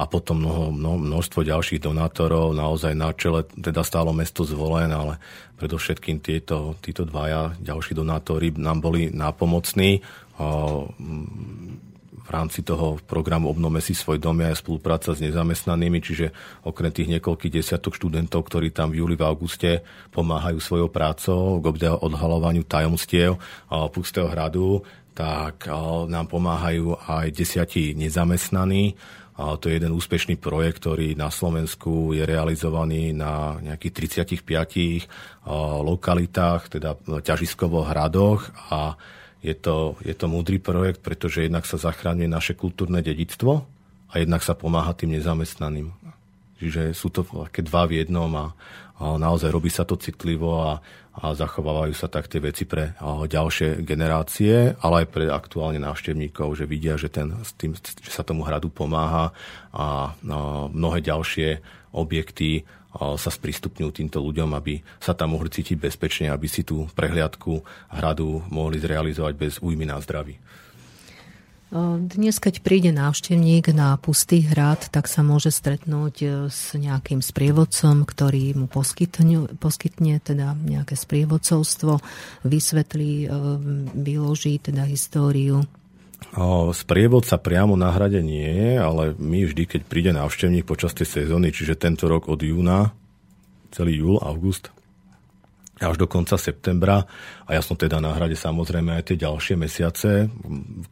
a 0.00 0.08
potom 0.08 0.40
mnoho, 0.40 0.96
množstvo 0.96 1.44
ďalších 1.44 1.84
donátorov, 1.84 2.56
naozaj 2.56 2.96
na 2.96 3.12
čele 3.12 3.44
teda 3.44 3.84
stálo 3.84 4.16
mesto 4.16 4.48
zvolen, 4.48 4.88
ale 4.88 5.20
predovšetkým 5.60 6.24
tieto, 6.24 6.80
títo 6.80 7.04
dvaja 7.04 7.52
ďalší 7.60 7.92
donátori 7.92 8.48
nám 8.56 8.80
boli 8.80 9.12
nápomocní. 9.12 10.00
V 12.16 12.28
rámci 12.32 12.64
toho 12.64 12.96
programu 13.04 13.52
Obnome 13.52 13.84
si 13.84 13.92
svoj 13.92 14.16
dom 14.16 14.40
je 14.40 14.56
spolupráca 14.56 15.12
s 15.12 15.20
nezamestnanými, 15.20 16.00
čiže 16.00 16.32
okrem 16.64 16.94
tých 16.94 17.10
niekoľkých 17.18 17.60
desiatok 17.60 17.92
študentov, 17.92 18.48
ktorí 18.48 18.72
tam 18.72 18.94
v 18.94 19.04
júli, 19.04 19.20
v 19.20 19.26
auguste 19.28 19.84
pomáhajú 20.16 20.64
svojou 20.64 20.88
prácou 20.88 21.60
k 21.60 21.92
odhalovaniu 21.92 22.64
tajomstiev 22.64 23.36
Pustého 23.92 24.32
hradu, 24.32 24.80
tak 25.12 25.68
nám 26.08 26.30
pomáhajú 26.30 26.96
aj 27.04 27.34
desiatí 27.34 27.92
nezamestnaní 27.92 28.96
a 29.40 29.56
to 29.56 29.72
je 29.72 29.80
jeden 29.80 29.96
úspešný 29.96 30.36
projekt, 30.36 30.84
ktorý 30.84 31.16
na 31.16 31.32
Slovensku 31.32 32.12
je 32.12 32.28
realizovaný 32.28 33.16
na 33.16 33.56
nejakých 33.64 34.20
35 34.28 35.08
lokalitách, 35.80 36.68
teda 36.68 37.00
ťažiskovo 37.24 37.88
hradoch 37.88 38.52
a 38.68 39.00
je 39.40 39.56
to, 39.56 39.96
je 40.04 40.12
to 40.12 40.28
múdry 40.28 40.60
projekt, 40.60 41.00
pretože 41.00 41.48
jednak 41.48 41.64
sa 41.64 41.80
zachráňuje 41.80 42.28
naše 42.28 42.52
kultúrne 42.52 43.00
dedictvo 43.00 43.64
a 44.12 44.20
jednak 44.20 44.44
sa 44.44 44.52
pomáha 44.52 44.92
tým 44.92 45.16
nezamestnaným. 45.16 45.88
Čiže 46.60 46.92
sú 46.92 47.08
to 47.08 47.24
také 47.24 47.64
dva 47.64 47.88
v 47.88 48.04
jednom 48.04 48.28
a, 48.36 48.52
a 49.00 49.16
naozaj 49.16 49.48
robí 49.48 49.72
sa 49.72 49.88
to 49.88 49.96
citlivo 49.96 50.60
a, 50.60 50.84
a 51.10 51.34
zachovávajú 51.34 51.94
sa 51.94 52.06
tak 52.06 52.30
tie 52.30 52.38
veci 52.38 52.64
pre 52.64 52.94
ďalšie 53.02 53.82
generácie, 53.82 54.78
ale 54.78 55.04
aj 55.04 55.06
pre 55.10 55.24
aktuálne 55.26 55.82
návštevníkov, 55.82 56.54
že 56.54 56.70
vidia, 56.70 56.94
že, 56.94 57.10
ten, 57.10 57.34
s 57.42 57.50
tým, 57.58 57.74
že 57.74 58.10
sa 58.14 58.22
tomu 58.22 58.46
hradu 58.46 58.70
pomáha 58.70 59.34
a, 59.74 60.14
mnohé 60.70 61.02
ďalšie 61.02 61.60
objekty 61.90 62.62
sa 62.90 63.30
sprístupňujú 63.30 63.90
týmto 63.94 64.18
ľuďom, 64.18 64.50
aby 64.58 64.82
sa 64.98 65.14
tam 65.14 65.38
mohli 65.38 65.46
cítiť 65.46 65.78
bezpečne, 65.78 66.26
aby 66.26 66.50
si 66.50 66.66
tú 66.66 66.90
prehliadku 66.98 67.62
hradu 67.94 68.42
mohli 68.50 68.82
zrealizovať 68.82 69.34
bez 69.38 69.52
újmy 69.62 69.86
na 69.86 70.02
zdraví. 70.02 70.34
Dnes, 71.70 72.42
keď 72.42 72.66
príde 72.66 72.90
návštevník 72.90 73.70
na 73.70 73.94
pustý 73.94 74.42
hrad, 74.42 74.90
tak 74.90 75.06
sa 75.06 75.22
môže 75.22 75.54
stretnúť 75.54 76.14
e, 76.18 76.26
s 76.50 76.74
nejakým 76.74 77.22
sprievodcom, 77.22 78.02
ktorý 78.02 78.58
mu 78.58 78.66
poskytne, 78.66 79.46
poskytne 79.54 80.18
teda 80.18 80.58
nejaké 80.58 80.98
sprievodcovstvo, 80.98 82.02
vysvetlí, 82.42 83.12
e, 83.22 83.26
vyloží 83.94 84.58
teda 84.58 84.82
históriu. 84.90 85.62
Sprievod 86.74 87.22
sa 87.22 87.38
priamo 87.38 87.78
na 87.78 87.94
hrade 87.94 88.18
nie 88.18 88.50
je, 88.50 88.72
ale 88.74 89.14
my 89.14 89.46
vždy, 89.46 89.62
keď 89.70 89.80
príde 89.86 90.10
návštevník 90.10 90.66
počas 90.66 90.90
tej 90.90 91.22
sezóny, 91.22 91.54
čiže 91.54 91.78
tento 91.78 92.10
rok 92.10 92.26
od 92.26 92.42
júna, 92.42 92.90
celý 93.70 94.02
júl, 94.02 94.18
august, 94.18 94.74
až 95.80 95.96
do 95.96 96.04
konca 96.04 96.36
septembra. 96.36 97.08
A 97.48 97.56
ja 97.56 97.64
som 97.64 97.72
teda 97.72 98.04
na 98.04 98.12
hrade 98.12 98.36
samozrejme 98.36 99.00
aj 99.00 99.04
tie 99.08 99.16
ďalšie 99.16 99.56
mesiace, 99.56 100.28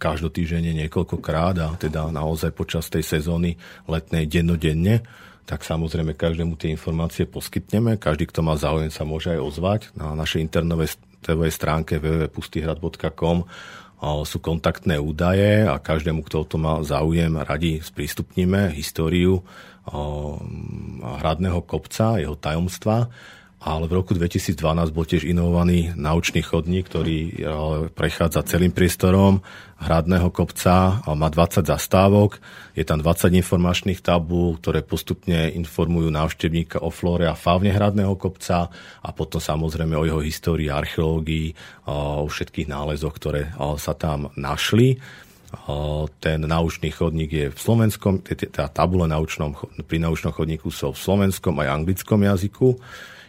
každotýždenne 0.00 0.72
niekoľkokrát 0.84 1.56
a 1.60 1.76
teda 1.76 2.08
naozaj 2.08 2.56
počas 2.56 2.88
tej 2.88 3.04
sezóny 3.04 3.60
letnej 3.84 4.24
dennodenne, 4.24 5.04
tak 5.44 5.64
samozrejme 5.64 6.16
každému 6.16 6.56
tie 6.60 6.72
informácie 6.72 7.28
poskytneme. 7.28 8.00
Každý, 8.00 8.28
kto 8.28 8.40
má 8.44 8.56
záujem, 8.56 8.88
sa 8.88 9.04
môže 9.04 9.32
aj 9.32 9.40
ozvať 9.40 9.80
na 9.92 10.12
našej 10.16 10.44
internovej 10.44 11.52
stránke 11.52 12.00
www.pustyhrad.com 12.00 13.48
sú 13.98 14.38
kontaktné 14.38 14.94
údaje 14.94 15.66
a 15.66 15.74
každému, 15.82 16.22
kto 16.22 16.46
to 16.46 16.54
má 16.54 16.78
záujem, 16.86 17.34
radi 17.34 17.82
sprístupníme 17.82 18.70
históriu 18.70 19.42
hradného 21.02 21.64
kopca, 21.66 22.22
jeho 22.22 22.38
tajomstva 22.38 23.10
ale 23.58 23.90
v 23.90 23.96
roku 23.98 24.14
2012 24.14 24.94
bol 24.94 25.02
tiež 25.02 25.26
inovovaný 25.26 25.90
naučný 25.98 26.46
chodník, 26.46 26.86
ktorý 26.86 27.18
e, 27.18 27.30
prechádza 27.90 28.46
celým 28.46 28.70
priestorom 28.70 29.42
hradného 29.82 30.30
kopca, 30.30 31.02
má 31.06 31.30
20 31.30 31.66
zastávok, 31.66 32.38
je 32.74 32.82
tam 32.82 32.98
20 33.02 33.34
informačných 33.34 34.02
tabú, 34.02 34.58
ktoré 34.58 34.82
postupne 34.82 35.50
informujú 35.54 36.10
návštevníka 36.10 36.82
o 36.82 36.90
flóre 36.90 37.30
a 37.30 37.38
fávne 37.38 37.70
hradného 37.70 38.14
kopca 38.18 38.70
a 39.02 39.08
potom 39.14 39.38
samozrejme 39.38 39.94
o 39.94 40.06
jeho 40.06 40.22
histórii, 40.22 40.66
archeológii, 40.66 41.54
o 41.86 42.26
všetkých 42.26 42.66
nálezoch, 42.66 43.14
ktoré 43.14 43.54
sa 43.78 43.94
tam 43.94 44.34
našli. 44.34 44.98
Ten 46.18 46.38
naučný 46.42 46.90
chodník 46.90 47.30
je 47.30 47.46
v 47.54 47.58
slovenskom, 47.58 48.26
tá 48.50 48.66
tabule 48.66 49.06
naučnom, 49.06 49.54
pri 49.86 50.02
naučnom 50.02 50.34
chodníku 50.34 50.74
sú 50.74 50.90
v 50.90 50.98
slovenskom 50.98 51.54
aj 51.62 51.70
anglickom 51.70 52.18
jazyku. 52.18 52.68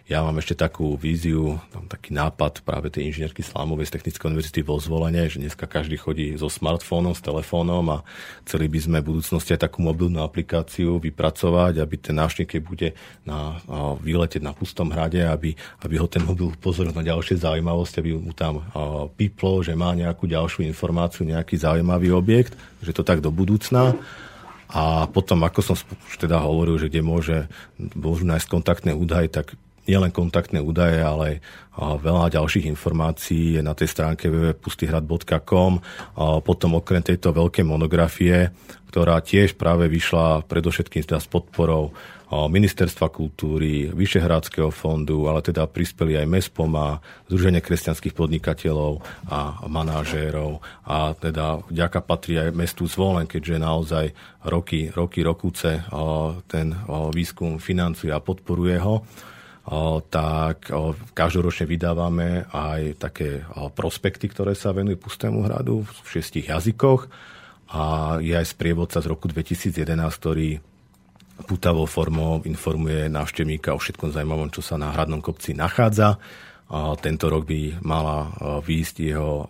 Ja 0.09 0.25
mám 0.25 0.41
ešte 0.41 0.57
takú 0.57 0.97
víziu, 0.97 1.61
tam 1.69 1.85
taký 1.85 2.17
nápad 2.17 2.65
práve 2.65 2.89
tej 2.89 3.13
inžinierky 3.13 3.45
Slámovej 3.45 3.93
z 3.93 3.93
Technickej 3.93 4.33
univerzity 4.33 4.65
vo 4.65 4.81
zvolenie, 4.81 5.29
že 5.29 5.37
dneska 5.37 5.69
každý 5.69 6.01
chodí 6.01 6.33
so 6.33 6.49
smartfónom, 6.49 7.13
s 7.13 7.21
telefónom 7.21 7.85
a 7.93 7.97
chceli 8.41 8.65
by 8.73 8.79
sme 8.81 8.97
v 9.05 9.13
budúcnosti 9.13 9.53
aj 9.53 9.69
takú 9.69 9.85
mobilnú 9.85 10.25
aplikáciu 10.25 10.97
vypracovať, 10.97 11.77
aby 11.77 11.95
ten 12.01 12.17
návštevník, 12.17 12.57
keď 12.57 12.61
bude 12.65 12.89
na, 13.21 13.61
výlete 14.01 14.41
na 14.41 14.49
pustom 14.49 14.89
hrade, 14.89 15.21
aby, 15.21 15.53
aby 15.85 15.95
ho 16.01 16.09
ten 16.09 16.25
mobil 16.25 16.57
upozoril 16.57 16.89
na 16.89 17.05
ďalšie 17.05 17.45
zaujímavosti, 17.45 18.01
aby 18.01 18.17
mu 18.17 18.33
tam 18.33 18.65
a, 18.65 19.05
piplo, 19.13 19.61
že 19.61 19.77
má 19.77 19.93
nejakú 19.93 20.25
ďalšiu 20.25 20.65
informáciu, 20.65 21.21
nejaký 21.21 21.53
zaujímavý 21.53 22.09
objekt, 22.17 22.57
že 22.81 22.97
to 22.97 23.05
tak 23.05 23.21
do 23.21 23.29
budúcna. 23.29 23.93
A 24.73 25.05
potom, 25.05 25.45
ako 25.45 25.61
som 25.61 25.77
už 25.77 26.17
teda 26.17 26.41
hovoril, 26.41 26.81
že 26.81 26.89
kde 26.89 27.01
môže, 27.05 27.37
môžu 27.77 28.25
nájsť 28.25 28.47
kontaktné 28.49 28.97
údaje, 28.97 29.29
tak 29.29 29.53
nielen 29.89 30.13
kontaktné 30.13 30.61
údaje, 30.61 31.01
ale 31.01 31.41
veľa 31.79 32.29
ďalších 32.29 32.69
informácií 32.69 33.57
je 33.57 33.61
na 33.65 33.73
tej 33.73 33.89
stránke 33.89 34.29
www.pustyhrad.com. 34.29 35.81
Potom 36.45 36.71
okrem 36.77 37.01
tejto 37.01 37.33
veľkej 37.33 37.65
monografie, 37.65 38.53
ktorá 38.93 39.17
tiež 39.25 39.57
práve 39.57 39.89
vyšla 39.89 40.45
predovšetkým 40.45 41.01
teda 41.01 41.17
s 41.17 41.25
podporou 41.25 41.89
Ministerstva 42.29 43.09
kultúry, 43.09 43.89
Vyšehradského 43.89 44.69
fondu, 44.69 45.25
ale 45.25 45.41
teda 45.41 45.65
prispeli 45.65 46.13
aj 46.13 46.29
MESPOM 46.29 46.69
a 46.77 47.01
Združenie 47.25 47.57
kresťanských 47.57 48.13
podnikateľov 48.13 49.01
a 49.33 49.65
manažérov 49.65 50.61
a 50.85 51.17
teda 51.17 51.65
vďaka 51.73 52.05
patrí 52.05 52.37
aj 52.37 52.53
mestu 52.53 52.85
Zvolen, 52.85 53.25
keďže 53.25 53.57
naozaj 53.57 54.05
roky, 54.45 54.93
roky, 54.93 55.25
rokúce 55.25 55.81
ten 56.45 56.77
výskum 57.17 57.57
financuje 57.57 58.13
a 58.13 58.21
podporuje 58.21 58.77
ho 58.77 59.01
tak 60.09 60.73
každoročne 61.13 61.69
vydávame 61.69 62.49
aj 62.49 62.97
také 62.97 63.45
prospekty, 63.77 64.25
ktoré 64.25 64.57
sa 64.57 64.73
venujú 64.73 64.97
Pustému 64.97 65.45
hradu 65.45 65.85
v 65.85 66.07
šiestich 66.09 66.49
jazykoch 66.49 67.05
a 67.69 68.17
je 68.17 68.33
aj 68.33 68.49
sprievodca 68.49 68.97
z 68.97 69.05
roku 69.13 69.29
2011, 69.29 69.93
ktorý 69.93 70.57
putavou 71.45 71.85
formou 71.85 72.41
informuje 72.49 73.07
návštevníka 73.13 73.71
o 73.71 73.79
všetkom 73.79 74.09
zaujímavom, 74.09 74.49
čo 74.49 74.65
sa 74.65 74.75
na 74.81 74.89
Hradnom 74.89 75.21
kopci 75.21 75.53
nachádza. 75.53 76.17
Tento 76.99 77.25
rok 77.29 77.45
by 77.45 77.85
mala 77.85 78.33
výjsť 78.65 78.95
jeho 79.05 79.45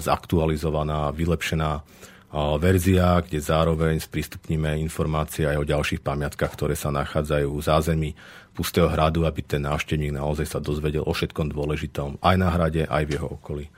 zaktualizovaná, 0.00 1.12
vylepšená 1.12 1.70
verzia, 2.58 3.18
kde 3.26 3.42
zároveň 3.42 3.98
sprístupníme 3.98 4.78
informácie 4.78 5.50
aj 5.50 5.56
o 5.60 5.68
ďalších 5.68 6.00
pamiatkách, 6.00 6.52
ktoré 6.54 6.78
sa 6.78 6.94
nachádzajú 6.94 7.48
v 7.50 7.62
zázemí 7.62 8.10
Pustého 8.50 8.90
hradu, 8.90 9.24
aby 9.24 9.40
ten 9.40 9.62
návštevník 9.62 10.12
naozaj 10.12 10.46
sa 10.46 10.58
dozvedel 10.58 11.06
o 11.06 11.12
všetkom 11.14 11.54
dôležitom 11.54 12.18
aj 12.20 12.36
na 12.36 12.48
hrade, 12.50 12.82
aj 12.84 13.02
v 13.06 13.12
jeho 13.16 13.28
okolí. 13.30 13.70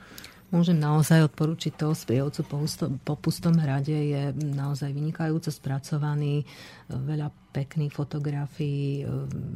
Môžem 0.53 0.77
naozaj 0.77 1.33
odporučiť 1.33 1.81
toho 1.81 1.97
sprievodcu 1.97 2.45
po, 2.45 2.61
po 3.09 3.15
pustom 3.17 3.57
hrade. 3.57 3.97
Je 3.97 4.37
naozaj 4.37 4.93
vynikajúco 4.93 5.49
spracovaný, 5.49 6.45
veľa 6.93 7.33
pekných 7.57 7.89
fotografií, 7.89 9.01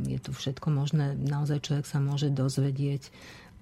je 0.09 0.19
tu 0.25 0.33
všetko 0.33 0.73
možné. 0.73 1.13
Naozaj 1.21 1.69
človek 1.69 1.85
sa 1.85 2.01
môže 2.01 2.33
dozvedieť 2.33 3.13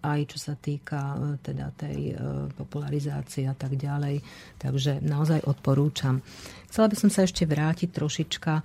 aj 0.04 0.20
čo 0.28 0.38
sa 0.38 0.54
týka 0.54 1.16
e, 1.16 1.40
teda 1.40 1.72
tej 1.72 2.12
e, 2.12 2.14
popularizácie 2.52 3.48
a 3.48 3.56
tak 3.56 3.80
ďalej. 3.80 4.20
Takže 4.60 5.00
naozaj 5.00 5.48
odporúčam. 5.48 6.20
Chcela 6.68 6.90
by 6.90 6.96
som 6.98 7.08
sa 7.08 7.24
ešte 7.24 7.48
vrátiť 7.48 7.88
trošička 7.88 8.52
e, 8.60 8.62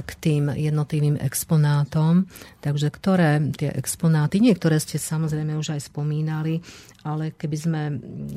k 0.00 0.10
tým 0.16 0.48
jednotlivým 0.56 1.20
exponátom. 1.20 2.24
Takže 2.64 2.88
ktoré 2.88 3.44
tie 3.52 3.68
exponáty, 3.76 4.40
niektoré 4.40 4.80
ste 4.80 4.96
samozrejme 4.96 5.60
už 5.60 5.76
aj 5.76 5.92
spomínali, 5.92 6.64
ale 7.04 7.36
keby 7.36 7.56
sme 7.56 7.82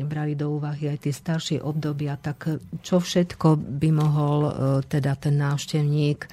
brali 0.08 0.36
do 0.36 0.52
úvahy 0.60 0.92
aj 0.92 1.08
tie 1.08 1.14
staršie 1.16 1.58
obdobia, 1.64 2.20
tak 2.20 2.60
čo 2.80 3.00
všetko 3.00 3.60
by 3.60 3.90
mohol 3.92 4.40
teda 4.88 5.20
ten 5.20 5.36
návštevník 5.36 6.32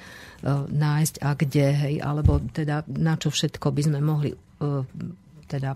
nájsť 0.71 1.15
a 1.27 1.35
kde, 1.35 1.67
hej, 1.75 1.95
alebo 1.99 2.39
teda 2.39 2.87
na 2.87 3.19
čo 3.19 3.35
všetko 3.35 3.67
by 3.75 3.81
sme 3.83 3.99
mohli 3.99 4.31
teda 5.51 5.75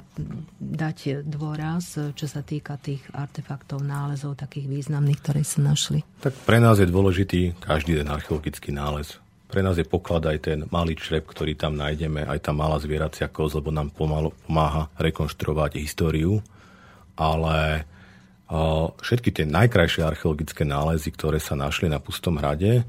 dať 0.56 1.28
dôraz, 1.28 2.00
čo 2.16 2.28
sa 2.32 2.40
týka 2.40 2.80
tých 2.80 3.04
artefaktov, 3.12 3.84
nálezov 3.84 4.40
takých 4.40 4.72
významných, 4.72 5.20
ktoré 5.20 5.44
sa 5.44 5.60
našli? 5.60 6.00
Tak 6.24 6.32
pre 6.48 6.64
nás 6.64 6.80
je 6.80 6.88
dôležitý 6.88 7.60
každý 7.60 8.00
ten 8.00 8.08
archeologický 8.08 8.72
nález. 8.72 9.20
Pre 9.52 9.60
nás 9.60 9.76
je 9.76 9.84
poklad 9.84 10.24
aj 10.32 10.38
ten 10.48 10.60
malý 10.72 10.96
črep, 10.96 11.28
ktorý 11.28 11.60
tam 11.60 11.76
nájdeme, 11.76 12.24
aj 12.24 12.40
tá 12.48 12.52
malá 12.56 12.80
zvieracia 12.80 13.28
koz, 13.28 13.60
lebo 13.60 13.70
nám 13.70 13.92
pomalo, 13.92 14.32
pomáha 14.48 14.88
rekonštruovať 14.96 15.78
históriu. 15.84 16.40
Ale 17.16 17.84
o, 18.48 18.92
všetky 19.00 19.32
tie 19.32 19.46
najkrajšie 19.48 20.04
archeologické 20.04 20.64
nálezy, 20.64 21.12
ktoré 21.14 21.40
sa 21.40 21.56
našli 21.56 21.92
na 21.92 22.02
Pustom 22.02 22.42
hrade, 22.42 22.84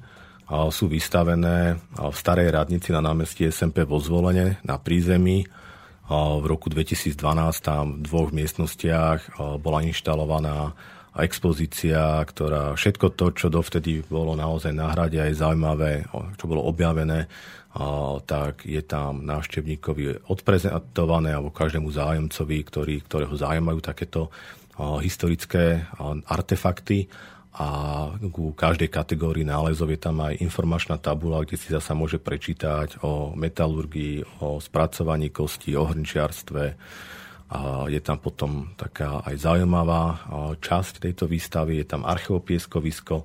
o, 0.49 0.73
sú 0.73 0.91
vystavené 0.91 1.77
v 1.93 2.17
starej 2.17 2.51
radnici 2.51 2.91
na 2.91 3.05
námestí 3.05 3.47
SMP 3.47 3.85
vo 3.85 4.01
zvolenie 4.01 4.59
na 4.67 4.81
prízemí 4.81 5.47
v 6.11 6.45
roku 6.47 6.71
2012 6.71 7.19
tam 7.63 7.99
v 7.99 8.07
dvoch 8.07 8.31
miestnostiach 8.31 9.43
bola 9.59 9.83
inštalovaná 9.83 10.71
expozícia, 11.17 12.21
ktorá 12.23 12.77
všetko 12.77 13.17
to, 13.17 13.27
čo 13.33 13.47
dovtedy 13.49 14.05
bolo 14.05 14.37
naozaj 14.37 14.71
na 14.71 14.93
hrade 14.93 15.17
aj 15.17 15.33
zaujímavé, 15.41 16.05
čo 16.37 16.45
bolo 16.45 16.69
objavené, 16.69 17.25
tak 18.29 18.69
je 18.69 18.85
tam 18.85 19.25
návštevníkovi 19.25 20.29
odprezentované 20.29 21.33
alebo 21.33 21.53
každému 21.53 21.89
zájomcovi, 21.89 22.59
ktorý, 22.69 22.95
ktorého 23.05 23.33
zaujímajú 23.33 23.81
takéto 23.81 24.29
historické 25.01 25.89
artefakty 26.29 27.09
a 27.57 27.69
ku 28.29 28.53
každej 28.53 28.93
kategórii 28.93 29.49
nálezov 29.49 29.89
je 29.89 29.97
tam 29.97 30.21
aj 30.21 30.45
informačná 30.45 31.01
tabula, 31.01 31.41
kde 31.41 31.57
si 31.57 31.73
zasa 31.73 31.97
môže 31.97 32.21
prečítať 32.21 33.01
o 33.01 33.33
metalurgii, 33.33 34.45
o 34.45 34.61
spracovaní 34.61 35.33
kostí, 35.33 35.73
o 35.73 35.89
hrnčiarstve. 35.89 36.65
A 37.47 37.89
je 37.89 38.01
tam 38.05 38.21
potom 38.21 38.77
taká 38.77 39.25
aj 39.25 39.41
zaujímavá 39.41 40.21
časť 40.61 41.09
tejto 41.09 41.25
výstavy, 41.25 41.81
je 41.81 41.87
tam 41.89 42.05
archeopieskovisko, 42.05 43.25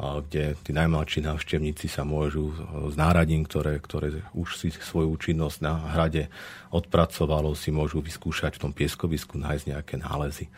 kde 0.00 0.60
tí 0.60 0.76
najmladší 0.76 1.24
návštevníci 1.24 1.88
sa 1.88 2.04
môžu 2.04 2.52
s 2.88 2.96
náradím, 2.96 3.44
ktoré, 3.48 3.80
ktoré 3.80 4.24
už 4.36 4.60
si 4.60 4.68
svoju 4.72 5.12
činnosť 5.16 5.58
na 5.64 5.76
hrade 5.92 6.28
odpracovalo, 6.72 7.56
si 7.56 7.72
môžu 7.72 8.04
vyskúšať 8.04 8.56
v 8.56 8.62
tom 8.68 8.72
pieskovisku 8.76 9.40
nájsť 9.40 9.64
nejaké 9.72 9.94
nálezy. 10.00 10.48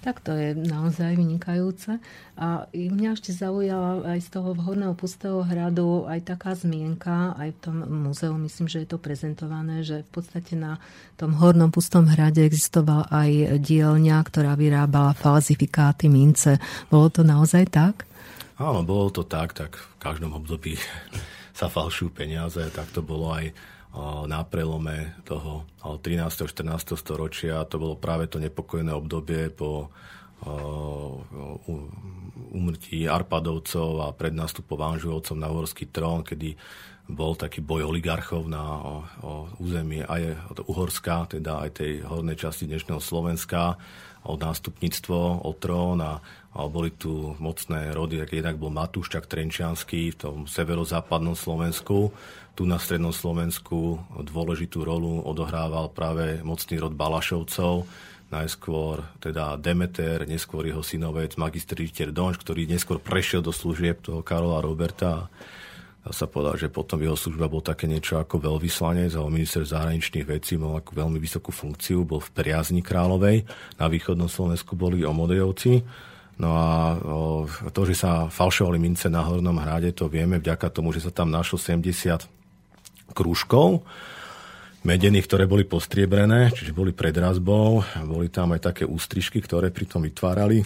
Tak 0.00 0.24
to 0.24 0.32
je 0.32 0.56
naozaj 0.56 1.12
vynikajúce. 1.12 2.00
A 2.40 2.64
mňa 2.72 3.20
ešte 3.20 3.36
zaujala 3.36 4.16
aj 4.16 4.20
z 4.24 4.28
toho 4.32 4.56
vhodného 4.56 4.96
pustého 4.96 5.44
hradu 5.44 6.08
aj 6.08 6.24
taká 6.24 6.56
zmienka, 6.56 7.36
aj 7.36 7.52
v 7.52 7.58
tom 7.60 7.76
múzeu, 7.84 8.32
myslím, 8.40 8.64
že 8.64 8.80
je 8.80 8.88
to 8.88 8.96
prezentované, 8.96 9.84
že 9.84 10.00
v 10.08 10.10
podstate 10.10 10.56
na 10.56 10.80
tom 11.20 11.36
hornom 11.36 11.68
pustom 11.68 12.08
hrade 12.08 12.40
existovala 12.40 13.12
aj 13.12 13.60
dielňa, 13.60 14.16
ktorá 14.24 14.56
vyrábala 14.56 15.12
falzifikáty 15.12 16.08
mince. 16.08 16.56
Bolo 16.88 17.12
to 17.12 17.20
naozaj 17.20 17.68
tak? 17.68 18.08
Áno, 18.56 18.80
bolo 18.84 19.12
to 19.12 19.24
tak, 19.24 19.52
tak 19.52 19.76
v 19.76 19.96
každom 20.00 20.32
období 20.32 20.80
sa 21.60 21.68
falšujú 21.68 22.08
peniaze, 22.12 22.60
tak 22.72 22.88
to 22.96 23.04
bolo 23.04 23.36
aj 23.36 23.52
na 24.26 24.46
prelome 24.46 25.18
toho 25.26 25.66
13. 25.82 26.46
14. 26.46 26.94
storočia. 26.94 27.66
To 27.66 27.76
bolo 27.78 27.94
práve 27.98 28.30
to 28.30 28.38
nepokojné 28.38 28.94
obdobie 28.94 29.50
po 29.50 29.90
umrtí 32.50 33.04
Arpadovcov 33.04 33.90
a 34.00 34.08
pred 34.16 34.32
nástupom 34.32 34.80
Anžujovcov 34.80 35.36
na 35.36 35.52
uhorský 35.52 35.92
trón, 35.92 36.24
kedy 36.24 36.56
bol 37.10 37.34
taký 37.34 37.60
boj 37.60 37.90
oligarchov 37.90 38.46
na 38.46 38.62
o, 38.62 38.94
o 39.20 39.32
území 39.58 40.06
aj 40.06 40.54
Uhorska, 40.70 41.26
teda 41.26 41.66
aj 41.66 41.82
tej 41.82 41.92
hornej 42.06 42.38
časti 42.38 42.70
dnešného 42.70 43.02
Slovenska, 43.02 43.74
o 44.24 44.36
nástupníctvo, 44.36 45.44
o 45.44 45.50
trón 45.56 46.00
a, 46.04 46.20
a 46.52 46.58
boli 46.68 46.92
tu 46.92 47.32
mocné 47.40 47.94
rody, 47.96 48.20
tak 48.20 48.36
jednak 48.36 48.56
bol 48.60 48.68
Matúščak 48.72 49.24
Trenčiansky 49.24 50.12
v 50.12 50.16
tom 50.16 50.36
severozápadnom 50.44 51.32
Slovensku. 51.32 52.12
Tu 52.52 52.68
na 52.68 52.76
strednom 52.76 53.14
Slovensku 53.14 54.02
dôležitú 54.20 54.84
rolu 54.84 55.24
odohrával 55.24 55.88
práve 55.94 56.44
mocný 56.44 56.76
rod 56.82 56.92
Balašovcov, 56.92 57.88
najskôr 58.30 59.02
teda 59.18 59.56
Demeter, 59.56 60.28
neskôr 60.28 60.68
jeho 60.68 60.84
synovec, 60.84 61.34
magister 61.40 61.80
Donč, 62.12 62.38
ktorý 62.38 62.68
neskôr 62.68 63.00
prešiel 63.00 63.40
do 63.40 63.50
služieb 63.50 64.04
toho 64.04 64.20
Karola 64.20 64.62
Roberta 64.62 65.32
dá 66.00 66.10
sa 66.16 66.24
povedať, 66.24 66.66
že 66.66 66.72
potom 66.72 66.96
jeho 67.00 67.16
služba 67.16 67.52
bol 67.52 67.60
také 67.60 67.84
niečo 67.84 68.16
ako 68.16 68.40
veľvyslanec 68.40 69.12
alebo 69.12 69.28
minister 69.28 69.60
zahraničných 69.60 70.24
vecí, 70.24 70.56
mal 70.56 70.80
ako 70.80 70.96
veľmi 70.96 71.20
vysokú 71.20 71.52
funkciu, 71.52 72.08
bol 72.08 72.24
v 72.24 72.32
priazni 72.32 72.80
kráľovej, 72.80 73.44
na 73.76 73.86
východnom 73.86 74.28
Slovensku 74.28 74.74
boli 74.74 75.04
omodejovci. 75.04 75.84
No 76.40 76.56
a 76.56 76.96
to, 77.68 77.84
že 77.84 78.00
sa 78.00 78.32
falšovali 78.32 78.80
mince 78.80 79.12
na 79.12 79.20
Hornom 79.20 79.60
hrade, 79.60 79.92
to 79.92 80.08
vieme 80.08 80.40
vďaka 80.40 80.72
tomu, 80.72 80.88
že 80.88 81.04
sa 81.04 81.12
tam 81.12 81.28
našlo 81.28 81.60
70 81.60 82.24
krúžkov, 83.12 83.84
medených, 84.80 85.28
ktoré 85.28 85.44
boli 85.44 85.68
postriebrené, 85.68 86.48
čiže 86.56 86.72
boli 86.72 86.96
pred 86.96 87.12
razbou, 87.12 87.84
boli 88.08 88.32
tam 88.32 88.56
aj 88.56 88.72
také 88.72 88.88
ústrižky, 88.88 89.44
ktoré 89.44 89.68
pri 89.68 89.84
tom 89.84 90.00
vytvárali 90.08 90.64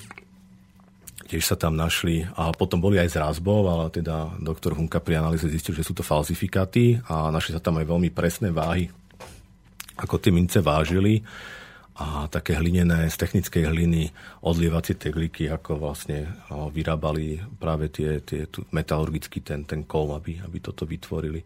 tiež 1.34 1.50
sa 1.50 1.58
tam 1.58 1.74
našli 1.74 2.22
a 2.38 2.54
potom 2.54 2.78
boli 2.78 2.94
aj 3.02 3.10
z 3.10 3.18
razbov, 3.18 3.66
ale 3.66 3.90
teda 3.90 4.38
doktor 4.38 4.78
Hunka 4.78 5.02
pri 5.02 5.18
analýze 5.18 5.50
zistil, 5.50 5.74
že 5.74 5.82
sú 5.82 5.90
to 5.90 6.06
falzifikáty 6.06 7.02
a 7.10 7.34
našli 7.34 7.58
sa 7.58 7.58
tam 7.58 7.82
aj 7.82 7.90
veľmi 7.90 8.14
presné 8.14 8.54
váhy, 8.54 8.86
ako 9.98 10.22
tie 10.22 10.30
mince 10.30 10.62
vážili 10.62 11.26
a 11.98 12.30
také 12.30 12.54
hlinené, 12.54 13.10
z 13.10 13.18
technickej 13.18 13.66
hliny 13.66 14.14
odlievacie 14.46 14.94
tegliky, 14.94 15.50
ako 15.50 15.82
vlastne 15.82 16.30
vyrábali 16.50 17.42
práve 17.58 17.90
tie, 17.90 18.22
tie 18.22 18.46
tu, 18.46 18.62
metalurgický 18.70 19.42
ten, 19.42 19.66
ten 19.66 19.82
kol, 19.82 20.14
aby, 20.14 20.38
aby 20.38 20.58
toto 20.62 20.86
vytvorili. 20.86 21.42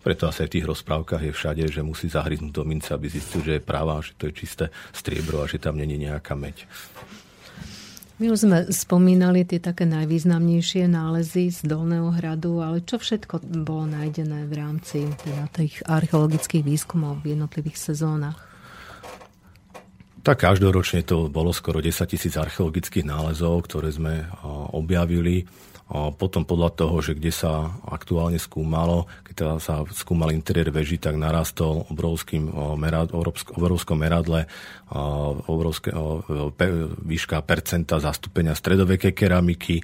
Preto 0.00 0.32
asi 0.32 0.44
aj 0.44 0.48
v 0.48 0.54
tých 0.60 0.68
rozprávkach 0.68 1.28
je 1.28 1.32
všade, 1.32 1.64
že 1.68 1.84
musí 1.84 2.08
zahryznúť 2.08 2.52
do 2.56 2.64
mince, 2.64 2.88
aby 2.96 3.08
zistil, 3.08 3.44
že 3.44 3.60
je 3.60 3.68
práva, 3.68 4.00
že 4.00 4.16
to 4.16 4.32
je 4.32 4.36
čisté 4.36 4.64
striebro 4.96 5.44
a 5.44 5.48
že 5.48 5.60
tam 5.60 5.76
není 5.76 6.00
nejaká 6.00 6.32
meď. 6.32 6.64
My 8.16 8.32
už 8.32 8.48
sme 8.48 8.58
spomínali 8.72 9.44
tie 9.44 9.60
také 9.60 9.84
najvýznamnejšie 9.84 10.88
nálezy 10.88 11.52
z 11.52 11.68
Dolného 11.68 12.16
hradu, 12.16 12.64
ale 12.64 12.80
čo 12.80 12.96
všetko 12.96 13.44
bolo 13.60 13.84
nájdené 13.92 14.48
v 14.48 14.52
rámci 14.56 15.04
teda 15.20 15.52
tých 15.52 15.84
archeologických 15.84 16.64
výskumov 16.64 17.20
v 17.20 17.36
jednotlivých 17.36 17.76
sezónach? 17.76 18.40
Tak 20.24 20.48
každoročne 20.48 21.04
to 21.04 21.28
bolo 21.28 21.52
skoro 21.52 21.84
10 21.84 21.92
tisíc 22.08 22.40
archeologických 22.40 23.04
nálezov, 23.04 23.68
ktoré 23.68 23.92
sme 23.92 24.24
objavili. 24.72 25.44
Potom 25.90 26.42
podľa 26.42 26.82
toho, 26.82 26.98
že 26.98 27.14
kde 27.14 27.30
sa 27.30 27.78
aktuálne 27.86 28.42
skúmalo, 28.42 29.06
keď 29.22 29.34
teda 29.38 29.54
sa 29.62 29.74
skúmal 29.94 30.34
interiér 30.34 30.74
veží, 30.74 30.98
tak 30.98 31.14
narastol 31.14 31.86
obrovským 31.86 32.50
merad, 32.74 33.14
obrovskom 33.54 33.94
meradle 33.94 34.50
obrovské, 35.46 35.94
výška 37.06 37.38
percenta 37.46 38.02
zastúpenia 38.02 38.58
stredovekej 38.58 39.14
keramiky. 39.14 39.82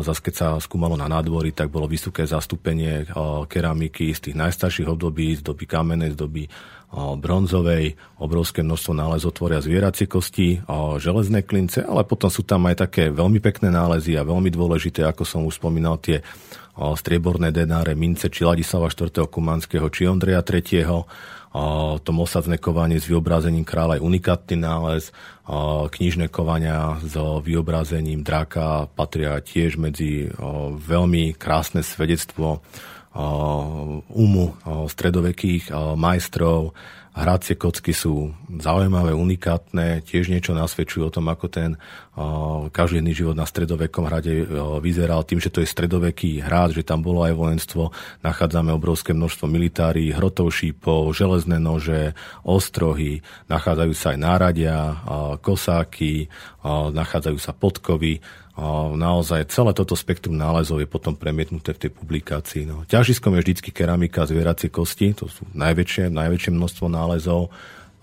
Zas 0.00 0.24
keď 0.24 0.34
sa 0.34 0.48
skúmalo 0.56 0.96
na 0.96 1.04
nádvory, 1.04 1.52
tak 1.52 1.68
bolo 1.68 1.84
vysoké 1.84 2.24
zastúpenie 2.24 3.04
keramiky 3.48 4.16
z 4.16 4.32
tých 4.32 4.36
najstarších 4.40 4.88
období, 4.88 5.36
z 5.36 5.44
doby 5.44 5.64
kamenej, 5.68 6.16
z 6.16 6.18
doby 6.20 6.42
bronzovej, 6.96 7.92
obrovské 8.16 8.64
množstvo 8.64 8.92
nálezov 8.96 9.36
tvoria 9.36 9.60
zvieracie 9.60 10.08
kosti, 10.08 10.64
železné 10.96 11.44
klince, 11.44 11.84
ale 11.84 12.08
potom 12.08 12.32
sú 12.32 12.40
tam 12.40 12.64
aj 12.72 12.88
také 12.88 13.12
veľmi 13.12 13.36
pekné 13.44 13.68
nálezy 13.68 14.16
a 14.16 14.24
veľmi 14.24 14.48
dôležité, 14.48 15.04
ako 15.04 15.28
som 15.28 15.44
už 15.44 15.60
spomínal, 15.60 16.00
tie 16.00 16.24
strieborné 16.76 17.52
denáre, 17.52 17.92
mince 17.96 18.32
či 18.32 18.44
Ladislava 18.44 18.88
4. 18.88 19.28
Kumanského 19.28 19.88
či 19.92 20.08
Ondreja 20.08 20.40
3. 20.44 22.04
to 22.04 22.10
mosadzné 22.12 22.60
kovanie 22.60 23.00
s 23.00 23.08
vyobrazením 23.08 23.64
kráľa 23.64 23.96
je 23.96 24.04
unikátny 24.04 24.56
nález, 24.60 25.08
knižné 25.88 26.28
kovania 26.28 27.00
s 27.00 27.16
vyobrazením 27.16 28.20
draka 28.20 28.92
patria 28.92 29.40
tiež 29.40 29.80
medzi 29.80 30.28
veľmi 30.84 31.32
krásne 31.36 31.80
svedectvo 31.80 32.60
umu 34.12 34.46
stredovekých 34.92 35.72
majstrov. 35.96 36.76
Hracie 37.16 37.56
kocky 37.56 37.96
sú 37.96 38.36
zaujímavé, 38.60 39.16
unikátne, 39.16 40.04
tiež 40.04 40.28
niečo 40.28 40.52
nasvedčujú 40.52 41.08
o 41.08 41.14
tom, 41.16 41.32
ako 41.32 41.48
ten 41.48 41.80
každodenný 42.76 43.16
život 43.16 43.32
na 43.32 43.48
stredovekom 43.48 44.04
hrade 44.04 44.44
vyzeral. 44.84 45.24
Tým, 45.24 45.40
že 45.40 45.48
to 45.48 45.64
je 45.64 45.72
stredoveký 45.72 46.44
hrad, 46.44 46.76
že 46.76 46.84
tam 46.84 47.00
bolo 47.00 47.24
aj 47.24 47.32
vojenstvo, 47.32 47.88
nachádzame 48.20 48.68
obrovské 48.68 49.16
množstvo 49.16 49.48
militári, 49.48 50.12
hrotov 50.12 50.52
šípov, 50.52 51.16
železné 51.16 51.56
nože, 51.56 52.12
ostrohy, 52.44 53.24
nachádzajú 53.48 53.92
sa 53.96 54.12
aj 54.12 54.18
náradia, 54.20 54.76
kosáky, 55.40 56.28
nachádzajú 56.68 57.38
sa 57.40 57.56
podkovy 57.56 58.20
naozaj 58.96 59.52
celé 59.52 59.76
toto 59.76 59.92
spektrum 59.92 60.32
nálezov 60.32 60.80
je 60.80 60.88
potom 60.88 61.12
premietnuté 61.12 61.76
v 61.76 61.86
tej 61.86 61.90
publikácii. 61.92 62.64
No. 62.64 62.88
Ťažiskom 62.88 63.36
je 63.36 63.42
vždycky 63.44 63.68
keramika 63.68 64.24
a 64.24 64.28
zvieracie 64.28 64.72
kosti, 64.72 65.12
to 65.12 65.28
sú 65.28 65.44
najväčšie, 65.52 66.08
najväčšie 66.08 66.56
množstvo 66.56 66.88
nálezov, 66.88 67.52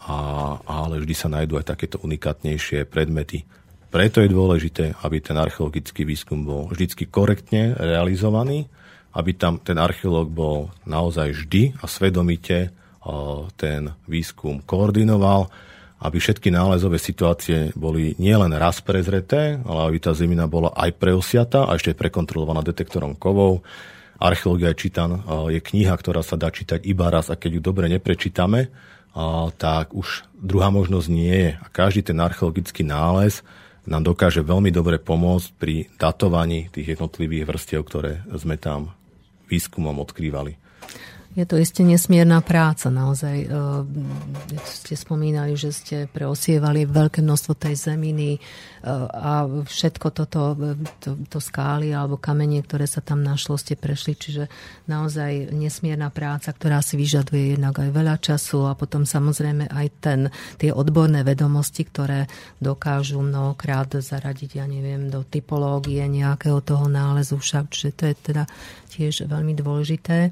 a, 0.06 0.16
ale 0.62 1.02
vždy 1.02 1.16
sa 1.18 1.32
nájdú 1.32 1.58
aj 1.58 1.74
takéto 1.74 1.98
unikátnejšie 2.06 2.86
predmety. 2.86 3.50
Preto 3.90 4.22
je 4.22 4.30
dôležité, 4.30 4.94
aby 5.02 5.22
ten 5.22 5.38
archeologický 5.38 6.06
výskum 6.06 6.46
bol 6.46 6.70
vždycky 6.70 7.10
korektne 7.10 7.78
realizovaný, 7.78 8.70
aby 9.14 9.38
tam 9.38 9.62
ten 9.62 9.78
archeológ 9.78 10.34
bol 10.34 10.74
naozaj 10.86 11.34
vždy 11.34 11.78
a 11.82 11.86
svedomite 11.86 12.74
ten 13.58 13.82
výskum 14.10 14.66
koordinoval, 14.66 15.50
aby 16.04 16.20
všetky 16.20 16.52
nálezové 16.52 17.00
situácie 17.00 17.72
boli 17.80 18.12
nielen 18.20 18.52
raz 18.60 18.84
prezreté, 18.84 19.56
ale 19.64 19.88
aby 19.88 19.98
tá 20.04 20.12
zemina 20.12 20.52
bola 20.52 20.76
aj 20.76 21.00
preosiata 21.00 21.64
a 21.64 21.80
ešte 21.80 21.96
prekontrolovaná 21.96 22.60
detektorom 22.60 23.16
kovov. 23.16 23.64
Archeológia 24.20 24.76
čítan, 24.76 25.24
je 25.48 25.64
kniha, 25.64 25.96
ktorá 25.96 26.20
sa 26.20 26.36
dá 26.36 26.52
čítať 26.52 26.84
iba 26.84 27.08
raz 27.08 27.32
a 27.32 27.40
keď 27.40 27.60
ju 27.60 27.62
dobre 27.64 27.88
neprečítame, 27.88 28.68
tak 29.56 29.96
už 29.96 30.28
druhá 30.36 30.72
možnosť 30.76 31.08
nie 31.08 31.32
je. 31.32 31.52
A 31.56 31.66
každý 31.72 32.04
ten 32.04 32.20
archeologický 32.20 32.84
nález 32.84 33.40
nám 33.84 34.08
dokáže 34.08 34.40
veľmi 34.44 34.72
dobre 34.72 35.00
pomôcť 35.00 35.48
pri 35.60 35.92
datovaní 36.00 36.72
tých 36.72 36.96
jednotlivých 36.96 37.48
vrstiev, 37.48 37.84
ktoré 37.84 38.24
sme 38.32 38.56
tam 38.56 38.96
výskumom 39.52 40.00
odkrývali. 40.04 40.56
Je 41.34 41.49
to 41.49 41.57
isté 41.57 41.81
nesmierna 41.81 42.45
práca, 42.45 42.93
naozaj. 42.93 43.35
E, 43.41 43.47
ste 44.69 44.93
spomínali, 44.93 45.57
že 45.57 45.73
ste 45.73 45.97
preosievali 46.05 46.85
veľké 46.85 47.26
množstvo 47.26 47.57
tej 47.57 47.73
zeminy 47.73 48.38
e, 48.38 48.39
a 49.10 49.49
všetko 49.65 50.14
toto, 50.14 50.53
to, 51.01 51.18
to 51.26 51.39
skály 51.41 51.89
alebo 51.89 52.22
kamenie, 52.22 52.61
ktoré 52.61 52.85
sa 52.85 53.01
tam 53.01 53.26
našlo, 53.26 53.57
ste 53.57 53.73
prešli, 53.73 54.14
čiže 54.14 54.45
naozaj 54.85 55.49
nesmierna 55.57 56.14
práca, 56.14 56.53
ktorá 56.53 56.85
si 56.85 57.01
vyžaduje 57.01 57.57
jednak 57.57 57.81
aj 57.81 57.89
veľa 57.89 58.15
času 58.22 58.69
a 58.69 58.77
potom 58.77 59.01
samozrejme 59.01 59.73
aj 59.73 59.88
ten, 60.05 60.19
tie 60.61 60.69
odborné 60.69 61.26
vedomosti, 61.26 61.81
ktoré 61.81 62.30
dokážu 62.61 63.26
mnohokrát 63.26 63.89
zaradiť, 63.89 64.61
ja 64.61 64.69
neviem, 64.69 65.10
do 65.10 65.26
typológie 65.26 66.05
nejakého 66.05 66.61
toho 66.61 66.85
nálezu 66.85 67.41
však, 67.41 67.73
čiže 67.73 67.89
to 67.97 68.03
je 68.05 68.15
teda 68.22 68.43
tiež 68.93 69.26
veľmi 69.26 69.57
dôležité. 69.57 70.30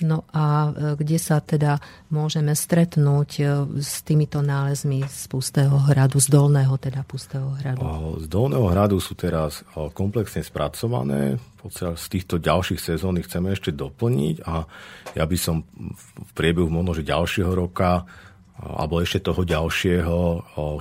No 0.00 0.24
a 0.32 0.70
e, 0.70 0.96
kde 0.96 1.18
sa 1.20 1.40
teda 1.44 1.80
môžeme 2.08 2.56
stretnúť 2.56 3.30
e, 3.40 3.44
s 3.80 4.00
týmito 4.00 4.40
nálezmi 4.40 5.04
z 5.04 5.22
Pustého 5.28 5.76
hradu, 5.76 6.16
z 6.20 6.28
Dolného 6.32 6.74
teda 6.80 7.04
Pustého 7.04 7.52
hradu? 7.60 7.84
Z 8.20 8.26
Dolného 8.28 8.66
hradu 8.68 8.96
sú 8.98 9.12
teraz 9.16 9.64
komplexne 9.92 10.40
spracované. 10.40 11.36
Z 11.68 12.06
týchto 12.08 12.40
ďalších 12.40 12.80
sezón 12.80 13.20
chceme 13.20 13.52
ešte 13.52 13.68
doplniť 13.76 14.36
a 14.48 14.64
ja 15.12 15.24
by 15.28 15.36
som 15.36 15.60
v 16.16 16.30
priebehu 16.32 16.72
možno, 16.72 17.04
ďalšieho 17.04 17.52
roka 17.52 18.08
alebo 18.60 19.00
ešte 19.00 19.24
toho 19.24 19.44
ďalšieho 19.44 20.16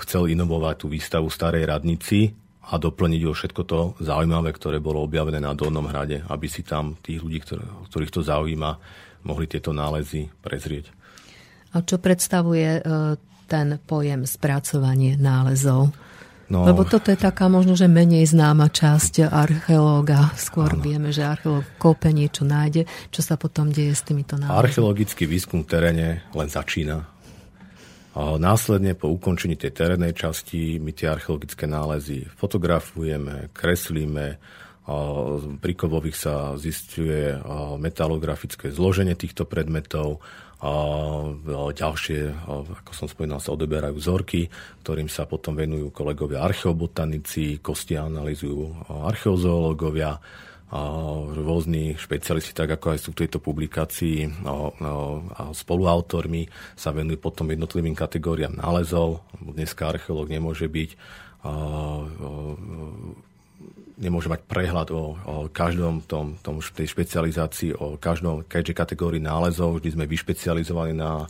chcel 0.04 0.28
inovovať 0.32 0.76
tú 0.84 0.88
výstavu 0.92 1.32
Starej 1.32 1.68
radnici, 1.68 2.36
a 2.70 2.78
doplniť 2.78 3.22
o 3.26 3.34
všetko 3.34 3.62
to 3.66 3.80
zaujímavé, 3.98 4.54
ktoré 4.54 4.78
bolo 4.78 5.02
objavené 5.02 5.42
na 5.42 5.58
Dolnom 5.58 5.90
hrade, 5.90 6.22
aby 6.30 6.46
si 6.46 6.62
tam 6.62 6.94
tých 7.02 7.26
ľudí, 7.26 7.42
ktorých 7.90 8.14
to 8.14 8.22
zaujíma, 8.22 8.72
mohli 9.24 9.46
tieto 9.50 9.76
nálezy 9.76 10.30
prezrieť. 10.44 10.92
A 11.74 11.86
čo 11.86 12.02
predstavuje 12.02 12.80
e, 12.80 12.82
ten 13.46 13.78
pojem 13.84 14.26
spracovanie 14.26 15.18
nálezov? 15.18 15.94
No, 16.50 16.66
Lebo 16.66 16.82
toto 16.82 17.14
je 17.14 17.20
taká 17.22 17.46
možno, 17.46 17.78
že 17.78 17.86
menej 17.86 18.26
známa 18.26 18.74
časť 18.74 19.30
archeológa. 19.30 20.34
Skôr 20.34 20.74
áno. 20.74 20.82
vieme, 20.82 21.14
že 21.14 21.22
archeológ 21.22 21.62
kope 21.78 22.10
niečo 22.10 22.42
nájde. 22.42 22.90
Čo 23.14 23.22
sa 23.22 23.38
potom 23.38 23.70
deje 23.70 23.94
s 23.94 24.02
týmito 24.02 24.34
nálezmi? 24.34 24.58
Archeologický 24.58 25.30
výskum 25.30 25.62
v 25.62 25.70
teréne 25.70 26.08
len 26.34 26.50
začína. 26.50 27.06
A 28.18 28.42
následne 28.42 28.98
po 28.98 29.14
ukončení 29.14 29.54
tej 29.54 29.78
terénnej 29.78 30.18
časti 30.18 30.82
my 30.82 30.90
tie 30.90 31.14
archeologické 31.14 31.70
nálezy 31.70 32.26
fotografujeme, 32.34 33.54
kreslíme, 33.54 34.42
pri 35.62 35.74
kovových 35.78 36.18
sa 36.18 36.58
zistuje 36.58 37.38
metalografické 37.78 38.74
zloženie 38.74 39.14
týchto 39.14 39.46
predmetov, 39.46 40.20
a 40.60 40.76
ďalšie, 41.72 42.36
ako 42.84 42.92
som 42.92 43.08
spomínal, 43.08 43.40
sa 43.40 43.56
odeberajú 43.56 43.96
vzorky, 43.96 44.52
ktorým 44.84 45.08
sa 45.08 45.24
potom 45.24 45.56
venujú 45.56 45.88
kolegovia 45.96 46.44
archeobotanici, 46.44 47.64
kosti 47.64 47.96
analizujú 47.96 48.92
archeozoológovia, 49.08 50.20
rôzni 51.40 51.96
špecialisti, 51.96 52.52
tak 52.52 52.76
ako 52.76 52.92
aj 52.92 53.00
sú 53.00 53.16
v 53.16 53.24
tejto 53.24 53.40
publikácii 53.40 54.44
a 54.44 55.48
spoluautormi, 55.56 56.52
sa 56.76 56.92
venujú 56.92 57.24
potom 57.24 57.48
jednotlivým 57.48 57.96
kategóriám 57.96 58.60
nálezov. 58.60 59.24
Dneska 59.40 59.88
archeológ 59.96 60.28
nemôže 60.28 60.68
byť 60.68 60.90
nemôže 64.00 64.32
mať 64.32 64.48
prehľad 64.48 64.88
o, 64.96 65.04
o 65.20 65.36
každom 65.52 66.00
tom, 66.08 66.40
tom, 66.40 66.64
tej 66.64 66.88
špecializácii, 66.88 67.76
o 67.76 68.00
každom, 68.00 68.48
keďže 68.48 68.74
kategórii 68.74 69.20
nálezov, 69.20 69.78
vždy 69.78 70.00
sme 70.00 70.06
vyšpecializovaní 70.08 70.96
na 70.96 71.28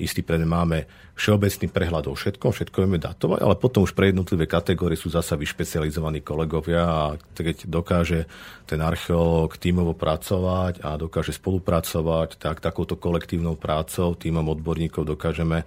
istý 0.00 0.24
predmet, 0.24 0.48
máme 0.48 0.78
všeobecný 1.16 1.72
prehľad 1.72 2.12
o 2.12 2.14
všetkom, 2.14 2.52
všetko 2.52 2.84
vieme 2.84 3.00
datovať, 3.00 3.40
ale 3.40 3.56
potom 3.56 3.88
už 3.88 3.96
pre 3.96 4.12
jednotlivé 4.12 4.44
kategórie 4.44 5.00
sú 5.00 5.08
zasa 5.08 5.32
vyšpecializovaní 5.40 6.20
kolegovia 6.20 6.84
a 6.84 7.02
keď 7.16 7.64
dokáže 7.64 8.28
ten 8.68 8.84
archeológ 8.84 9.56
tímovo 9.56 9.96
pracovať 9.96 10.84
a 10.84 11.00
dokáže 11.00 11.32
spolupracovať, 11.32 12.36
tak 12.36 12.60
takouto 12.60 13.00
kolektívnou 13.00 13.56
prácou, 13.56 14.12
týmom 14.12 14.44
odborníkov 14.52 15.08
dokážeme 15.08 15.64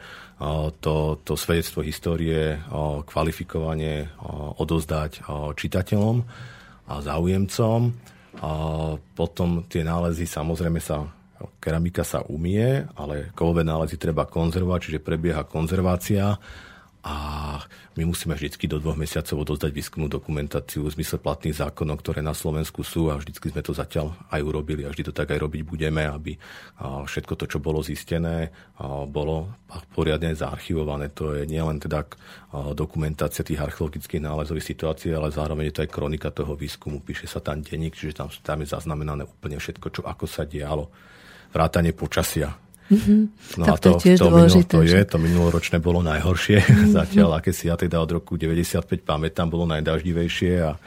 to, 0.80 1.18
to 1.26 1.34
svedectvo 1.34 1.82
histórie 1.82 2.62
kvalifikovanie 3.10 4.06
odozdať 4.62 5.26
čitateľom 5.58 6.24
a 6.88 6.96
záujemcom. 7.02 7.80
A 8.40 8.52
potom 9.18 9.66
tie 9.66 9.82
nálezy 9.82 10.30
samozrejme 10.30 10.78
sa 10.78 11.19
Keramika 11.60 12.04
sa 12.04 12.24
umie, 12.28 12.84
ale 13.00 13.32
kovové 13.32 13.64
nálezy 13.64 13.96
treba 13.96 14.28
konzervovať, 14.28 14.80
čiže 14.92 15.00
prebieha 15.00 15.48
konzervácia 15.48 16.36
a 17.00 17.16
my 17.96 18.04
musíme 18.04 18.36
vždy 18.36 18.68
do 18.68 18.76
dvoch 18.76 19.00
mesiacov 19.00 19.48
odozdať 19.48 19.72
výskumnú 19.72 20.12
dokumentáciu 20.12 20.84
v 20.84 21.00
zmysle 21.00 21.24
platných 21.24 21.64
zákonov, 21.64 22.04
ktoré 22.04 22.20
na 22.20 22.36
Slovensku 22.36 22.84
sú 22.84 23.08
a 23.08 23.16
vždy 23.16 23.40
sme 23.40 23.64
to 23.64 23.72
zatiaľ 23.72 24.12
aj 24.28 24.44
urobili 24.44 24.84
a 24.84 24.92
vždy 24.92 25.08
to 25.08 25.14
tak 25.16 25.32
aj 25.32 25.40
robiť 25.40 25.64
budeme, 25.64 26.04
aby 26.04 26.36
všetko 26.80 27.40
to, 27.40 27.46
čo 27.56 27.64
bolo 27.64 27.80
zistené, 27.80 28.52
bolo 29.08 29.48
poriadne 29.96 30.36
zaarchivované. 30.36 31.08
To 31.16 31.40
je 31.40 31.48
nielen 31.48 31.80
teda 31.80 32.04
dokumentácia 32.76 33.48
tých 33.48 33.64
archeologických 33.64 34.20
nálezových 34.20 34.68
situácií, 34.76 35.16
ale 35.16 35.32
zároveň 35.32 35.72
je 35.72 35.76
to 35.80 35.84
aj 35.88 35.96
kronika 35.96 36.36
toho 36.36 36.52
výskumu. 36.60 37.00
Píše 37.00 37.32
sa 37.32 37.40
tam 37.40 37.64
denník, 37.64 37.96
čiže 37.96 38.20
tam, 38.20 38.28
tam 38.44 38.60
je 38.60 38.76
zaznamenané 38.76 39.24
úplne 39.24 39.56
všetko, 39.56 39.88
čo 39.88 40.02
ako 40.04 40.28
sa 40.28 40.44
dialo 40.44 40.92
vrátanie 41.50 41.94
počasia. 41.94 42.56
Mm-hmm. 42.90 43.20
No 43.62 43.66
tak 43.70 43.78
a 43.78 43.78
to, 43.78 43.90
to, 43.94 44.02
tiež 44.02 44.18
to, 44.18 44.28
dôležité, 44.34 44.74
to 44.74 44.82
je, 44.82 45.02
to 45.06 45.18
minuloročné 45.22 45.78
bolo 45.78 46.02
najhoršie. 46.02 46.58
Mm-hmm. 46.66 46.92
Zatiaľ, 46.98 47.30
aké 47.38 47.54
si 47.54 47.70
ja 47.70 47.78
teda 47.78 48.02
od 48.02 48.10
roku 48.18 48.34
95 48.34 49.06
pamätám, 49.06 49.46
bolo 49.46 49.70
najdaždivejšie 49.70 50.52
a 50.66 50.82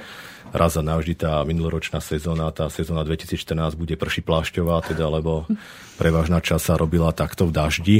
raz 0.52 0.74
a 0.76 0.82
navždy 0.82 1.14
tá 1.14 1.46
minuloročná 1.46 2.02
sezóna, 2.02 2.50
tá 2.50 2.66
sezóna 2.68 3.06
2014 3.06 3.78
bude 3.78 3.94
prší 3.94 4.20
plášťová, 4.26 4.82
teda, 4.84 5.06
lebo 5.08 5.48
prevažná 5.96 6.42
časť 6.42 6.62
sa 6.62 6.74
robila 6.74 7.14
takto 7.14 7.48
v 7.48 7.52
daždi 7.54 7.98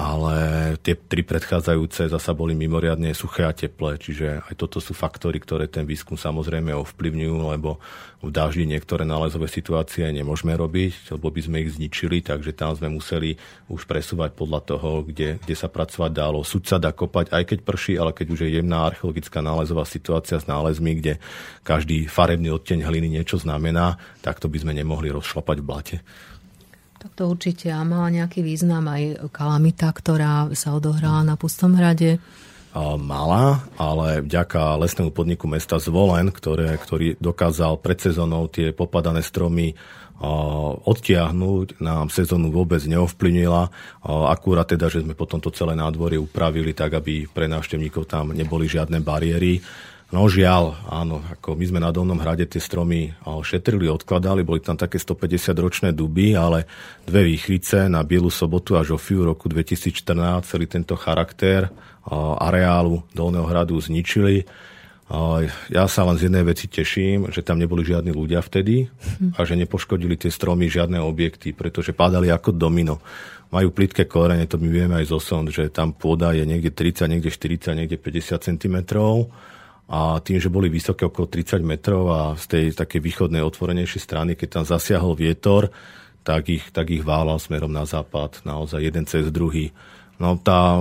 ale 0.00 0.36
tie 0.80 0.96
tri 0.96 1.20
predchádzajúce 1.20 2.08
zasa 2.08 2.32
boli 2.32 2.56
mimoriadne 2.56 3.12
suché 3.12 3.44
a 3.44 3.52
teplé, 3.52 4.00
čiže 4.00 4.40
aj 4.48 4.54
toto 4.56 4.80
sú 4.80 4.96
faktory, 4.96 5.36
ktoré 5.36 5.68
ten 5.68 5.84
výskum 5.84 6.16
samozrejme 6.16 6.72
ovplyvňujú, 6.72 7.36
lebo 7.52 7.76
v 8.24 8.32
daždi 8.32 8.64
niektoré 8.64 9.04
nálezové 9.04 9.44
situácie 9.48 10.08
nemôžeme 10.08 10.56
robiť, 10.56 11.12
lebo 11.12 11.28
by 11.28 11.40
sme 11.44 11.56
ich 11.60 11.76
zničili, 11.76 12.24
takže 12.24 12.56
tam 12.56 12.72
sme 12.72 12.88
museli 12.88 13.36
už 13.68 13.84
presúvať 13.84 14.32
podľa 14.32 14.60
toho, 14.64 15.04
kde, 15.04 15.36
kde 15.44 15.54
sa 15.56 15.68
pracovať 15.68 16.12
dalo. 16.16 16.40
Súd 16.48 16.64
sa 16.64 16.80
dá 16.80 16.96
kopať, 16.96 17.32
aj 17.36 17.44
keď 17.52 17.58
prší, 17.60 18.00
ale 18.00 18.16
keď 18.16 18.26
už 18.32 18.40
je 18.48 18.56
jemná 18.56 18.88
archeologická 18.88 19.44
nálezová 19.44 19.84
situácia 19.84 20.40
s 20.40 20.48
nálezmi, 20.48 20.96
kde 20.96 21.12
každý 21.60 22.08
farebný 22.08 22.48
odteň 22.56 22.88
hliny 22.88 23.20
niečo 23.20 23.36
znamená, 23.36 24.00
tak 24.24 24.40
to 24.40 24.48
by 24.48 24.64
sme 24.64 24.72
nemohli 24.72 25.12
rozšlapať 25.12 25.56
v 25.60 25.68
blate. 25.68 25.96
Tak 27.00 27.16
to 27.16 27.32
určite 27.32 27.72
a 27.72 27.80
mala 27.80 28.12
nejaký 28.12 28.44
význam 28.44 28.84
aj 28.84 29.32
kalamita, 29.32 29.88
ktorá 29.88 30.52
sa 30.52 30.76
odohrala 30.76 31.24
na 31.24 31.32
Pustom 31.40 31.72
hrade. 31.72 32.20
Mala, 32.76 33.64
ale 33.80 34.20
vďaka 34.20 34.78
lesnému 34.78 35.10
podniku 35.10 35.48
mesta 35.48 35.80
Zvolen, 35.80 36.28
ktoré, 36.28 36.76
ktorý 36.76 37.16
dokázal 37.16 37.80
pred 37.80 37.98
sezónou 37.98 38.46
tie 38.52 38.76
popadané 38.76 39.24
stromy 39.24 39.74
odtiahnuť, 40.84 41.80
nám 41.80 42.12
sezónu 42.12 42.52
vôbec 42.52 42.84
neovplyvnila. 42.84 43.72
Akurát 44.04 44.68
teda, 44.68 44.92
že 44.92 45.00
sme 45.00 45.16
potom 45.16 45.40
to 45.40 45.48
celé 45.50 45.72
nádvorie 45.72 46.20
upravili 46.20 46.76
tak, 46.76 47.00
aby 47.00 47.24
pre 47.26 47.48
návštevníkov 47.48 48.04
tam 48.04 48.36
neboli 48.36 48.68
žiadne 48.68 49.00
bariéry. 49.00 49.64
No 50.10 50.26
žiaľ, 50.26 50.74
áno, 50.90 51.22
ako 51.22 51.54
my 51.54 51.64
sme 51.70 51.78
na 51.78 51.94
Dolnom 51.94 52.18
hrade 52.18 52.42
tie 52.42 52.58
stromy 52.58 53.14
šetrili, 53.22 53.86
odkladali, 53.86 54.42
boli 54.42 54.58
tam 54.58 54.74
také 54.74 54.98
150-ročné 54.98 55.94
duby, 55.94 56.34
ale 56.34 56.66
dve 57.06 57.30
výchrice 57.30 57.86
na 57.86 58.02
Bielu 58.02 58.26
sobotu 58.26 58.74
a 58.74 58.82
Žofiu 58.82 59.22
roku 59.22 59.46
2014 59.46 60.50
celý 60.50 60.66
tento 60.66 60.98
charakter 60.98 61.70
areálu 62.42 63.06
Dolného 63.14 63.46
hradu 63.46 63.78
zničili. 63.78 64.50
Ja 65.70 65.86
sa 65.86 66.02
len 66.02 66.18
z 66.18 66.26
jednej 66.26 66.42
veci 66.42 66.66
teším, 66.66 67.30
že 67.30 67.46
tam 67.46 67.62
neboli 67.62 67.86
žiadni 67.86 68.10
ľudia 68.10 68.42
vtedy 68.42 68.90
a 69.38 69.46
že 69.46 69.54
nepoškodili 69.62 70.18
tie 70.18 70.34
stromy 70.34 70.66
žiadne 70.66 70.98
objekty, 70.98 71.54
pretože 71.54 71.94
padali 71.94 72.34
ako 72.34 72.50
domino. 72.50 72.98
Majú 73.54 73.70
plitké 73.70 74.10
korene, 74.10 74.46
to 74.50 74.58
my 74.58 74.70
vieme 74.70 74.94
aj 74.98 75.06
zo 75.06 75.22
sond, 75.22 75.50
že 75.54 75.70
tam 75.70 75.94
pôda 75.94 76.34
je 76.34 76.42
niekde 76.42 76.74
30, 76.74 77.06
niekde 77.10 77.30
40, 77.30 77.78
niekde 77.78 77.94
50 77.98 78.42
cm 78.42 78.76
a 79.90 80.22
tým, 80.22 80.38
že 80.38 80.46
boli 80.46 80.70
vysoké 80.70 81.02
okolo 81.02 81.26
30 81.26 81.66
metrov 81.66 82.14
a 82.14 82.20
z 82.38 82.44
tej 82.46 82.64
také 82.78 83.02
východnej 83.02 83.42
otvorenejšej 83.42 84.02
strany, 84.06 84.38
keď 84.38 84.62
tam 84.62 84.64
zasiahol 84.64 85.18
vietor, 85.18 85.74
tak 86.22 86.46
ich, 86.46 86.70
tak 86.70 86.94
ich 86.94 87.02
válal 87.02 87.42
smerom 87.42 87.74
na 87.74 87.82
západ, 87.82 88.46
naozaj 88.46 88.86
jeden 88.86 89.02
cez 89.10 89.26
druhý. 89.34 89.74
No 90.20 90.36
tá 90.36 90.78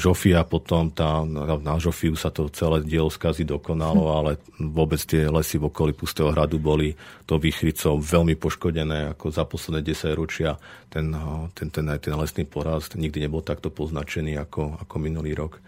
Žofia 0.00 0.48
potom, 0.48 0.88
tá, 0.88 1.20
na 1.60 1.76
Žofiu 1.76 2.16
sa 2.16 2.32
to 2.32 2.48
celé 2.48 2.80
dielo 2.88 3.12
skazy 3.12 3.44
dokonalo, 3.44 4.08
hm. 4.08 4.12
ale 4.16 4.30
vôbec 4.58 4.96
tie 5.04 5.28
lesy 5.28 5.60
v 5.60 5.68
okolí 5.68 5.92
Pustého 5.92 6.32
hradu 6.32 6.56
boli 6.56 6.96
to 7.28 7.36
výchrycou 7.36 8.00
veľmi 8.00 8.34
poškodené, 8.40 9.12
ako 9.12 9.28
za 9.28 9.44
posledné 9.44 9.84
10 9.84 10.18
ročia 10.18 10.56
ten, 10.88 11.12
ten, 11.52 11.68
ten, 11.68 11.84
ten 12.00 12.14
lesný 12.16 12.48
porast 12.48 12.96
nikdy 12.96 13.28
nebol 13.28 13.44
takto 13.44 13.68
poznačený 13.68 14.40
ako, 14.48 14.80
ako 14.80 14.94
minulý 14.96 15.36
rok. 15.36 15.60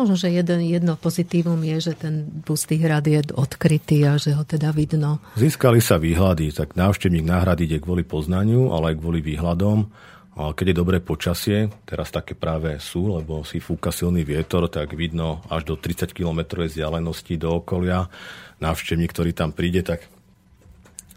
Možno, 0.00 0.16
že 0.16 0.32
jeden, 0.32 0.64
jedno 0.64 0.96
pozitívum 0.96 1.60
je, 1.60 1.92
že 1.92 1.92
ten 1.92 2.24
pustý 2.40 2.80
hrad 2.80 3.04
je 3.04 3.20
odkrytý 3.36 4.00
a 4.08 4.16
že 4.16 4.32
ho 4.32 4.48
teda 4.48 4.72
vidno. 4.72 5.20
Získali 5.36 5.76
sa 5.84 6.00
výhľady, 6.00 6.56
tak 6.56 6.72
návštevník 6.72 7.28
náhrady 7.28 7.68
ide 7.68 7.84
kvôli 7.84 8.00
poznaniu, 8.00 8.72
ale 8.72 8.96
aj 8.96 8.96
kvôli 8.96 9.20
výhľadom. 9.20 9.92
A 10.40 10.56
keď 10.56 10.72
je 10.72 10.80
dobré 10.80 11.04
počasie, 11.04 11.68
teraz 11.84 12.08
také 12.08 12.32
práve 12.32 12.80
sú, 12.80 13.12
lebo 13.12 13.44
si 13.44 13.60
fúka 13.60 13.92
silný 13.92 14.24
vietor, 14.24 14.72
tak 14.72 14.96
vidno 14.96 15.44
až 15.52 15.68
do 15.68 15.74
30 15.76 16.16
km 16.16 16.64
vzdialenosti 16.64 17.36
do 17.36 17.60
okolia. 17.60 18.08
Návštevník, 18.56 19.12
ktorý 19.12 19.36
tam 19.36 19.52
príde, 19.52 19.84
tak 19.84 20.08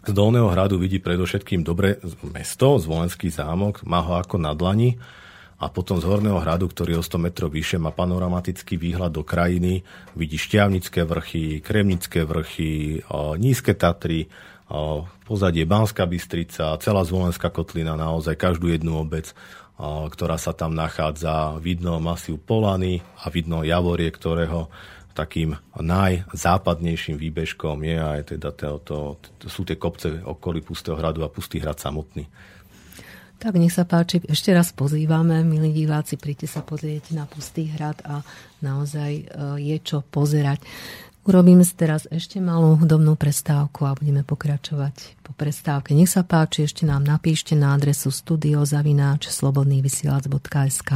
z 0.04 0.12
Dolného 0.12 0.52
hradu 0.52 0.76
vidí 0.76 1.00
predovšetkým 1.00 1.64
dobre 1.64 1.96
mesto, 2.36 2.76
Zvolenský 2.76 3.32
zámok, 3.32 3.80
má 3.88 4.04
ho 4.04 4.20
ako 4.20 4.36
na 4.36 4.52
dlani 4.52 5.00
a 5.64 5.72
potom 5.72 5.96
z 5.96 6.04
Horného 6.04 6.44
hradu, 6.44 6.68
ktorý 6.68 7.00
je 7.00 7.00
o 7.00 7.08
100 7.08 7.24
metrov 7.24 7.48
vyššie, 7.48 7.80
má 7.80 7.88
panoramatický 7.88 8.76
výhľad 8.76 9.16
do 9.16 9.24
krajiny, 9.24 9.80
vidí 10.12 10.36
Šťavnické 10.36 11.08
vrchy, 11.08 11.64
Kremnické 11.64 12.28
vrchy, 12.28 13.00
Nízke 13.40 13.72
Tatry, 13.72 14.28
pozadie 15.24 15.64
Banská 15.64 16.04
Bystrica, 16.04 16.76
celá 16.84 17.00
Zvolenská 17.08 17.48
kotlina, 17.48 17.96
naozaj 17.96 18.36
každú 18.36 18.68
jednu 18.68 19.00
obec, 19.00 19.32
ktorá 19.80 20.36
sa 20.36 20.52
tam 20.52 20.76
nachádza. 20.76 21.56
Vidno 21.64 21.96
masív 21.96 22.44
Polany 22.44 23.00
a 23.24 23.32
vidno 23.32 23.64
Javorie, 23.64 24.12
ktorého 24.12 24.68
takým 25.14 25.54
najzápadnejším 25.78 27.16
výbežkom 27.16 27.86
je 27.86 27.96
aj 27.96 28.20
teda 28.34 28.50
to, 28.50 28.82
to, 28.82 28.96
to, 29.38 29.46
sú 29.46 29.62
tie 29.62 29.78
kopce 29.78 30.20
okolí 30.26 30.60
Pustého 30.60 30.98
hradu 30.98 31.22
a 31.22 31.30
Pustý 31.30 31.62
hrad 31.62 31.78
samotný. 31.78 32.26
Tak 33.38 33.60
nech 33.60 33.74
sa 33.74 33.84
páči, 33.84 34.24
ešte 34.24 34.56
raz 34.56 34.72
pozývame, 34.72 35.44
milí 35.44 35.84
diváci, 35.84 36.16
príďte 36.16 36.48
sa 36.48 36.60
pozrieť 36.64 37.12
na 37.12 37.28
Pustý 37.28 37.68
hrad 37.68 38.00
a 38.06 38.24
naozaj 38.64 39.12
e, 39.20 39.24
je 39.60 39.76
čo 39.84 40.00
pozerať. 40.00 40.64
Urobíme 41.24 41.64
si 41.64 41.72
teraz 41.72 42.04
ešte 42.12 42.36
malú 42.36 42.76
hudobnú 42.76 43.16
prestávku 43.16 43.88
a 43.88 43.96
budeme 43.96 44.20
pokračovať 44.28 45.24
po 45.24 45.32
prestávke. 45.32 45.96
Nech 45.96 46.12
sa 46.12 46.20
páči, 46.20 46.68
ešte 46.68 46.84
nám 46.84 47.00
napíšte 47.00 47.56
na 47.56 47.72
adresu 47.72 48.12
studiozavináč 48.12 49.32
slobodnývysielac.sk. 49.32 50.90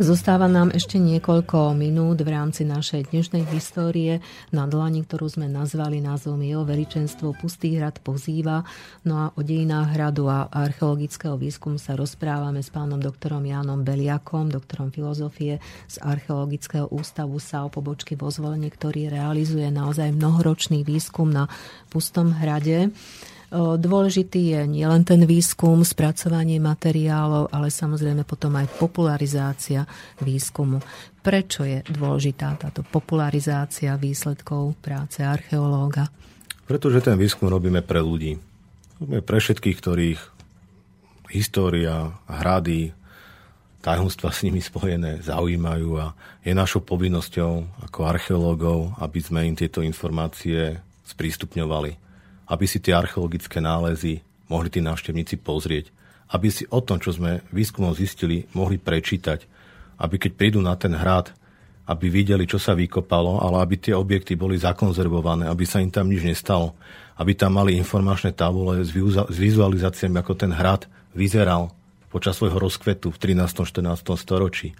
Tak 0.00 0.16
zostáva 0.16 0.48
nám 0.48 0.72
ešte 0.72 0.96
niekoľko 0.96 1.76
minút 1.76 2.24
v 2.24 2.32
rámci 2.32 2.64
našej 2.64 3.12
dnešnej 3.12 3.44
histórie 3.52 4.24
na 4.48 4.64
dlani, 4.64 5.04
ktorú 5.04 5.28
sme 5.28 5.44
nazvali 5.44 6.00
názvom 6.00 6.40
Jeho 6.40 6.64
veličenstvo 6.64 7.36
Pustý 7.36 7.76
hrad 7.76 8.00
pozýva. 8.00 8.64
No 9.04 9.20
a 9.20 9.24
o 9.36 9.44
dejinách 9.44 9.92
hradu 9.92 10.24
a 10.32 10.48
archeologického 10.48 11.36
výskumu 11.36 11.76
sa 11.76 12.00
rozprávame 12.00 12.64
s 12.64 12.72
pánom 12.72 12.96
doktorom 12.96 13.44
Jánom 13.44 13.84
Beliakom, 13.84 14.48
doktorom 14.48 14.88
filozofie 14.88 15.60
z 15.84 15.96
Archeologického 16.00 16.88
ústavu 16.88 17.36
SAO 17.36 17.68
pobočky 17.68 18.16
vo 18.16 18.32
zvolenie, 18.32 18.72
ktorý 18.72 19.12
realizuje 19.12 19.68
naozaj 19.68 20.16
mnohoročný 20.16 20.80
výskum 20.80 21.28
na 21.28 21.44
Pustom 21.92 22.40
hrade. 22.40 22.88
Dôležitý 23.50 24.54
je 24.54 24.60
nielen 24.62 25.02
ten 25.02 25.26
výskum, 25.26 25.82
spracovanie 25.82 26.62
materiálov, 26.62 27.50
ale 27.50 27.66
samozrejme 27.66 28.22
potom 28.22 28.54
aj 28.54 28.70
popularizácia 28.78 29.82
výskumu. 30.22 30.78
Prečo 31.18 31.66
je 31.66 31.82
dôležitá 31.82 32.54
táto 32.54 32.86
popularizácia 32.86 33.98
výsledkov 33.98 34.78
práce 34.78 35.26
archeológa? 35.26 36.06
Pretože 36.70 37.02
ten 37.02 37.18
výskum 37.18 37.50
robíme 37.50 37.82
pre 37.82 37.98
ľudí. 37.98 38.38
Robíme 39.02 39.22
pre 39.26 39.42
všetkých, 39.42 39.76
ktorých 39.82 40.20
história, 41.34 42.14
hrady, 42.30 42.94
tajomstva 43.82 44.30
s 44.30 44.46
nimi 44.46 44.62
spojené 44.62 45.26
zaujímajú 45.26 45.90
a 45.98 46.14
je 46.46 46.54
našou 46.54 46.86
povinnosťou 46.86 47.82
ako 47.90 47.98
archeológov, 48.06 48.94
aby 49.02 49.18
sme 49.18 49.42
im 49.50 49.58
tieto 49.58 49.82
informácie 49.82 50.78
sprístupňovali 51.10 52.09
aby 52.50 52.64
si 52.66 52.82
tie 52.82 52.98
archeologické 52.98 53.62
nálezy 53.62 54.26
mohli 54.50 54.66
tí 54.66 54.82
návštevníci 54.82 55.38
pozrieť, 55.38 55.94
aby 56.34 56.50
si 56.50 56.66
o 56.74 56.82
tom, 56.82 56.98
čo 56.98 57.14
sme 57.14 57.46
výskumom 57.54 57.94
zistili, 57.94 58.50
mohli 58.50 58.82
prečítať, 58.82 59.46
aby 60.02 60.18
keď 60.18 60.32
prídu 60.34 60.58
na 60.58 60.74
ten 60.74 60.90
hrad, 60.90 61.30
aby 61.86 62.06
videli, 62.10 62.46
čo 62.46 62.58
sa 62.58 62.74
vykopalo, 62.74 63.42
ale 63.42 63.62
aby 63.62 63.74
tie 63.78 63.94
objekty 63.94 64.34
boli 64.34 64.58
zakonzervované, 64.58 65.46
aby 65.46 65.66
sa 65.66 65.82
im 65.82 65.90
tam 65.90 66.10
nič 66.10 66.22
nestalo, 66.22 66.74
aby 67.18 67.34
tam 67.34 67.58
mali 67.58 67.78
informačné 67.78 68.34
tabule 68.34 68.82
s 68.82 68.90
vizualizáciami, 69.34 70.18
ako 70.18 70.32
ten 70.34 70.54
hrad 70.54 70.86
vyzeral 71.14 71.74
počas 72.10 72.38
svojho 72.38 72.58
rozkvetu 72.58 73.10
v 73.14 73.18
13. 73.18 73.46
14. 73.66 74.02
storočí. 74.18 74.74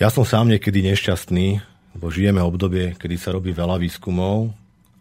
Ja 0.00 0.08
som 0.12 0.24
sám 0.24 0.52
niekedy 0.52 0.84
nešťastný, 0.84 1.60
lebo 1.96 2.06
žijeme 2.10 2.42
obdobie, 2.42 2.96
kedy 2.98 3.16
sa 3.16 3.32
robí 3.32 3.54
veľa 3.54 3.78
výskumov, 3.78 4.52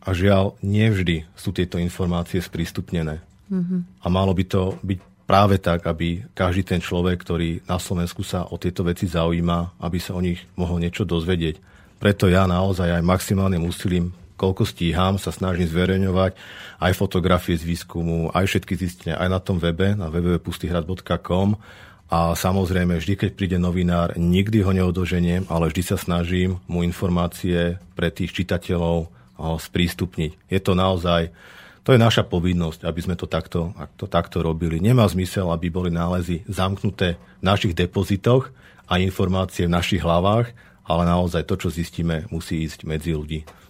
a 0.04 0.10
žiaľ, 0.12 0.60
nevždy 0.60 1.24
sú 1.34 1.56
tieto 1.56 1.80
informácie 1.80 2.44
sprístupnené. 2.44 3.24
Mm-hmm. 3.48 4.04
A 4.04 4.08
malo 4.12 4.36
by 4.36 4.44
to 4.44 4.76
byť 4.84 5.00
práve 5.24 5.56
tak, 5.64 5.88
aby 5.88 6.28
každý 6.36 6.68
ten 6.68 6.84
človek, 6.84 7.24
ktorý 7.24 7.64
na 7.64 7.80
Slovensku 7.80 8.22
sa 8.22 8.44
o 8.52 8.60
tieto 8.60 8.84
veci 8.84 9.08
zaujíma, 9.08 9.80
aby 9.80 9.98
sa 9.98 10.12
o 10.14 10.22
nich 10.22 10.44
mohol 10.60 10.84
niečo 10.84 11.08
dozvedieť. 11.08 11.58
Preto 12.04 12.28
ja 12.28 12.44
naozaj 12.44 13.00
aj 13.00 13.08
maximálnym 13.08 13.64
úsilím, 13.64 14.12
koľko 14.36 14.68
stíham, 14.68 15.16
sa 15.16 15.32
snažím 15.32 15.72
zverejňovať 15.72 16.36
aj 16.84 16.92
fotografie 17.00 17.56
z 17.56 17.64
výskumu, 17.64 18.28
aj 18.36 18.44
všetky 18.44 18.76
zistenia, 18.76 19.16
aj 19.16 19.30
na 19.32 19.40
tom 19.40 19.56
webe, 19.56 19.96
na 19.96 20.12
www.pustyhrad.com 20.12 21.56
a 22.12 22.36
samozrejme, 22.36 23.00
vždy, 23.00 23.14
keď 23.16 23.30
príde 23.34 23.58
novinár, 23.58 24.14
nikdy 24.20 24.62
ho 24.68 24.76
neodoženiem, 24.76 25.48
ale 25.48 25.72
vždy 25.72 25.82
sa 25.82 25.96
snažím 25.96 26.60
mu 26.68 26.84
informácie 26.84 27.80
pre 27.96 28.12
tých 28.12 28.36
čitateľov 28.36 29.08
sprístupniť. 29.38 30.49
Je 30.49 30.60
to 30.61 30.77
naozaj, 30.77 31.34
to 31.81 31.95
je 31.95 31.99
naša 31.99 32.23
povinnosť, 32.27 32.85
aby 32.85 32.99
sme 33.01 33.15
to 33.18 33.26
takto, 33.26 33.73
to 33.97 34.05
takto 34.05 34.45
robili. 34.45 34.77
Nemá 34.77 35.10
zmysel, 35.10 35.49
aby 35.49 35.73
boli 35.73 35.89
nálezy 35.89 36.45
zamknuté 36.45 37.18
v 37.41 37.43
našich 37.43 37.73
depozitoch 37.73 38.53
a 38.85 39.01
informácie 39.01 39.65
v 39.65 39.76
našich 39.76 40.03
hlavách, 40.03 40.53
ale 40.84 41.03
naozaj 41.07 41.47
to, 41.47 41.55
čo 41.55 41.69
zistíme, 41.72 42.27
musí 42.30 42.68
ísť 42.68 42.84
medzi 42.84 43.15
ľudí 43.15 43.62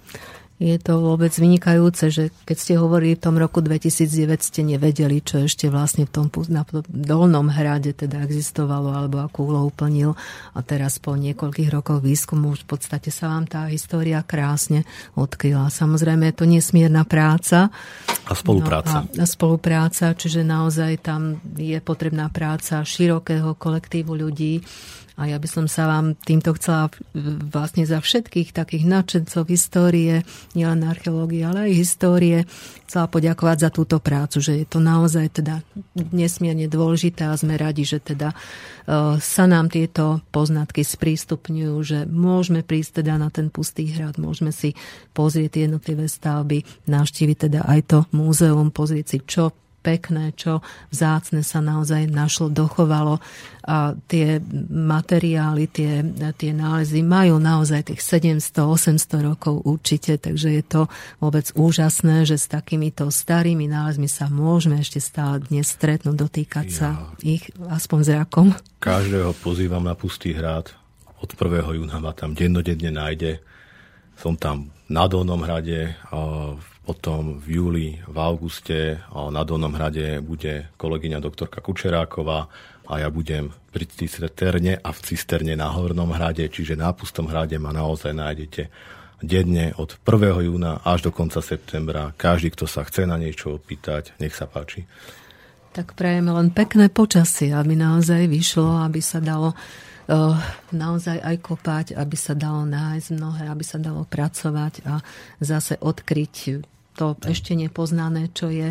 je 0.61 0.77
to 0.77 1.01
vôbec 1.01 1.33
vynikajúce, 1.33 2.13
že 2.13 2.23
keď 2.45 2.57
ste 2.57 2.73
hovorili 2.77 3.17
v 3.17 3.23
tom 3.25 3.35
roku 3.41 3.59
2009, 3.59 4.37
ste 4.39 4.61
nevedeli, 4.61 5.19
čo 5.19 5.43
ešte 5.43 5.67
vlastne 5.67 6.05
v 6.05 6.13
tom 6.13 6.27
na 6.47 6.61
dolnom 6.87 7.49
hrade 7.49 7.91
teda 7.91 8.21
existovalo 8.23 8.93
alebo 8.93 9.19
akú 9.25 9.49
úlohu 9.49 9.73
plnil. 9.73 10.13
A 10.53 10.59
teraz 10.61 11.01
po 11.01 11.17
niekoľkých 11.17 11.73
rokoch 11.73 11.99
výskumu 12.05 12.53
už 12.53 12.69
v 12.69 12.77
podstate 12.77 13.09
sa 13.09 13.33
vám 13.33 13.49
tá 13.49 13.65
história 13.67 14.21
krásne 14.21 14.85
odkryla. 15.17 15.73
Samozrejme 15.73 16.29
je 16.31 16.35
to 16.37 16.45
nesmierna 16.45 17.03
práca. 17.03 17.73
A 18.29 18.33
spolupráca. 18.37 19.09
No 19.17 19.25
a, 19.25 19.27
spolupráca, 19.27 20.13
čiže 20.13 20.45
naozaj 20.45 21.01
tam 21.01 21.41
je 21.57 21.81
potrebná 21.81 22.29
práca 22.29 22.85
širokého 22.85 23.57
kolektívu 23.57 24.15
ľudí 24.15 24.61
a 25.13 25.29
ja 25.29 25.37
by 25.37 25.47
som 25.49 25.65
sa 25.69 25.85
vám 25.85 26.17
týmto 26.17 26.57
chcela 26.57 26.89
vlastne 27.53 27.85
za 27.85 28.01
všetkých 28.01 28.49
takých 28.49 28.89
nadšencov 28.89 29.45
histórie, 29.45 30.25
nielen 30.57 30.81
archeológie, 30.81 31.45
ale 31.45 31.69
aj 31.69 31.73
histórie, 31.77 32.37
chcela 32.89 33.05
poďakovať 33.09 33.57
za 33.57 33.69
túto 33.69 33.97
prácu, 34.01 34.37
že 34.41 34.53
je 34.61 34.65
to 34.69 34.81
naozaj 34.81 35.41
teda 35.41 35.61
nesmierne 36.13 36.65
dôležité 36.65 37.29
a 37.29 37.37
sme 37.37 37.57
radi, 37.57 37.85
že 37.85 38.01
teda 38.01 38.33
uh, 38.33 39.17
sa 39.17 39.45
nám 39.45 39.69
tieto 39.69 40.21
poznatky 40.33 40.85
sprístupňujú, 40.85 41.75
že 41.81 41.99
môžeme 42.09 42.61
prísť 42.61 43.01
teda 43.01 43.17
na 43.17 43.29
ten 43.29 43.49
pustý 43.53 43.89
hrad, 43.93 44.17
môžeme 44.21 44.53
si 44.53 44.77
pozrieť 45.13 45.69
jednotlivé 45.69 46.09
stavby, 46.09 46.65
navštíviť 46.89 47.37
teda 47.49 47.65
aj 47.65 47.79
to 47.85 47.99
múzeum, 48.13 48.73
pozrieť 48.73 49.05
si, 49.09 49.17
čo 49.25 49.53
pekné, 49.83 50.31
čo 50.39 50.63
vzácne 50.89 51.43
sa 51.43 51.59
naozaj 51.59 52.07
našlo, 52.07 52.47
dochovalo. 52.47 53.19
A 53.63 53.95
tie 54.07 54.39
materiály, 54.71 55.67
tie, 55.71 56.03
tie 56.35 56.51
nálezy 56.55 57.03
majú 57.03 57.39
naozaj 57.39 57.91
tých 57.91 58.01
700-800 58.03 59.23
rokov 59.23 59.63
určite, 59.67 60.15
takže 60.15 60.49
je 60.55 60.63
to 60.63 60.81
vôbec 61.19 61.51
úžasné, 61.55 62.23
že 62.23 62.39
s 62.39 62.47
takýmito 62.47 63.11
starými 63.11 63.67
nálezmi 63.67 64.07
sa 64.07 64.31
môžeme 64.31 64.79
ešte 64.79 65.03
stále 65.03 65.43
dnes 65.43 65.67
stretnúť, 65.67 66.15
dotýkať 66.15 66.67
ja. 66.71 66.75
sa 66.75 66.89
ich 67.19 67.51
aspoň 67.67 67.99
zrakom. 68.03 68.47
Každého 68.79 69.35
pozývam 69.43 69.83
na 69.83 69.95
Pustý 69.95 70.35
hrad. 70.35 70.71
Od 71.23 71.31
1. 71.31 71.79
júna 71.79 72.03
ma 72.03 72.11
tam 72.11 72.35
dennodenne 72.35 72.91
nájde. 72.91 73.39
Som 74.19 74.35
tam 74.35 74.75
na 74.91 75.07
Dolnom 75.07 75.39
hrade, 75.39 75.95
potom 76.83 77.39
v 77.39 77.47
júli, 77.59 77.87
v 78.03 78.17
auguste 78.19 78.99
na 79.07 79.41
Dolnom 79.47 79.71
hrade 79.71 80.19
bude 80.19 80.67
kolegyňa 80.75 81.23
doktorka 81.23 81.63
Kučeráková 81.63 82.51
a 82.83 82.93
ja 82.99 83.07
budem 83.07 83.55
pri 83.71 83.87
cisterne 83.87 84.75
a 84.75 84.89
v 84.91 84.99
cisterne 85.07 85.55
na 85.55 85.71
Hornom 85.71 86.11
hrade, 86.11 86.43
čiže 86.51 86.75
na 86.75 86.91
Pustom 86.91 87.31
hrade 87.31 87.55
ma 87.55 87.71
naozaj 87.71 88.11
nájdete 88.11 88.63
denne 89.23 89.71
od 89.79 89.95
1. 90.03 90.51
júna 90.51 90.83
až 90.83 91.07
do 91.07 91.11
konca 91.15 91.39
septembra. 91.39 92.11
Každý, 92.19 92.51
kto 92.51 92.67
sa 92.67 92.83
chce 92.83 93.07
na 93.07 93.15
niečo 93.15 93.55
opýtať, 93.55 94.11
nech 94.19 94.35
sa 94.35 94.51
páči. 94.51 94.83
Tak 95.71 95.95
prajeme 95.95 96.35
len 96.35 96.51
pekné 96.51 96.91
počasie, 96.91 97.55
aby 97.55 97.79
naozaj 97.79 98.27
vyšlo, 98.27 98.83
aby 98.83 98.99
sa 98.99 99.23
dalo 99.23 99.55
naozaj 100.71 101.17
aj 101.23 101.37
kopať, 101.39 101.85
aby 101.95 102.17
sa 102.19 102.35
dalo 102.35 102.67
nájsť 102.67 103.07
mnohé, 103.15 103.43
aby 103.47 103.63
sa 103.63 103.79
dalo 103.79 104.03
pracovať 104.03 104.83
a 104.83 104.99
zase 105.39 105.79
odkryť 105.79 106.35
to 106.93 107.17
ešte 107.25 107.57
nepoznané, 107.57 108.29
čo 108.29 108.53
je. 108.53 108.69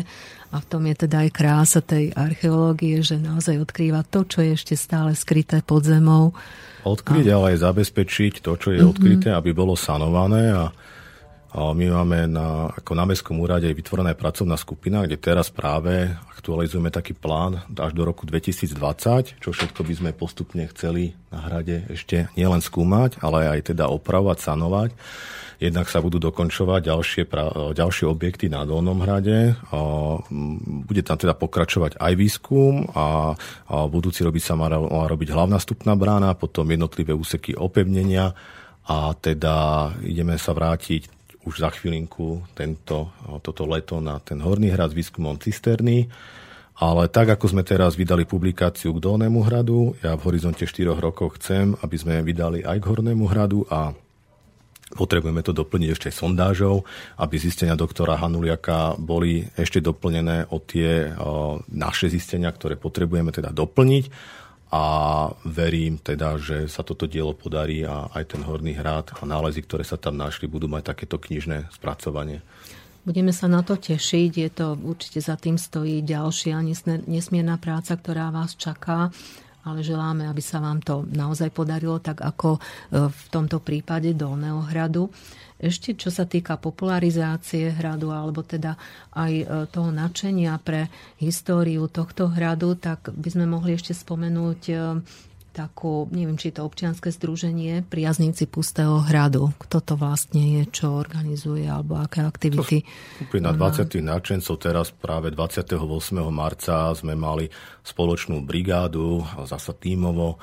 A 0.53 0.55
v 0.61 0.65
tom 0.69 0.87
je 0.87 0.95
teda 0.95 1.27
aj 1.27 1.29
krása 1.35 1.81
tej 1.83 2.15
archeológie, 2.15 3.03
že 3.03 3.19
naozaj 3.19 3.59
odkrýva 3.59 4.07
to, 4.07 4.23
čo 4.23 4.39
je 4.39 4.55
ešte 4.55 4.79
stále 4.79 5.11
skryté 5.11 5.59
pod 5.59 5.83
zemou. 5.83 6.31
Odkryť, 6.87 7.27
a... 7.27 7.31
ale 7.35 7.45
aj 7.57 7.67
zabezpečiť 7.67 8.39
to, 8.39 8.55
čo 8.55 8.71
je 8.71 8.79
mm-hmm. 8.79 8.91
odkryté, 8.95 9.29
aby 9.35 9.51
bolo 9.51 9.75
sanované 9.75 10.55
a 10.55 10.63
a 10.63 10.71
my 11.53 11.85
máme 11.85 12.25
na, 12.33 12.73
ako 12.73 12.97
na 12.97 13.05
Mestskom 13.05 13.37
úrade 13.37 13.69
vytvorená 13.69 14.17
pracovná 14.17 14.57
skupina, 14.57 15.05
kde 15.05 15.21
teraz 15.21 15.53
práve 15.53 16.09
aktualizujeme 16.33 16.89
taký 16.89 17.13
plán 17.13 17.61
až 17.77 17.93
do 17.93 18.01
roku 18.01 18.25
2020, 18.25 19.37
čo 19.37 19.49
všetko 19.53 19.85
by 19.85 19.93
sme 19.93 20.11
postupne 20.17 20.65
chceli 20.73 21.13
na 21.29 21.45
hrade 21.45 21.85
ešte 21.93 22.25
nielen 22.33 22.57
skúmať, 22.57 23.21
ale 23.21 23.53
aj 23.53 23.69
teda 23.69 23.85
opravovať, 23.85 24.37
sanovať. 24.41 24.91
Jednak 25.61 25.87
sa 25.87 26.03
budú 26.03 26.19
dokončovať 26.19 26.89
ďalšie, 26.89 27.23
ďalšie 27.77 28.05
objekty 28.09 28.51
na 28.51 28.67
Dolnom 28.67 28.99
hrade. 28.99 29.55
Bude 30.83 31.01
tam 31.05 31.15
teda 31.15 31.37
pokračovať 31.37 32.01
aj 32.01 32.13
výskum 32.19 32.91
a, 32.91 33.37
budúci 33.87 34.27
robiť 34.27 34.43
sa 34.43 34.59
má 34.59 34.67
robiť 35.07 35.29
hlavná 35.31 35.55
stupná 35.63 35.95
brána, 35.95 36.35
potom 36.35 36.67
jednotlivé 36.67 37.15
úseky 37.15 37.55
opevnenia 37.55 38.35
a 38.83 39.15
teda 39.15 39.55
ideme 40.03 40.35
sa 40.35 40.51
vrátiť 40.51 41.22
už 41.43 41.63
za 41.63 41.69
chvílinku 41.71 42.43
tento, 42.55 43.11
toto 43.43 43.63
leto 43.67 43.99
na 43.99 44.19
ten 44.19 44.39
Horný 44.39 44.71
hrad 44.71 44.91
s 44.91 44.97
výskumom 44.97 45.39
cisterny. 45.39 46.07
Ale 46.73 47.05
tak, 47.05 47.29
ako 47.29 47.53
sme 47.53 47.61
teraz 47.61 47.93
vydali 47.93 48.25
publikáciu 48.25 48.97
k 48.97 49.03
Dolnému 49.03 49.45
hradu, 49.45 49.93
ja 50.01 50.17
v 50.17 50.25
horizonte 50.25 50.65
4 50.65 50.97
rokov 50.97 51.37
chcem, 51.37 51.77
aby 51.85 51.95
sme 52.01 52.25
vydali 52.25 52.65
aj 52.65 52.81
k 52.81 52.87
Hornému 52.89 53.29
hradu 53.29 53.61
a 53.69 53.93
Potrebujeme 54.93 55.41
to 55.41 55.57
doplniť 55.57 55.89
ešte 55.89 56.09
sondážou, 56.13 56.85
aby 57.17 57.41
zistenia 57.41 57.73
doktora 57.73 58.13
Hanuliaka 58.13 58.93
boli 59.01 59.41
ešte 59.57 59.81
doplnené 59.81 60.53
o 60.53 60.61
tie 60.61 61.09
o, 61.17 61.57
naše 61.73 62.13
zistenia, 62.13 62.53
ktoré 62.53 62.77
potrebujeme 62.77 63.33
teda 63.33 63.49
doplniť 63.49 64.05
a 64.73 64.83
verím 65.45 66.01
teda, 66.01 66.41
že 66.41 66.65
sa 66.65 66.81
toto 66.81 67.05
dielo 67.05 67.37
podarí 67.37 67.85
a 67.85 68.09
aj 68.09 68.33
ten 68.33 68.41
Horný 68.41 68.73
hrad 68.73 69.13
a 69.13 69.21
nálezy, 69.21 69.61
ktoré 69.61 69.85
sa 69.85 70.01
tam 70.01 70.17
našli, 70.17 70.49
budú 70.49 70.65
mať 70.65 70.97
takéto 70.97 71.21
knižné 71.21 71.69
spracovanie. 71.69 72.41
Budeme 73.05 73.29
sa 73.29 73.45
na 73.45 73.61
to 73.61 73.77
tešiť, 73.77 74.31
je 74.33 74.49
to 74.49 74.73
určite 74.81 75.21
za 75.21 75.37
tým 75.37 75.61
stojí 75.61 76.01
ďalšia 76.01 76.57
nesmierna 77.05 77.61
práca, 77.61 77.93
ktorá 77.93 78.33
vás 78.33 78.57
čaká 78.57 79.13
ale 79.63 79.79
želáme, 79.79 80.27
aby 80.27 80.43
sa 80.43 80.59
vám 80.59 80.83
to 80.83 81.07
naozaj 81.07 81.47
podarilo, 81.55 81.95
tak 82.03 82.19
ako 82.19 82.59
e, 82.59 83.07
v 83.07 83.23
tomto 83.31 83.63
prípade 83.63 84.11
Dolného 84.11 84.59
hradu. 84.67 85.07
Ešte 85.63 85.95
čo 85.95 86.11
sa 86.11 86.27
týka 86.27 86.59
popularizácie 86.59 87.71
hradu, 87.71 88.11
alebo 88.11 88.43
teda 88.43 88.75
aj 89.15 89.31
e, 89.31 89.45
toho 89.71 89.95
nadšenia 89.95 90.59
pre 90.59 90.91
históriu 91.23 91.87
tohto 91.87 92.27
hradu, 92.27 92.75
tak 92.75 93.15
by 93.15 93.29
sme 93.31 93.47
mohli 93.47 93.79
ešte 93.79 93.95
spomenúť 93.95 94.61
e, 94.67 94.75
takú, 95.53 96.09
neviem, 96.09 96.33
či 96.33 96.49
to 96.49 96.65
občianske 96.65 97.13
združenie 97.13 97.85
Priazníci 97.85 98.49
Pustého 98.49 99.05
hradu. 99.05 99.53
Kto 99.61 99.77
to 99.85 99.93
vlastne 99.93 100.41
je, 100.41 100.61
čo 100.73 100.97
organizuje, 100.97 101.69
alebo 101.69 102.01
aké 102.01 102.25
aktivity? 102.25 102.81
Skupina 103.21 103.53
20 103.53 104.01
náčencov 104.01 104.55
teraz 104.57 104.89
práve 104.89 105.29
28. 105.29 105.77
marca 106.33 106.89
sme 106.97 107.13
mali 107.13 107.45
spoločnú 107.85 108.41
brigádu, 108.41 109.21
zasa 109.45 109.77
tímovo. 109.77 110.41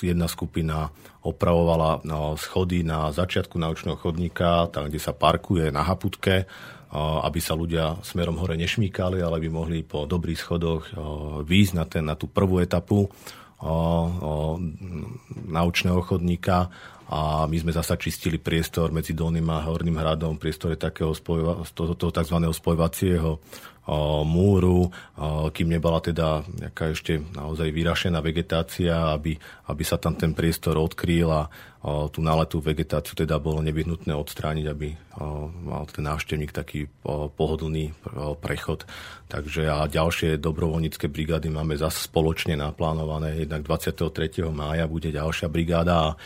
Jedna 0.00 0.24
skupina 0.24 0.88
opravovala 1.20 2.00
schody 2.40 2.80
na 2.80 3.12
začiatku 3.12 3.60
naučného 3.60 4.00
chodníka, 4.00 4.72
tam, 4.72 4.88
kde 4.88 4.96
sa 4.96 5.12
parkuje 5.12 5.68
na 5.68 5.84
Haputke, 5.84 6.48
aby 6.94 7.42
sa 7.42 7.58
ľudia 7.58 7.98
smerom 8.06 8.38
hore 8.38 8.54
nešmíkali, 8.54 9.18
ale 9.18 9.42
by 9.42 9.48
mohli 9.50 9.82
po 9.82 10.06
dobrých 10.06 10.38
schodoch 10.38 10.86
výjsť 11.42 11.72
na, 11.74 11.84
ten, 11.90 12.06
na 12.06 12.14
tú 12.14 12.30
prvú 12.30 12.62
etapu 12.62 13.10
naučného 15.50 16.00
chodníka 16.06 16.70
a 17.04 17.44
my 17.44 17.56
sme 17.60 17.72
zasa 17.74 18.00
čistili 18.00 18.40
priestor 18.40 18.88
medzi 18.88 19.12
Dolným 19.12 19.44
a 19.52 19.60
Horným 19.60 20.00
hradom, 20.00 20.40
priestore 20.40 20.80
takého 20.80 21.12
spojova, 21.12 21.66
toho, 21.76 21.92
toho 21.92 22.12
tzv. 22.14 22.36
spojovacieho 22.48 23.42
múru, 24.24 24.88
kým 25.52 25.68
nebola 25.68 26.00
teda 26.00 26.40
nejaká 26.48 26.96
ešte 26.96 27.20
naozaj 27.20 27.68
vyrašená 27.68 28.24
vegetácia, 28.24 29.12
aby, 29.12 29.36
aby 29.68 29.82
sa 29.84 30.00
tam 30.00 30.16
ten 30.16 30.32
priestor 30.32 30.80
odkryl 30.80 31.28
a 31.28 31.52
tú 31.84 32.24
náletú 32.24 32.64
vegetáciu 32.64 33.12
teda 33.12 33.36
bolo 33.36 33.60
nevyhnutné 33.60 34.16
odstrániť, 34.16 34.66
aby 34.72 34.88
mal 35.68 35.84
ten 35.84 36.00
návštevník 36.08 36.48
taký 36.48 36.88
pohodlný 37.36 37.92
prechod. 38.40 38.88
Takže 39.28 39.68
a 39.68 39.84
ďalšie 39.84 40.40
dobrovoľnícke 40.40 41.12
brigády 41.12 41.52
máme 41.52 41.76
zase 41.76 42.08
spoločne 42.08 42.56
naplánované. 42.56 43.44
Jednak 43.44 43.68
23. 43.68 44.48
mája 44.48 44.88
bude 44.88 45.12
ďalšia 45.12 45.52
brigáda 45.52 45.94
a 46.08 46.16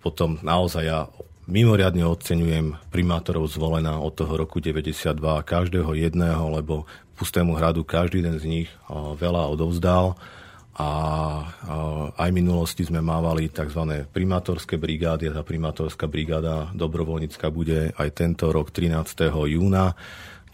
potom 0.00 0.40
naozaj 0.40 0.84
ja 0.88 1.04
mimoriadne 1.44 2.04
oceňujem 2.08 2.76
primátorov 2.88 3.48
zvolená 3.52 4.00
od 4.00 4.12
toho 4.16 4.34
roku 4.36 4.60
92 4.60 5.16
každého 5.44 5.92
jedného, 5.92 6.44
lebo 6.52 6.88
Pustému 7.14 7.54
hradu 7.54 7.86
každý 7.86 8.26
jeden 8.26 8.36
z 8.42 8.44
nich 8.50 8.68
veľa 8.90 9.46
odovzdal 9.46 10.18
a 10.74 10.88
aj 12.18 12.28
v 12.34 12.38
minulosti 12.42 12.82
sme 12.82 12.98
mávali 12.98 13.46
tzv. 13.46 14.10
primátorské 14.10 14.74
brigády 14.74 15.30
a 15.30 15.38
tá 15.38 15.46
primátorská 15.46 16.10
brigáda 16.10 16.74
dobrovoľnícka 16.74 17.46
bude 17.54 17.94
aj 17.94 18.08
tento 18.10 18.50
rok 18.50 18.74
13. 18.74 19.30
júna. 19.30 19.94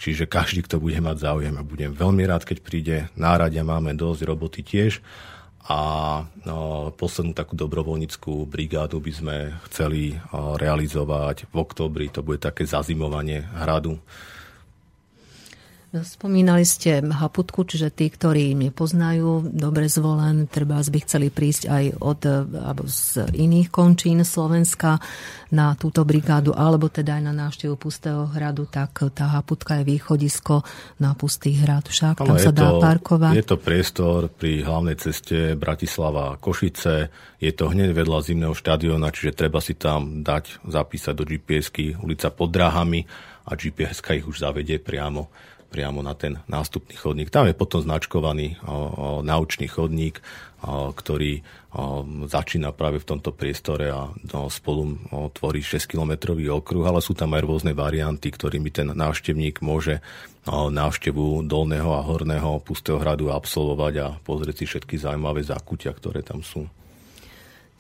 Čiže 0.01 0.29
každý, 0.29 0.65
kto 0.65 0.81
bude 0.81 0.97
mať 1.01 1.29
záujem 1.29 1.55
a 1.57 1.65
budem 1.65 1.93
veľmi 1.93 2.25
rád, 2.29 2.45
keď 2.45 2.59
príde. 2.61 2.97
Náradia 3.17 3.65
máme 3.65 3.97
dosť 3.97 4.21
roboty 4.29 4.61
tiež 4.61 5.01
a 5.71 5.81
no, 6.43 6.91
poslednú 6.99 7.31
takú 7.31 7.55
dobrovoľníckú 7.55 8.43
brigádu 8.51 8.99
by 8.99 9.13
sme 9.15 9.37
chceli 9.71 10.19
realizovať 10.35 11.47
v 11.47 11.55
oktobri. 11.55 12.11
To 12.11 12.27
bude 12.27 12.43
také 12.43 12.67
zazimovanie 12.67 13.47
hradu. 13.55 14.03
Spomínali 15.91 16.62
ste 16.62 17.03
Haputku, 17.03 17.67
čiže 17.67 17.91
tí, 17.91 18.07
ktorí 18.15 18.55
nepoznajú 18.55 19.51
dobre 19.51 19.91
zvolen, 19.91 20.47
treba 20.47 20.79
by 20.79 20.99
chceli 21.03 21.35
prísť 21.35 21.67
aj 21.67 21.85
od, 21.99 22.21
alebo 22.62 22.87
z 22.87 23.27
iných 23.35 23.75
končín 23.75 24.23
Slovenska 24.23 25.03
na 25.51 25.75
túto 25.75 26.07
brigádu, 26.07 26.55
alebo 26.55 26.87
teda 26.87 27.19
aj 27.19 27.23
na 27.27 27.35
návštevu 27.35 27.75
Pustého 27.75 28.23
hradu, 28.31 28.71
tak 28.71 29.03
tá 29.11 29.35
Haputka 29.35 29.83
je 29.83 29.91
východisko 29.91 30.62
na 31.03 31.19
Pustý 31.19 31.59
hrad. 31.59 31.91
Však 31.91 32.23
tam 32.23 32.39
sa 32.39 32.55
dá 32.55 32.71
to, 32.71 32.79
parkovať. 32.79 33.35
Je 33.35 33.47
to 33.51 33.59
priestor 33.59 34.31
pri 34.31 34.62
hlavnej 34.62 34.95
ceste 34.95 35.59
Bratislava 35.59 36.39
Košice, 36.39 37.11
je 37.43 37.51
to 37.51 37.67
hneď 37.67 37.91
vedľa 37.99 38.31
zimného 38.31 38.55
štadiona, 38.55 39.11
čiže 39.11 39.35
treba 39.35 39.59
si 39.59 39.75
tam 39.75 40.23
dať, 40.23 40.62
zapísať 40.71 41.19
do 41.19 41.27
GPS-ky 41.27 41.99
ulica 41.99 42.31
pod 42.31 42.55
dráhami 42.55 43.03
a 43.51 43.59
GPS 43.59 44.07
ich 44.15 44.23
už 44.23 44.47
zavedie 44.47 44.79
priamo 44.79 45.49
priamo 45.71 46.03
na 46.03 46.19
ten 46.19 46.43
nástupný 46.51 46.99
chodník. 46.99 47.31
Tam 47.31 47.47
je 47.47 47.55
potom 47.55 47.79
značkovaný 47.79 48.59
naučný 49.23 49.71
chodník, 49.71 50.19
ktorý 50.67 51.47
začína 52.27 52.75
práve 52.75 52.99
v 52.99 53.09
tomto 53.15 53.31
priestore 53.31 53.89
a 53.95 54.11
o, 54.11 54.51
spolu 54.51 54.99
tvorí 55.31 55.63
6-kilometrový 55.63 56.51
okruh, 56.51 56.83
ale 56.83 56.99
sú 56.99 57.15
tam 57.15 57.33
aj 57.39 57.47
rôzne 57.47 57.73
varianty, 57.73 58.35
ktorými 58.35 58.75
ten 58.75 58.91
návštevník 58.91 59.63
môže 59.63 60.03
návštevu 60.51 61.47
dolného 61.47 61.95
a 61.95 62.03
horného 62.03 62.59
pustého 62.67 62.99
hradu 62.99 63.31
absolvovať 63.31 63.95
a 64.03 64.07
pozrieť 64.21 64.57
si 64.61 64.65
všetky 64.67 64.99
zaujímavé 64.99 65.47
zákutia, 65.47 65.95
ktoré 65.95 66.27
tam 66.27 66.43
sú. 66.43 66.67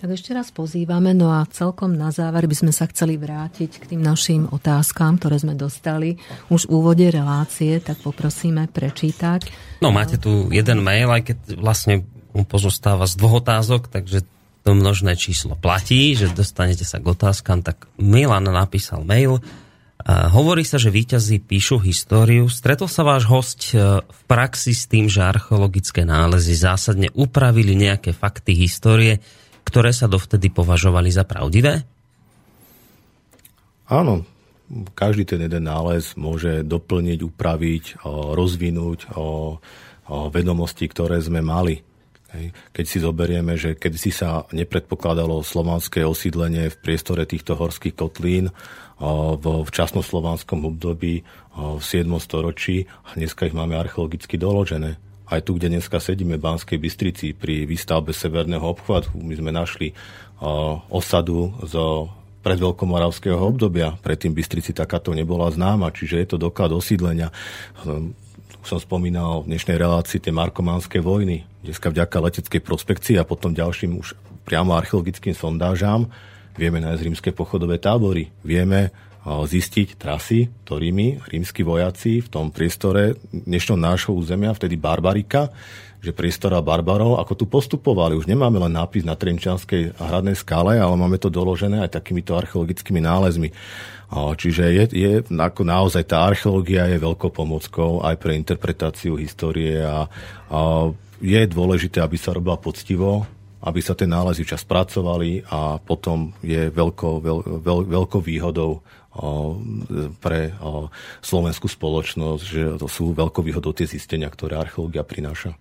Tak 0.00 0.16
ešte 0.16 0.32
raz 0.32 0.48
pozývame, 0.48 1.12
no 1.12 1.28
a 1.28 1.44
celkom 1.44 1.92
na 1.92 2.08
záver 2.08 2.48
by 2.48 2.56
sme 2.56 2.72
sa 2.72 2.88
chceli 2.88 3.20
vrátiť 3.20 3.84
k 3.84 3.84
tým 3.84 4.00
našim 4.00 4.48
otázkam, 4.48 5.20
ktoré 5.20 5.36
sme 5.36 5.52
dostali 5.52 6.16
už 6.48 6.64
v 6.64 6.72
úvode 6.72 7.04
relácie, 7.12 7.84
tak 7.84 8.00
poprosíme 8.00 8.64
prečítať. 8.72 9.52
No 9.84 9.92
máte 9.92 10.16
tu 10.16 10.48
jeden 10.48 10.80
mail, 10.80 11.12
aj 11.12 11.28
keď 11.28 11.38
vlastne 11.60 12.08
pozostáva 12.48 13.04
z 13.04 13.20
dvoch 13.20 13.44
otázok, 13.44 13.92
takže 13.92 14.24
to 14.64 14.72
množné 14.72 15.20
číslo 15.20 15.52
platí, 15.52 16.16
že 16.16 16.32
dostanete 16.32 16.88
sa 16.88 16.96
k 16.96 17.04
otázkam, 17.04 17.60
tak 17.60 17.84
Milan 18.00 18.48
napísal 18.48 19.04
mail. 19.04 19.44
A 20.00 20.32
hovorí 20.32 20.64
sa, 20.64 20.80
že 20.80 20.88
výťazí 20.88 21.44
píšu 21.44 21.76
históriu. 21.76 22.48
Stretol 22.48 22.88
sa 22.88 23.04
váš 23.04 23.28
host 23.28 23.76
e, 23.76 24.00
v 24.00 24.20
praxi 24.24 24.72
s 24.72 24.88
tým, 24.88 25.12
že 25.12 25.20
archeologické 25.20 26.08
nálezy 26.08 26.56
zásadne 26.56 27.12
upravili 27.12 27.76
nejaké 27.76 28.16
fakty 28.16 28.56
histórie, 28.56 29.20
ktoré 29.64 29.94
sa 29.94 30.10
dovtedy 30.10 30.50
považovali 30.50 31.10
za 31.12 31.24
pravdivé? 31.24 31.84
Áno, 33.90 34.22
každý 34.94 35.26
ten 35.26 35.42
jeden 35.42 35.66
nález 35.66 36.14
môže 36.14 36.62
doplniť, 36.62 37.18
upraviť, 37.26 37.84
rozvinúť 38.06 39.10
o, 39.18 39.58
o 40.06 40.16
vedomosti, 40.30 40.86
ktoré 40.86 41.18
sme 41.18 41.42
mali. 41.42 41.82
Keď 42.70 42.84
si 42.86 43.02
zoberieme, 43.02 43.58
že 43.58 43.74
keď 43.74 43.92
si 43.98 44.14
sa 44.14 44.46
nepredpokladalo 44.54 45.42
slovanské 45.42 46.06
osídlenie 46.06 46.70
v 46.70 46.78
priestore 46.78 47.26
týchto 47.26 47.58
horských 47.58 47.98
kotlín 47.98 48.54
v 49.02 49.44
včasnoslovanskom 49.66 50.70
období 50.70 51.26
v 51.58 51.82
7. 51.82 52.06
storočí, 52.22 52.86
a 52.86 53.18
dneska 53.18 53.50
ich 53.50 53.56
máme 53.56 53.74
archeologicky 53.74 54.38
doložené 54.38 55.09
aj 55.30 55.40
tu, 55.46 55.56
kde 55.56 55.78
dneska 55.78 56.02
sedíme 56.02 56.36
v 56.36 56.44
Banskej 56.44 56.78
Bystrici 56.82 57.32
pri 57.32 57.64
výstavbe 57.64 58.10
Severného 58.10 58.66
obchvatu, 58.66 59.14
my 59.16 59.34
sme 59.38 59.54
našli 59.54 59.94
osadu 60.90 61.54
zo 61.64 62.10
predveľkomoravského 62.42 63.38
obdobia. 63.38 63.94
Predtým 64.00 64.32
Bystrici 64.32 64.74
takáto 64.74 65.14
nebola 65.14 65.52
známa, 65.52 65.92
čiže 65.92 66.16
je 66.18 66.28
to 66.34 66.36
doklad 66.40 66.72
osídlenia. 66.72 67.28
Um, 67.84 68.16
som 68.64 68.80
spomínal 68.80 69.44
v 69.44 69.56
dnešnej 69.56 69.76
relácii 69.76 70.20
tie 70.20 70.32
markománske 70.32 71.00
vojny. 71.04 71.44
Dneska 71.64 71.92
vďaka 71.92 72.16
leteckej 72.16 72.60
prospekcii 72.64 73.16
a 73.20 73.28
potom 73.28 73.52
ďalším 73.52 74.00
už 74.00 74.16
priamo 74.48 74.72
archeologickým 74.72 75.36
sondážám 75.36 76.08
vieme 76.60 76.82
nájsť 76.84 77.02
rímske 77.08 77.30
pochodové 77.32 77.80
tábory. 77.80 78.28
Vieme 78.44 78.92
zistiť 79.26 80.00
trasy, 80.00 80.48
ktorými 80.64 81.28
rímsky 81.28 81.60
vojaci 81.60 82.24
v 82.24 82.28
tom 82.32 82.48
priestore 82.48 83.20
dnešného 83.28 83.76
nášho 83.76 84.12
územia, 84.16 84.56
vtedy 84.56 84.80
Barbarika, 84.80 85.52
že 86.00 86.16
priestora 86.16 86.64
barbarov, 86.64 87.20
ako 87.20 87.32
tu 87.36 87.44
postupovali. 87.44 88.16
Už 88.16 88.24
nemáme 88.24 88.56
len 88.56 88.72
nápis 88.72 89.04
na 89.04 89.12
Trenčanskej 89.12 90.00
hradnej 90.00 90.32
skále, 90.32 90.80
ale 90.80 90.96
máme 90.96 91.20
to 91.20 91.28
doložené 91.28 91.84
aj 91.84 92.00
takýmito 92.00 92.32
archeologickými 92.32 93.04
nálezmi. 93.04 93.52
Čiže 94.10 94.64
je, 94.72 94.84
je 94.96 95.12
ako 95.28 95.62
naozaj 95.62 96.08
tá 96.08 96.24
archeológia 96.24 96.88
je 96.88 96.96
veľkou 96.96 97.30
pomockou 97.30 98.00
aj 98.00 98.16
pre 98.16 98.32
interpretáciu 98.32 99.20
histórie 99.20 99.76
a, 99.84 100.08
a 100.48 100.60
je 101.20 101.40
dôležité, 101.44 102.00
aby 102.00 102.16
sa 102.16 102.32
robila 102.32 102.56
poctivo, 102.56 103.28
aby 103.60 103.84
sa 103.84 103.92
tie 103.92 104.08
nálezy 104.08 104.48
čas 104.48 104.64
pracovali 104.64 105.44
a 105.52 105.76
potom 105.76 106.32
je 106.40 106.72
veľkou, 106.72 107.14
veľ, 107.20 107.38
veľ, 107.60 107.78
veľkou 107.92 108.20
výhodou 108.24 108.80
pre 110.22 110.54
slovenskú 111.18 111.66
spoločnosť, 111.66 112.42
že 112.46 112.62
to 112.78 112.86
sú 112.86 113.10
veľkou 113.10 113.42
výhodou 113.42 113.74
tie 113.74 113.90
zistenia, 113.90 114.30
ktoré 114.30 114.54
archeológia 114.54 115.02
prináša. 115.02 115.58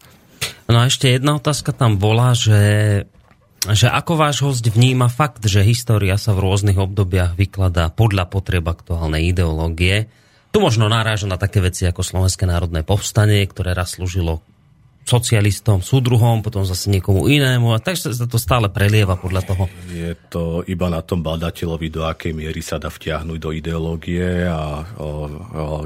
No 0.69 0.77
a 0.77 0.85
ešte 0.85 1.09
jedna 1.09 1.41
otázka 1.41 1.73
tam 1.73 1.97
bola, 1.97 2.37
že, 2.37 2.61
že 3.65 3.89
ako 3.89 4.13
váš 4.21 4.45
host 4.45 4.69
vníma 4.69 5.09
fakt, 5.09 5.41
že 5.41 5.65
história 5.65 6.13
sa 6.21 6.37
v 6.37 6.45
rôznych 6.45 6.77
obdobiach 6.77 7.33
vykladá 7.33 7.89
podľa 7.89 8.29
potreb 8.29 8.61
aktuálnej 8.69 9.33
ideológie. 9.33 10.13
Tu 10.53 10.57
možno 10.61 10.85
naráža 10.85 11.25
na 11.25 11.41
také 11.41 11.57
veci 11.57 11.89
ako 11.89 12.05
Slovenské 12.05 12.45
národné 12.45 12.85
povstanie, 12.85 13.49
ktoré 13.49 13.73
raz 13.73 13.97
slúžilo 13.97 14.45
socialistom, 15.09 15.81
súdruhom, 15.81 16.45
potom 16.45 16.61
zase 16.61 16.93
niekomu 16.93 17.25
inému 17.25 17.73
a 17.73 17.81
takže 17.81 18.13
sa 18.13 18.29
to 18.29 18.37
stále 18.37 18.69
prelieva 18.69 19.17
podľa 19.17 19.41
toho. 19.49 19.65
Je 19.89 20.13
to 20.29 20.61
iba 20.69 20.85
na 20.93 21.01
tom 21.01 21.25
badateľovi, 21.25 21.89
do 21.89 22.05
akej 22.05 22.37
miery 22.37 22.61
sa 22.61 22.77
dá 22.77 22.93
vtiahnuť 22.93 23.39
do 23.41 23.49
ideológie 23.49 24.45
a 24.45 24.85
o, 25.01 25.01
o, 25.01 25.09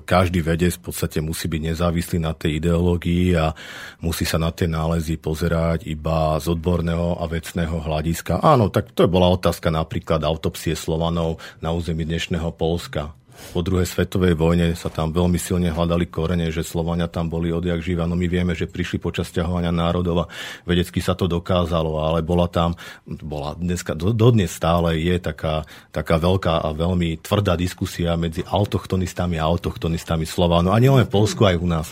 každý 0.03 0.43
vedec 0.43 0.75
v 0.75 0.91
podstate 0.91 1.23
musí 1.23 1.47
byť 1.47 1.61
nezávislý 1.71 2.19
na 2.19 2.35
tej 2.35 2.59
ideológii 2.59 3.39
a 3.39 3.55
musí 4.03 4.27
sa 4.27 4.35
na 4.35 4.51
tie 4.51 4.67
nálezy 4.67 5.15
pozerať 5.15 5.87
iba 5.87 6.35
z 6.43 6.51
odborného 6.51 7.23
a 7.23 7.25
vecného 7.31 7.79
hľadiska. 7.79 8.43
Áno, 8.43 8.67
tak 8.67 8.91
to 8.91 9.07
bola 9.07 9.31
otázka 9.31 9.71
napríklad 9.71 10.19
autopsie 10.27 10.75
Slovanov 10.75 11.39
na 11.63 11.71
území 11.71 12.03
dnešného 12.03 12.51
Polska 12.59 13.15
po 13.53 13.61
druhej 13.61 13.85
svetovej 13.85 14.33
vojne 14.33 14.73
sa 14.73 14.89
tam 14.89 15.13
veľmi 15.13 15.37
silne 15.37 15.69
hľadali 15.69 16.09
korene, 16.09 16.49
že 16.49 16.65
Slovania 16.65 17.05
tam 17.05 17.29
boli 17.29 17.53
odjak 17.53 17.81
živa. 17.85 18.09
No 18.09 18.17
my 18.17 18.25
vieme, 18.25 18.57
že 18.57 18.69
prišli 18.69 18.97
počas 18.97 19.29
ťahovania 19.29 19.69
národov 19.69 20.25
a 20.25 20.29
vedecky 20.65 21.03
sa 21.03 21.13
to 21.13 21.29
dokázalo, 21.29 22.01
ale 22.01 22.25
bola 22.25 22.49
tam, 22.49 22.73
bola 23.05 23.53
dneska, 23.53 23.93
dodnes 23.93 24.49
stále 24.49 24.97
je 24.97 25.17
taká, 25.21 25.65
taká 25.93 26.17
veľká 26.17 26.65
a 26.65 26.73
veľmi 26.73 27.21
tvrdá 27.21 27.53
diskusia 27.53 28.17
medzi 28.17 28.41
autochtonistami 28.41 29.37
a 29.37 29.45
autochtonistami 29.45 30.25
Slovánov. 30.25 30.73
A 30.73 30.81
nielen 30.81 31.05
v 31.05 31.13
Polsku, 31.13 31.45
aj 31.45 31.57
u 31.61 31.67
nás. 31.69 31.87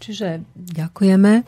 Čiže 0.00 0.42
ďakujeme. 0.56 1.44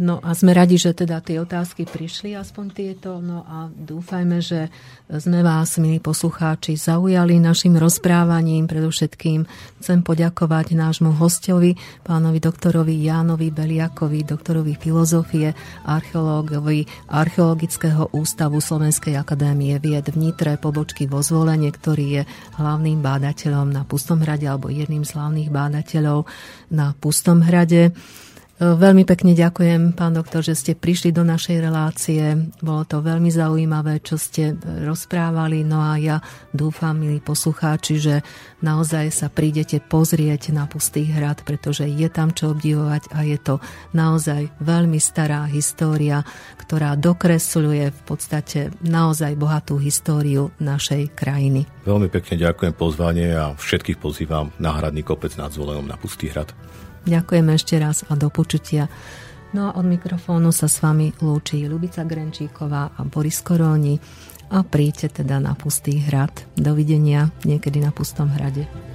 No 0.00 0.24
a 0.24 0.32
sme 0.32 0.56
radi, 0.56 0.80
že 0.80 0.96
teda 0.96 1.20
tie 1.20 1.36
otázky 1.36 1.84
prišli, 1.84 2.32
aspoň 2.32 2.66
tieto. 2.72 3.20
No 3.20 3.44
a 3.44 3.68
dúfajme, 3.68 4.40
že 4.40 4.72
sme 5.12 5.44
vás, 5.44 5.76
milí 5.76 6.00
poslucháči, 6.00 6.80
zaujali 6.80 7.36
našim 7.36 7.76
rozprávaním. 7.76 8.64
Predovšetkým 8.64 9.44
chcem 9.84 10.00
poďakovať 10.00 10.72
nášmu 10.72 11.12
hostovi, 11.20 11.76
pánovi 12.08 12.40
doktorovi 12.40 13.04
Jánovi 13.04 13.52
Beliakovi, 13.52 14.24
doktorovi 14.24 14.80
filozofie, 14.80 15.52
archeológovi 15.84 16.88
Archeologického 17.12 18.16
ústavu 18.16 18.64
Slovenskej 18.64 19.20
akadémie 19.20 19.76
vied 19.76 20.08
v 20.08 20.16
Nitre, 20.16 20.56
pobočky 20.56 21.04
vo 21.04 21.20
zvolenie, 21.20 21.68
ktorý 21.68 22.06
je 22.16 22.22
hlavným 22.56 23.04
bádateľom 23.04 23.68
na 23.68 23.84
Pustom 23.84 24.24
hrade 24.24 24.48
alebo 24.48 24.72
jedným 24.72 25.04
z 25.04 25.12
hlavných 25.20 25.52
bádateľov 25.52 26.24
na 26.72 26.96
Pustom 26.96 27.44
hrade. 27.44 27.92
Veľmi 28.62 29.02
pekne 29.02 29.34
ďakujem, 29.34 29.90
pán 29.90 30.14
doktor, 30.14 30.38
že 30.38 30.54
ste 30.54 30.78
prišli 30.78 31.10
do 31.10 31.26
našej 31.26 31.58
relácie. 31.58 32.22
Bolo 32.62 32.86
to 32.86 33.02
veľmi 33.02 33.26
zaujímavé, 33.26 33.98
čo 33.98 34.14
ste 34.14 34.54
rozprávali. 34.86 35.66
No 35.66 35.82
a 35.82 35.98
ja 35.98 36.22
dúfam, 36.54 36.94
milí 36.94 37.18
poslucháči, 37.18 37.98
že 37.98 38.14
naozaj 38.62 39.10
sa 39.10 39.26
prídete 39.34 39.82
pozrieť 39.82 40.54
na 40.54 40.70
Pustý 40.70 41.10
hrad, 41.10 41.42
pretože 41.42 41.90
je 41.90 42.06
tam 42.06 42.30
čo 42.30 42.54
obdivovať 42.54 43.10
a 43.10 43.26
je 43.26 43.34
to 43.42 43.58
naozaj 43.98 44.46
veľmi 44.62 45.02
stará 45.02 45.42
história, 45.50 46.22
ktorá 46.62 46.94
dokresľuje 46.94 47.90
v 47.90 48.00
podstate 48.06 48.70
naozaj 48.86 49.34
bohatú 49.34 49.74
históriu 49.82 50.54
našej 50.62 51.18
krajiny. 51.18 51.66
Veľmi 51.82 52.06
pekne 52.06 52.38
ďakujem 52.38 52.78
pozvanie 52.78 53.34
a 53.34 53.58
všetkých 53.58 53.98
pozývam 53.98 54.54
na 54.62 54.70
hradný 54.70 55.02
kopec 55.02 55.34
nad 55.34 55.50
Zvolenom 55.50 55.90
na 55.90 55.98
Pustý 55.98 56.30
hrad. 56.30 56.54
Ďakujem 57.02 57.46
ešte 57.50 57.74
raz 57.82 58.06
a 58.06 58.14
do 58.14 58.30
počutia. 58.30 58.86
No 59.52 59.68
a 59.68 59.70
od 59.76 59.84
mikrofónu 59.84 60.54
sa 60.54 60.70
s 60.70 60.80
vami 60.80 61.12
lúči 61.20 61.66
Lubica 61.66 62.06
Grenčíková 62.06 62.94
a 62.94 63.00
Boris 63.04 63.42
Koroni 63.44 63.98
a 64.48 64.62
príďte 64.62 65.24
teda 65.24 65.42
na 65.42 65.52
Pustý 65.58 66.00
hrad. 66.08 66.32
Dovidenia 66.54 67.34
niekedy 67.44 67.82
na 67.82 67.90
Pustom 67.90 68.30
hrade. 68.32 68.91